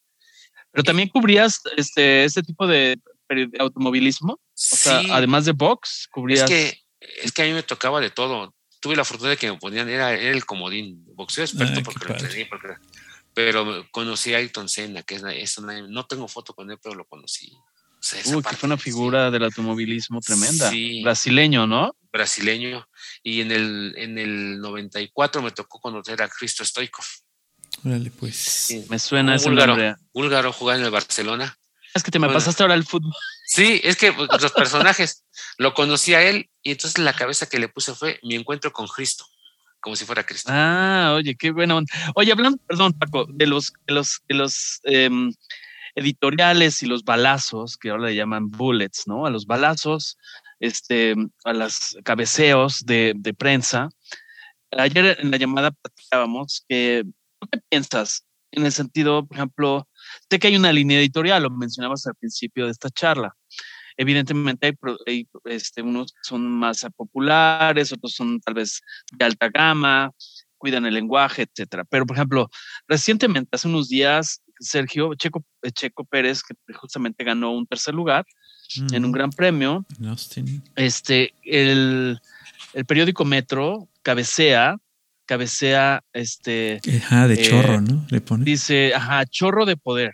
Pero 0.73 0.83
también 0.83 1.07
cubrías 1.07 1.61
este, 1.77 2.25
este 2.25 2.41
tipo 2.41 2.65
de, 2.65 2.99
automovilismo. 3.59 4.33
O 4.33 4.39
sea, 4.53 5.01
además 5.11 5.45
de 5.45 5.51
box, 5.51 6.09
cubrías. 6.11 6.41
Es 6.41 6.47
que, 6.49 6.83
es 7.21 7.31
que 7.31 7.43
a 7.43 7.45
mí 7.45 7.53
me 7.53 7.63
tocaba 7.63 8.01
de 8.01 8.09
todo. 8.09 8.53
Tuve 8.79 8.95
la 8.95 9.05
fortuna 9.05 9.29
de 9.29 9.37
que 9.37 9.51
me 9.51 9.57
ponían, 9.57 9.87
era, 9.87 10.13
el 10.13 10.45
comodín, 10.45 11.05
boxeo 11.15 11.45
experto 11.45 11.79
ah, 11.79 11.83
porque 11.85 12.05
lo 12.05 12.13
entrené, 12.15 12.49
pero 13.33 13.87
conocí 13.91 14.33
a 14.33 14.37
Ayrton 14.37 14.67
Senna, 14.67 15.03
que 15.03 15.15
es, 15.15 15.59
no 15.59 16.05
tengo 16.05 16.27
foto 16.27 16.53
con 16.53 16.69
él, 16.69 16.77
pero 16.81 16.95
lo 16.95 17.05
conocí. 17.05 17.55
Uy, 18.25 18.43
que 18.43 18.55
fue 18.55 18.67
una 18.67 18.77
figura 18.77 19.31
del 19.31 19.45
automovilismo 19.45 20.19
tremenda. 20.19 20.69
Sí, 20.69 21.01
Brasileño, 21.03 21.65
¿no? 21.65 21.95
Brasileño. 22.11 22.87
Y 23.23 23.41
en 23.41 23.51
el, 23.51 23.93
en 23.97 24.17
el 24.17 24.59
94 24.59 25.41
me 25.41 25.51
tocó 25.51 25.79
conocer 25.79 26.21
a 26.21 26.27
Cristo 26.27 26.65
Stoikov. 26.65 27.05
Órale, 27.85 28.11
pues. 28.11 28.85
me 28.89 28.97
suena 28.97 29.35
ese 29.35 29.49
búlgaro, 29.49 29.75
Búlgaro 30.13 30.53
jugaba 30.53 30.79
en 30.79 30.85
el 30.85 30.91
Barcelona. 30.91 31.57
Es 31.93 32.01
que 32.01 32.11
te 32.11 32.19
me 32.19 32.29
pasaste 32.29 32.63
ahora 32.63 32.75
el 32.75 32.85
fútbol. 32.85 33.13
Sí, 33.45 33.79
es 33.83 33.97
que 33.97 34.13
pues, 34.13 34.29
los 34.41 34.51
personajes 34.51 35.25
lo 35.57 35.73
conocí 35.73 36.13
a 36.13 36.23
él 36.23 36.49
y 36.63 36.71
entonces 36.71 36.97
la 36.97 37.13
cabeza 37.13 37.47
que 37.47 37.59
le 37.59 37.69
puse 37.69 37.93
fue 37.93 38.19
mi 38.23 38.35
encuentro 38.35 38.71
con 38.71 38.87
Cristo, 38.87 39.25
como 39.79 39.95
si 39.95 40.05
fuera 40.05 40.25
Cristo. 40.25 40.49
Ah, 40.51 41.13
oye, 41.15 41.35
qué 41.35 41.51
buena 41.51 41.79
Oye, 42.15 42.31
hablando, 42.31 42.57
perdón, 42.65 42.93
Paco, 42.93 43.27
de 43.29 43.45
los, 43.45 43.73
de 43.85 43.93
los, 43.93 44.21
de 44.27 44.35
los 44.35 44.79
em, 44.85 45.31
editoriales 45.93 46.81
y 46.81 46.87
los 46.87 47.03
balazos, 47.03 47.77
que 47.77 47.91
ahora 47.91 48.07
le 48.07 48.15
llaman 48.15 48.49
bullets, 48.49 49.03
¿no? 49.05 49.27
A 49.27 49.29
los 49.29 49.45
balazos, 49.45 50.17
este, 50.59 51.13
a 51.43 51.53
los 51.53 51.97
cabeceos 52.03 52.85
de, 52.85 53.13
de 53.15 53.33
prensa. 53.33 53.89
Ayer 54.71 55.17
en 55.19 55.29
la 55.29 55.37
llamada 55.37 55.69
platicábamos 55.69 56.65
que 56.67 57.03
qué 57.47 57.59
piensas 57.69 58.25
en 58.53 58.65
el 58.65 58.71
sentido, 58.71 59.25
por 59.25 59.37
ejemplo, 59.37 59.87
sé 60.29 60.39
que 60.39 60.47
hay 60.47 60.55
una 60.55 60.71
línea 60.71 60.99
editorial, 60.99 61.43
lo 61.43 61.49
mencionabas 61.49 62.05
al 62.05 62.15
principio 62.15 62.65
de 62.65 62.71
esta 62.71 62.89
charla. 62.89 63.35
Evidentemente 63.97 64.75
hay, 65.05 65.27
este, 65.45 65.81
unos 65.81 66.11
que 66.11 66.19
son 66.23 66.47
más 66.47 66.85
populares, 66.95 67.91
otros 67.91 68.13
son 68.13 68.39
tal 68.41 68.55
vez 68.55 68.81
de 69.11 69.25
alta 69.25 69.49
gama, 69.49 70.11
cuidan 70.57 70.85
el 70.85 70.93
lenguaje, 70.93 71.43
etcétera. 71.43 71.83
Pero, 71.89 72.05
por 72.05 72.15
ejemplo, 72.15 72.49
recientemente, 72.87 73.49
hace 73.51 73.67
unos 73.67 73.89
días, 73.89 74.41
Sergio 74.59 75.13
Checo, 75.15 75.43
Checo 75.73 76.05
Pérez, 76.05 76.41
que 76.43 76.55
justamente 76.73 77.23
ganó 77.23 77.51
un 77.51 77.67
tercer 77.67 77.93
lugar 77.93 78.25
en 78.91 79.05
un 79.05 79.11
gran 79.11 79.29
premio, 79.29 79.85
este, 80.75 81.33
el, 81.43 82.19
el 82.73 82.85
periódico 82.85 83.25
Metro 83.25 83.89
cabecea 84.01 84.77
cabecea 85.25 86.03
este. 86.13 86.79
Ajá, 86.97 87.27
de 87.27 87.41
chorro, 87.41 87.75
eh, 87.75 87.81
¿no? 87.81 88.05
Le 88.09 88.21
pone. 88.21 88.45
Dice, 88.45 88.93
ajá, 88.93 89.25
chorro 89.25 89.65
de 89.65 89.77
poder. 89.77 90.11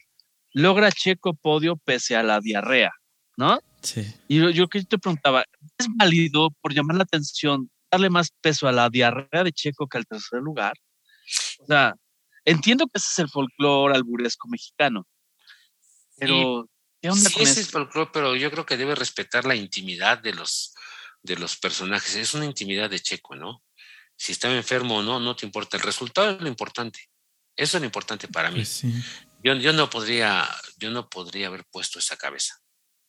Logra 0.51 0.91
Checo 0.91 1.33
podio 1.33 1.75
pese 1.77 2.15
a 2.15 2.23
la 2.23 2.39
diarrea, 2.39 2.91
¿no? 3.37 3.59
Sí. 3.81 4.05
Y 4.27 4.39
yo, 4.39 4.49
yo 4.49 4.67
que 4.67 4.83
te 4.83 4.97
preguntaba, 4.97 5.43
¿es 5.77 5.87
válido 5.97 6.49
por 6.61 6.73
llamar 6.73 6.97
la 6.97 7.03
atención 7.03 7.69
darle 7.91 8.09
más 8.09 8.29
peso 8.41 8.67
a 8.67 8.71
la 8.71 8.89
diarrea 8.89 9.43
de 9.43 9.51
Checo 9.51 9.87
que 9.87 9.97
al 9.97 10.05
tercer 10.05 10.41
lugar? 10.41 10.73
O 11.59 11.65
sea, 11.65 11.93
entiendo 12.45 12.85
que 12.87 12.97
ese 12.97 13.07
es 13.11 13.19
el 13.19 13.29
folclore 13.29 13.95
alburesco 13.95 14.47
mexicano, 14.47 15.07
pero 16.17 16.67
¿qué 17.01 17.09
onda 17.09 17.29
sí, 17.29 17.41
ese 17.41 17.61
es 17.61 17.67
el 17.67 17.71
folclore, 17.71 18.09
pero 18.11 18.35
yo 18.35 18.51
creo 18.51 18.65
que 18.65 18.77
debe 18.77 18.95
respetar 18.95 19.45
la 19.45 19.55
intimidad 19.55 20.17
de 20.19 20.33
los 20.33 20.73
de 21.21 21.35
los 21.35 21.57
personajes. 21.57 22.15
Es 22.15 22.33
una 22.33 22.45
intimidad 22.45 22.89
de 22.89 22.99
Checo, 22.99 23.35
¿no? 23.35 23.61
Si 24.19 24.33
estaba 24.33 24.53
enfermo 24.53 24.97
o 24.97 25.01
no, 25.01 25.17
no 25.17 25.33
te 25.33 25.45
importa. 25.45 25.77
El 25.77 25.83
resultado 25.83 26.31
es 26.31 26.41
lo 26.41 26.49
importante. 26.49 27.09
Eso 27.55 27.77
es 27.77 27.81
lo 27.81 27.85
importante 27.85 28.27
para 28.27 28.51
mí. 28.51 28.57
Pues 28.57 28.83
yo, 29.41 29.55
yo, 29.55 29.71
no 29.71 29.89
podría, 29.89 30.45
yo 30.77 30.91
no 30.91 31.09
podría 31.09 31.47
haber 31.47 31.63
puesto 31.63 31.99
esa 31.99 32.17
cabeza. 32.17 32.59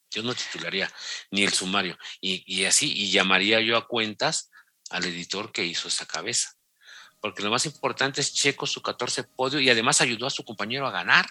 Yo 0.09 0.23
no 0.23 0.33
titularía 0.33 0.89
ni 1.29 1.43
el 1.43 1.51
sumario. 1.51 1.97
Y, 2.21 2.45
y 2.45 2.63
así, 2.63 2.93
y 2.93 3.11
llamaría 3.11 3.59
yo 3.59 3.75
a 3.75 3.89
cuentas 3.89 4.51
al 4.89 5.03
editor 5.03 5.51
que 5.51 5.65
hizo 5.65 5.89
esa 5.89 6.05
cabeza. 6.05 6.55
Porque 7.19 7.43
lo 7.43 7.51
más 7.51 7.65
importante 7.65 8.21
es 8.21 8.33
Checo 8.33 8.65
su 8.65 8.81
14 8.81 9.25
podio 9.25 9.59
y 9.59 9.69
además 9.69 9.99
ayudó 9.99 10.27
a 10.27 10.29
su 10.29 10.45
compañero 10.45 10.87
a 10.87 10.91
ganar. 10.91 11.27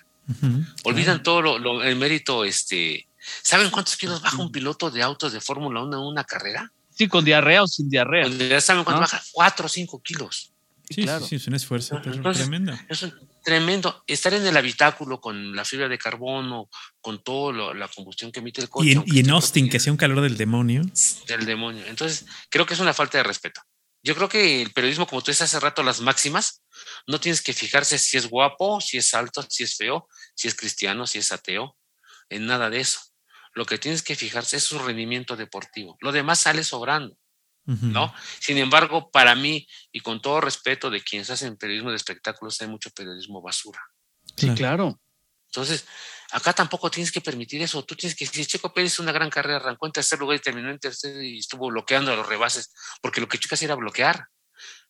Olvidan 0.84 1.22
todo 1.22 1.40
lo, 1.40 1.82
el 1.82 1.96
mérito, 1.96 2.44
este. 2.44 3.08
¿Saben 3.42 3.70
cuántos 3.70 3.96
kilos 3.96 4.20
baja 4.20 4.42
un 4.42 4.52
piloto 4.52 4.90
de 4.90 5.02
autos 5.02 5.32
de 5.32 5.40
Fórmula 5.40 5.82
1 5.82 5.96
en 5.96 6.02
una 6.02 6.24
carrera? 6.24 6.70
Sí, 7.00 7.08
con 7.08 7.24
diarrea 7.24 7.62
o 7.62 7.66
sin 7.66 7.88
diarrea. 7.88 8.26
¿Saben 8.60 8.84
cuánto 8.84 9.00
baja? 9.00 9.22
Cuatro 9.32 9.64
o 9.64 9.68
cinco 9.70 10.02
kilos. 10.02 10.52
Sí, 10.86 11.04
claro. 11.04 11.24
sí, 11.24 11.36
es 11.36 11.46
un 11.46 11.54
esfuerzo 11.54 11.98
tremendo. 12.02 12.74
Es 12.90 13.06
tremendo. 13.42 14.04
Estar 14.06 14.34
en 14.34 14.46
el 14.46 14.54
habitáculo 14.54 15.18
con 15.18 15.56
la 15.56 15.64
fibra 15.64 15.88
de 15.88 15.96
carbono, 15.96 16.68
con 17.00 17.24
toda 17.24 17.72
la 17.72 17.88
combustión 17.88 18.30
que 18.30 18.40
emite 18.40 18.60
el 18.60 18.68
coche. 18.68 19.02
Y 19.06 19.20
en, 19.20 19.30
Austin, 19.30 19.70
que 19.70 19.80
sea 19.80 19.94
un 19.94 19.96
calor 19.96 20.20
del 20.20 20.36
demonio. 20.36 20.82
Del 21.26 21.46
demonio. 21.46 21.86
Entonces, 21.86 22.26
creo 22.50 22.66
que 22.66 22.74
es 22.74 22.80
una 22.80 22.92
falta 22.92 23.16
de 23.16 23.24
respeto. 23.24 23.62
Yo 24.02 24.14
creo 24.14 24.28
que 24.28 24.60
el 24.60 24.72
periodismo, 24.72 25.06
como 25.06 25.22
tú 25.22 25.30
dices 25.30 25.40
hace 25.40 25.58
rato, 25.58 25.82
las 25.82 26.02
máximas, 26.02 26.64
no 27.06 27.18
tienes 27.18 27.40
que 27.40 27.54
fijarse 27.54 27.96
si 27.96 28.18
es 28.18 28.28
guapo, 28.28 28.82
si 28.82 28.98
es 28.98 29.14
alto, 29.14 29.42
si 29.48 29.62
es 29.62 29.74
feo, 29.74 30.06
si 30.34 30.48
es 30.48 30.54
cristiano, 30.54 31.06
si 31.06 31.18
es 31.18 31.32
ateo, 31.32 31.78
en 32.28 32.44
nada 32.44 32.68
de 32.68 32.80
eso. 32.80 33.00
Lo 33.54 33.64
que 33.64 33.78
tienes 33.78 34.02
que 34.02 34.16
fijarse 34.16 34.56
es 34.56 34.64
su 34.64 34.78
rendimiento 34.78 35.36
deportivo. 35.36 35.96
Lo 36.00 36.12
demás 36.12 36.40
sale 36.40 36.64
sobrando, 36.64 37.16
¿no? 37.64 38.12
Sin 38.38 38.58
embargo, 38.58 39.10
para 39.10 39.34
mí, 39.34 39.66
y 39.92 40.00
con 40.00 40.20
todo 40.20 40.40
respeto 40.40 40.90
de 40.90 41.02
quienes 41.02 41.30
hacen 41.30 41.56
periodismo 41.56 41.90
de 41.90 41.96
espectáculos, 41.96 42.60
hay 42.60 42.68
mucho 42.68 42.90
periodismo 42.90 43.42
basura. 43.42 43.80
Sí, 44.36 44.50
claro. 44.54 45.00
Entonces, 45.46 45.84
acá 46.30 46.52
tampoco 46.52 46.90
tienes 46.90 47.10
que 47.10 47.20
permitir 47.20 47.60
eso. 47.62 47.84
Tú 47.84 47.96
tienes 47.96 48.16
que 48.16 48.24
decir, 48.24 48.46
Checo 48.46 48.72
Pérez 48.72 48.92
hizo 48.92 49.02
una 49.02 49.12
gran 49.12 49.30
carrera, 49.30 49.56
arrancó 49.56 49.86
en 49.86 49.92
tercer 49.92 50.18
lugar 50.20 50.36
y 50.36 50.40
terminó 50.40 50.70
en 50.70 50.78
tercer 50.78 51.22
y 51.22 51.38
estuvo 51.38 51.68
bloqueando 51.68 52.12
a 52.12 52.16
los 52.16 52.26
rebases, 52.26 52.72
porque 53.02 53.20
lo 53.20 53.28
que 53.28 53.38
hacía 53.50 53.66
era 53.66 53.74
bloquear, 53.74 54.26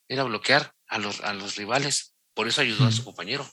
era 0.07 0.25
bloquear 0.25 0.75
a 0.87 0.99
los, 0.99 1.21
a 1.23 1.33
los 1.33 1.57
rivales. 1.57 2.15
Por 2.35 2.47
eso 2.47 2.61
ayudó 2.61 2.87
a 2.87 2.93
su 2.93 3.05
compañero. 3.05 3.51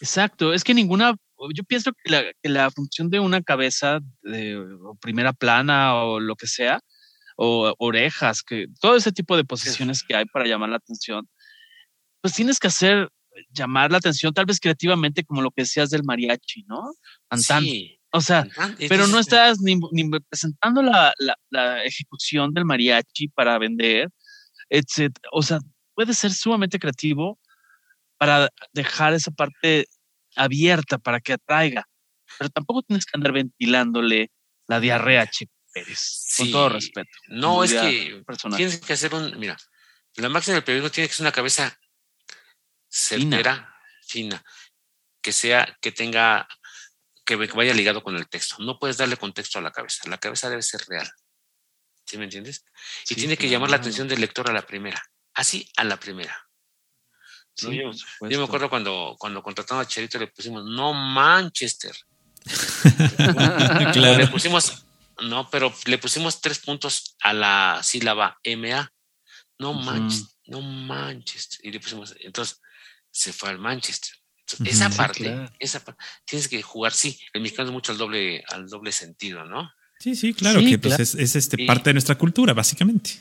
Exacto, 0.00 0.52
es 0.52 0.64
que 0.64 0.74
ninguna, 0.74 1.16
yo 1.52 1.64
pienso 1.64 1.92
que 1.92 2.10
la, 2.10 2.24
que 2.42 2.48
la 2.48 2.70
función 2.70 3.10
de 3.10 3.20
una 3.20 3.42
cabeza 3.42 4.00
de 4.22 4.58
primera 5.00 5.32
plana 5.32 5.94
o 5.96 6.20
lo 6.20 6.36
que 6.36 6.46
sea, 6.46 6.80
o 7.36 7.74
orejas, 7.78 8.42
que 8.42 8.66
todo 8.80 8.96
ese 8.96 9.12
tipo 9.12 9.36
de 9.36 9.44
posiciones 9.44 10.02
que 10.02 10.14
hay 10.14 10.24
para 10.26 10.46
llamar 10.46 10.70
la 10.70 10.76
atención, 10.76 11.28
pues 12.20 12.34
tienes 12.34 12.58
que 12.58 12.68
hacer 12.68 13.08
llamar 13.50 13.90
la 13.90 13.98
atención, 13.98 14.32
tal 14.32 14.46
vez 14.46 14.60
creativamente, 14.60 15.24
como 15.24 15.42
lo 15.42 15.50
que 15.50 15.62
decías 15.62 15.90
del 15.90 16.04
mariachi, 16.04 16.64
¿no? 16.64 16.92
Sí. 17.36 18.00
O 18.12 18.20
sea, 18.20 18.46
pero 18.88 19.08
no 19.08 19.18
estás 19.18 19.60
ni, 19.60 19.76
presentando 20.30 20.82
la, 20.82 21.12
la, 21.50 21.84
ejecución 21.84 22.54
del 22.54 22.64
mariachi 22.64 23.26
para 23.28 23.58
vender, 23.58 24.08
etc. 24.70 25.12
O 25.32 25.42
sea, 25.42 25.58
puede 25.94 26.14
ser 26.14 26.32
sumamente 26.32 26.78
creativo 26.78 27.40
para 28.16 28.48
dejar 28.72 29.14
esa 29.14 29.32
parte 29.32 29.86
abierta 30.36 30.98
para 30.98 31.20
que 31.20 31.34
atraiga, 31.34 31.88
pero 32.38 32.50
tampoco 32.50 32.82
tienes 32.82 33.06
que 33.06 33.12
andar 33.14 33.32
ventilándole 33.32 34.30
la 34.66 34.80
diarrea 34.80 35.22
a 35.22 35.30
Chico 35.30 35.52
Pérez, 35.72 36.34
con 36.36 36.50
todo 36.50 36.68
respeto. 36.70 37.10
No, 37.28 37.64
es 37.64 37.72
que 37.72 38.22
tienes 38.56 38.78
que 38.78 38.92
hacer 38.92 39.14
un, 39.14 39.38
mira, 39.38 39.56
la 40.16 40.28
máxima 40.28 40.54
del 40.54 40.64
periodismo 40.64 40.90
tiene 40.90 41.08
que 41.08 41.14
ser 41.14 41.24
una 41.24 41.32
cabeza 41.32 41.78
certera, 42.88 43.76
fina. 44.06 44.42
que 45.20 45.32
sea, 45.32 45.76
que 45.80 45.90
tenga, 45.90 46.46
que 47.24 47.36
vaya 47.36 47.74
ligado 47.74 48.02
con 48.02 48.16
el 48.16 48.28
texto. 48.28 48.56
No 48.60 48.78
puedes 48.78 48.96
darle 48.96 49.16
contexto 49.16 49.58
a 49.58 49.62
la 49.62 49.72
cabeza. 49.72 50.08
La 50.08 50.18
cabeza 50.18 50.48
debe 50.48 50.62
ser 50.62 50.82
real. 50.88 51.10
¿Sí 52.04 52.18
me 52.18 52.24
entiendes? 52.24 52.64
Y 53.08 53.14
tiene 53.14 53.36
que 53.36 53.48
llamar 53.48 53.70
la 53.70 53.76
atención 53.76 54.06
del 54.06 54.20
lector 54.20 54.48
a 54.48 54.52
la 54.52 54.62
primera. 54.62 55.02
Así 55.32 55.68
a 55.76 55.84
la 55.84 55.98
primera. 55.98 56.48
Yo, 57.56 57.90
me 58.20 58.44
acuerdo 58.44 58.68
cuando, 58.68 59.16
cuando 59.18 59.42
contratamos 59.42 59.84
a 59.84 59.88
Cherito 59.88 60.18
le 60.18 60.26
pusimos 60.28 60.64
no 60.64 60.92
Manchester. 60.92 61.94
claro. 63.92 64.18
Le 64.18 64.26
pusimos, 64.28 64.84
no, 65.22 65.48
pero 65.50 65.72
le 65.86 65.98
pusimos 65.98 66.40
tres 66.40 66.58
puntos 66.58 67.16
a 67.20 67.32
la 67.32 67.80
sílaba 67.82 68.38
MA. 68.56 68.90
No 69.58 69.72
Manchester, 69.72 70.36
no 70.46 70.60
Manchester. 70.60 71.60
Y 71.64 71.70
le 71.70 71.80
pusimos, 71.80 72.14
entonces, 72.20 72.60
se 73.10 73.32
fue 73.32 73.50
al 73.50 73.58
Manchester. 73.58 74.12
esa 74.64 74.90
parte, 74.90 75.48
esa 75.58 75.82
tienes 76.24 76.48
que 76.48 76.60
jugar, 76.60 76.92
sí, 76.92 77.18
el 77.32 77.40
mexicano 77.40 77.68
es 77.68 77.72
mucho 77.72 77.92
al 77.92 77.98
doble, 77.98 78.44
al 78.48 78.68
doble 78.68 78.92
sentido, 78.92 79.44
¿no? 79.44 79.70
Sí, 80.00 80.16
sí, 80.16 80.34
claro, 80.34 80.60
que 80.60 80.78
pues 80.78 80.98
es, 81.00 81.36
este 81.36 81.64
parte 81.64 81.90
de 81.90 81.94
nuestra 81.94 82.18
cultura, 82.18 82.52
básicamente. 82.52 83.12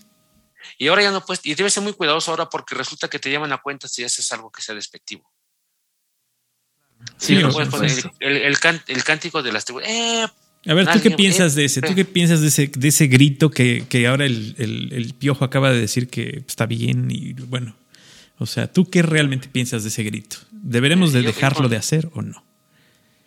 Y 0.77 0.87
ahora 0.87 1.03
ya 1.03 1.11
no 1.11 1.25
puedes, 1.25 1.45
y 1.45 1.55
debes 1.55 1.73
ser 1.73 1.83
muy 1.83 1.93
cuidadoso 1.93 2.31
ahora 2.31 2.49
porque 2.49 2.75
resulta 2.75 3.07
que 3.07 3.19
te 3.19 3.31
llaman 3.31 3.51
a 3.51 3.57
cuenta 3.59 3.87
si 3.87 4.03
haces 4.03 4.31
algo 4.31 4.51
que 4.51 4.61
sea 4.61 4.75
despectivo. 4.75 5.31
Sí, 7.17 7.35
no 7.35 7.51
puedes 7.51 7.69
poner 7.69 7.91
el, 8.19 8.57
el, 8.87 9.03
cántico 9.03 9.43
de 9.43 9.51
las 9.51 9.65
tribus. 9.65 9.83
Eh, 9.85 10.25
a 10.65 10.73
ver, 10.73 10.87
¿tú 10.87 11.01
qué 11.01 11.11
piensas 11.11 11.55
de 11.55 11.65
ese? 11.65 11.81
¿Tú 11.81 11.93
qué 11.93 12.05
piensas 12.05 12.41
de 12.41 12.47
ese, 12.47 12.67
de 12.67 12.87
ese 12.87 13.07
grito 13.07 13.49
que, 13.49 13.85
que 13.89 14.07
ahora 14.07 14.25
el, 14.25 14.55
el, 14.57 15.13
piojo 15.13 15.43
acaba 15.43 15.71
de 15.71 15.79
decir 15.79 16.07
que 16.07 16.43
está 16.47 16.65
bien 16.65 17.09
y 17.11 17.33
bueno, 17.33 17.75
o 18.37 18.45
sea, 18.45 18.71
¿tú 18.71 18.89
qué 18.89 19.01
realmente 19.01 19.49
piensas 19.49 19.83
de 19.83 19.89
ese 19.89 20.03
grito? 20.03 20.37
¿Deberemos 20.51 21.11
de 21.11 21.21
dejarlo 21.21 21.67
de 21.67 21.77
hacer 21.77 22.09
o 22.13 22.21
no? 22.21 22.45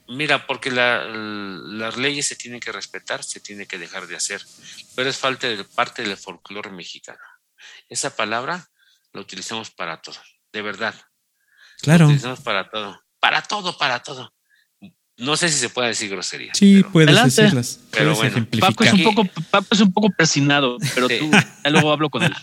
Mira, 0.09 0.46
porque 0.46 0.70
las 0.70 1.96
leyes 1.96 2.26
se 2.26 2.36
tienen 2.36 2.61
que 2.61 2.72
respetar, 2.72 3.24
se 3.24 3.40
tiene 3.40 3.66
que 3.66 3.78
dejar 3.78 4.07
de 4.07 4.16
hacer, 4.16 4.40
pero 4.94 5.11
es 5.11 5.16
falta 5.16 5.48
de 5.48 5.64
parte 5.64 6.02
del 6.02 6.16
folclore 6.16 6.70
mexicano. 6.70 7.20
Esa 7.88 8.14
palabra 8.14 8.68
la 9.12 9.20
utilizamos 9.20 9.70
para 9.70 10.00
todo, 10.00 10.18
de 10.52 10.62
verdad. 10.62 10.94
Claro. 11.80 12.04
La 12.04 12.07
utilizamos 12.07 12.40
para 12.40 12.70
todo, 12.70 13.02
para 13.18 13.42
todo, 13.42 13.76
para 13.76 14.02
todo. 14.02 14.32
No 15.18 15.34
sé 15.36 15.48
si 15.48 15.59
se 15.59 15.70
puede 15.70 15.88
decir 15.88 16.11
grosería. 16.11 16.52
Sí, 16.54 16.84
puedes 16.92 17.24
decirlas. 17.24 17.80
Pero 17.90 18.14
bueno, 18.14 18.46
Paco 18.61 18.84
es, 18.84 18.92
un 18.92 19.02
poco, 19.02 19.24
Paco 19.50 19.66
es 19.70 19.80
un 19.80 19.92
poco 19.92 20.11
persinado, 20.11 20.76
pero 20.94 21.09
tú, 21.09 21.30
luego 21.70 21.90
hablo 21.90 22.11
con 22.11 22.22
él. 22.22 22.34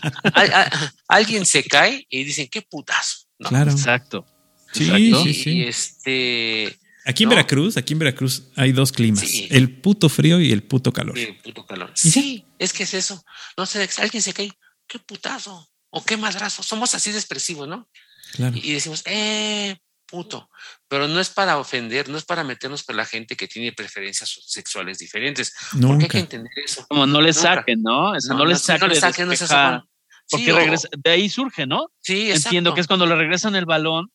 alguien 1.08 1.46
se 1.46 1.62
cae 1.62 2.04
y 2.10 2.24
dicen, 2.24 2.48
qué 2.50 2.62
putazo. 2.62 3.28
Claro. 3.38 3.70
Exacto. 3.70 4.26
Sí, 4.72 5.14
sí, 5.22 5.34
sí. 5.34 5.50
Y 5.50 5.62
este. 5.68 6.78
Aquí 7.06 7.24
en 7.24 7.30
Veracruz, 7.30 7.76
aquí 7.76 7.92
en 7.92 7.98
Veracruz 7.98 8.44
hay 8.56 8.72
dos 8.72 8.90
climas, 8.90 9.24
el 9.50 9.80
puto 9.80 10.08
frío 10.08 10.40
y 10.40 10.52
el 10.52 10.62
puto 10.62 10.92
calor. 10.92 11.18
el 11.18 11.36
puto 11.36 11.66
calor. 11.66 11.90
Sí, 11.94 12.46
es 12.58 12.72
que 12.72 12.84
es 12.84 12.94
eso. 12.94 13.22
No 13.56 13.66
sé, 13.66 13.88
alguien 13.98 14.22
se 14.22 14.32
cae, 14.32 14.50
qué 14.86 14.98
putazo 14.98 15.68
o 15.90 16.04
qué 16.04 16.16
madrazo. 16.16 16.62
Somos 16.62 16.94
así 16.94 17.12
de 17.12 17.18
expresivos, 17.18 17.68
¿no? 17.68 17.88
Claro. 18.32 18.56
Y, 18.56 18.72
decimos, 18.72 19.02
eh, 19.04 19.76
puto. 20.06 20.48
Pero 20.88 21.06
no 21.06 21.20
es 21.20 21.28
para 21.28 21.58
ofender, 21.58 22.08
no 22.08 22.16
es 22.16 22.24
para 22.24 22.42
meternos 22.42 22.82
con 22.82 22.96
la 22.96 23.04
gente 23.04 23.36
que 23.36 23.48
tiene 23.48 23.72
preferencias 23.72 24.40
sexuales 24.46 24.98
diferentes. 24.98 25.54
Porque 25.80 26.04
hay 26.04 26.08
que 26.08 26.18
entender 26.18 26.52
eso. 26.64 26.86
Como 26.88 27.06
no 27.06 27.20
le 27.20 27.32
saquen, 27.32 27.82
¿no? 27.82 28.12
no, 28.12 28.44
le 28.46 28.56
saquen. 28.56 28.88
No 28.88 28.94
le 28.94 28.96
saquen 28.96 29.82
porque 30.30 30.52
regresa, 30.52 30.88
de 30.96 31.10
ahí 31.10 31.28
surge, 31.28 31.66
¿no? 31.66 31.90
Sí, 32.00 32.30
Entiendo 32.30 32.74
que 32.74 32.80
es 32.80 32.86
cuando 32.86 33.06
le 33.06 33.14
regresan 33.14 33.54
el 33.56 33.66
balón 33.66 34.10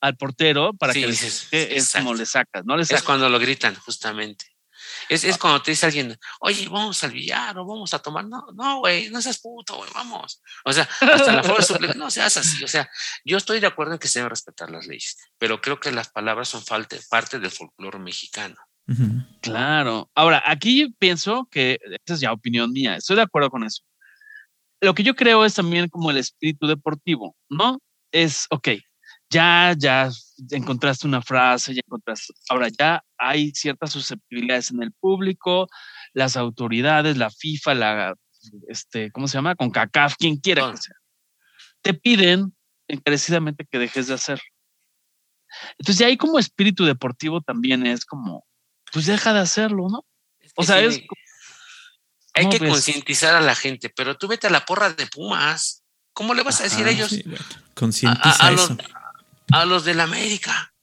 al 0.00 0.16
portero 0.16 0.72
para 0.74 0.92
que, 0.92 1.06
es 1.06 1.92
como 1.92 2.14
le 2.14 2.26
sacas, 2.26 2.64
¿no? 2.64 2.76
Le 2.76 2.82
Es 2.82 3.02
cuando 3.02 3.28
lo 3.28 3.38
gritan, 3.38 3.74
justamente. 3.76 4.46
Es, 5.08 5.24
es, 5.24 5.38
cuando 5.38 5.62
te 5.62 5.72
dice 5.72 5.86
alguien, 5.86 6.16
oye, 6.40 6.68
vamos 6.68 7.02
al 7.02 7.12
billar 7.12 7.58
o 7.58 7.66
vamos 7.66 7.92
a 7.94 7.98
tomar. 7.98 8.26
No, 8.26 8.46
no, 8.54 8.78
güey, 8.78 9.10
no 9.10 9.20
seas 9.22 9.38
puto, 9.38 9.76
güey, 9.76 9.90
vamos. 9.94 10.42
O 10.64 10.72
sea, 10.72 10.88
hasta 11.00 11.32
la 11.32 11.42
fuerza 11.42 11.78
no 11.96 12.10
seas 12.10 12.36
así. 12.36 12.62
O 12.64 12.68
sea, 12.68 12.88
yo 13.24 13.36
estoy 13.36 13.60
de 13.60 13.66
acuerdo 13.66 13.94
en 13.94 13.98
que 13.98 14.08
se 14.08 14.18
deben 14.18 14.30
respetar 14.30 14.70
las 14.70 14.86
leyes, 14.86 15.16
pero 15.38 15.60
creo 15.60 15.80
que 15.80 15.92
las 15.92 16.10
palabras 16.10 16.48
son 16.48 16.64
parte 16.64 17.38
del 17.38 17.50
folclore 17.50 17.98
mexicano. 17.98 18.56
Claro. 19.42 20.10
Ahora, 20.14 20.42
aquí 20.46 20.94
pienso 20.98 21.46
que, 21.50 21.78
esa 22.04 22.14
es 22.14 22.20
ya 22.20 22.32
opinión 22.32 22.72
mía, 22.72 22.96
estoy 22.96 23.16
de 23.16 23.22
acuerdo 23.22 23.50
con 23.50 23.64
eso. 23.64 23.82
Lo 24.80 24.94
que 24.94 25.02
yo 25.02 25.14
creo 25.14 25.44
es 25.44 25.54
también 25.54 25.88
como 25.88 26.10
el 26.10 26.16
espíritu 26.16 26.66
deportivo, 26.66 27.36
¿no? 27.50 27.80
Es, 28.12 28.46
ok, 28.50 28.68
ya, 29.30 29.74
ya 29.76 30.10
encontraste 30.50 31.06
una 31.06 31.22
frase, 31.22 31.74
ya 31.74 31.80
encontraste, 31.84 32.32
ahora 32.48 32.68
ya 32.68 33.02
hay 33.16 33.50
ciertas 33.52 33.92
susceptibilidades 33.92 34.70
en 34.70 34.82
el 34.82 34.92
público, 34.92 35.68
las 36.12 36.36
autoridades, 36.36 37.16
la 37.16 37.30
FIFA, 37.30 37.74
la, 37.74 38.14
este, 38.68 39.10
¿cómo 39.10 39.28
se 39.28 39.38
llama? 39.38 39.54
Con 39.54 39.70
CACAF, 39.70 40.16
quien 40.16 40.36
quiera 40.36 40.70
que 40.70 40.78
sea, 40.78 40.96
te 41.82 41.94
piden 41.94 42.54
encarecidamente 42.88 43.66
que 43.70 43.78
dejes 43.78 44.06
de 44.06 44.14
hacer. 44.14 44.40
Entonces, 45.78 45.98
ya 45.98 46.06
ahí 46.06 46.16
como 46.16 46.38
espíritu 46.38 46.84
deportivo 46.84 47.40
también 47.40 47.86
es 47.86 48.04
como, 48.04 48.46
pues 48.92 49.06
deja 49.06 49.32
de 49.32 49.40
hacerlo, 49.40 49.88
¿no? 49.90 50.04
o 50.56 50.64
sea, 50.64 50.80
es, 50.80 51.02
hay 52.34 52.48
que 52.48 52.58
concientizar 52.58 53.34
a 53.34 53.40
la 53.40 53.54
gente, 53.54 53.90
pero 53.90 54.16
tú 54.16 54.28
vete 54.28 54.46
a 54.46 54.50
la 54.50 54.64
porra 54.64 54.90
de 54.90 55.06
Pumas. 55.06 55.84
¿Cómo 56.12 56.34
le 56.34 56.42
vas 56.42 56.60
a 56.60 56.64
decir 56.64 56.86
a 56.86 56.90
ellos? 56.90 57.14
Concientiza 57.74 58.46
a, 58.46 58.50
los, 58.50 58.72
a 59.52 59.64
los 59.64 59.84
de 59.84 59.94
la 59.94 60.04
América. 60.04 60.74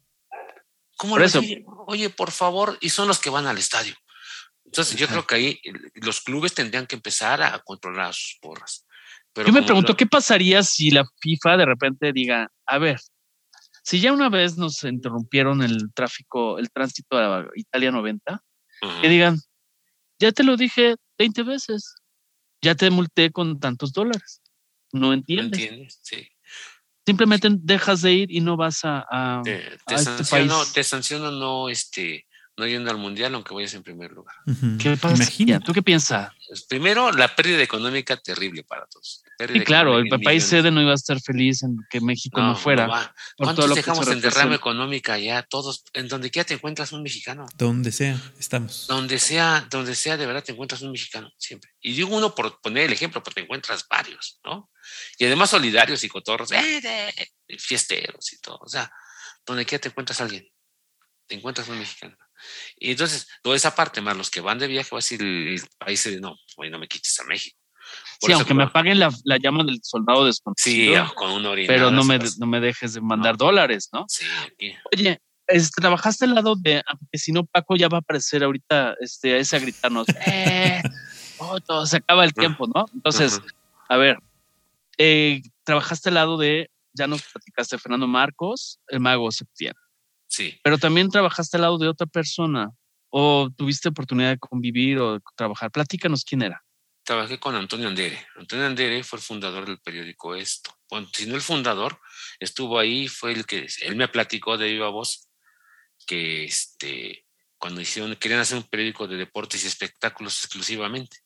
¿Cómo 0.98 1.18
decir? 1.18 1.64
Oye, 1.88 2.10
por 2.10 2.32
favor, 2.32 2.78
y 2.82 2.90
son 2.90 3.08
los 3.08 3.20
que 3.20 3.30
van 3.30 3.48
al 3.48 3.58
estadio. 3.58 3.96
Entonces, 4.64 4.98
yo 4.98 5.08
creo 5.08 5.26
que 5.28 5.36
ahí 5.36 5.62
los 5.96 6.22
clubes 6.22 6.54
tendrían 6.54 6.88
que 6.88 6.96
empezar 6.96 7.42
a 7.42 7.60
controlar 7.60 8.14
sus 8.14 8.38
porras. 8.42 8.86
Pero 9.34 9.48
yo 9.48 9.54
me 9.54 9.64
pregunto, 9.64 9.96
¿qué 9.96 10.06
pasaría 10.06 10.64
si 10.64 10.92
la 10.92 11.06
FIFA 11.20 11.58
de 11.58 11.66
repente 11.66 12.14
diga, 12.14 12.50
a 12.66 12.78
ver, 12.78 13.00
si 13.84 14.00
ya 14.00 14.12
una 14.12 14.30
vez 14.30 14.58
nos 14.58 14.84
interrumpieron 14.84 15.62
el 15.62 15.94
tráfico, 15.94 16.58
el 16.58 16.72
tránsito 16.72 17.18
a 17.18 17.46
Italia 17.56 17.92
90, 17.92 18.42
que 19.02 19.10
digan, 19.10 19.40
ya 20.20 20.32
te 20.32 20.44
lo 20.44 20.58
dije 20.58 20.96
20 21.18 21.44
veces, 21.44 21.96
ya 22.62 22.76
te 22.76 22.90
multé 22.90 23.32
con 23.32 23.60
tantos 23.60 23.94
dólares. 23.94 24.42
No 24.92 25.14
entiendes. 25.14 25.60
No 25.60 25.66
entiendes, 25.66 26.00
sí. 26.02 26.28
Simplemente 27.06 27.48
dejas 27.52 28.02
de 28.02 28.14
ir 28.14 28.32
y 28.32 28.42
no 28.42 28.58
vas 28.58 28.82
a, 28.84 29.42
te, 29.44 29.76
este 29.88 30.04
sanciono, 30.04 30.66
Te 30.74 30.84
sanciono 30.84 31.32
no, 31.32 31.70
este, 31.70 32.25
no 32.58 32.66
yendo 32.66 32.90
al 32.90 32.98
mundial, 32.98 33.36
aunque 33.36 33.54
vayas 33.54 33.74
en 33.74 33.84
primer 33.84 34.12
lugar. 34.12 34.36
¿Qué 34.80 34.96
pasa? 34.96 35.16
Imagina. 35.16 35.60
¿Tú 35.60 35.74
qué 35.74 35.82
piensas? 35.82 36.32
Pues, 36.48 36.64
primero, 36.64 37.12
la 37.12 37.36
pérdida 37.36 37.62
económica 37.62 38.16
terrible 38.18 38.64
para 38.64 38.86
todos. 38.88 39.24
Y 39.54 39.60
claro, 39.62 40.00
el 40.00 40.08
país 40.24 40.46
sede 40.46 40.72
no 40.72 40.82
iba 40.82 40.92
a 40.92 40.96
estar 40.96 41.20
feliz 41.20 41.64
en 41.64 41.78
que 41.90 42.00
México 42.00 42.42
no, 42.42 42.56
fuera. 42.56 42.88
No 42.88 43.46
¿Cuántos 43.46 43.76
dejamos 43.76 44.08
en 44.08 44.22
derrama 44.22 44.56
económica 44.56 45.18
ya? 45.18 45.44
Todos, 45.44 45.84
en 45.94 46.08
donde 46.08 46.32
quiera 46.32 46.46
te 46.46 46.54
encuentras 46.54 46.94
un 46.94 47.04
mexicano. 47.04 47.46
Donde 47.58 47.92
sea, 47.92 48.18
estamos. 48.40 48.88
Donde 48.88 49.20
sea, 49.20 49.68
donde 49.70 49.94
sea, 49.94 50.16
de 50.16 50.26
verdad 50.26 50.44
te 50.44 50.54
encuentras 50.54 50.82
un 50.84 50.92
mexicano, 50.92 51.32
siempre. 51.38 51.72
Y 51.82 51.94
digo 51.94 52.16
uno 52.16 52.34
por 52.34 52.62
poner 52.62 52.86
el 52.86 52.94
ejemplo, 52.94 53.22
porque 53.22 53.42
te 53.42 53.44
encuentras 53.44 53.86
varios, 53.90 54.40
¿no? 54.46 54.72
Y 55.18 55.26
además 55.26 55.50
solidarios 55.50 56.02
y 56.06 56.08
cotorros, 56.08 56.52
eh, 56.54 57.12
fiesteros 57.60 58.32
y 58.32 58.40
todo. 58.40 58.60
O 58.62 58.70
sea, 58.70 58.90
donde 59.46 59.66
quiera 59.66 59.82
te 59.82 59.90
encuentras 59.90 60.22
alguien. 60.22 60.48
Te 61.28 61.36
encuentras 61.36 61.68
un 61.68 61.80
mexicano. 61.80 62.16
Y 62.78 62.92
entonces, 62.92 63.28
toda 63.42 63.56
esa 63.56 63.76
parte, 63.76 64.02
más 64.02 64.18
los 64.18 64.30
que 64.30 64.42
van 64.42 64.60
de 64.60 64.68
viaje, 64.68 64.90
va 64.92 64.98
a 64.98 65.00
decir 65.00 65.22
el 65.22 65.62
país, 65.78 66.08
no, 66.20 66.38
hoy 66.58 66.70
no 66.70 66.80
me 66.80 66.88
quites 66.88 67.20
a 67.20 67.24
México. 67.26 67.58
sí, 68.20 68.32
aunque 68.32 68.54
me 68.54 68.68
paguen 68.68 69.00
la, 69.00 69.12
llama 69.42 69.64
del 69.64 69.80
soldado 69.84 70.26
desconocido. 70.26 71.06
Sí, 71.06 71.14
con 71.16 71.32
un 71.32 71.46
orinal. 71.46 71.68
Pero 71.68 71.92
no 71.92 72.04
me, 72.04 72.20
no 72.38 72.48
me 72.48 72.60
dejes 72.60 72.94
de 72.94 73.02
mandar 73.02 73.38
dólares, 73.38 73.90
¿no? 73.94 74.06
Sí, 74.08 74.26
Oye, 74.94 75.20
trabajaste 75.76 76.26
al 76.26 76.36
lado 76.36 76.56
de, 76.56 76.82
porque 76.88 77.18
si 77.18 77.32
no, 77.32 77.46
Paco 77.46 77.76
ya 77.76 77.88
va 77.88 77.98
a 77.98 78.02
aparecer 78.02 78.44
ahorita 78.44 78.96
este, 79.00 79.40
ese 79.40 79.56
a 79.56 79.60
gritarnos, 79.60 80.08
eh, 80.26 80.82
oh, 81.38 81.60
todo, 81.60 81.86
se 81.86 81.98
acaba 81.98 82.26
el 82.26 82.34
tiempo, 82.34 82.68
¿no? 82.68 82.86
Entonces, 82.94 83.42
a 83.90 83.98
ver, 83.98 84.18
eh, 84.98 85.42
trabajaste 85.64 86.10
al 86.10 86.16
lado 86.16 86.38
de, 86.38 86.70
ya 86.94 87.08
nos 87.08 87.22
platicaste, 87.24 87.78
Fernando 87.78 88.08
Marcos, 88.08 88.80
el 88.88 89.00
mago 89.00 89.32
Septiembre. 89.32 89.85
Sí. 90.36 90.60
Pero 90.64 90.78
también 90.78 91.10
trabajaste 91.10 91.56
al 91.56 91.62
lado 91.62 91.78
de 91.78 91.88
otra 91.88 92.08
persona 92.08 92.70
o 93.10 93.50
tuviste 93.56 93.88
oportunidad 93.88 94.32
de 94.32 94.38
convivir 94.38 95.00
o 95.00 95.22
trabajar. 95.38 95.72
Platícanos 95.72 96.26
quién 96.26 96.42
era. 96.42 96.62
Trabajé 97.06 97.40
con 97.40 97.56
Antonio 97.56 97.88
Andere. 97.88 98.20
Antonio 98.36 98.66
Andere 98.66 99.02
fue 99.06 99.20
el 99.20 99.24
fundador 99.24 99.66
del 99.66 99.80
periódico 99.80 100.36
Esto. 100.36 100.72
si 101.14 101.26
no 101.26 101.36
el 101.36 101.42
fundador, 101.42 102.02
estuvo 102.38 102.78
ahí, 102.78 103.08
fue 103.08 103.32
el 103.32 103.46
que 103.46 103.66
él 103.84 103.96
me 103.96 104.10
platicó 104.10 104.58
de 104.58 104.68
viva 104.68 104.90
voz 104.90 105.30
que 106.06 106.44
este 106.44 107.26
cuando 107.58 107.80
hicieron, 107.80 108.14
querían 108.18 108.42
hacer 108.42 108.58
un 108.58 108.64
periódico 108.64 109.08
de 109.08 109.16
deportes 109.16 109.64
y 109.64 109.68
espectáculos 109.68 110.44
exclusivamente. 110.44 111.18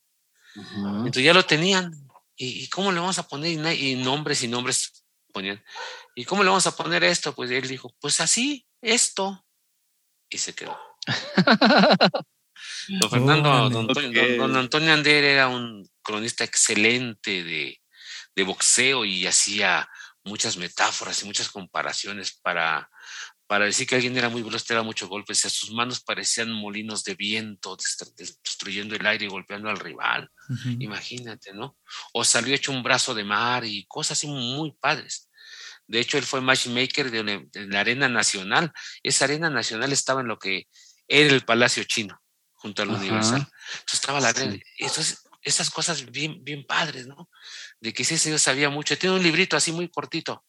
Entonces 0.56 1.24
ya 1.24 1.34
lo 1.34 1.44
tenían. 1.44 1.92
¿Y, 2.36 2.70
cómo 2.70 2.92
le 2.92 3.00
vamos 3.00 3.18
a 3.18 3.28
poner? 3.28 3.52
Y, 3.76 3.96
nombres 3.96 4.44
y 4.44 4.48
nombres 4.48 5.04
ponían. 5.34 5.64
¿Y 6.14 6.26
cómo 6.26 6.44
le 6.44 6.50
vamos 6.50 6.68
a 6.68 6.76
poner 6.76 7.04
esto? 7.04 7.34
Pues 7.34 7.50
él 7.50 7.68
dijo, 7.68 7.94
pues 8.00 8.22
así, 8.22 8.69
esto. 8.82 9.46
Y 10.30 10.38
se 10.38 10.54
quedó. 10.54 10.78
don 12.88 13.10
Fernando, 13.10 13.70
don, 13.70 14.56
Antonio 14.56 14.94
Ander 14.94 15.24
era 15.24 15.48
un 15.48 15.90
cronista 16.02 16.44
excelente 16.44 17.44
de, 17.44 17.82
de 18.36 18.44
boxeo 18.44 19.06
y 19.06 19.26
hacía 19.26 19.90
muchas 20.24 20.58
metáforas 20.58 21.22
y 21.22 21.26
muchas 21.26 21.50
comparaciones 21.50 22.38
para, 22.42 22.90
para 23.48 23.66
decir 23.66 23.88
que 23.88 23.96
alguien 23.96 24.16
era 24.16 24.30
muy 24.30 24.44
veloz, 24.44 24.70
era 24.70 24.84
muchos 24.84 25.10
golpes, 25.10 25.44
y 25.44 25.50
sus 25.50 25.72
manos 25.72 26.02
parecían 26.02 26.52
molinos 26.52 27.04
de 27.04 27.16
viento, 27.16 27.76
destruyendo 28.16 28.96
el 28.96 29.06
aire 29.06 29.26
y 29.26 29.30
golpeando 29.30 29.70
al 29.70 29.80
rival. 29.80 30.30
Imagínate, 30.80 31.54
¿no? 31.54 31.78
O 32.14 32.24
salió 32.24 32.54
hecho 32.54 32.72
un 32.72 32.84
brazo 32.84 33.14
de 33.16 33.24
mar 33.24 33.66
y 33.66 33.86
cosas 33.86 34.18
así 34.18 34.28
muy 34.28 34.74
padres. 34.80 35.29
De 35.90 36.00
hecho, 36.00 36.20
él 36.20 36.24
fue 36.24 36.40
matchmaker 36.40 37.10
de, 37.10 37.50
la 37.66 37.80
Arena 37.80 38.08
Nacional. 38.08 38.72
Esa 39.02 39.26
Arena 39.26 39.50
Nacional 39.50 39.92
estaba 39.92 40.22
en 40.22 40.28
lo 40.28 40.38
que 40.38 40.68
era 41.08 41.34
el 41.34 41.44
Palacio 41.44 41.84
Chino, 41.84 42.22
junto 42.54 42.84
al 42.84 42.90
Universal. 42.90 43.42
Entonces 43.72 43.94
estaba 44.00 44.20
la 44.20 44.30
arena. 44.30 44.56
Entonces, 44.78 45.24
esas 45.42 45.72
cosas 45.72 46.12
bien, 46.12 46.44
bien 46.44 46.64
padres, 46.64 47.08
¿no? 47.08 47.28
De 47.80 47.92
que 47.92 48.04
ese 48.04 48.20
señor 48.20 48.38
sabía 48.38 48.70
mucho. 48.70 48.96
Tiene 49.00 49.16
un 49.16 49.24
librito 49.24 49.58
así 49.58 49.72
muy 49.72 49.90
cortito 49.90 50.46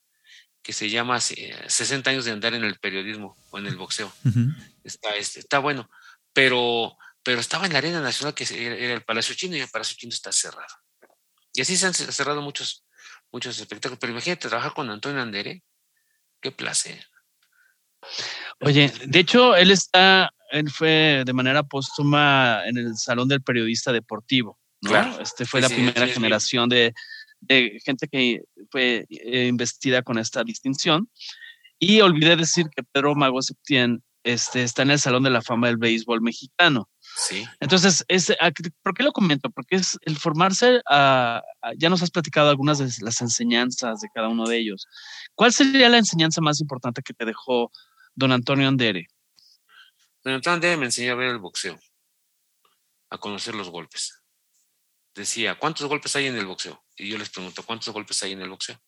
que 0.63 0.75
se 0.75 0.91
llama 0.91 1.19
60 1.23 2.11
años 2.11 2.27
de 2.27 2.33
andar 2.33 2.53
en 2.53 2.65
el 2.65 2.79
periodismo 2.79 3.35
o 3.51 3.59
en 3.59 3.67
el 3.67 3.77
boxeo. 3.77 4.13
está, 4.85 5.17
este, 5.17 5.41
está 5.41 5.59
bueno, 5.59 5.91
pero, 6.35 6.99
pero 7.23 7.41
estaba 7.41 7.65
en 7.65 7.73
la 7.73 7.79
Arena 7.79 8.03
Nacional 8.03 8.35
que 8.35 8.45
era 8.45 8.93
el 8.93 9.05
Palacio 9.05 9.35
Chino 9.35 9.57
y 9.57 9.61
el 9.61 9.71
Palacio 9.71 9.97
Chino 9.97 10.13
está 10.13 10.33
cerrado. 10.33 10.75
Y 11.55 11.63
así 11.63 11.79
se 11.79 11.87
han 11.87 11.95
cerrado 11.95 12.43
muchos, 12.43 12.85
muchos 13.33 13.59
espectáculos. 13.59 13.99
Pero 14.01 14.13
imagínate 14.13 14.49
trabajar 14.49 14.75
con 14.75 14.91
Antonio 14.91 15.21
Andere, 15.21 15.63
qué 16.41 16.53
placer. 16.53 17.05
Oye, 18.61 18.93
de 19.07 19.19
hecho, 19.19 19.57
él 19.57 19.71
está, 19.71 20.31
él 20.51 20.71
fue 20.71 21.23
de 21.25 21.33
manera 21.33 21.63
póstuma 21.63 22.63
en 22.67 22.79
el 22.79 22.97
Salón 22.97 23.29
del 23.29 23.43
Periodista 23.43 23.93
Deportivo. 23.93 24.59
Claro. 24.83 25.21
Este 25.21 25.45
fue 25.45 25.61
la 25.61 25.69
primera 25.69 26.07
generación 26.07 26.69
de, 26.69 26.95
de, 27.41 27.79
gente 27.85 28.09
que 28.09 28.43
fue 28.71 29.07
eh, 29.11 29.47
investida 29.47 30.03
con 30.03 30.19
esta 30.19 30.43
distinción. 30.45 31.11
Y 31.79 32.01
olvidé 32.01 32.37
decir 32.37 32.67
que 32.75 32.83
Pedro 32.83 33.15
Mago 33.15 33.41
Septién 33.43 34.03
este, 34.23 34.63
está 34.63 34.83
en 34.83 34.91
el 34.91 34.99
Salón 34.99 35.23
de 35.23 35.31
la 35.31 35.43
Fama 35.43 35.69
del 35.69 35.79
Béisbol 35.79 36.21
Mexicano. 36.21 36.89
Sí. 37.17 37.47
Entonces, 37.61 38.05
es, 38.09 38.33
¿por 38.83 38.95
qué 38.95 39.03
lo 39.03 39.13
comento? 39.13 39.51
Porque 39.51 39.77
es 39.77 39.99
el 40.03 40.17
formarse, 40.17 40.81
ya 40.89 41.89
nos 41.89 42.03
has 42.03 42.11
platicado 42.11 42.51
algunas 42.51 42.79
de 42.79 42.91
las 43.05 43.21
enseñanzas 43.21 44.01
de 44.01 44.09
cada 44.15 44.29
uno 44.29 44.47
de 44.47 44.59
ellos. 44.59 44.87
¿Cuál 45.35 45.53
sería 45.53 45.89
la 45.89 45.99
enseñanza 45.99 46.41
más 46.41 46.61
importante 46.61 47.03
que 47.03 47.15
te 47.15 47.25
dejó 47.25 47.71
don 48.15 48.33
Antonio 48.33 48.69
Andere? 48.69 49.09
Don 50.25 50.35
Antonio 50.35 50.55
Andere 50.55 50.77
me 50.77 50.87
enseñó 50.87 51.13
a 51.13 51.17
ver 51.17 51.31
el 51.31 51.39
boxeo, 51.39 51.79
a 53.11 53.19
conocer 53.19 53.55
los 53.55 53.71
golpes. 53.71 54.23
Decía, 55.15 55.59
¿cuántos 55.59 55.89
golpes 55.89 56.15
hay 56.17 56.27
en 56.27 56.37
el 56.37 56.47
boxeo? 56.47 56.85
Y 56.97 57.09
yo 57.09 57.19
les 57.19 57.31
pregunto, 57.31 57.63
¿cuántos 57.65 57.93
golpes 57.93 58.23
hay 58.23 58.33
en 58.33 58.43
el 58.43 58.51
boxeo? 58.51 58.81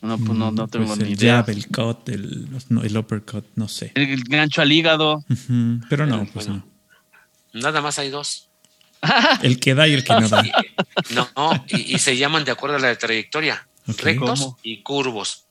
No, 0.00 0.18
pues 0.18 0.36
no, 0.36 0.50
no 0.50 0.66
tengo 0.66 0.86
pues 0.86 0.98
ni 0.98 1.12
idea. 1.12 1.44
el 1.46 1.68
cut, 1.68 2.08
el, 2.08 2.48
el, 2.82 2.96
uppercut, 2.96 3.46
no 3.54 3.68
sé. 3.68 3.92
El 3.94 4.22
gancho 4.24 4.60
al 4.60 4.72
hígado. 4.72 5.24
Pero 5.88 6.06
no, 6.06 6.26
pues 6.32 6.48
no. 6.48 6.71
Nada 7.52 7.80
más 7.80 7.98
hay 7.98 8.10
dos. 8.10 8.48
el 9.42 9.58
que 9.58 9.74
da 9.74 9.88
y 9.88 9.94
el 9.94 10.04
que 10.04 10.14
no 10.14 10.28
da. 10.28 10.42
No, 11.10 11.64
y, 11.68 11.98
se 11.98 12.16
llaman 12.16 12.44
de 12.44 12.52
acuerdo 12.52 12.76
a 12.76 12.78
la 12.78 12.96
trayectoria. 12.96 13.66
Rectos 13.86 14.54
y 14.62 14.82
curvos. 14.82 15.44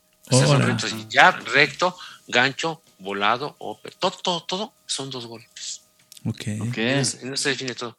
Ya 1.08 1.30
recto, 1.30 1.96
gancho, 2.28 2.82
volado. 2.98 3.56
Todo, 3.98 4.12
todo, 4.22 4.42
todo 4.44 4.72
son 4.86 5.10
dos 5.10 5.26
golpes. 5.26 5.82
Ok. 6.24 6.42
okay. 6.68 7.02
No, 7.24 7.36
se 7.36 7.50
define 7.50 7.74
todo. 7.74 7.96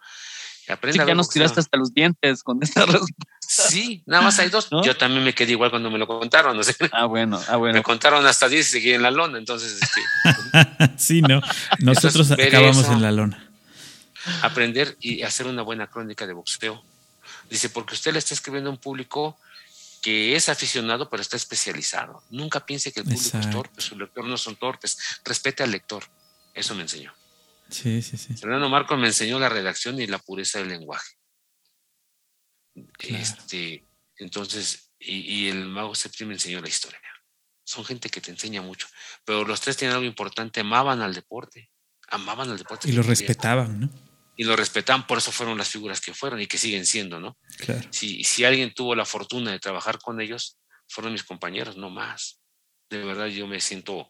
Aprende 0.69 1.01
sí, 1.01 1.07
ya 1.07 1.13
nos 1.13 1.29
tiraste 1.29 1.59
hasta 1.59 1.77
los 1.77 1.93
dientes 1.93 2.41
con 2.41 2.59
esta 2.63 2.81
respuesta. 2.85 3.25
Sí, 3.41 4.01
nada 4.05 4.23
más 4.23 4.39
hay 4.39 4.49
dos. 4.49 4.69
Yo 4.83 4.95
también 4.95 5.23
me 5.23 5.33
quedé 5.33 5.51
igual 5.51 5.69
cuando 5.69 5.91
me 5.91 5.97
lo 5.97 6.07
contaron. 6.07 6.55
No 6.55 6.63
sé. 6.63 6.75
Ah, 6.93 7.05
bueno, 7.05 7.39
ah, 7.49 7.57
bueno. 7.57 7.75
Me 7.75 7.83
contaron 7.83 8.25
hasta 8.25 8.47
10 8.47 8.67
y 8.67 8.71
seguí 8.71 8.93
en 8.93 9.01
la 9.01 9.11
lona. 9.11 9.37
Entonces, 9.37 9.79
este, 9.81 10.01
sí, 10.97 11.21
no. 11.21 11.41
Nosotros 11.79 12.31
acabamos 12.31 12.87
en 12.87 13.01
la 13.01 13.11
lona. 13.11 13.42
Aprender 14.41 14.97
y 14.99 15.23
hacer 15.23 15.47
una 15.47 15.61
buena 15.61 15.87
crónica 15.87 16.25
de 16.25 16.33
boxeo. 16.33 16.83
Dice, 17.49 17.69
porque 17.69 17.95
usted 17.95 18.13
le 18.13 18.19
está 18.19 18.33
escribiendo 18.33 18.69
a 18.69 18.73
un 18.73 18.79
público 18.79 19.37
que 20.01 20.35
es 20.35 20.49
aficionado, 20.49 21.09
pero 21.09 21.21
está 21.21 21.37
especializado. 21.37 22.23
Nunca 22.29 22.65
piense 22.65 22.91
que 22.91 22.99
el 22.99 23.05
público 23.05 23.37
es 23.37 23.49
torpe, 23.49 23.81
sus 23.81 23.97
lectores 23.97 24.29
no 24.29 24.37
son 24.37 24.57
torpes. 24.57 24.97
Respete 25.23 25.63
al 25.63 25.71
lector. 25.71 26.03
Eso 26.53 26.75
me 26.75 26.81
enseñó. 26.81 27.13
Sí, 27.69 28.01
sí, 28.01 28.17
sí. 28.17 28.33
Fernando 28.35 28.69
Marco 28.69 28.97
me 28.97 29.07
enseñó 29.07 29.39
la 29.39 29.49
redacción 29.49 29.99
y 29.99 30.07
la 30.07 30.19
pureza 30.19 30.59
del 30.59 30.69
lenguaje. 30.69 31.15
Este, 32.99 33.85
entonces, 34.17 34.91
y, 34.99 35.47
el 35.47 35.65
mago 35.65 35.95
Septiembre 35.95 36.33
me 36.33 36.35
enseñó 36.35 36.61
la 36.61 36.67
historia. 36.67 36.99
Son 37.63 37.85
gente 37.85 38.09
que 38.09 38.21
te 38.21 38.31
enseña 38.31 38.61
mucho. 38.61 38.87
Pero 39.23 39.45
los 39.45 39.61
tres 39.61 39.77
tienen 39.77 39.95
algo 39.95 40.07
importante, 40.07 40.59
amaban 40.59 41.01
al 41.01 41.13
deporte. 41.13 41.71
Amaban 42.09 42.49
al 42.51 42.57
deporte. 42.57 42.89
Y 42.89 42.91
lo 42.91 43.03
respetaban, 43.03 43.79
¿no? 43.79 43.89
Y 44.35 44.43
lo 44.43 44.55
respetaban, 44.55 45.05
por 45.05 45.19
eso 45.19 45.31
fueron 45.31 45.57
las 45.57 45.69
figuras 45.69 46.01
que 46.01 46.13
fueron 46.13 46.41
y 46.41 46.47
que 46.47 46.57
siguen 46.57 46.85
siendo, 46.85 47.19
¿no? 47.19 47.37
Claro. 47.57 47.87
Si, 47.91 48.23
si 48.23 48.43
alguien 48.43 48.73
tuvo 48.73 48.95
la 48.95 49.05
fortuna 49.05 49.51
de 49.51 49.59
trabajar 49.59 49.99
con 49.99 50.19
ellos, 50.21 50.57
fueron 50.87 51.13
mis 51.13 51.23
compañeros, 51.23 51.77
no 51.77 51.89
más. 51.89 52.41
De 52.89 53.03
verdad, 53.03 53.27
yo 53.27 53.47
me 53.47 53.59
siento, 53.59 54.09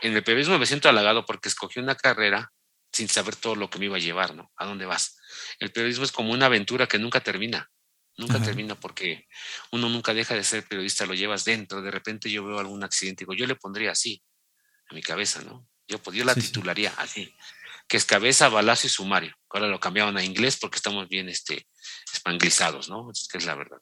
en 0.00 0.16
el 0.16 0.24
periodismo 0.24 0.58
me 0.58 0.66
siento 0.66 0.88
halagado 0.88 1.24
porque 1.24 1.48
escogí 1.48 1.78
una 1.78 1.94
carrera 1.94 2.52
sin 2.92 3.08
saber 3.08 3.36
todo 3.36 3.54
lo 3.54 3.70
que 3.70 3.78
me 3.78 3.86
iba 3.86 3.96
a 3.96 4.00
llevar, 4.00 4.34
¿no? 4.34 4.52
¿A 4.56 4.66
dónde 4.66 4.84
vas? 4.84 5.16
El 5.58 5.70
periodismo 5.72 6.04
es 6.04 6.12
como 6.12 6.32
una 6.32 6.46
aventura 6.46 6.86
que 6.86 6.98
nunca 6.98 7.20
termina. 7.20 7.70
Nunca 8.18 8.42
termina 8.42 8.74
porque 8.74 9.26
uno 9.70 9.88
nunca 9.88 10.12
deja 10.12 10.34
de 10.34 10.44
ser 10.44 10.68
periodista, 10.68 11.06
lo 11.06 11.14
llevas 11.14 11.46
dentro. 11.46 11.80
De 11.80 11.90
repente 11.90 12.30
yo 12.30 12.44
veo 12.44 12.58
algún 12.58 12.84
accidente, 12.84 13.22
digo, 13.22 13.32
yo 13.32 13.46
le 13.46 13.56
pondría 13.56 13.92
así 13.92 14.22
a 14.90 14.94
mi 14.94 15.00
cabeza, 15.00 15.40
¿no? 15.40 15.66
Yo, 15.88 15.98
yo 16.12 16.24
la 16.24 16.34
titularía 16.34 16.92
así 16.98 17.34
que 17.92 17.98
es 17.98 18.06
cabeza, 18.06 18.48
balazo 18.48 18.86
y 18.86 18.90
sumario. 18.90 19.36
Ahora 19.50 19.68
lo 19.68 19.78
cambiaban 19.78 20.16
a 20.16 20.24
inglés 20.24 20.56
porque 20.58 20.76
estamos 20.76 21.10
bien 21.10 21.28
este, 21.28 21.66
espanglizados, 22.10 22.88
¿no? 22.88 23.10
Es 23.10 23.28
que 23.30 23.36
es 23.36 23.44
la 23.44 23.54
verdad. 23.54 23.76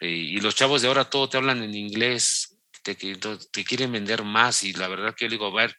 Y, 0.00 0.40
los 0.40 0.54
chavos 0.54 0.80
de 0.80 0.88
ahora 0.88 1.10
todo 1.10 1.28
te 1.28 1.36
hablan 1.36 1.62
en 1.62 1.74
inglés, 1.74 2.56
te, 2.82 2.94
te, 2.94 3.64
quieren 3.64 3.92
vender 3.92 4.24
más 4.24 4.64
y 4.64 4.72
la 4.72 4.88
verdad 4.88 5.14
que 5.14 5.26
yo 5.26 5.30
digo, 5.30 5.44
a 5.46 5.54
ver, 5.54 5.76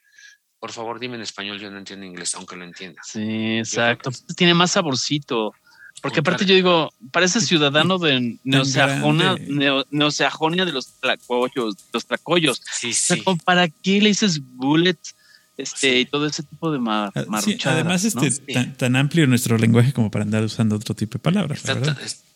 por 0.60 0.70
favor 0.70 1.00
dime 1.00 1.16
en 1.16 1.22
español, 1.22 1.58
yo 1.58 1.68
no 1.68 1.78
entiendo 1.78 2.06
inglés, 2.06 2.36
aunque 2.36 2.54
lo 2.54 2.62
entienda. 2.62 3.02
Sí, 3.02 3.58
exacto. 3.58 4.10
Tiene 4.36 4.54
más 4.54 4.70
saborcito. 4.70 5.52
Porque 6.00 6.20
aparte 6.20 6.44
yo 6.44 6.54
digo, 6.54 6.90
parece 7.10 7.40
ciudadano 7.50 7.98
de 7.98 8.38
Neoceajonia, 8.44 9.34
de 9.34 10.72
los 10.72 11.00
tlacoyos, 11.00 11.74
los 11.92 12.06
tlacoyos. 12.06 12.62
Sí, 12.72 12.92
sí. 12.92 13.24
¿Para 13.44 13.66
qué 13.66 14.00
le 14.00 14.10
dices 14.10 14.38
bullet 14.40 15.00
este, 15.56 16.00
y 16.00 16.04
todo 16.04 16.26
ese 16.26 16.42
tipo 16.42 16.70
de 16.70 16.78
mar, 16.78 17.10
ah, 17.14 17.24
además, 17.64 18.04
este, 18.04 18.30
tan, 18.76 18.94
amplio 18.94 19.26
nuestro 19.26 19.56
lenguaje 19.56 19.94
como 19.94 20.10
para 20.10 20.24
andar 20.24 20.44
usando 20.44 20.76
otro 20.76 20.94
tipo 20.94 21.14
de 21.14 21.18
palabras. 21.18 21.62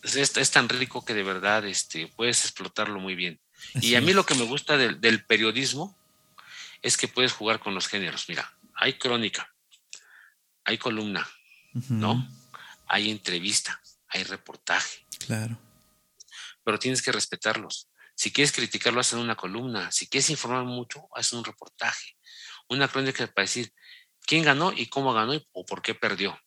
es, 0.02 0.50
tan 0.50 0.68
rico 0.70 1.04
que 1.04 1.12
de 1.12 1.22
verdad 1.22 1.66
este, 1.66 2.06
puedes 2.16 2.44
explotarlo 2.44 2.98
muy 2.98 3.14
bien. 3.14 3.38
y 3.74 3.94
a 3.94 4.00
mí 4.00 4.14
lo 4.14 4.24
que 4.24 4.34
me 4.34 4.44
gusta 4.44 4.78
del, 4.78 5.24
periodismo 5.24 5.94
es 6.80 6.96
que 6.96 7.08
puedes 7.08 7.32
jugar 7.32 7.60
con 7.60 7.74
los 7.74 7.88
géneros. 7.88 8.24
Mira, 8.26 8.50
hay 8.74 8.94
crónica, 8.94 9.52
hay 10.64 10.78
columna, 10.78 11.28
¿no? 11.90 12.26
Hay 12.86 13.10
entrevista, 13.10 13.82
hay 14.08 14.24
reportaje. 14.24 15.04
Claro. 15.26 15.58
Pero 16.64 16.78
tienes 16.78 17.02
que 17.02 17.12
respetarlos. 17.12 17.88
Si 18.14 18.32
quieres 18.32 18.52
criticarlo, 18.52 19.00
haz 19.00 19.12
una 19.12 19.36
columna. 19.36 19.90
Si 19.92 20.06
quieres 20.06 20.30
informar 20.30 20.64
mucho, 20.64 21.06
haz 21.14 21.34
un 21.34 21.44
reportaje 21.44 22.16
una 22.70 22.88
crónica 22.88 23.26
para 23.26 23.44
decir 23.44 23.72
quién 24.26 24.44
ganó 24.44 24.72
y 24.72 24.86
cómo 24.86 25.12
ganó 25.12 25.32
o 25.52 25.66
por 25.66 25.82
qué 25.82 25.94
perdió. 25.94 26.38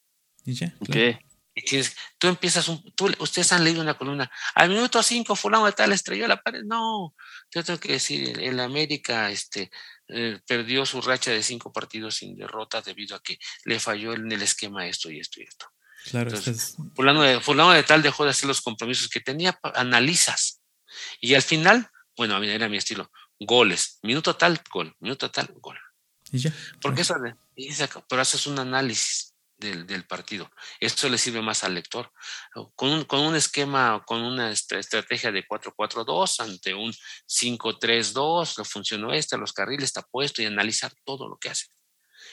¿Y 0.46 0.54
ya? 0.54 0.74
tú 2.18 2.28
empiezas, 2.28 2.68
un, 2.68 2.84
tú, 2.96 3.12
ustedes 3.20 3.52
han 3.52 3.64
leído 3.64 3.82
una 3.82 3.94
columna, 3.94 4.32
al 4.56 4.70
minuto 4.70 5.04
5 5.04 5.36
fulano 5.36 5.66
de 5.66 5.74
tal 5.74 5.92
estrelló 5.92 6.28
la 6.28 6.42
pared. 6.42 6.64
No, 6.64 7.14
yo 7.52 7.64
tengo 7.64 7.80
que 7.80 7.94
decir, 7.94 8.40
el 8.40 8.60
América 8.60 9.30
este, 9.30 9.70
eh, 10.08 10.40
perdió 10.48 10.86
su 10.86 11.02
racha 11.02 11.32
de 11.32 11.44
cinco 11.44 11.72
partidos 11.72 12.16
sin 12.16 12.36
derrota 12.36 12.82
debido 12.82 13.16
a 13.16 13.22
que 13.22 13.38
le 13.66 13.80
falló 13.80 14.14
en 14.14 14.32
el 14.32 14.42
esquema 14.42 14.88
esto 14.88 15.12
y 15.12 15.20
esto 15.20 15.42
y 15.42 15.44
esto. 15.44 15.68
Claro, 16.06 16.30
Entonces, 16.30 16.76
fulano, 16.96 17.22
de, 17.22 17.40
fulano 17.40 17.72
de 17.72 17.84
tal 17.84 18.02
dejó 18.02 18.26
de 18.26 18.32
hacer 18.32 18.48
los 18.48 18.62
compromisos 18.62 19.08
que 19.08 19.22
tenía, 19.22 19.58
analizas. 19.76 20.62
Y 21.22 21.34
al 21.36 21.42
final, 21.42 21.90
bueno, 22.18 22.42
era 22.44 22.68
mi 22.68 22.78
estilo, 22.78 23.12
goles, 23.40 24.00
minuto 24.02 24.36
tal, 24.36 24.62
gol, 24.70 24.96
minuto 25.00 25.32
tal, 25.32 25.54
gol. 25.56 25.80
Porque 26.82 27.02
eso, 27.02 27.16
pero 28.10 28.22
haces 28.22 28.48
un 28.48 28.60
análisis 28.60 29.34
del, 29.58 29.86
del, 29.86 30.06
partido. 30.06 30.52
Esto 30.80 31.08
le 31.10 31.18
sirve 31.18 31.42
más 31.42 31.64
al 31.64 31.76
lector. 31.76 32.12
Con 32.76 32.90
un, 32.90 33.04
con 33.06 33.22
un 33.22 33.36
esquema, 33.36 34.04
con 34.06 34.22
una 34.22 34.52
estrategia 34.52 35.32
de 35.32 35.48
4-4-2 35.48 36.40
ante 36.42 36.74
un 36.74 36.94
5-3-2, 37.28 38.58
le 38.58 38.66
funcionó 38.66 39.14
este, 39.14 39.38
los 39.38 39.54
carriles 39.54 39.86
está 39.86 40.02
puesto 40.02 40.42
y 40.42 40.46
analizar 40.46 40.92
todo 41.06 41.28
lo 41.28 41.38
que 41.38 41.50
hace. 41.50 41.68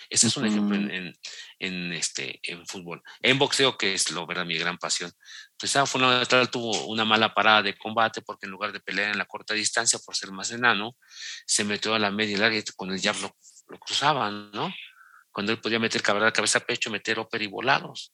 Ese 0.08 0.26
es 0.26 0.36
un 0.36 0.46
ejemplo 0.46 0.76
en, 0.76 1.16
en, 1.58 1.92
este, 1.92 2.40
en 2.42 2.66
fútbol. 2.66 3.02
En 3.20 3.38
boxeo, 3.38 3.78
que 3.78 3.94
es 3.94 4.10
lo 4.10 4.26
verdad 4.26 4.44
mi 4.44 4.58
gran 4.58 4.76
pasión. 4.76 5.12
Pues 5.56 5.76
ah, 5.76 5.84
tal 6.28 6.50
tuvo 6.50 6.86
una 6.86 7.04
mala 7.04 7.32
parada 7.32 7.62
de 7.62 7.78
combate 7.78 8.20
porque 8.20 8.46
en 8.46 8.50
lugar 8.50 8.72
de 8.72 8.80
pelear 8.80 9.12
en 9.12 9.18
la 9.18 9.26
corta 9.26 9.54
distancia 9.54 10.00
por 10.04 10.16
ser 10.16 10.32
más 10.32 10.50
enano, 10.50 10.96
se 11.46 11.62
metió 11.62 11.94
a 11.94 11.98
la 12.00 12.10
media 12.10 12.38
larga 12.38 12.58
y 12.58 12.64
con 12.76 12.90
el 12.90 13.00
jab 13.00 13.16
lo 13.20 13.36
cruzaban, 13.78 14.50
¿no? 14.52 14.72
Cuando 15.30 15.52
él 15.52 15.60
podía 15.60 15.78
meter 15.78 16.02
cabeza 16.02 16.58
a 16.58 16.62
pecho, 16.62 16.90
meter 16.90 17.18
ópera 17.18 17.44
y 17.44 17.46
volados. 17.46 18.12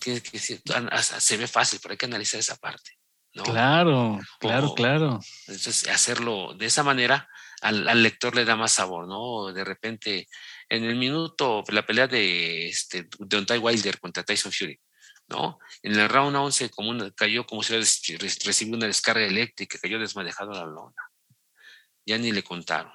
que 0.00 0.20
decir, 0.20 0.60
se 1.00 1.36
ve 1.36 1.46
fácil, 1.46 1.78
pero 1.80 1.92
hay 1.92 1.98
que 1.98 2.06
analizar 2.06 2.40
esa 2.40 2.56
parte. 2.56 2.98
¿no? 3.34 3.44
Claro, 3.44 4.18
claro, 4.40 4.74
claro. 4.74 5.20
Entonces, 5.46 5.86
hacerlo 5.88 6.54
de 6.54 6.66
esa 6.66 6.82
manera 6.82 7.28
al, 7.60 8.02
lector 8.02 8.34
le 8.34 8.44
da 8.44 8.56
más 8.56 8.72
sabor, 8.72 9.06
¿no? 9.06 9.52
De 9.52 9.64
repente, 9.64 10.28
en 10.68 10.84
el 10.84 10.96
minuto, 10.96 11.64
la 11.68 11.84
pelea 11.84 12.06
de, 12.06 12.68
este, 12.68 13.08
de 13.18 13.58
Wilder 13.58 13.98
contra 14.00 14.22
Tyson 14.22 14.52
Fury, 14.52 14.80
¿no? 15.28 15.58
En 15.82 15.98
el 15.98 16.08
round 16.08 16.36
11 16.36 16.70
como 16.70 16.94
cayó 17.14 17.46
como 17.46 17.62
si 17.62 17.76
recibido 18.16 18.76
una 18.76 18.86
descarga 18.86 19.24
eléctrica, 19.24 19.78
cayó 19.80 19.98
desmadejado 19.98 20.52
a 20.52 20.60
la 20.60 20.66
lona. 20.66 21.02
Ya 22.06 22.18
ni 22.18 22.32
le 22.32 22.42
contaron. 22.42 22.92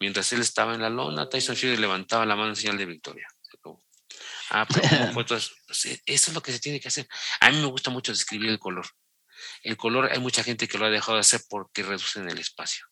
Mientras 0.00 0.32
él 0.32 0.40
estaba 0.40 0.74
en 0.74 0.82
la 0.82 0.90
lona, 0.90 1.28
Tyson 1.28 1.56
Fury 1.56 1.76
levantaba 1.76 2.24
la 2.24 2.36
mano 2.36 2.50
en 2.50 2.56
señal 2.56 2.78
de 2.78 2.86
victoria. 2.86 3.28
Ah, 4.50 4.66
pero 4.66 4.80
eso 5.26 6.00
es 6.06 6.34
lo 6.34 6.40
que 6.40 6.52
se 6.52 6.60
tiene 6.60 6.80
que 6.80 6.88
hacer. 6.88 7.08
A 7.40 7.50
mí 7.50 7.58
me 7.58 7.66
gusta 7.66 7.90
mucho 7.90 8.12
describir 8.12 8.50
el 8.50 8.58
color. 8.58 8.86
El 9.62 9.76
color, 9.76 10.10
hay 10.10 10.20
mucha 10.20 10.42
gente 10.42 10.66
que 10.66 10.78
lo 10.78 10.86
ha 10.86 10.90
dejado 10.90 11.14
de 11.14 11.20
hacer 11.20 11.42
porque 11.48 11.82
reducen 11.82 12.28
el 12.28 12.38
espacio. 12.38 12.86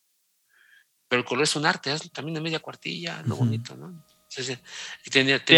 Pero 1.08 1.20
el 1.20 1.26
color 1.26 1.44
es 1.44 1.56
un 1.56 1.66
arte, 1.66 1.96
también 2.12 2.34
de 2.34 2.40
media 2.40 2.60
cuartilla, 2.60 3.22
lo 3.22 3.36
bonito, 3.36 3.76
¿no? 3.76 4.04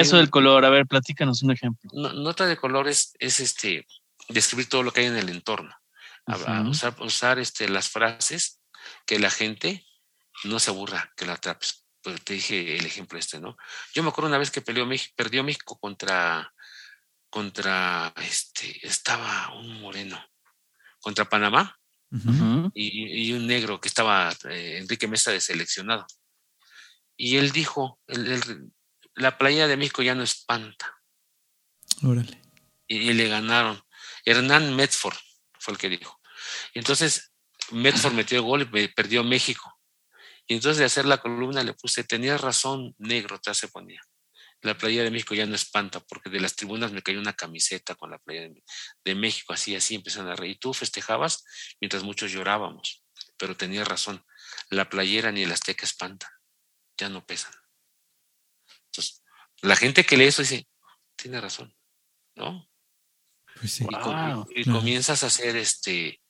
eso 0.01 0.19
del 0.19 0.31
color? 0.31 0.65
A 0.65 0.71
ver, 0.71 0.87
platícanos 0.87 1.43
un 1.43 1.53
ejemplo. 1.53 1.91
nota 1.93 2.47
de 2.47 2.57
color 2.57 2.87
es, 2.87 3.15
este, 3.19 3.87
describir 4.29 4.69
todo 4.69 4.83
lo 4.83 4.93
que 4.93 5.01
hay 5.01 5.07
en 5.07 5.17
el 5.17 5.31
entorno. 5.31 5.75
usar, 6.67 6.95
usar 7.01 7.39
este, 7.39 7.69
las 7.69 7.89
frases 7.89 8.61
que 9.07 9.19
la 9.19 9.31
gente 9.31 9.88
no 10.45 10.59
se 10.59 10.71
aburra 10.71 11.13
que 11.17 11.27
la 11.27 11.35
atrapes. 11.35 11.87
Pues 12.03 12.23
te 12.23 12.35
dije 12.35 12.77
el 12.77 12.87
ejemplo 12.87 13.19
este, 13.19 13.41
¿no? 13.41 13.57
Yo 13.93 14.03
me 14.03 14.11
acuerdo 14.11 14.29
una 14.29 14.39
vez 14.39 14.51
que 14.51 14.61
peleó 14.61 14.87
México, 14.87 15.13
perdió 15.17 15.43
México 15.43 15.79
contra, 15.79 16.53
contra, 17.29 18.13
este, 18.17 18.87
estaba 18.87 19.53
un 19.55 19.81
moreno, 19.81 20.25
contra 21.01 21.29
Panamá 21.29 21.79
y, 22.73 23.33
un 23.33 23.47
negro 23.47 23.81
que 23.81 23.89
estaba, 23.89 24.35
eh, 24.49 24.79
Enrique 24.79 25.09
Mesa, 25.09 25.31
de 25.33 25.41
seleccionado. 25.41 26.07
Y 27.17 27.37
él 27.37 27.51
dijo, 27.51 27.99
la 29.15 29.37
playa 29.37 29.67
de 29.67 29.77
México 29.77 30.03
ya 30.03 30.15
no 30.15 30.23
espanta. 30.23 31.01
Órale. 32.03 32.41
Y, 32.87 33.11
y, 33.11 33.13
le 33.13 33.29
ganaron. 33.29 33.83
Hernán 34.25 34.75
Medford 34.77 35.17
fue 35.59 35.73
el 35.75 35.79
que 35.79 35.89
dijo. 35.89 36.21
Entonces 36.75 37.33
Medford 37.73 38.15
metió 38.15 38.39
el 38.39 38.45
gol 38.45 38.71
y 38.73 38.89
perdió 38.89 39.25
México. 39.25 39.78
Y 40.49 40.55
entonces 40.55 40.79
de 40.79 40.87
hacer 40.87 41.05
la 41.05 41.19
columna 41.19 41.63
le 41.63 41.75
puse, 41.75 42.05
tenías 42.05 42.41
razón, 42.41 42.95
negro, 42.97 43.39
te 43.39 43.53
se 43.53 43.69
ponía. 43.69 44.01
La 44.63 44.77
playa 44.77 45.05
de 45.05 45.11
México 45.11 45.35
ya 45.35 45.45
no 45.45 45.55
espanta, 45.55 46.01
porque 46.01 46.31
de 46.31 46.41
las 46.41 46.57
tribunas 46.57 46.91
me 46.91 47.03
cayó 47.03 47.21
una 47.21 47.35
camiseta 47.35 47.95
con 47.95 48.11
la 48.11 48.19
playa 48.19 48.49
de, 49.05 49.15
México, 49.15 49.53
así, 49.53 49.77
así 49.77 49.95
empezaron 49.95 50.31
a 50.31 50.37
reír. 50.37 50.53
Y 50.53 50.59
tú 50.59 50.73
festejabas 50.73 51.45
mientras 51.81 52.03
muchos 52.03 52.33
llorábamos, 52.33 53.05
pero 53.37 53.59
tenías 53.59 53.87
razón, 53.87 54.25
la 54.71 54.89
playera 54.89 55.31
ni 55.31 55.43
el 55.43 55.53
azteca 55.53 55.85
espanta, 55.85 56.33
ya 56.97 57.11
no 57.11 57.27
pesan. 57.27 57.53
Entonces, 58.87 59.23
la 59.61 59.77
gente 59.77 60.05
que 60.05 60.17
lee 60.17 60.25
eso 60.25 60.41
dice, 60.41 60.67
tiene 61.15 61.43
razón, 61.43 61.77
¿no? 62.35 62.69
Pues 63.61 63.81
y, 63.81 64.65
comienzas 64.65 65.25
a 65.25 65.27
hacer 65.27 65.57
este, 65.57 66.23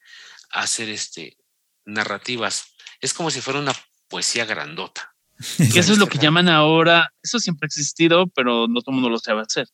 a 0.50 0.62
hacer 0.62 0.88
este 0.88 1.38
narrativas. 1.84 2.74
Es 3.00 3.14
como 3.14 3.30
si 3.30 3.40
fuera 3.40 3.60
una 3.60 3.74
poesía 4.08 4.44
grandota. 4.44 5.14
Que 5.72 5.80
eso 5.80 5.92
es 5.92 5.98
lo 5.98 6.08
que 6.08 6.18
llaman 6.18 6.48
ahora, 6.48 7.12
eso 7.22 7.38
siempre 7.38 7.66
ha 7.66 7.68
existido, 7.68 8.26
pero 8.28 8.66
no 8.66 8.80
todo 8.80 8.90
el 8.90 8.94
mundo 8.94 9.10
lo 9.10 9.18
sabe 9.18 9.42
hacer. 9.42 9.68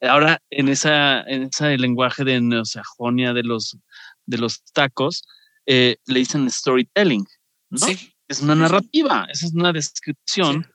Ahora, 0.00 0.40
en 0.48 0.68
esa, 0.68 1.20
en 1.22 1.42
ese 1.42 1.76
lenguaje 1.76 2.24
de 2.24 2.40
neosajonia 2.40 3.34
de 3.34 3.42
los, 3.42 3.76
de 4.24 4.38
los 4.38 4.62
tacos, 4.72 5.22
eh, 5.66 5.96
le 6.06 6.20
dicen 6.20 6.50
storytelling, 6.50 7.26
¿no? 7.68 7.86
Sí. 7.86 8.14
Es 8.28 8.40
una 8.40 8.54
narrativa, 8.54 9.26
esa 9.30 9.46
es 9.46 9.52
una 9.52 9.72
descripción 9.72 10.66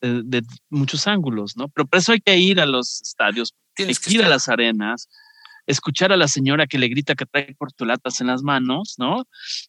de, 0.00 0.42
muchos 0.70 1.06
ángulos, 1.06 1.56
¿no? 1.56 1.68
Pero 1.68 1.86
por 1.86 1.98
eso 1.98 2.12
hay 2.12 2.20
que 2.20 2.36
ir 2.36 2.60
a 2.60 2.66
los 2.66 3.00
estadios, 3.00 3.54
Tienes 3.74 4.00
que 4.00 4.14
ir 4.14 4.24
a 4.24 4.28
las 4.28 4.48
arenas, 4.48 5.08
escuchar 5.68 6.12
a 6.12 6.16
la 6.16 6.26
señora 6.26 6.66
que 6.66 6.78
le 6.78 6.88
grita 6.88 7.14
que 7.14 7.26
trae 7.26 7.54
portulatas 7.54 8.20
en 8.20 8.28
las 8.28 8.42
manos, 8.42 8.94
¿no? 8.96 9.28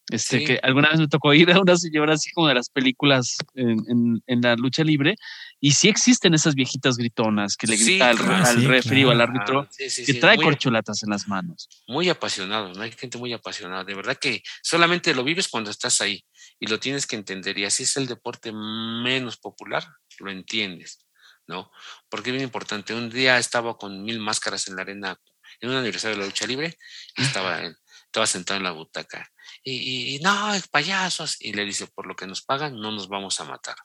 Este, 0.10 0.44
que 0.44 0.60
alguna 0.64 0.90
vez 0.90 1.00
me 1.00 1.08
tocó 1.08 1.34
ir 1.34 1.52
a 1.52 1.60
una 1.60 1.76
señora 1.76 2.14
así 2.14 2.32
como 2.32 2.48
de 2.48 2.56
las 2.56 2.70
películas 2.70 3.38
en, 3.54 4.22
la 4.26 4.56
lucha 4.56 4.84
libre, 4.84 5.16
y 5.60 5.72
sí 5.72 5.90
existen 5.90 6.34
esas 6.34 6.56
viejitas 6.56 6.96
gritonas 6.96 7.58
que 7.58 7.68
le 7.68 7.76
grita 7.76 8.10
al, 8.12 8.18
al 8.18 9.06
o 9.06 9.12
al 9.12 9.22
árbitro 9.22 9.68
que 9.78 10.14
trae 10.14 10.38
corcholatas 10.38 11.04
en 11.04 11.10
las 11.10 11.28
manos. 11.28 11.68
Muy 11.88 12.08
apasionado, 12.08 12.74
¿no? 12.74 12.82
Hay 12.82 12.94
gente 12.94 13.18
muy 13.18 13.34
apasionada. 13.34 13.84
De 13.84 13.94
verdad 13.94 14.16
que 14.16 14.42
solamente 14.64 15.14
lo 15.14 15.24
vives 15.26 15.50
cuando 15.50 15.70
estás 15.70 16.00
ahí 16.00 16.24
y 16.60 16.68
lo 16.68 16.80
tienes 16.80 17.06
que 17.06 17.18
entender. 17.18 17.58
Y 17.58 17.66
así 17.66 17.84
es 17.84 17.98
el 17.98 18.08
deporte 18.08 18.54
menos 18.54 19.38
popular, 19.38 19.86
lo 20.20 20.32
entiendes, 20.32 21.06
¿no? 21.46 21.70
Porque 22.08 22.30
es 22.30 22.34
bien 22.36 22.46
importante. 22.46 22.94
Un 22.94 23.10
día 23.10 23.38
estaba 23.38 23.78
con 23.78 24.02
mil 24.04 24.20
máscaras 24.20 24.70
en 24.70 24.78
la 24.78 24.84
arena 24.84 25.20
en 25.60 25.70
un 25.70 25.76
aniversario 25.76 26.16
de 26.16 26.22
la 26.22 26.28
lucha 26.28 26.48
libre 26.48 26.78
y 27.16 27.24
estaba, 27.24 27.62
estaba 28.06 28.28
sentado 28.28 28.58
en 28.58 28.64
la 28.64 28.72
butaca. 28.72 29.30
Y, 29.64 30.16
y, 30.16 30.20
no, 30.20 30.52
payasos. 30.72 31.38
Y 31.40 31.54
le 31.54 31.66
dice, 31.66 31.88
por 31.88 32.08
lo 32.08 32.16
que 32.16 32.28
nos 32.28 32.42
pagan, 32.42 32.80
no 32.80 32.92
nos 32.92 33.08
vamos 33.08 33.40
a 33.40 33.46
matar. 33.46 33.76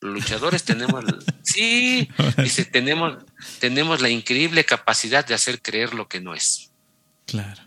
Los 0.00 0.14
luchadores 0.14 0.64
tenemos, 0.64 1.04
sí, 1.42 2.08
dice, 2.38 2.64
tenemos, 2.64 3.24
tenemos 3.58 4.00
la 4.00 4.08
increíble 4.08 4.64
capacidad 4.64 5.26
de 5.26 5.34
hacer 5.34 5.60
creer 5.60 5.94
lo 5.94 6.08
que 6.08 6.20
no 6.20 6.34
es. 6.34 6.72
Claro. 7.26 7.62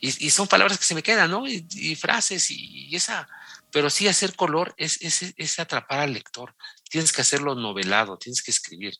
Y, 0.00 0.30
son 0.30 0.48
palabras 0.48 0.78
que 0.78 0.84
se 0.84 0.94
me 0.94 1.02
quedan, 1.02 1.30
¿no? 1.30 1.46
Y, 1.46 1.94
frases 1.96 2.50
y, 2.50 2.94
esa, 2.94 3.28
pero 3.70 3.90
sí 3.90 4.08
hacer 4.08 4.34
color 4.34 4.74
es, 4.78 5.00
es, 5.02 5.34
es, 5.36 5.58
atrapar 5.58 6.00
al 6.00 6.14
lector. 6.14 6.54
Tienes 6.88 7.12
que 7.12 7.20
hacerlo 7.20 7.54
novelado, 7.54 8.16
tienes 8.16 8.42
que 8.42 8.50
escribir. 8.50 8.94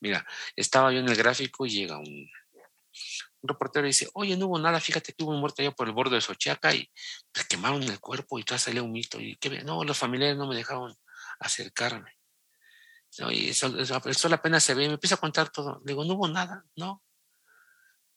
Mira, 0.00 0.26
estaba 0.56 0.92
yo 0.92 0.98
en 0.98 1.08
el 1.08 1.16
gráfico 1.16 1.66
y 1.66 1.70
llega 1.70 1.98
un, 1.98 2.28
un 3.42 3.48
reportero 3.48 3.86
dice, 3.86 4.08
oye, 4.14 4.36
no 4.36 4.46
hubo 4.46 4.58
nada, 4.58 4.80
fíjate 4.80 5.12
que 5.12 5.24
hubo 5.24 5.32
un 5.32 5.40
muerto 5.40 5.62
allá 5.62 5.72
por 5.72 5.86
el 5.86 5.94
borde 5.94 6.16
de 6.16 6.20
Sochiaca 6.20 6.74
y 6.74 6.90
pues, 7.32 7.46
quemaron 7.46 7.82
el 7.82 8.00
cuerpo 8.00 8.38
y 8.38 8.44
todo 8.44 8.58
salió 8.58 8.84
un 8.84 8.92
mito. 8.92 9.20
Y 9.20 9.36
que 9.36 9.62
no, 9.62 9.84
los 9.84 9.98
familiares 9.98 10.36
no 10.36 10.46
me 10.46 10.56
dejaron 10.56 10.94
acercarme. 11.40 12.12
y 13.30 13.48
el 13.48 13.54
sol, 13.54 14.32
apenas 14.32 14.64
se 14.64 14.74
ve 14.74 14.84
y 14.84 14.88
me 14.88 14.94
empieza 14.94 15.16
a 15.16 15.18
contar 15.18 15.50
todo. 15.50 15.80
Le 15.84 15.92
digo, 15.92 16.04
no 16.04 16.14
hubo 16.14 16.28
nada, 16.28 16.64
no. 16.76 17.02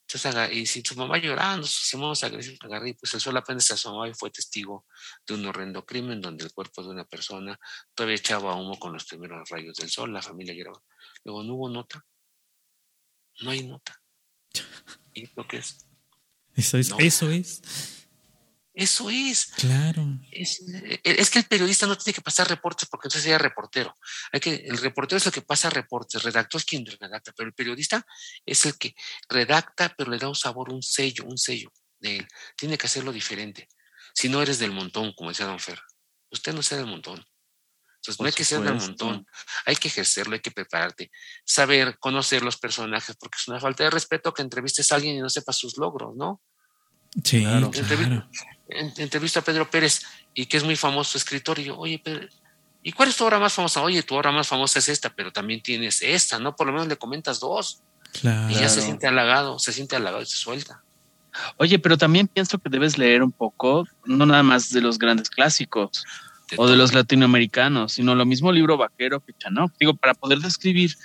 Entonces, 0.10 0.56
y 0.56 0.66
si 0.66 0.82
tu 0.82 0.96
mamá 0.96 1.18
llorando, 1.18 1.68
si 1.68 1.82
hicimos 1.84 2.24
agresivos, 2.24 2.60
agarré, 2.62 2.94
pues 2.94 3.14
el 3.14 3.20
sol 3.20 3.36
apenas 3.36 3.66
se 3.66 3.74
asomó 3.74 4.06
y 4.08 4.14
fue 4.14 4.32
testigo 4.32 4.86
de 5.28 5.34
un 5.34 5.46
horrendo 5.46 5.86
crimen 5.86 6.22
donde 6.22 6.46
el 6.46 6.54
cuerpo 6.54 6.82
de 6.82 6.90
una 6.90 7.04
persona 7.04 7.60
todavía 7.94 8.16
echaba 8.16 8.56
humo 8.56 8.80
con 8.80 8.94
los 8.94 9.04
primeros 9.04 9.50
rayos 9.50 9.76
del 9.76 9.90
sol, 9.90 10.14
la 10.14 10.22
familia 10.22 10.54
lloraba. 10.54 10.82
Luego, 11.26 11.44
no 11.44 11.56
hubo 11.56 11.70
nota. 11.70 12.06
No 13.42 13.52
hay 13.52 13.68
nota. 13.68 14.02
¿Y 15.14 15.30
lo 15.36 15.48
que 15.48 15.58
es? 15.58 15.88
Eso 16.56 16.78
es, 16.78 16.92
eso 17.00 17.30
es. 17.30 17.62
Eso 18.78 19.10
es. 19.10 19.48
Claro. 19.56 20.06
Es, 20.32 20.62
que 21.32 21.40
el 21.40 21.46
periodista 21.46 21.88
no 21.88 21.98
tiene 21.98 22.14
que 22.14 22.22
pasar 22.22 22.48
reportes 22.48 22.88
porque 22.88 23.08
entonces 23.08 23.24
sería 23.24 23.40
reportero. 23.40 23.98
Hay 24.32 24.40
que, 24.40 24.54
el 24.54 24.78
reportero 24.78 25.18
es 25.18 25.26
el 25.26 25.32
que 25.32 25.42
pasa 25.42 25.72
reportes, 25.72 26.14
el 26.14 26.22
redactor 26.22 26.60
es 26.62 26.66
quien 26.66 26.86
redacta, 26.86 27.34
pero 27.36 27.48
el 27.48 27.56
periodista 27.56 28.06
es 28.46 28.68
el 28.68 28.78
que 28.78 28.94
redacta, 29.28 29.96
pero 29.98 30.12
le 30.12 30.20
da 30.20 30.30
un 30.30 30.36
sabor, 30.36 30.72
un 30.72 30.84
sello, 30.84 31.26
un 31.26 31.40
sello 31.40 31.74
de 31.98 32.18
él. 32.18 32.28
Tiene 32.56 32.78
que 32.78 32.86
hacerlo 32.86 33.12
diferente. 33.12 33.68
Si 34.14 34.30
no 34.30 34.44
eres 34.44 34.60
del 34.60 34.72
montón, 34.72 35.12
como 35.14 35.30
decía 35.30 35.48
Don 35.48 35.60
Fer, 35.60 35.82
usted 36.30 36.54
no 36.54 36.62
sea 36.62 36.78
del 36.78 36.86
montón. 36.86 37.26
Entonces, 38.08 38.22
no 38.22 38.28
hay 38.28 38.32
que 38.32 38.46
ser 38.46 38.62
del 38.62 38.76
montón, 38.76 39.28
hay 39.66 39.76
que 39.76 39.90
ejercerlo, 39.90 40.34
hay 40.34 40.40
que 40.40 40.52
prepararte, 40.52 41.12
saber, 41.44 41.98
conocer 42.00 42.42
los 42.42 42.56
personajes, 42.56 43.18
porque 43.18 43.36
es 43.38 43.48
una 43.50 43.60
falta 43.60 43.84
de 43.84 43.90
respeto 43.90 44.34
que 44.34 44.42
entrevistes 44.42 44.90
a 44.92 44.96
alguien 44.96 45.18
y 45.18 45.20
no 45.20 45.30
sepas 45.30 45.58
sus 45.58 45.78
logros, 45.78 46.16
¿no? 46.16 46.42
Sí, 47.22 47.42
claro. 47.42 47.70
Entrevisto 48.70 49.40
a 49.40 49.42
Pedro 49.42 49.70
Pérez 49.70 50.04
y 50.34 50.46
que 50.46 50.56
es 50.56 50.64
muy 50.64 50.78
famoso 50.78 51.18
escritor. 51.18 51.60
Y 51.60 51.66
yo, 51.66 51.78
oye, 51.78 52.00
Pedro, 52.00 52.30
¿y 52.82 52.94
cuál 52.94 53.10
es 53.10 53.18
tu 53.18 53.26
obra 53.26 53.40
más 53.40 53.52
famosa? 53.52 53.82
Oye, 53.82 54.02
tu 54.04 54.16
obra 54.16 54.32
más 54.32 54.48
famosa 54.48 54.80
es 54.80 54.88
esta, 54.88 55.14
pero 55.14 55.34
también 55.34 55.62
tienes 55.62 56.02
esta, 56.02 56.40
¿no? 56.40 56.56
Por 56.56 56.68
lo 56.68 56.74
menos 56.74 56.88
le 56.88 56.96
comentas 56.96 57.42
dos. 57.42 57.82
Claro. 58.22 58.50
Y 58.50 58.56
ya 58.56 58.70
se 58.70 58.82
siente 58.82 59.06
halagado, 59.06 59.60
se 59.60 59.74
siente 59.74 59.98
halagado 59.98 60.24
y 60.24 60.28
se 60.28 60.38
suelta. 60.38 60.82
Oye, 61.58 61.78
pero 61.78 61.98
también 61.98 62.30
pienso 62.30 62.58
que 62.58 62.70
debes 62.70 62.98
leer 62.98 63.22
un 63.22 63.34
poco, 63.34 63.86
no 64.06 64.26
nada 64.26 64.44
más 64.44 64.72
de 64.72 64.80
los 64.80 64.98
grandes 64.98 65.30
clásicos 65.30 66.06
o 66.56 66.68
de 66.68 66.78
los 66.78 66.94
latinoamericanos, 66.94 67.94
sino 67.94 68.16
lo 68.16 68.26
mismo 68.26 68.52
libro 68.52 68.78
vaquero 68.78 69.20
que 69.20 69.34
Chanok. 69.34 69.74
Digo, 69.80 69.96
para 69.96 70.14
poder 70.14 70.40
describir 70.40 70.96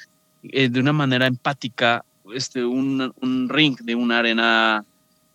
eh, 0.45 0.69
de 0.69 0.81
una 0.81 0.93
manera 0.93 1.27
empática 1.27 2.05
este, 2.33 2.65
un, 2.65 3.13
un 3.21 3.49
ring 3.49 3.77
de 3.81 3.95
una 3.95 4.21
arena 4.21 4.85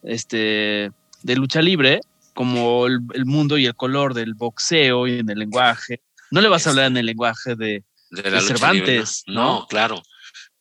este, 0.03 0.91
de 1.23 1.35
lucha 1.35 1.61
libre, 1.61 1.99
como 2.33 2.87
el, 2.87 3.25
mundo 3.25 3.57
y 3.57 3.65
el 3.65 3.75
color 3.75 4.13
del 4.13 4.33
boxeo 4.33 5.07
y 5.07 5.19
en 5.19 5.29
el 5.29 5.39
lenguaje. 5.39 6.01
No 6.31 6.39
le 6.39 6.47
vas 6.47 6.67
a 6.67 6.69
hablar 6.69 6.85
en 6.85 6.97
el 6.97 7.05
lenguaje 7.05 7.55
de, 7.55 7.83
Cervantes, 8.11 9.23
¿no? 9.27 9.65
claro. 9.67 10.01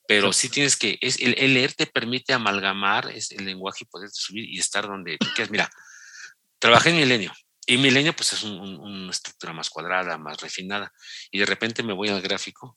Pero 0.09 0.33
sí 0.33 0.49
tienes 0.49 0.77
que, 0.77 0.99
es, 1.01 1.19
el, 1.21 1.55
leer 1.55 1.73
te 1.73 1.87
permite 1.87 2.33
amalgamar 2.33 3.11
es 3.11 3.33
el 3.33 3.45
lenguaje 3.45 3.79
y 3.83 3.87
poderte 3.87 4.15
subir 4.15 4.49
y 4.49 4.59
estar 4.59 4.87
donde 4.87 5.17
tú 5.19 5.27
quieras. 5.35 5.51
Mira, 5.51 5.71
trabajé 6.61 6.91
en 6.91 6.97
Milenio 6.97 7.33
y 7.67 7.79
Milenio 7.79 8.15
pues 8.15 8.33
es 8.33 8.43
una 8.45 9.11
estructura 9.11 9.53
más 9.53 9.69
cuadrada, 9.69 10.17
más 10.19 10.41
refinada. 10.41 10.93
Y 11.31 11.41
de 11.41 11.47
repente 11.47 11.83
me 11.83 11.93
voy 11.93 12.09
al 12.09 12.23
gráfico 12.23 12.77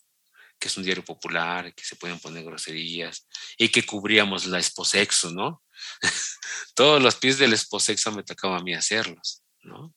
que 0.60 0.68
es 0.68 0.78
un 0.78 0.84
diario 0.84 1.06
popular, 1.06 1.74
que 1.74 1.86
se 1.86 1.95
pueden 1.95 2.20
poner 2.20 2.44
groserías 2.44 3.28
y 3.57 3.70
que 3.70 3.86
cubríamos 3.86 4.45
la 4.45 4.60
esposexo, 4.60 5.32
¿no? 5.32 5.64
Todos 6.76 7.02
los 7.02 7.16
pies 7.16 7.38
del 7.38 7.53
esposexo 7.53 8.11
me 8.11 8.24
tocaba 8.24 8.57
a 8.57 8.61
mí 8.61 8.74
hacerlos, 8.74 9.44
¿no? 9.64 9.95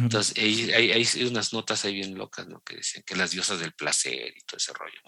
Entonces, 0.00 0.34
hay, 0.38 0.72
hay, 0.72 1.24
unas 1.26 1.52
notas 1.52 1.84
ahí 1.84 1.92
bien 1.92 2.16
locas, 2.16 2.48
¿no? 2.48 2.62
Que 2.62 2.76
decían 2.76 3.04
que 3.06 3.16
las 3.16 3.32
diosas 3.32 3.60
del 3.60 3.74
placer 3.74 4.32
y 4.34 4.40
todo 4.44 4.56
ese 4.56 4.72
rollo, 4.72 5.00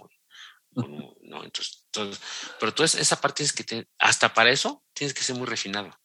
¿no? 1.23 1.45
Entonces, 1.45 1.87
pero 2.61 2.75
tú 2.75 2.83
esa 2.83 3.21
parte 3.21 3.43
es 3.43 3.55
que, 3.55 3.87
hasta 3.99 4.35
para 4.35 4.51
eso, 4.51 4.85
tienes 4.93 5.15
que 5.15 5.25
ser 5.25 5.37
muy 5.37 5.47
refinado. 5.47 5.99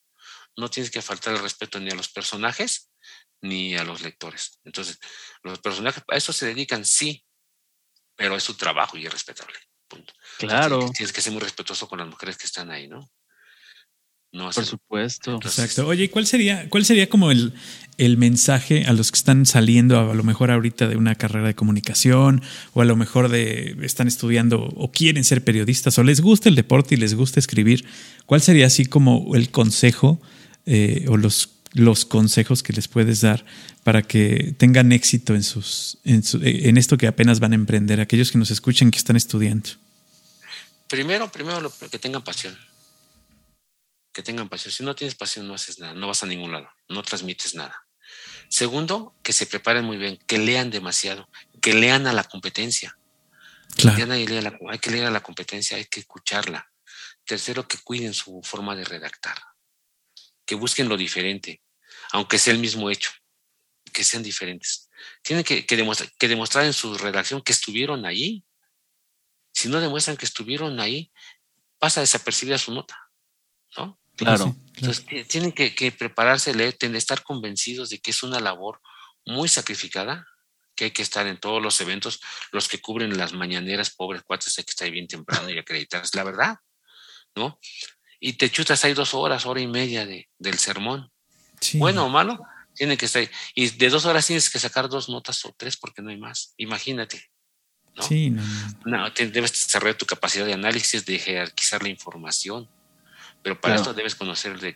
No 0.58 0.70
tienes 0.70 0.90
que 0.90 1.02
faltar 1.02 1.34
el 1.34 1.42
respeto 1.42 1.82
ni 1.82 1.92
a 1.92 1.96
los 1.96 2.08
personajes 2.08 2.90
ni 3.42 3.76
a 3.76 3.84
los 3.84 4.02
lectores. 4.02 4.60
Entonces, 4.64 5.00
los 5.44 5.60
personajes 5.60 6.04
a 6.08 6.16
eso 6.16 6.34
se 6.34 6.48
dedican, 6.48 6.86
sí, 6.86 7.26
pero 8.16 8.36
es 8.36 8.44
su 8.44 8.56
trabajo 8.56 8.98
y 8.98 9.06
es 9.06 9.12
respetable. 9.12 9.56
Punto. 9.88 10.14
Claro. 10.40 10.90
tienes 10.96 11.14
que 11.14 11.22
ser 11.22 11.34
muy 11.34 11.42
respetuoso 11.42 11.88
con 11.88 12.00
las 12.00 12.08
mujeres 12.08 12.38
que 12.38 12.46
están 12.46 12.72
ahí, 12.72 12.88
¿no? 12.88 13.08
No, 14.36 14.50
Por 14.50 14.66
supuesto. 14.66 15.36
Exacto. 15.36 15.88
Oye, 15.88 16.10
¿cuál 16.10 16.28
sería, 16.28 16.70
cuál 16.70 16.84
sería 16.84 17.08
como 17.08 17.32
el, 17.32 17.54
el, 17.98 18.18
mensaje 18.18 18.84
a 18.86 18.92
los 18.92 19.10
que 19.10 19.18
están 19.18 19.46
saliendo 19.46 19.98
a, 19.98 20.14
lo 20.14 20.24
mejor 20.26 20.52
ahorita 20.52 20.90
de 20.90 20.98
una 20.98 21.16
carrera 21.16 21.48
de 21.48 21.56
comunicación 21.56 22.42
o 22.74 22.82
a 22.82 22.86
lo 22.86 22.98
mejor 22.98 23.30
de 23.30 23.78
están 23.82 24.10
estudiando 24.10 24.62
o 24.76 24.92
quieren 24.92 25.24
ser 25.24 25.42
periodistas 25.46 25.98
o 26.00 26.04
les 26.04 26.20
gusta 26.20 26.50
el 26.50 26.56
deporte 26.56 26.96
y 26.96 26.98
les 26.98 27.14
gusta 27.14 27.40
escribir? 27.40 27.86
¿Cuál 28.26 28.42
sería 28.42 28.68
así 28.68 28.86
como 28.86 29.36
el 29.36 29.52
consejo 29.52 30.20
eh, 30.66 31.06
o 31.08 31.16
los 31.16 31.55
los 31.76 32.06
consejos 32.06 32.64
que 32.64 32.74
les 32.74 32.88
puedes 32.88 33.22
dar 33.22 33.46
para 33.84 34.02
que 34.02 34.56
tengan 34.58 34.92
éxito 34.92 35.36
en, 35.36 35.44
sus, 35.44 36.00
en, 36.04 36.24
en 36.42 36.78
esto 36.78 36.98
que 36.98 37.06
apenas 37.06 37.40
van 37.40 37.52
a 37.52 37.56
emprender, 37.56 38.00
aquellos 38.00 38.32
que 38.32 38.38
nos 38.38 38.50
escuchen 38.50 38.90
que 38.90 38.98
están 38.98 39.16
estudiando? 39.16 39.70
Primero, 40.88 41.32
primero 41.32 41.72
que 41.92 42.00
tengan 42.00 42.24
pasión. 42.24 42.58
Que 44.14 44.24
tengan 44.24 44.48
pasión. 44.48 44.72
Si 44.72 44.84
no 44.84 44.96
tienes 44.96 45.16
pasión, 45.16 45.48
no 45.48 45.54
haces 45.54 45.80
nada, 45.80 45.94
no 45.94 46.08
vas 46.08 46.24
a 46.24 46.26
ningún 46.26 46.52
lado, 46.52 46.70
no 46.90 47.04
transmites 47.04 47.54
nada. 47.54 47.86
Segundo, 48.48 49.16
que 49.22 49.34
se 49.34 49.46
preparen 49.46 49.84
muy 49.84 49.98
bien, 49.98 50.18
que 50.28 50.38
lean 50.38 50.70
demasiado, 50.70 51.28
que 51.62 51.74
lean 51.74 52.08
a 52.08 52.14
la 52.14 52.24
competencia. 52.24 52.98
Claro. 53.76 54.14
hay 54.14 54.80
que 54.80 54.92
leer 54.92 55.06
a 55.08 55.12
la 55.12 55.22
competencia, 55.22 55.76
hay 55.76 55.86
que 55.86 56.00
escucharla. 56.00 56.72
Tercero, 57.26 57.68
que 57.68 57.80
cuiden 57.80 58.14
su 58.14 58.42
forma 58.44 58.76
de 58.76 58.86
redactar, 58.86 59.38
que 60.46 60.56
busquen 60.56 60.88
lo 60.88 60.96
diferente, 60.96 61.62
aunque 62.16 62.40
sea 62.40 62.54
el 62.54 62.60
mismo 62.60 62.90
hecho, 62.90 63.12
que 63.92 64.06
sean 64.06 64.24
diferentes. 64.24 64.90
Tienen 65.22 65.44
que, 65.44 65.66
demostrar, 66.28 66.66
en 66.66 66.72
su 66.72 66.98
redacción 66.98 67.42
que 67.42 67.52
estuvieron 67.52 68.06
ahí. 68.06 68.46
Si 69.52 69.68
no 69.68 69.82
demuestran 69.82 70.16
que 70.16 70.26
estuvieron 70.26 70.80
ahí, 70.80 71.12
pasa 71.78 72.00
desapercibida 72.00 72.58
su 72.58 72.74
nota, 72.74 72.98
¿no? 73.76 74.00
Claro. 74.16 74.56
Entonces, 74.78 75.06
tienen 75.28 75.52
que, 75.52 75.92
prepararse, 75.92 76.56
leer, 76.56 76.78
estar 76.80 77.22
convencidos 77.22 77.90
de 77.90 78.00
que 78.00 78.12
es 78.12 78.24
una 78.24 78.40
labor 78.40 78.80
muy 79.26 79.50
sacrificada, 79.50 80.26
que 80.74 80.86
hay 80.86 80.92
que 80.92 81.02
estar 81.02 81.28
en 81.28 81.38
todos 81.38 81.62
los 81.62 81.82
eventos, 81.82 82.22
los 82.54 82.70
que 82.70 82.80
cubren 82.80 83.18
las 83.18 83.34
mañaneras, 83.34 83.90
pobres 83.90 84.24
cuates, 84.24 84.58
hay 84.58 84.64
que 84.64 84.72
estar 84.72 84.90
bien 84.90 85.08
temprano 85.10 85.50
y 85.50 85.58
acreditarse, 85.58 86.16
la 86.16 86.24
verdad, 86.24 86.56
¿no? 87.36 87.60
Y 88.22 88.34
te 88.34 88.50
chutas 88.50 88.86
ahí 88.86 88.94
dos 88.94 89.14
horas, 89.14 89.46
hora 89.46 89.60
y 89.60 89.68
media 89.68 90.06
de, 90.06 90.30
del 90.40 90.58
sermón, 90.60 91.12
bueno 91.74 92.06
o 92.06 92.10
malo, 92.10 92.40
tiene 92.74 92.98
que 92.98 93.06
estar 93.06 93.28
Y 93.54 93.70
de 93.70 93.90
dos 93.90 94.06
horas 94.06 94.28
tienes 94.28 94.50
que 94.50 94.60
sacar 94.60 94.90
dos 94.90 95.10
notas 95.10 95.44
o 95.46 95.54
tres 95.58 95.78
porque 95.78 96.02
no 96.02 96.10
hay 96.10 96.18
más. 96.18 96.54
Imagínate. 96.58 97.32
¿no? 97.96 98.04
Sí, 98.04 98.30
no, 98.30 98.44
no. 98.86 99.10
debes 99.10 99.52
desarrollar 99.52 99.98
tu 99.98 100.06
capacidad 100.06 100.46
de 100.46 100.54
análisis, 100.54 101.06
de 101.06 101.18
jerarquizar 101.18 101.82
la 101.82 101.90
información. 101.90 102.70
pero 103.42 103.60
para 103.60 103.76
esto 103.76 103.94
debes 103.94 104.16
conocer 104.16 104.60
de, 104.60 104.76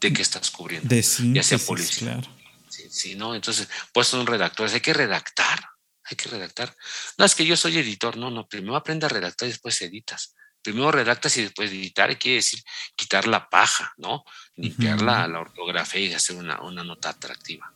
de 0.00 0.12
qué 0.12 0.22
estás 0.22 0.50
cubriendo, 0.50 0.94
ya 0.94 1.42
sea 1.42 1.58
policía. 1.58 2.20
Sí, 2.68 2.88
sí, 2.90 3.14
¿no? 3.14 3.34
Entonces, 3.34 3.68
pues 3.92 4.08
son 4.08 4.26
redactores, 4.26 4.74
hay 4.74 4.80
que 4.80 4.92
redactar, 4.92 5.68
hay 6.04 6.16
que 6.16 6.28
redactar. 6.28 6.76
No, 7.16 7.24
es 7.24 7.34
que 7.34 7.46
yo 7.46 7.56
soy 7.56 7.78
editor, 7.78 8.16
no, 8.16 8.30
no, 8.30 8.48
primero 8.48 8.76
aprende 8.76 9.06
a 9.06 9.08
redactar 9.08 9.48
y 9.48 9.52
después 9.52 9.80
editas. 9.82 10.34
Primero 10.62 10.90
redactas 10.90 11.36
y 11.36 11.42
después 11.42 11.70
editar, 11.70 12.18
quiere 12.18 12.36
decir 12.36 12.62
quitar 12.96 13.28
la 13.28 13.48
paja, 13.48 13.94
¿no? 13.96 14.24
Limpiar 14.56 15.02
la, 15.02 15.26
ortografía 15.38 16.00
y 16.00 16.12
hacer 16.14 16.36
una, 16.36 16.62
una 16.62 16.82
nota 16.82 17.10
atractiva. 17.10 17.72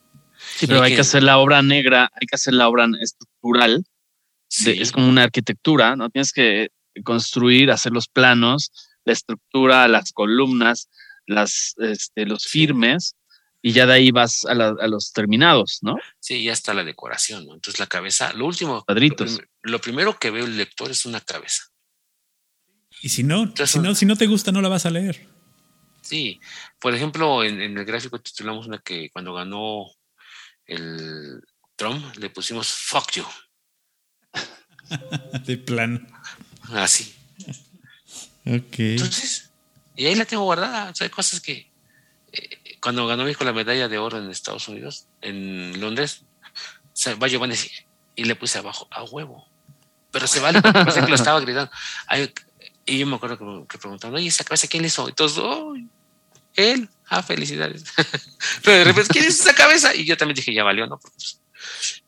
Sí, 0.57 0.67
pero 0.67 0.83
hay 0.83 0.95
que, 0.95 1.03
hacer 1.03 1.23
la 1.23 1.39
obra 1.39 1.63
negra, 1.63 2.11
hay 2.15 2.27
que 2.27 2.35
hacer 2.35 2.55
la 2.55 2.69
obra 2.69 2.89
estructural. 3.01 3.85
es 4.49 4.93
como 4.93 5.09
una 5.09 5.25
arquitectura, 5.25 5.97
¿no? 5.97 6.09
Tienes 6.11 6.33
que 6.33 6.71
construir, 7.05 7.71
hacer 7.71 7.93
los 7.93 8.09
planos, 8.09 8.73
la 9.05 9.13
estructura, 9.13 9.89
las 9.89 10.13
columnas, 10.13 10.89
las, 11.27 11.75
este, 11.79 12.27
los 12.27 12.47
firmes, 12.47 13.15
y 13.63 13.73
ya 13.73 13.87
de 13.87 13.93
ahí 13.93 14.11
vas 14.11 14.47
a, 14.47 14.55
los 14.55 15.13
terminados, 15.13 15.81
¿no? 15.83 15.97
Sí, 16.19 16.43
ya 16.43 16.53
está 16.53 16.73
la 16.73 16.85
decoración, 16.85 17.47
¿no? 17.47 17.55
Entonces 17.55 17.79
la 17.79 17.87
cabeza, 17.87 18.33
lo 18.33 18.47
último, 18.47 18.85
Cuadritos. 18.85 19.41
Lo, 19.63 19.81
primero 19.81 20.19
que 20.19 20.31
ve 20.31 20.41
el 20.41 20.57
lector 20.57 20.91
es 20.91 21.05
una 21.05 21.21
cabeza. 21.21 21.65
Y 23.03 23.11
si 23.11 23.23
no, 23.23 23.53
si 23.67 23.79
no, 23.79 23.95
si 23.95 24.07
no 24.07 24.17
te 24.17 24.27
gusta, 24.27 24.51
no 24.51 24.63
la 24.63 24.69
vas 24.69 24.87
a 24.87 24.91
leer. 24.91 25.27
Sí, 26.03 26.41
por 26.79 26.95
ejemplo, 26.95 27.45
en, 27.45 27.61
el 27.61 27.85
gráfico 27.85 28.21
titulamos 28.21 28.67
una 28.67 28.79
que 28.79 29.11
cuando 29.11 29.35
ganó 29.35 29.87
el 30.67 31.43
Trump 31.77 32.17
le 32.17 32.31
pusimos 32.31 32.69
fuck 32.69 33.11
you. 33.13 33.25
de 35.47 35.57
plan. 35.57 36.07
Así. 36.73 37.15
Ok. 38.47 38.79
Entonces, 38.79 39.51
y 39.97 40.07
ahí 40.07 40.15
la 40.15 40.25
tengo 40.25 40.45
guardada. 40.45 40.91
O 40.91 40.95
sea, 40.95 41.05
hay 41.05 41.11
cosas 41.11 41.41
que 41.41 41.71
eh, 42.33 42.79
cuando 42.81 43.07
ganó 43.07 43.25
México 43.25 43.45
la 43.45 43.53
medalla 43.53 43.89
de 43.89 43.99
oro 43.99 44.19
en 44.19 44.31
Estados 44.31 44.67
Unidos, 44.69 45.07
en 45.21 45.79
Londres, 45.81 46.25
se 46.93 47.15
va 47.15 47.29
Giovanni 47.29 47.55
y 48.17 48.25
le 48.25 48.35
puse 48.35 48.59
abajo 48.59 48.89
a 48.91 49.05
huevo. 49.05 49.47
Pero 50.11 50.27
se 50.27 50.41
vale 50.41 50.61
porque 50.61 50.85
pensé 50.85 51.01
que 51.03 51.09
lo 51.09 51.15
estaba 51.15 51.41
gritando. 51.41 51.71
Y 52.91 52.99
yo 52.99 53.07
me 53.07 53.17
acuerdo 53.17 53.39
que, 53.39 53.69
que 53.69 53.79
preguntaban, 53.79 54.17
oye, 54.17 54.29
¿esa 54.29 54.45
cabeza 54.45 54.67
quién 54.69 54.83
le 54.83 54.89
hizo? 54.89 55.09
Y 55.09 55.13
todos, 55.13 55.39
oh, 55.39 55.75
él. 56.55 56.89
Ah, 57.09 57.23
felicidades. 57.23 57.85
Pero 58.65 58.79
de 58.79 58.85
repente, 58.85 59.11
¿quién 59.13 59.25
es 59.25 59.41
esa 59.41 59.55
cabeza? 59.55 59.95
Y 59.95 60.05
yo 60.05 60.17
también 60.17 60.37
dije, 60.37 60.55
ya 60.55 60.65
valió, 60.65 60.87
¿no? 60.87 60.99
Pues, 60.99 61.41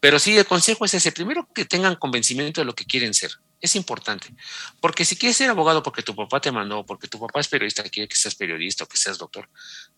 pero 0.01 0.19
sí, 0.19 0.37
el 0.37 0.47
consejo 0.47 0.85
es 0.85 0.95
ese. 0.95 1.13
Primero 1.13 1.49
que 1.55 1.65
tengan 1.65 1.97
convencimiento 1.97 2.61
de 2.61 2.65
lo 2.65 2.75
que 2.75 2.85
quieren 2.85 3.15
ser. 3.15 3.33
Es 3.61 3.77
importante. 3.77 4.35
Porque 4.81 5.05
si 5.05 5.17
quieres 5.17 5.37
ser 5.37 5.51
abogado 5.51 5.83
porque 5.83 6.03
tu 6.03 6.17
papá 6.17 6.41
te 6.41 6.51
mandó, 6.51 6.85
porque 6.85 7.07
tu 7.07 7.21
papá 7.21 7.41
es 7.41 7.49
periodista, 7.49 7.83
quiere 7.85 8.09
que 8.09 8.17
seas 8.17 8.35
periodista 8.35 8.85
o 8.85 8.89
que 8.89 8.97
seas 8.97 9.19
doctor, 9.19 9.49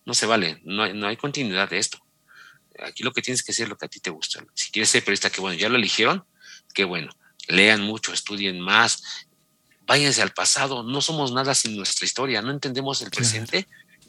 no 0.05 0.13
se 0.13 0.25
vale. 0.25 0.61
No 0.63 0.83
hay, 0.83 0.93
no 0.93 1.07
hay 1.07 1.17
continuidad 1.17 1.69
de 1.69 1.79
esto. 1.79 2.05
Aquí 2.85 3.03
lo 3.03 3.13
que 3.13 3.21
tienes 3.21 3.43
que 3.43 3.51
hacer 3.51 3.63
es 3.63 3.69
lo 3.69 3.77
que 3.77 3.85
a 3.85 3.89
ti 3.89 3.99
te 3.99 4.09
gusta. 4.09 4.45
Si 4.53 4.71
quieres 4.71 4.89
ser 4.89 5.03
periodista, 5.03 5.29
que 5.29 5.41
bueno, 5.41 5.57
ya 5.57 5.69
lo 5.69 5.77
eligieron, 5.77 6.25
qué 6.73 6.83
bueno. 6.83 7.15
Lean 7.47 7.81
mucho, 7.81 8.13
estudien 8.13 8.59
más, 8.59 9.01
váyanse 9.85 10.21
al 10.21 10.31
pasado. 10.31 10.83
No 10.83 11.01
somos 11.01 11.31
nada 11.31 11.55
sin 11.55 11.75
nuestra 11.75 12.05
historia. 12.05 12.41
No 12.41 12.51
entendemos 12.51 13.01
el 13.01 13.11
presente 13.11 13.67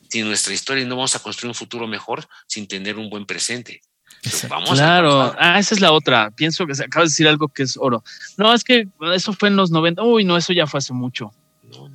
sin 0.08 0.26
nuestra 0.26 0.54
historia 0.54 0.84
y 0.84 0.86
no 0.86 0.96
vamos 0.96 1.16
a 1.16 1.18
construir 1.18 1.50
un 1.50 1.54
futuro 1.54 1.86
mejor 1.86 2.26
sin 2.46 2.66
tener 2.66 2.96
un 2.96 3.10
buen 3.10 3.26
presente 3.26 3.82
claro, 4.74 5.34
ah, 5.38 5.58
esa 5.58 5.74
es 5.74 5.80
la 5.80 5.92
otra. 5.92 6.30
Pienso 6.30 6.66
que 6.66 6.74
se 6.74 6.84
acaba 6.84 7.04
de 7.04 7.08
decir 7.08 7.28
algo 7.28 7.48
que 7.48 7.62
es 7.62 7.76
oro. 7.76 8.02
No, 8.36 8.52
es 8.52 8.64
que 8.64 8.88
eso 9.14 9.32
fue 9.32 9.48
en 9.48 9.56
los 9.56 9.70
90. 9.70 10.02
Uy, 10.02 10.24
no, 10.24 10.36
eso 10.36 10.52
ya 10.52 10.66
fue 10.66 10.78
hace 10.78 10.92
mucho. 10.92 11.32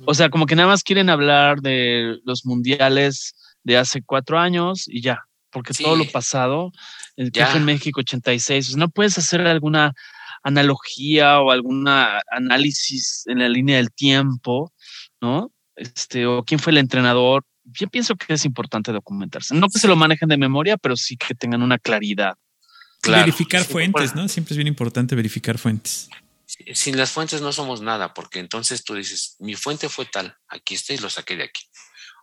O 0.04 0.14
sea, 0.14 0.30
como 0.30 0.46
que 0.46 0.54
nada 0.54 0.68
más 0.68 0.82
quieren 0.82 1.10
hablar 1.10 1.60
de 1.60 2.18
los 2.24 2.44
mundiales 2.44 3.34
de 3.64 3.78
hace 3.78 4.02
cuatro 4.02 4.38
años 4.38 4.84
y 4.86 5.00
ya, 5.00 5.26
porque 5.50 5.72
todo 5.72 5.96
lo 5.96 6.04
pasado, 6.10 6.72
el 7.16 7.32
que 7.32 7.44
fue 7.46 7.58
en 7.58 7.64
México 7.64 8.00
86, 8.00 8.76
no 8.76 8.88
puedes 8.90 9.16
hacer 9.18 9.46
alguna 9.46 9.94
analogía 10.42 11.40
o 11.40 11.50
algún 11.50 11.86
análisis 11.86 13.24
en 13.26 13.38
la 13.38 13.48
línea 13.48 13.76
del 13.76 13.92
tiempo, 13.92 14.72
¿no? 15.20 15.52
Este, 15.76 16.26
o 16.26 16.44
quién 16.44 16.60
fue 16.60 16.72
el 16.72 16.78
entrenador, 16.78 17.44
yo 17.64 17.88
pienso 17.88 18.16
que 18.16 18.34
es 18.34 18.44
importante 18.44 18.92
documentarse. 18.92 19.54
No 19.54 19.68
que 19.68 19.78
se 19.78 19.88
lo 19.88 19.96
manejen 19.96 20.28
de 20.28 20.36
memoria, 20.36 20.76
pero 20.76 20.96
sí 20.96 21.16
que 21.16 21.34
tengan 21.34 21.62
una 21.62 21.78
claridad. 21.78 22.34
verificar 23.06 23.64
fuentes, 23.64 24.14
¿no? 24.14 24.28
Siempre 24.28 24.54
es 24.54 24.56
bien 24.56 24.68
importante 24.68 25.14
verificar 25.14 25.58
fuentes. 25.58 26.08
Sin 26.74 26.98
las 26.98 27.10
fuentes 27.10 27.40
no 27.40 27.52
somos 27.52 27.80
nada, 27.80 28.12
porque 28.12 28.38
entonces 28.38 28.84
tú 28.84 28.94
dices, 28.94 29.36
mi 29.38 29.54
fuente 29.54 29.88
fue 29.88 30.04
tal, 30.04 30.36
aquí 30.48 30.74
está 30.74 30.92
y 30.92 30.98
lo 30.98 31.08
saqué 31.08 31.36
de 31.36 31.44
aquí. 31.44 31.62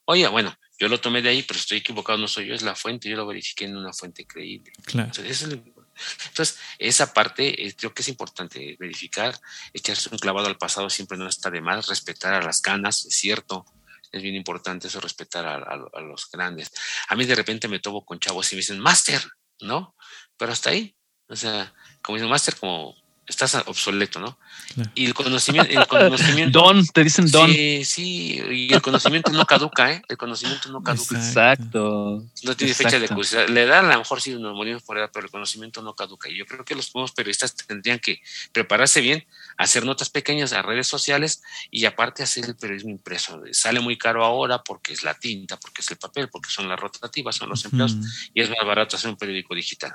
Oye, 0.06 0.28
bueno, 0.28 0.56
yo 0.80 0.88
lo 0.88 1.00
tomé 1.00 1.22
de 1.22 1.30
ahí, 1.30 1.44
pero 1.44 1.60
estoy 1.60 1.80
equivocado, 1.80 2.18
no 2.20 2.28
soy 2.28 2.48
yo, 2.48 2.54
es 2.54 2.62
la 2.62 2.76
fuente, 2.76 3.10
yo 3.10 3.18
lo 3.18 3.26
verifiqué 3.26 3.66
en 3.66 3.76
una 3.76 3.92
fuente 3.92 4.26
creíble. 4.26 4.72
Claro. 4.86 5.08
Entonces, 5.08 5.48
esa 6.78 7.14
parte 7.14 7.66
eh, 7.66 7.76
creo 7.76 7.94
que 7.94 8.02
es 8.02 8.08
importante 8.08 8.76
verificar, 8.80 9.40
echarse 9.74 10.10
un 10.12 10.18
clavado 10.18 10.48
al 10.48 10.58
pasado 10.58 10.90
siempre 10.90 11.18
no 11.18 11.28
está 11.28 11.50
de 11.50 11.62
más, 11.62 11.88
respetar 11.88 12.34
a 12.34 12.42
las 12.42 12.62
canas, 12.62 13.06
es 13.06 13.16
cierto, 13.16 13.66
es 14.12 14.22
bien 14.22 14.36
importante 14.36 14.88
eso, 14.88 15.00
respetar 15.00 15.46
a, 15.46 16.02
los 16.02 16.30
grandes. 16.32 16.72
A 17.10 17.16
mí 17.16 17.26
de 17.26 17.36
repente 17.36 17.68
me 17.68 17.80
tomo 17.80 18.06
con 18.06 18.20
chavos 18.20 18.52
y 18.52 18.56
me 18.56 18.62
dicen, 18.62 18.80
máster, 18.80 19.22
¿no? 19.62 19.96
Pero 20.38 20.52
hasta 20.52 20.72
ahí, 20.72 20.96
o 21.28 21.36
sea, 21.36 21.74
como 22.02 22.18
dicen 22.18 22.30
máster, 22.30 22.56
como 22.56 22.96
estás 23.30 23.56
obsoleto, 23.68 24.20
¿no? 24.20 24.38
Y 24.96 25.06
el 25.06 25.14
conocimiento, 25.14 25.72
el 25.72 25.88
conocimiento. 25.88 26.60
don, 26.64 26.86
te 26.88 27.04
dicen 27.04 27.30
don. 27.30 27.50
Sí, 27.50 27.86
sí, 27.86 28.42
y 28.50 28.74
el 28.74 28.82
conocimiento 28.82 29.32
no 29.32 29.46
caduca, 29.46 29.92
¿eh? 29.92 30.02
El 30.08 30.18
conocimiento 30.18 30.70
no 30.70 30.82
caduca. 30.82 31.16
Exacto. 31.16 32.24
No 32.44 32.56
tiene 32.56 32.74
fecha 32.74 33.00
de 33.00 33.08
caducidad. 33.08 33.48
Le 33.48 33.66
dan 33.66 33.86
a 33.86 33.94
lo 33.94 34.00
mejor 34.00 34.22
sí 34.22 34.34
nos 34.34 34.56
morimos 34.56 34.84
por 34.84 34.98
edad, 34.98 35.10
pero 35.14 35.26
el 35.26 35.32
conocimiento 35.32 35.82
no 35.82 35.96
caduca. 35.96 36.30
Y 36.30 36.38
yo 36.38 36.46
creo 36.46 36.66
que 36.66 36.76
los 36.76 36.94
nuevos 36.94 37.12
periodistas 37.12 37.56
tendrían 37.56 38.00
que 38.00 38.22
prepararse 38.52 39.02
bien, 39.02 39.26
hacer 39.58 39.86
notas 39.86 40.10
pequeñas 40.10 40.52
a 40.54 40.62
redes 40.62 40.88
sociales 40.88 41.42
y 41.70 41.86
aparte 41.86 42.24
hacer 42.24 42.46
el 42.46 42.56
periodismo 42.56 42.90
impreso. 42.90 43.42
Sale 43.52 43.80
muy 43.80 43.98
caro 43.98 44.26
ahora 44.26 44.64
porque 44.64 44.94
es 44.94 45.04
la 45.04 45.14
tinta, 45.14 45.58
porque 45.58 45.82
es 45.82 45.92
el 45.92 45.98
papel, 45.98 46.30
porque 46.30 46.50
son 46.50 46.68
las 46.68 46.80
rotativas, 46.80 47.36
son 47.36 47.50
los 47.50 47.64
empleados, 47.66 47.96
y 48.34 48.42
es 48.42 48.50
más 48.50 48.66
barato 48.66 48.96
hacer 48.96 49.10
un 49.10 49.18
periódico 49.18 49.54
digital. 49.54 49.94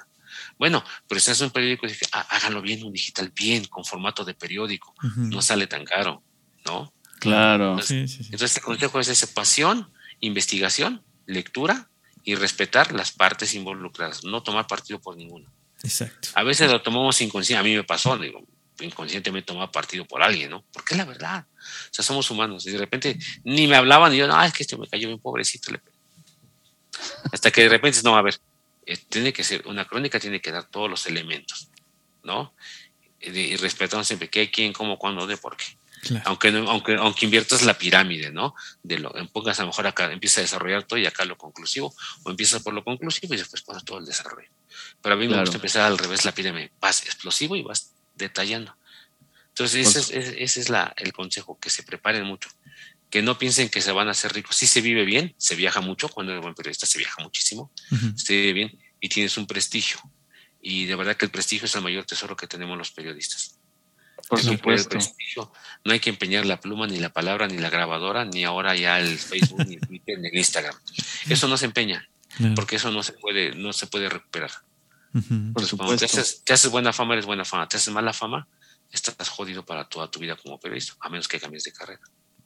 Bueno, 0.59 0.85
pero 1.09 1.21
si 1.21 1.31
haces 1.31 1.43
un 1.43 1.51
periódico, 1.51 1.87
ah, 2.13 2.27
háganlo 2.31 2.63
bien, 2.63 2.85
un 2.85 2.93
digital 2.93 3.33
bien, 3.35 3.65
con 3.67 3.85
formato 3.85 4.25
de 4.25 4.35
periódico. 4.35 4.95
No 5.17 5.43
sale 5.43 5.67
tan 5.67 5.85
caro, 5.85 6.23
¿no? 6.67 6.93
Claro. 7.21 7.71
Entonces, 7.71 8.21
entonces 8.21 8.57
el 8.57 8.63
consejo 8.63 9.01
es 9.01 9.09
esa 9.09 9.27
pasión, 9.29 9.93
investigación, 10.21 11.03
lectura 11.27 11.89
y 12.23 12.35
respetar 12.35 12.93
las 12.93 13.13
partes 13.13 13.55
involucradas, 13.55 14.25
no 14.25 14.43
tomar 14.43 14.67
partido 14.67 15.01
por 15.01 15.17
ninguno. 15.17 15.51
Exacto. 15.83 16.29
A 16.35 16.43
veces 16.43 16.71
lo 16.71 16.83
tomamos 16.83 17.21
inconsciente, 17.21 17.61
a 17.61 17.63
mí 17.63 17.77
me 17.77 17.85
pasó, 17.85 18.17
digo, 18.17 18.47
inconscientemente 18.81 19.47
tomaba 19.47 19.71
partido 19.71 20.05
por 20.05 20.23
alguien, 20.23 20.51
¿no? 20.51 20.65
Porque 20.73 20.95
es 20.95 20.99
la 20.99 21.05
verdad. 21.05 21.47
O 21.57 21.95
sea, 21.95 22.05
somos 22.05 22.31
humanos. 22.31 22.67
Y 22.67 22.71
de 22.71 22.79
repente 22.79 23.19
ni 23.45 23.67
me 23.67 23.77
hablaban 23.77 24.13
y 24.13 24.17
yo, 24.17 24.27
no, 24.27 24.43
es 24.43 24.53
que 24.53 24.63
este 24.63 24.77
me 24.77 24.89
cayó 24.89 25.09
bien 25.09 25.21
pobrecito. 25.21 25.73
Hasta 27.33 27.51
que 27.51 27.63
de 27.63 27.69
repente, 27.69 28.01
no, 28.03 28.17
a 28.17 28.23
ver, 28.23 28.39
eh, 28.87 28.97
tiene 29.09 29.33
que 29.33 29.45
ser, 29.45 29.67
una 29.67 29.87
crónica 29.87 30.21
tiene 30.21 30.41
que 30.41 30.53
dar 30.53 30.65
todos 30.65 30.91
los 30.91 31.07
elementos, 31.07 31.69
¿no? 32.23 32.55
Y, 33.21 33.57
respetando 33.57 34.05
siempre 34.05 34.29
qué, 34.29 34.51
quién, 34.51 34.73
cómo, 34.73 34.99
cuándo, 34.99 35.27
de 35.27 35.37
por 35.37 35.57
qué. 35.57 35.65
Aunque, 36.25 36.49
aunque, 36.49 36.97
aunque 36.97 37.25
inviertas 37.25 37.63
la 37.63 37.79
pirámide, 37.79 38.31
¿no? 38.31 38.55
De 38.83 38.99
lo, 38.99 39.11
pongas 39.33 39.59
a 39.59 39.63
lo 39.63 39.69
mejor 39.69 39.87
acá, 39.87 40.13
empieza 40.13 40.41
a 40.41 40.43
desarrollar 40.43 40.83
todo 40.83 40.99
y 40.99 41.07
acá 41.07 41.25
lo 41.25 41.39
conclusivo, 41.39 41.95
o 42.25 42.31
empiezas 42.31 42.63
por 42.63 42.75
lo 42.75 42.85
conclusivo 42.85 43.33
y 43.33 43.39
después 43.39 43.63
pones 43.63 43.85
todo 43.85 43.99
el 43.99 44.05
desarrollo. 44.05 44.51
Pero 45.01 45.15
a 45.15 45.19
mí 45.19 45.27
me 45.29 45.41
gusta 45.41 45.57
empezar 45.57 45.83
al 45.83 45.97
revés 45.97 46.27
la 46.27 46.33
pirámide, 46.33 46.73
vas 46.79 47.05
explosivo 47.05 47.57
y 47.57 47.63
vas 47.63 47.95
detallando. 48.15 48.77
Entonces, 49.49 49.97
ese 49.97 50.19
es, 50.19 50.35
ese 50.37 50.61
es 50.61 50.69
la, 50.69 50.93
el 50.99 51.13
consejo, 51.13 51.59
que 51.59 51.71
se 51.71 51.85
preparen 51.85 52.25
mucho 52.25 52.51
que 53.15 53.23
no 53.23 53.39
piensen 53.39 53.69
que 53.69 53.81
se 53.81 53.93
van 53.93 54.09
a 54.09 54.11
hacer 54.11 54.33
ricos. 54.33 54.57
Sí 54.57 54.67
se 54.67 54.81
vive 54.81 55.05
bien, 55.05 55.37
se 55.39 55.55
viaja 55.55 55.81
mucho, 55.81 56.09
cuando 56.09 56.33
eres 56.33 56.43
buen 56.43 56.57
periodista 56.57 56.85
se 56.85 56.99
viaja 56.99 57.23
muchísimo, 57.23 57.71
se 58.17 58.35
vive 58.35 58.53
bien 58.53 58.81
y 59.01 59.09
tienes 59.09 59.39
un 59.39 59.47
prestigio. 59.47 59.99
Y 60.61 60.87
de 60.87 60.97
verdad 60.97 61.17
que 61.17 61.25
el 61.25 61.31
prestigio 61.31 61.67
es 61.67 61.75
el 61.77 61.83
mayor 61.83 62.07
tesoro 62.07 62.35
que 62.35 62.49
tenemos 62.49 62.77
los 62.77 62.91
periodistas. 62.91 63.61
Por 64.29 64.41
supuesto. 64.41 64.99
no 65.85 65.93
hay 65.93 66.01
que 66.01 66.11
empeñar 66.11 66.45
la 66.45 66.59
pluma, 66.59 66.89
ni 66.89 66.99
la 66.99 67.13
palabra, 67.13 67.47
ni 67.47 67.59
la 67.59 67.71
grabadora, 67.71 68.25
ni 68.25 68.43
ahora 68.43 68.75
ya 68.75 68.99
el 68.99 69.17
Facebook, 69.17 69.65
ni 69.65 69.75
el 69.75 69.81
Twitter, 69.81 70.19
ni 70.19 70.31
el 70.31 70.37
Instagram. 70.37 70.75
Eso 71.29 71.47
no 71.47 71.57
se 71.57 71.67
empeña, 71.67 72.09
porque 72.57 72.75
eso 72.75 72.91
no 72.91 73.05
se 73.05 73.13
puede, 73.13 73.55
no 73.55 73.73
se 73.73 73.87
puede 73.87 74.09
recuperar. 74.09 74.51
Por 75.53 75.65
supuesto. 75.65 76.05
te 76.45 76.53
haces, 76.53 76.71
buena 76.73 76.93
fama, 76.93 77.15
eres 77.15 77.27
buena 77.27 77.45
fama. 77.45 77.69
Te 77.69 77.77
haces 77.77 77.95
mala 77.95 78.13
fama, 78.13 78.49
estás 78.91 79.29
jodido 79.29 79.65
para 79.65 79.89
toda 79.89 80.11
tu 80.11 80.19
vida 80.19 80.35
como 80.35 80.59
periodista, 80.59 80.95
a 80.99 81.09
menos 81.09 81.29
que 81.29 81.39
cambies 81.39 81.63
de 81.63 81.73
carrera. 81.73 82.03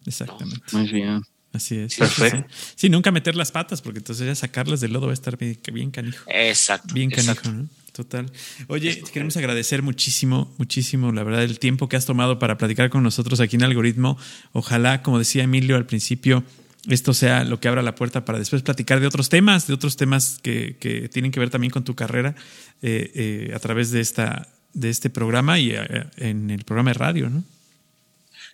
Exactamente. 0.07 0.63
Muy 0.73 0.89
bien. 0.91 1.23
Así 1.53 1.79
es. 1.79 1.97
Perfecto. 1.97 2.47
Sí, 2.75 2.89
nunca 2.89 3.11
meter 3.11 3.35
las 3.35 3.51
patas, 3.51 3.81
porque 3.81 3.99
entonces 3.99 4.27
ya 4.27 4.35
sacarlas 4.35 4.81
del 4.81 4.93
lodo 4.93 5.07
va 5.07 5.13
a 5.13 5.15
estar 5.15 5.37
bien, 5.39 5.59
bien 5.73 5.91
canijo. 5.91 6.25
Exacto. 6.29 6.95
Bien 6.95 7.11
canijo, 7.11 7.51
¿no? 7.51 7.69
Total. 7.93 8.31
Oye, 8.69 9.03
queremos 9.13 9.37
agradecer 9.37 9.83
muchísimo, 9.83 10.55
muchísimo, 10.59 11.11
la 11.11 11.25
verdad, 11.25 11.43
el 11.43 11.59
tiempo 11.59 11.89
que 11.89 11.97
has 11.97 12.07
tomado 12.07 12.39
para 12.39 12.57
platicar 12.57 12.91
con 12.91 13.03
nosotros 13.03 13.41
aquí 13.41 13.57
en 13.57 13.65
Algoritmo. 13.65 14.17
Ojalá, 14.53 15.03
como 15.03 15.19
decía 15.19 15.43
Emilio 15.43 15.75
al 15.75 15.87
principio, 15.87 16.45
esto 16.87 17.13
sea 17.13 17.45
lo 17.45 17.59
que 17.59 17.67
abra 17.67 17.83
la 17.83 17.95
puerta 17.95 18.25
para 18.25 18.39
después 18.39 18.63
platicar 18.63 19.01
de 19.01 19.07
otros 19.07 19.29
temas, 19.29 19.67
de 19.67 19.75
otros 19.75 19.97
temas 19.97 20.39
que, 20.41 21.09
tienen 21.13 21.33
que 21.33 21.41
ver 21.41 21.51
también 21.51 21.73
con 21.73 21.83
tu 21.83 21.97
carrera 21.97 22.37
eh, 22.83 23.11
eh, 23.15 23.53
a 23.55 23.59
través 23.59 23.91
de, 23.91 24.01
esta, 24.01 24.49
de 24.75 24.91
este 24.91 25.11
programa 25.11 25.59
y 25.59 25.73
eh, 25.73 26.07
en 26.19 26.51
el 26.51 26.65
programa 26.65 26.91
de 26.91 26.95
radio, 26.95 27.31
¿no? 27.31 27.43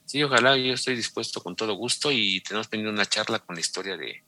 Sí, 0.05 0.23
ojalá 0.23 0.57
yo 0.57 0.75
estoy 0.75 0.97
dispuesto 0.97 1.43
con 1.43 1.57
todo 1.57 1.75
gusto 1.75 2.13
y 2.13 2.41
tenemos 2.41 2.69
tenido 2.69 2.91
una 2.91 3.07
charla 3.07 3.39
con 3.39 3.57
la 3.57 3.61
historia 3.61 3.97
de, 3.97 4.23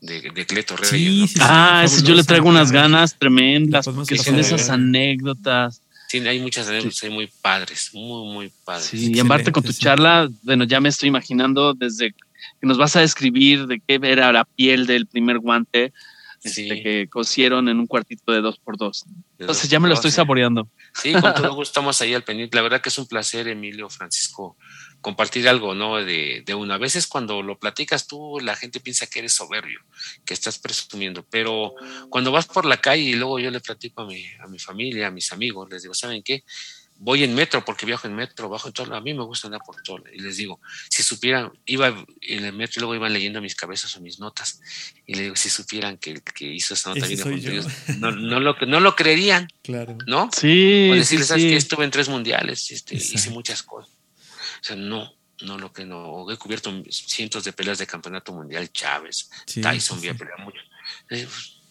de, 0.00 0.46
Cleto 0.46 0.76
Sí, 0.84 1.26
ah, 1.40 1.84
yo 2.04 2.14
le 2.14 2.24
traigo 2.24 2.48
unas 2.48 2.70
ganas 2.70 3.18
tremendas, 3.18 3.86
porque 3.86 4.18
son 4.18 4.38
esas 4.38 4.68
anécdotas. 4.70 5.82
Sí, 6.08 6.18
hay 6.26 6.40
muchas 6.40 6.68
anécdotas 6.68 7.10
muy 7.10 7.28
padres, 7.42 7.90
muy, 7.92 8.32
muy 8.32 8.52
padres. 8.64 8.86
Sí, 8.86 9.12
y 9.12 9.18
aparte 9.18 9.52
con 9.52 9.62
tu 9.62 9.72
charla, 9.72 10.30
bueno, 10.42 10.64
ya 10.64 10.80
me 10.80 10.88
estoy 10.88 11.08
imaginando 11.08 11.74
desde 11.74 12.12
que 12.12 12.66
nos 12.66 12.78
vas 12.78 12.96
a 12.96 13.00
describir 13.00 13.66
de 13.66 13.80
qué 13.80 13.98
era 14.02 14.32
la 14.32 14.44
piel 14.44 14.86
del 14.86 15.06
primer 15.06 15.38
guante 15.38 15.92
este, 16.42 16.82
que 16.82 17.08
cosieron 17.08 17.68
en 17.68 17.78
un 17.78 17.86
cuartito 17.86 18.32
de 18.32 18.40
dos 18.40 18.58
por 18.58 18.76
dos. 18.76 19.04
Entonces 19.38 19.68
ya 19.68 19.80
me 19.80 19.88
lo 19.88 19.94
estoy 19.94 20.10
saboreando. 20.10 20.68
Sí, 20.94 21.12
con 21.12 21.34
todo 21.34 21.48
gusto 21.54 21.70
estamos 21.70 22.00
ahí 22.00 22.14
al 22.14 22.22
pendiente. 22.22 22.56
La 22.56 22.62
verdad 22.62 22.80
que 22.80 22.88
es 22.88 22.98
un 22.98 23.06
placer, 23.06 23.48
Emilio, 23.48 23.88
Francisco, 23.88 24.56
compartir 25.00 25.48
algo, 25.48 25.74
¿no? 25.74 25.96
De, 25.96 26.42
de 26.44 26.54
una. 26.54 26.74
A 26.74 26.78
veces 26.78 27.06
cuando 27.06 27.42
lo 27.42 27.58
platicas 27.58 28.06
tú, 28.06 28.38
la 28.40 28.56
gente 28.56 28.80
piensa 28.80 29.06
que 29.06 29.20
eres 29.20 29.34
soberbio, 29.34 29.80
que 30.24 30.34
estás 30.34 30.58
presumiendo, 30.58 31.24
pero 31.30 31.74
cuando 32.10 32.32
vas 32.32 32.46
por 32.46 32.64
la 32.64 32.80
calle 32.80 33.02
y 33.02 33.14
luego 33.14 33.38
yo 33.38 33.50
le 33.50 33.60
platico 33.60 34.02
a 34.02 34.06
mi, 34.06 34.24
a 34.40 34.46
mi 34.46 34.58
familia, 34.58 35.08
a 35.08 35.10
mis 35.10 35.32
amigos, 35.32 35.68
les 35.70 35.82
digo, 35.82 35.94
¿saben 35.94 36.22
qué? 36.22 36.44
voy 36.98 37.22
en 37.22 37.34
metro 37.34 37.64
porque 37.64 37.86
viajo 37.86 38.06
en 38.06 38.14
metro, 38.14 38.48
bajo 38.48 38.68
en 38.68 38.74
todo, 38.74 38.94
a 38.94 39.00
mí 39.00 39.14
me 39.14 39.22
gusta 39.22 39.46
andar 39.46 39.60
por 39.64 39.80
todo. 39.82 40.02
Y 40.12 40.20
les 40.20 40.36
digo, 40.36 40.60
si 40.88 41.02
supieran, 41.02 41.52
iba 41.64 41.88
en 42.20 42.44
el 42.44 42.52
metro 42.52 42.74
y 42.76 42.80
luego 42.80 42.94
iban 42.96 43.12
leyendo 43.12 43.40
mis 43.40 43.54
cabezas 43.54 43.96
o 43.96 44.00
mis 44.00 44.18
notas. 44.18 44.60
Y 45.06 45.14
les 45.14 45.22
digo, 45.22 45.36
si 45.36 45.48
supieran 45.48 45.96
que 45.96 46.10
el 46.10 46.22
que 46.22 46.46
hizo 46.46 46.74
esa 46.74 46.90
nota 46.90 47.06
viene 47.06 47.24
no, 47.98 48.10
no, 48.10 48.40
lo, 48.40 48.56
no 48.66 48.80
lo 48.80 48.96
creerían. 48.96 49.48
Claro. 49.62 49.96
¿No? 50.06 50.28
Sí. 50.32 50.88
O 50.90 50.94
decirles, 50.94 51.28
¿sabes 51.28 51.44
que 51.44 51.56
Estuve 51.56 51.84
en 51.84 51.90
tres 51.90 52.08
mundiales, 52.08 52.70
este, 52.70 52.96
hice 52.96 53.30
muchas 53.30 53.62
cosas. 53.62 53.97
O 54.60 54.64
sea, 54.64 54.76
no, 54.76 55.12
no 55.42 55.58
lo 55.58 55.72
que 55.72 55.84
no. 55.84 56.30
He 56.30 56.36
cubierto 56.36 56.72
cientos 56.90 57.44
de 57.44 57.52
peleas 57.52 57.78
de 57.78 57.86
campeonato 57.86 58.32
mundial, 58.32 58.70
Chávez, 58.72 59.30
Tyson, 59.46 59.98
había 59.98 60.14
peleado 60.14 60.42
mucho. 60.44 60.60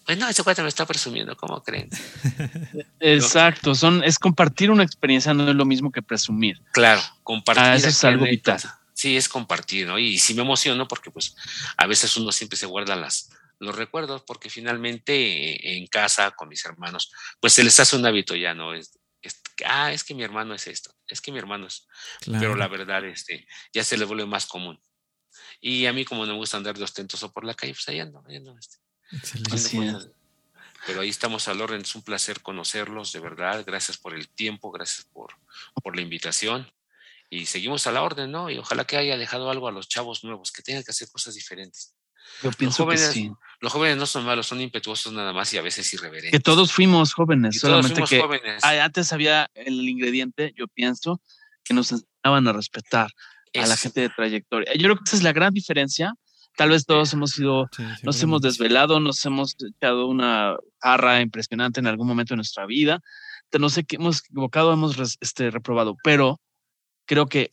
Pues 0.07 0.17
no, 0.17 0.29
ese 0.29 0.41
cuate 0.41 0.61
me 0.61 0.69
está 0.69 0.85
presumiendo, 0.85 1.35
¿cómo 1.35 1.61
creen? 1.61 1.89
Exacto, 3.01 3.75
son, 3.75 4.05
es 4.05 4.17
compartir 4.17 4.71
una 4.71 4.83
experiencia, 4.83 5.33
no 5.33 5.49
es 5.49 5.55
lo 5.55 5.65
mismo 5.65 5.91
que 5.91 6.01
presumir. 6.01 6.61
Claro, 6.71 7.01
compartir. 7.23 7.63
Ah, 7.65 7.75
eso 7.75 7.89
es 7.89 8.03
algo 8.05 8.23
vital. 8.23 8.61
Sí, 8.93 9.17
es 9.17 9.27
compartir, 9.27 9.85
¿no? 9.85 9.99
Y 9.99 10.17
sí 10.17 10.33
me 10.33 10.43
emociono 10.43 10.87
porque 10.87 11.11
pues 11.11 11.35
a 11.75 11.85
veces 11.87 12.15
uno 12.15 12.31
siempre 12.31 12.57
se 12.57 12.65
guarda 12.65 12.95
las, 12.95 13.29
los 13.59 13.75
recuerdos 13.75 14.23
porque 14.25 14.49
finalmente 14.49 15.77
en 15.77 15.87
casa 15.87 16.31
con 16.31 16.47
mis 16.47 16.65
hermanos, 16.65 17.11
pues 17.41 17.51
se 17.53 17.63
les 17.65 17.79
hace 17.79 17.97
un 17.97 18.05
hábito 18.05 18.33
ya, 18.35 18.53
¿no? 18.53 18.73
Es, 18.73 18.96
ah, 19.65 19.91
es 19.91 20.03
que 20.03 20.13
mi 20.13 20.23
hermano 20.23 20.53
es 20.53 20.67
esto, 20.67 20.93
es 21.07 21.21
que 21.21 21.31
mi 21.31 21.39
hermano 21.39 21.67
es, 21.67 21.87
pero 22.25 22.55
la 22.55 22.67
verdad, 22.67 23.05
este, 23.05 23.47
ya 23.73 23.83
se 23.83 23.97
le 23.97 24.05
vuelve 24.05 24.25
más 24.25 24.45
común. 24.45 24.79
Y 25.59 25.85
a 25.85 25.93
mí 25.93 26.05
como 26.05 26.25
no 26.25 26.33
me 26.33 26.39
gusta 26.39 26.57
andar 26.57 26.77
de 26.77 26.83
ostentoso 26.83 27.31
por 27.31 27.45
la 27.45 27.53
calle, 27.53 27.73
pues 27.73 27.87
ahí 27.89 27.99
ando, 27.99 28.23
ahí 28.27 28.37
ando, 28.37 28.57
este, 28.57 28.77
Excelente. 29.11 30.11
Pero 30.85 31.01
ahí 31.01 31.09
estamos 31.09 31.47
al 31.47 31.61
orden, 31.61 31.81
es 31.81 31.95
un 31.95 32.01
placer 32.01 32.41
conocerlos, 32.41 33.11
de 33.11 33.19
verdad. 33.19 33.63
Gracias 33.65 33.97
por 33.97 34.13
el 34.13 34.29
tiempo, 34.29 34.71
gracias 34.71 35.05
por, 35.05 35.33
por 35.83 35.95
la 35.95 36.01
invitación. 36.01 36.71
Y 37.29 37.45
seguimos 37.47 37.87
a 37.87 37.91
la 37.91 38.03
orden, 38.03 38.31
¿no? 38.31 38.49
Y 38.49 38.57
ojalá 38.57 38.85
que 38.85 38.95
haya 38.95 39.17
dejado 39.17 39.49
algo 39.49 39.67
a 39.67 39.71
los 39.71 39.89
chavos 39.89 40.23
nuevos, 40.23 40.51
que 40.51 40.61
tengan 40.61 40.83
que 40.83 40.91
hacer 40.91 41.09
cosas 41.11 41.33
diferentes. 41.33 41.93
Yo 42.41 42.51
pienso 42.51 42.85
los 42.85 42.95
jóvenes, 42.95 43.07
que 43.07 43.13
sí. 43.13 43.31
Los 43.59 43.73
jóvenes 43.73 43.97
no 43.97 44.05
son 44.05 44.25
malos, 44.25 44.47
son 44.47 44.61
impetuosos 44.61 45.13
nada 45.13 45.33
más 45.33 45.51
y 45.53 45.57
a 45.57 45.61
veces 45.61 45.91
irreverentes. 45.93 46.31
Que 46.31 46.39
todos 46.39 46.71
fuimos 46.71 47.13
jóvenes, 47.13 47.59
solamente 47.59 48.03
que 48.03 48.23
antes 48.61 49.13
había 49.13 49.49
el 49.55 49.87
ingrediente, 49.89 50.53
yo 50.55 50.67
pienso, 50.67 51.21
que 51.63 51.73
nos 51.73 51.91
enseñaban 51.91 52.47
a 52.47 52.53
respetar 52.53 53.11
a 53.55 53.65
la 53.65 53.75
gente 53.75 54.01
de 54.01 54.09
trayectoria. 54.09 54.73
Yo 54.75 54.83
creo 54.83 54.95
que 54.97 55.03
esa 55.05 55.15
es 55.15 55.23
la 55.23 55.33
gran 55.33 55.53
diferencia 55.53 56.13
Tal 56.57 56.71
vez 56.71 56.87
todos 56.87 57.13
hemos 57.13 57.31
sido, 57.31 57.69
nos 58.01 58.23
hemos 58.23 58.41
desvelado, 58.41 58.99
nos 58.99 59.23
hemos 59.27 59.55
echado 59.63 60.07
una 60.07 60.57
jarra 60.81 61.21
impresionante 61.21 61.79
en 61.79 61.85
algún 61.85 62.07
momento 62.07 62.33
de 62.33 62.37
nuestra 62.37 62.65
vida. 62.65 62.99
No 63.59 63.69
sé 63.69 63.83
qué 63.83 63.97
hemos 63.97 64.21
equivocado, 64.25 64.73
hemos 64.73 64.97
este, 65.21 65.51
reprobado, 65.51 65.95
pero 66.03 66.41
creo 67.05 67.27
que 67.27 67.51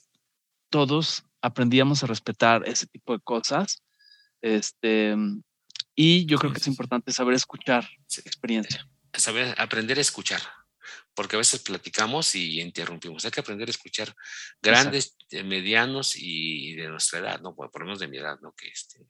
todos 0.70 1.22
aprendíamos 1.42 2.02
a 2.02 2.06
respetar 2.06 2.66
ese 2.66 2.86
tipo 2.86 3.12
de 3.12 3.20
cosas. 3.20 3.82
Este, 4.40 5.14
y 5.94 6.26
yo 6.26 6.38
creo 6.38 6.52
que 6.52 6.60
es 6.60 6.66
importante 6.66 7.12
saber 7.12 7.34
escuchar 7.34 7.88
experiencia. 8.24 8.88
Saber 9.12 9.54
aprender 9.58 9.98
a 9.98 10.00
escuchar 10.00 10.40
porque 11.14 11.36
a 11.36 11.38
veces 11.38 11.60
platicamos 11.60 12.34
y 12.34 12.60
interrumpimos. 12.60 13.24
Hay 13.24 13.30
que 13.30 13.40
aprender 13.40 13.68
a 13.68 13.70
escuchar 13.70 14.14
grandes, 14.60 15.16
eh, 15.30 15.42
medianos 15.44 16.14
y 16.16 16.74
de 16.74 16.88
nuestra 16.88 17.20
edad, 17.20 17.40
¿no? 17.40 17.54
Por, 17.54 17.70
lo 17.72 17.86
menos 17.86 18.00
de 18.00 18.08
mi 18.08 18.18
edad, 18.18 18.38
¿no? 18.40 18.52
Que 18.52 18.68
este 18.68 19.06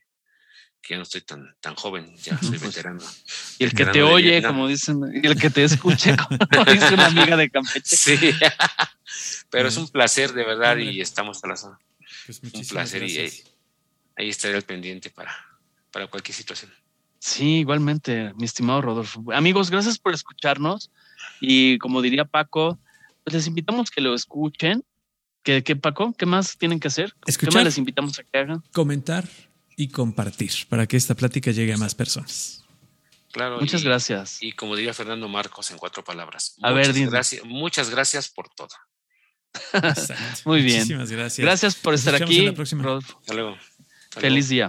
que 0.85 0.93
ya 0.93 0.97
no 0.99 1.05
estoy 1.05 1.23
tan, 1.23 1.57
tan 1.61 1.75
joven, 1.77 2.15
ya 2.17 2.37
soy 2.39 2.59
pues, 2.59 2.63
veterano. 2.63 3.03
Y 3.59 3.65
el 3.65 3.73
que 3.73 3.87
te 3.87 4.03
oye, 4.03 4.43
como 4.43 4.69
dicen, 4.69 5.01
y 5.15 5.27
el 5.27 5.41
que 5.41 5.49
te 5.49 5.65
escuche, 5.65 6.15
como 6.53 6.65
dice 6.67 6.93
una 6.93 7.07
amiga 7.07 7.39
de 7.39 7.49
Campeche. 7.49 7.97
Sí, 7.97 8.19
pero 9.51 9.69
es 9.69 9.79
un 9.79 9.89
placer 9.89 10.35
de 10.35 10.45
verdad 10.45 10.77
y 10.77 11.01
estamos 11.01 11.43
a 11.43 11.49
la 11.49 11.57
zona. 11.57 11.79
Pues 12.27 12.43
un 12.53 12.67
placer 12.67 13.03
y 13.03 13.19
ahí, 13.19 14.29
estaré 14.29 14.57
al 14.57 14.63
pendiente 14.63 15.09
para, 15.09 15.35
para 15.95 16.09
cualquier 16.09 16.35
situación. 16.35 16.73
Sí, 17.21 17.61
igualmente, 17.61 18.33
mi 18.35 18.45
estimado 18.45 18.83
Rodolfo. 18.83 19.25
Amigos, 19.33 19.71
gracias 19.71 19.97
por 19.97 20.13
escucharnos. 20.13 20.91
Y 21.41 21.79
como 21.79 22.03
diría 22.03 22.25
Paco, 22.25 22.81
pues 23.23 23.35
les 23.35 23.47
invitamos 23.47 23.93
que 23.93 24.01
lo 24.01 24.13
escuchen. 24.13 24.85
¿Qué, 25.45 25.63
qué 25.63 25.77
Paco? 25.77 26.13
¿Qué 26.19 26.27
más 26.27 26.59
tienen 26.59 26.81
que 26.81 26.89
hacer? 26.89 27.15
Escuchar, 27.27 27.51
¿Qué 27.51 27.55
más 27.59 27.65
les 27.65 27.79
invitamos 27.79 28.19
a 28.19 28.25
que 28.25 28.39
hagan? 28.39 28.63
Comentar 28.73 29.25
y 29.77 29.89
compartir 29.89 30.51
para 30.69 30.87
que 30.87 30.97
esta 30.97 31.15
plática 31.15 31.53
llegue 31.53 31.73
a 31.73 31.77
más 31.77 31.95
personas. 31.95 32.65
Claro. 33.31 33.61
Muchas 33.61 33.85
gracias. 33.85 34.43
Y 34.43 34.53
como 34.53 34.75
diría 34.75 34.93
Fernando 34.95 35.29
Marcos 35.29 35.71
en 35.71 35.79
cuatro 35.79 36.03
palabras. 36.03 36.57
A 36.61 36.73
muchas 36.73 36.95
ver, 36.95 37.09
gracias, 37.09 37.45
muchas 37.45 37.91
gracias 37.91 38.29
por 38.29 38.49
todo. 38.49 38.75
Muy 40.45 40.63
bien. 40.63 40.79
Muchísimas 40.79 41.11
gracias. 41.13 41.45
Gracias 41.45 41.75
por 41.77 41.95
estar 41.95 42.17
aquí. 42.17 42.49
Hasta 42.49 43.35
luego. 43.35 43.57
Feliz 44.11 44.49
día. 44.49 44.69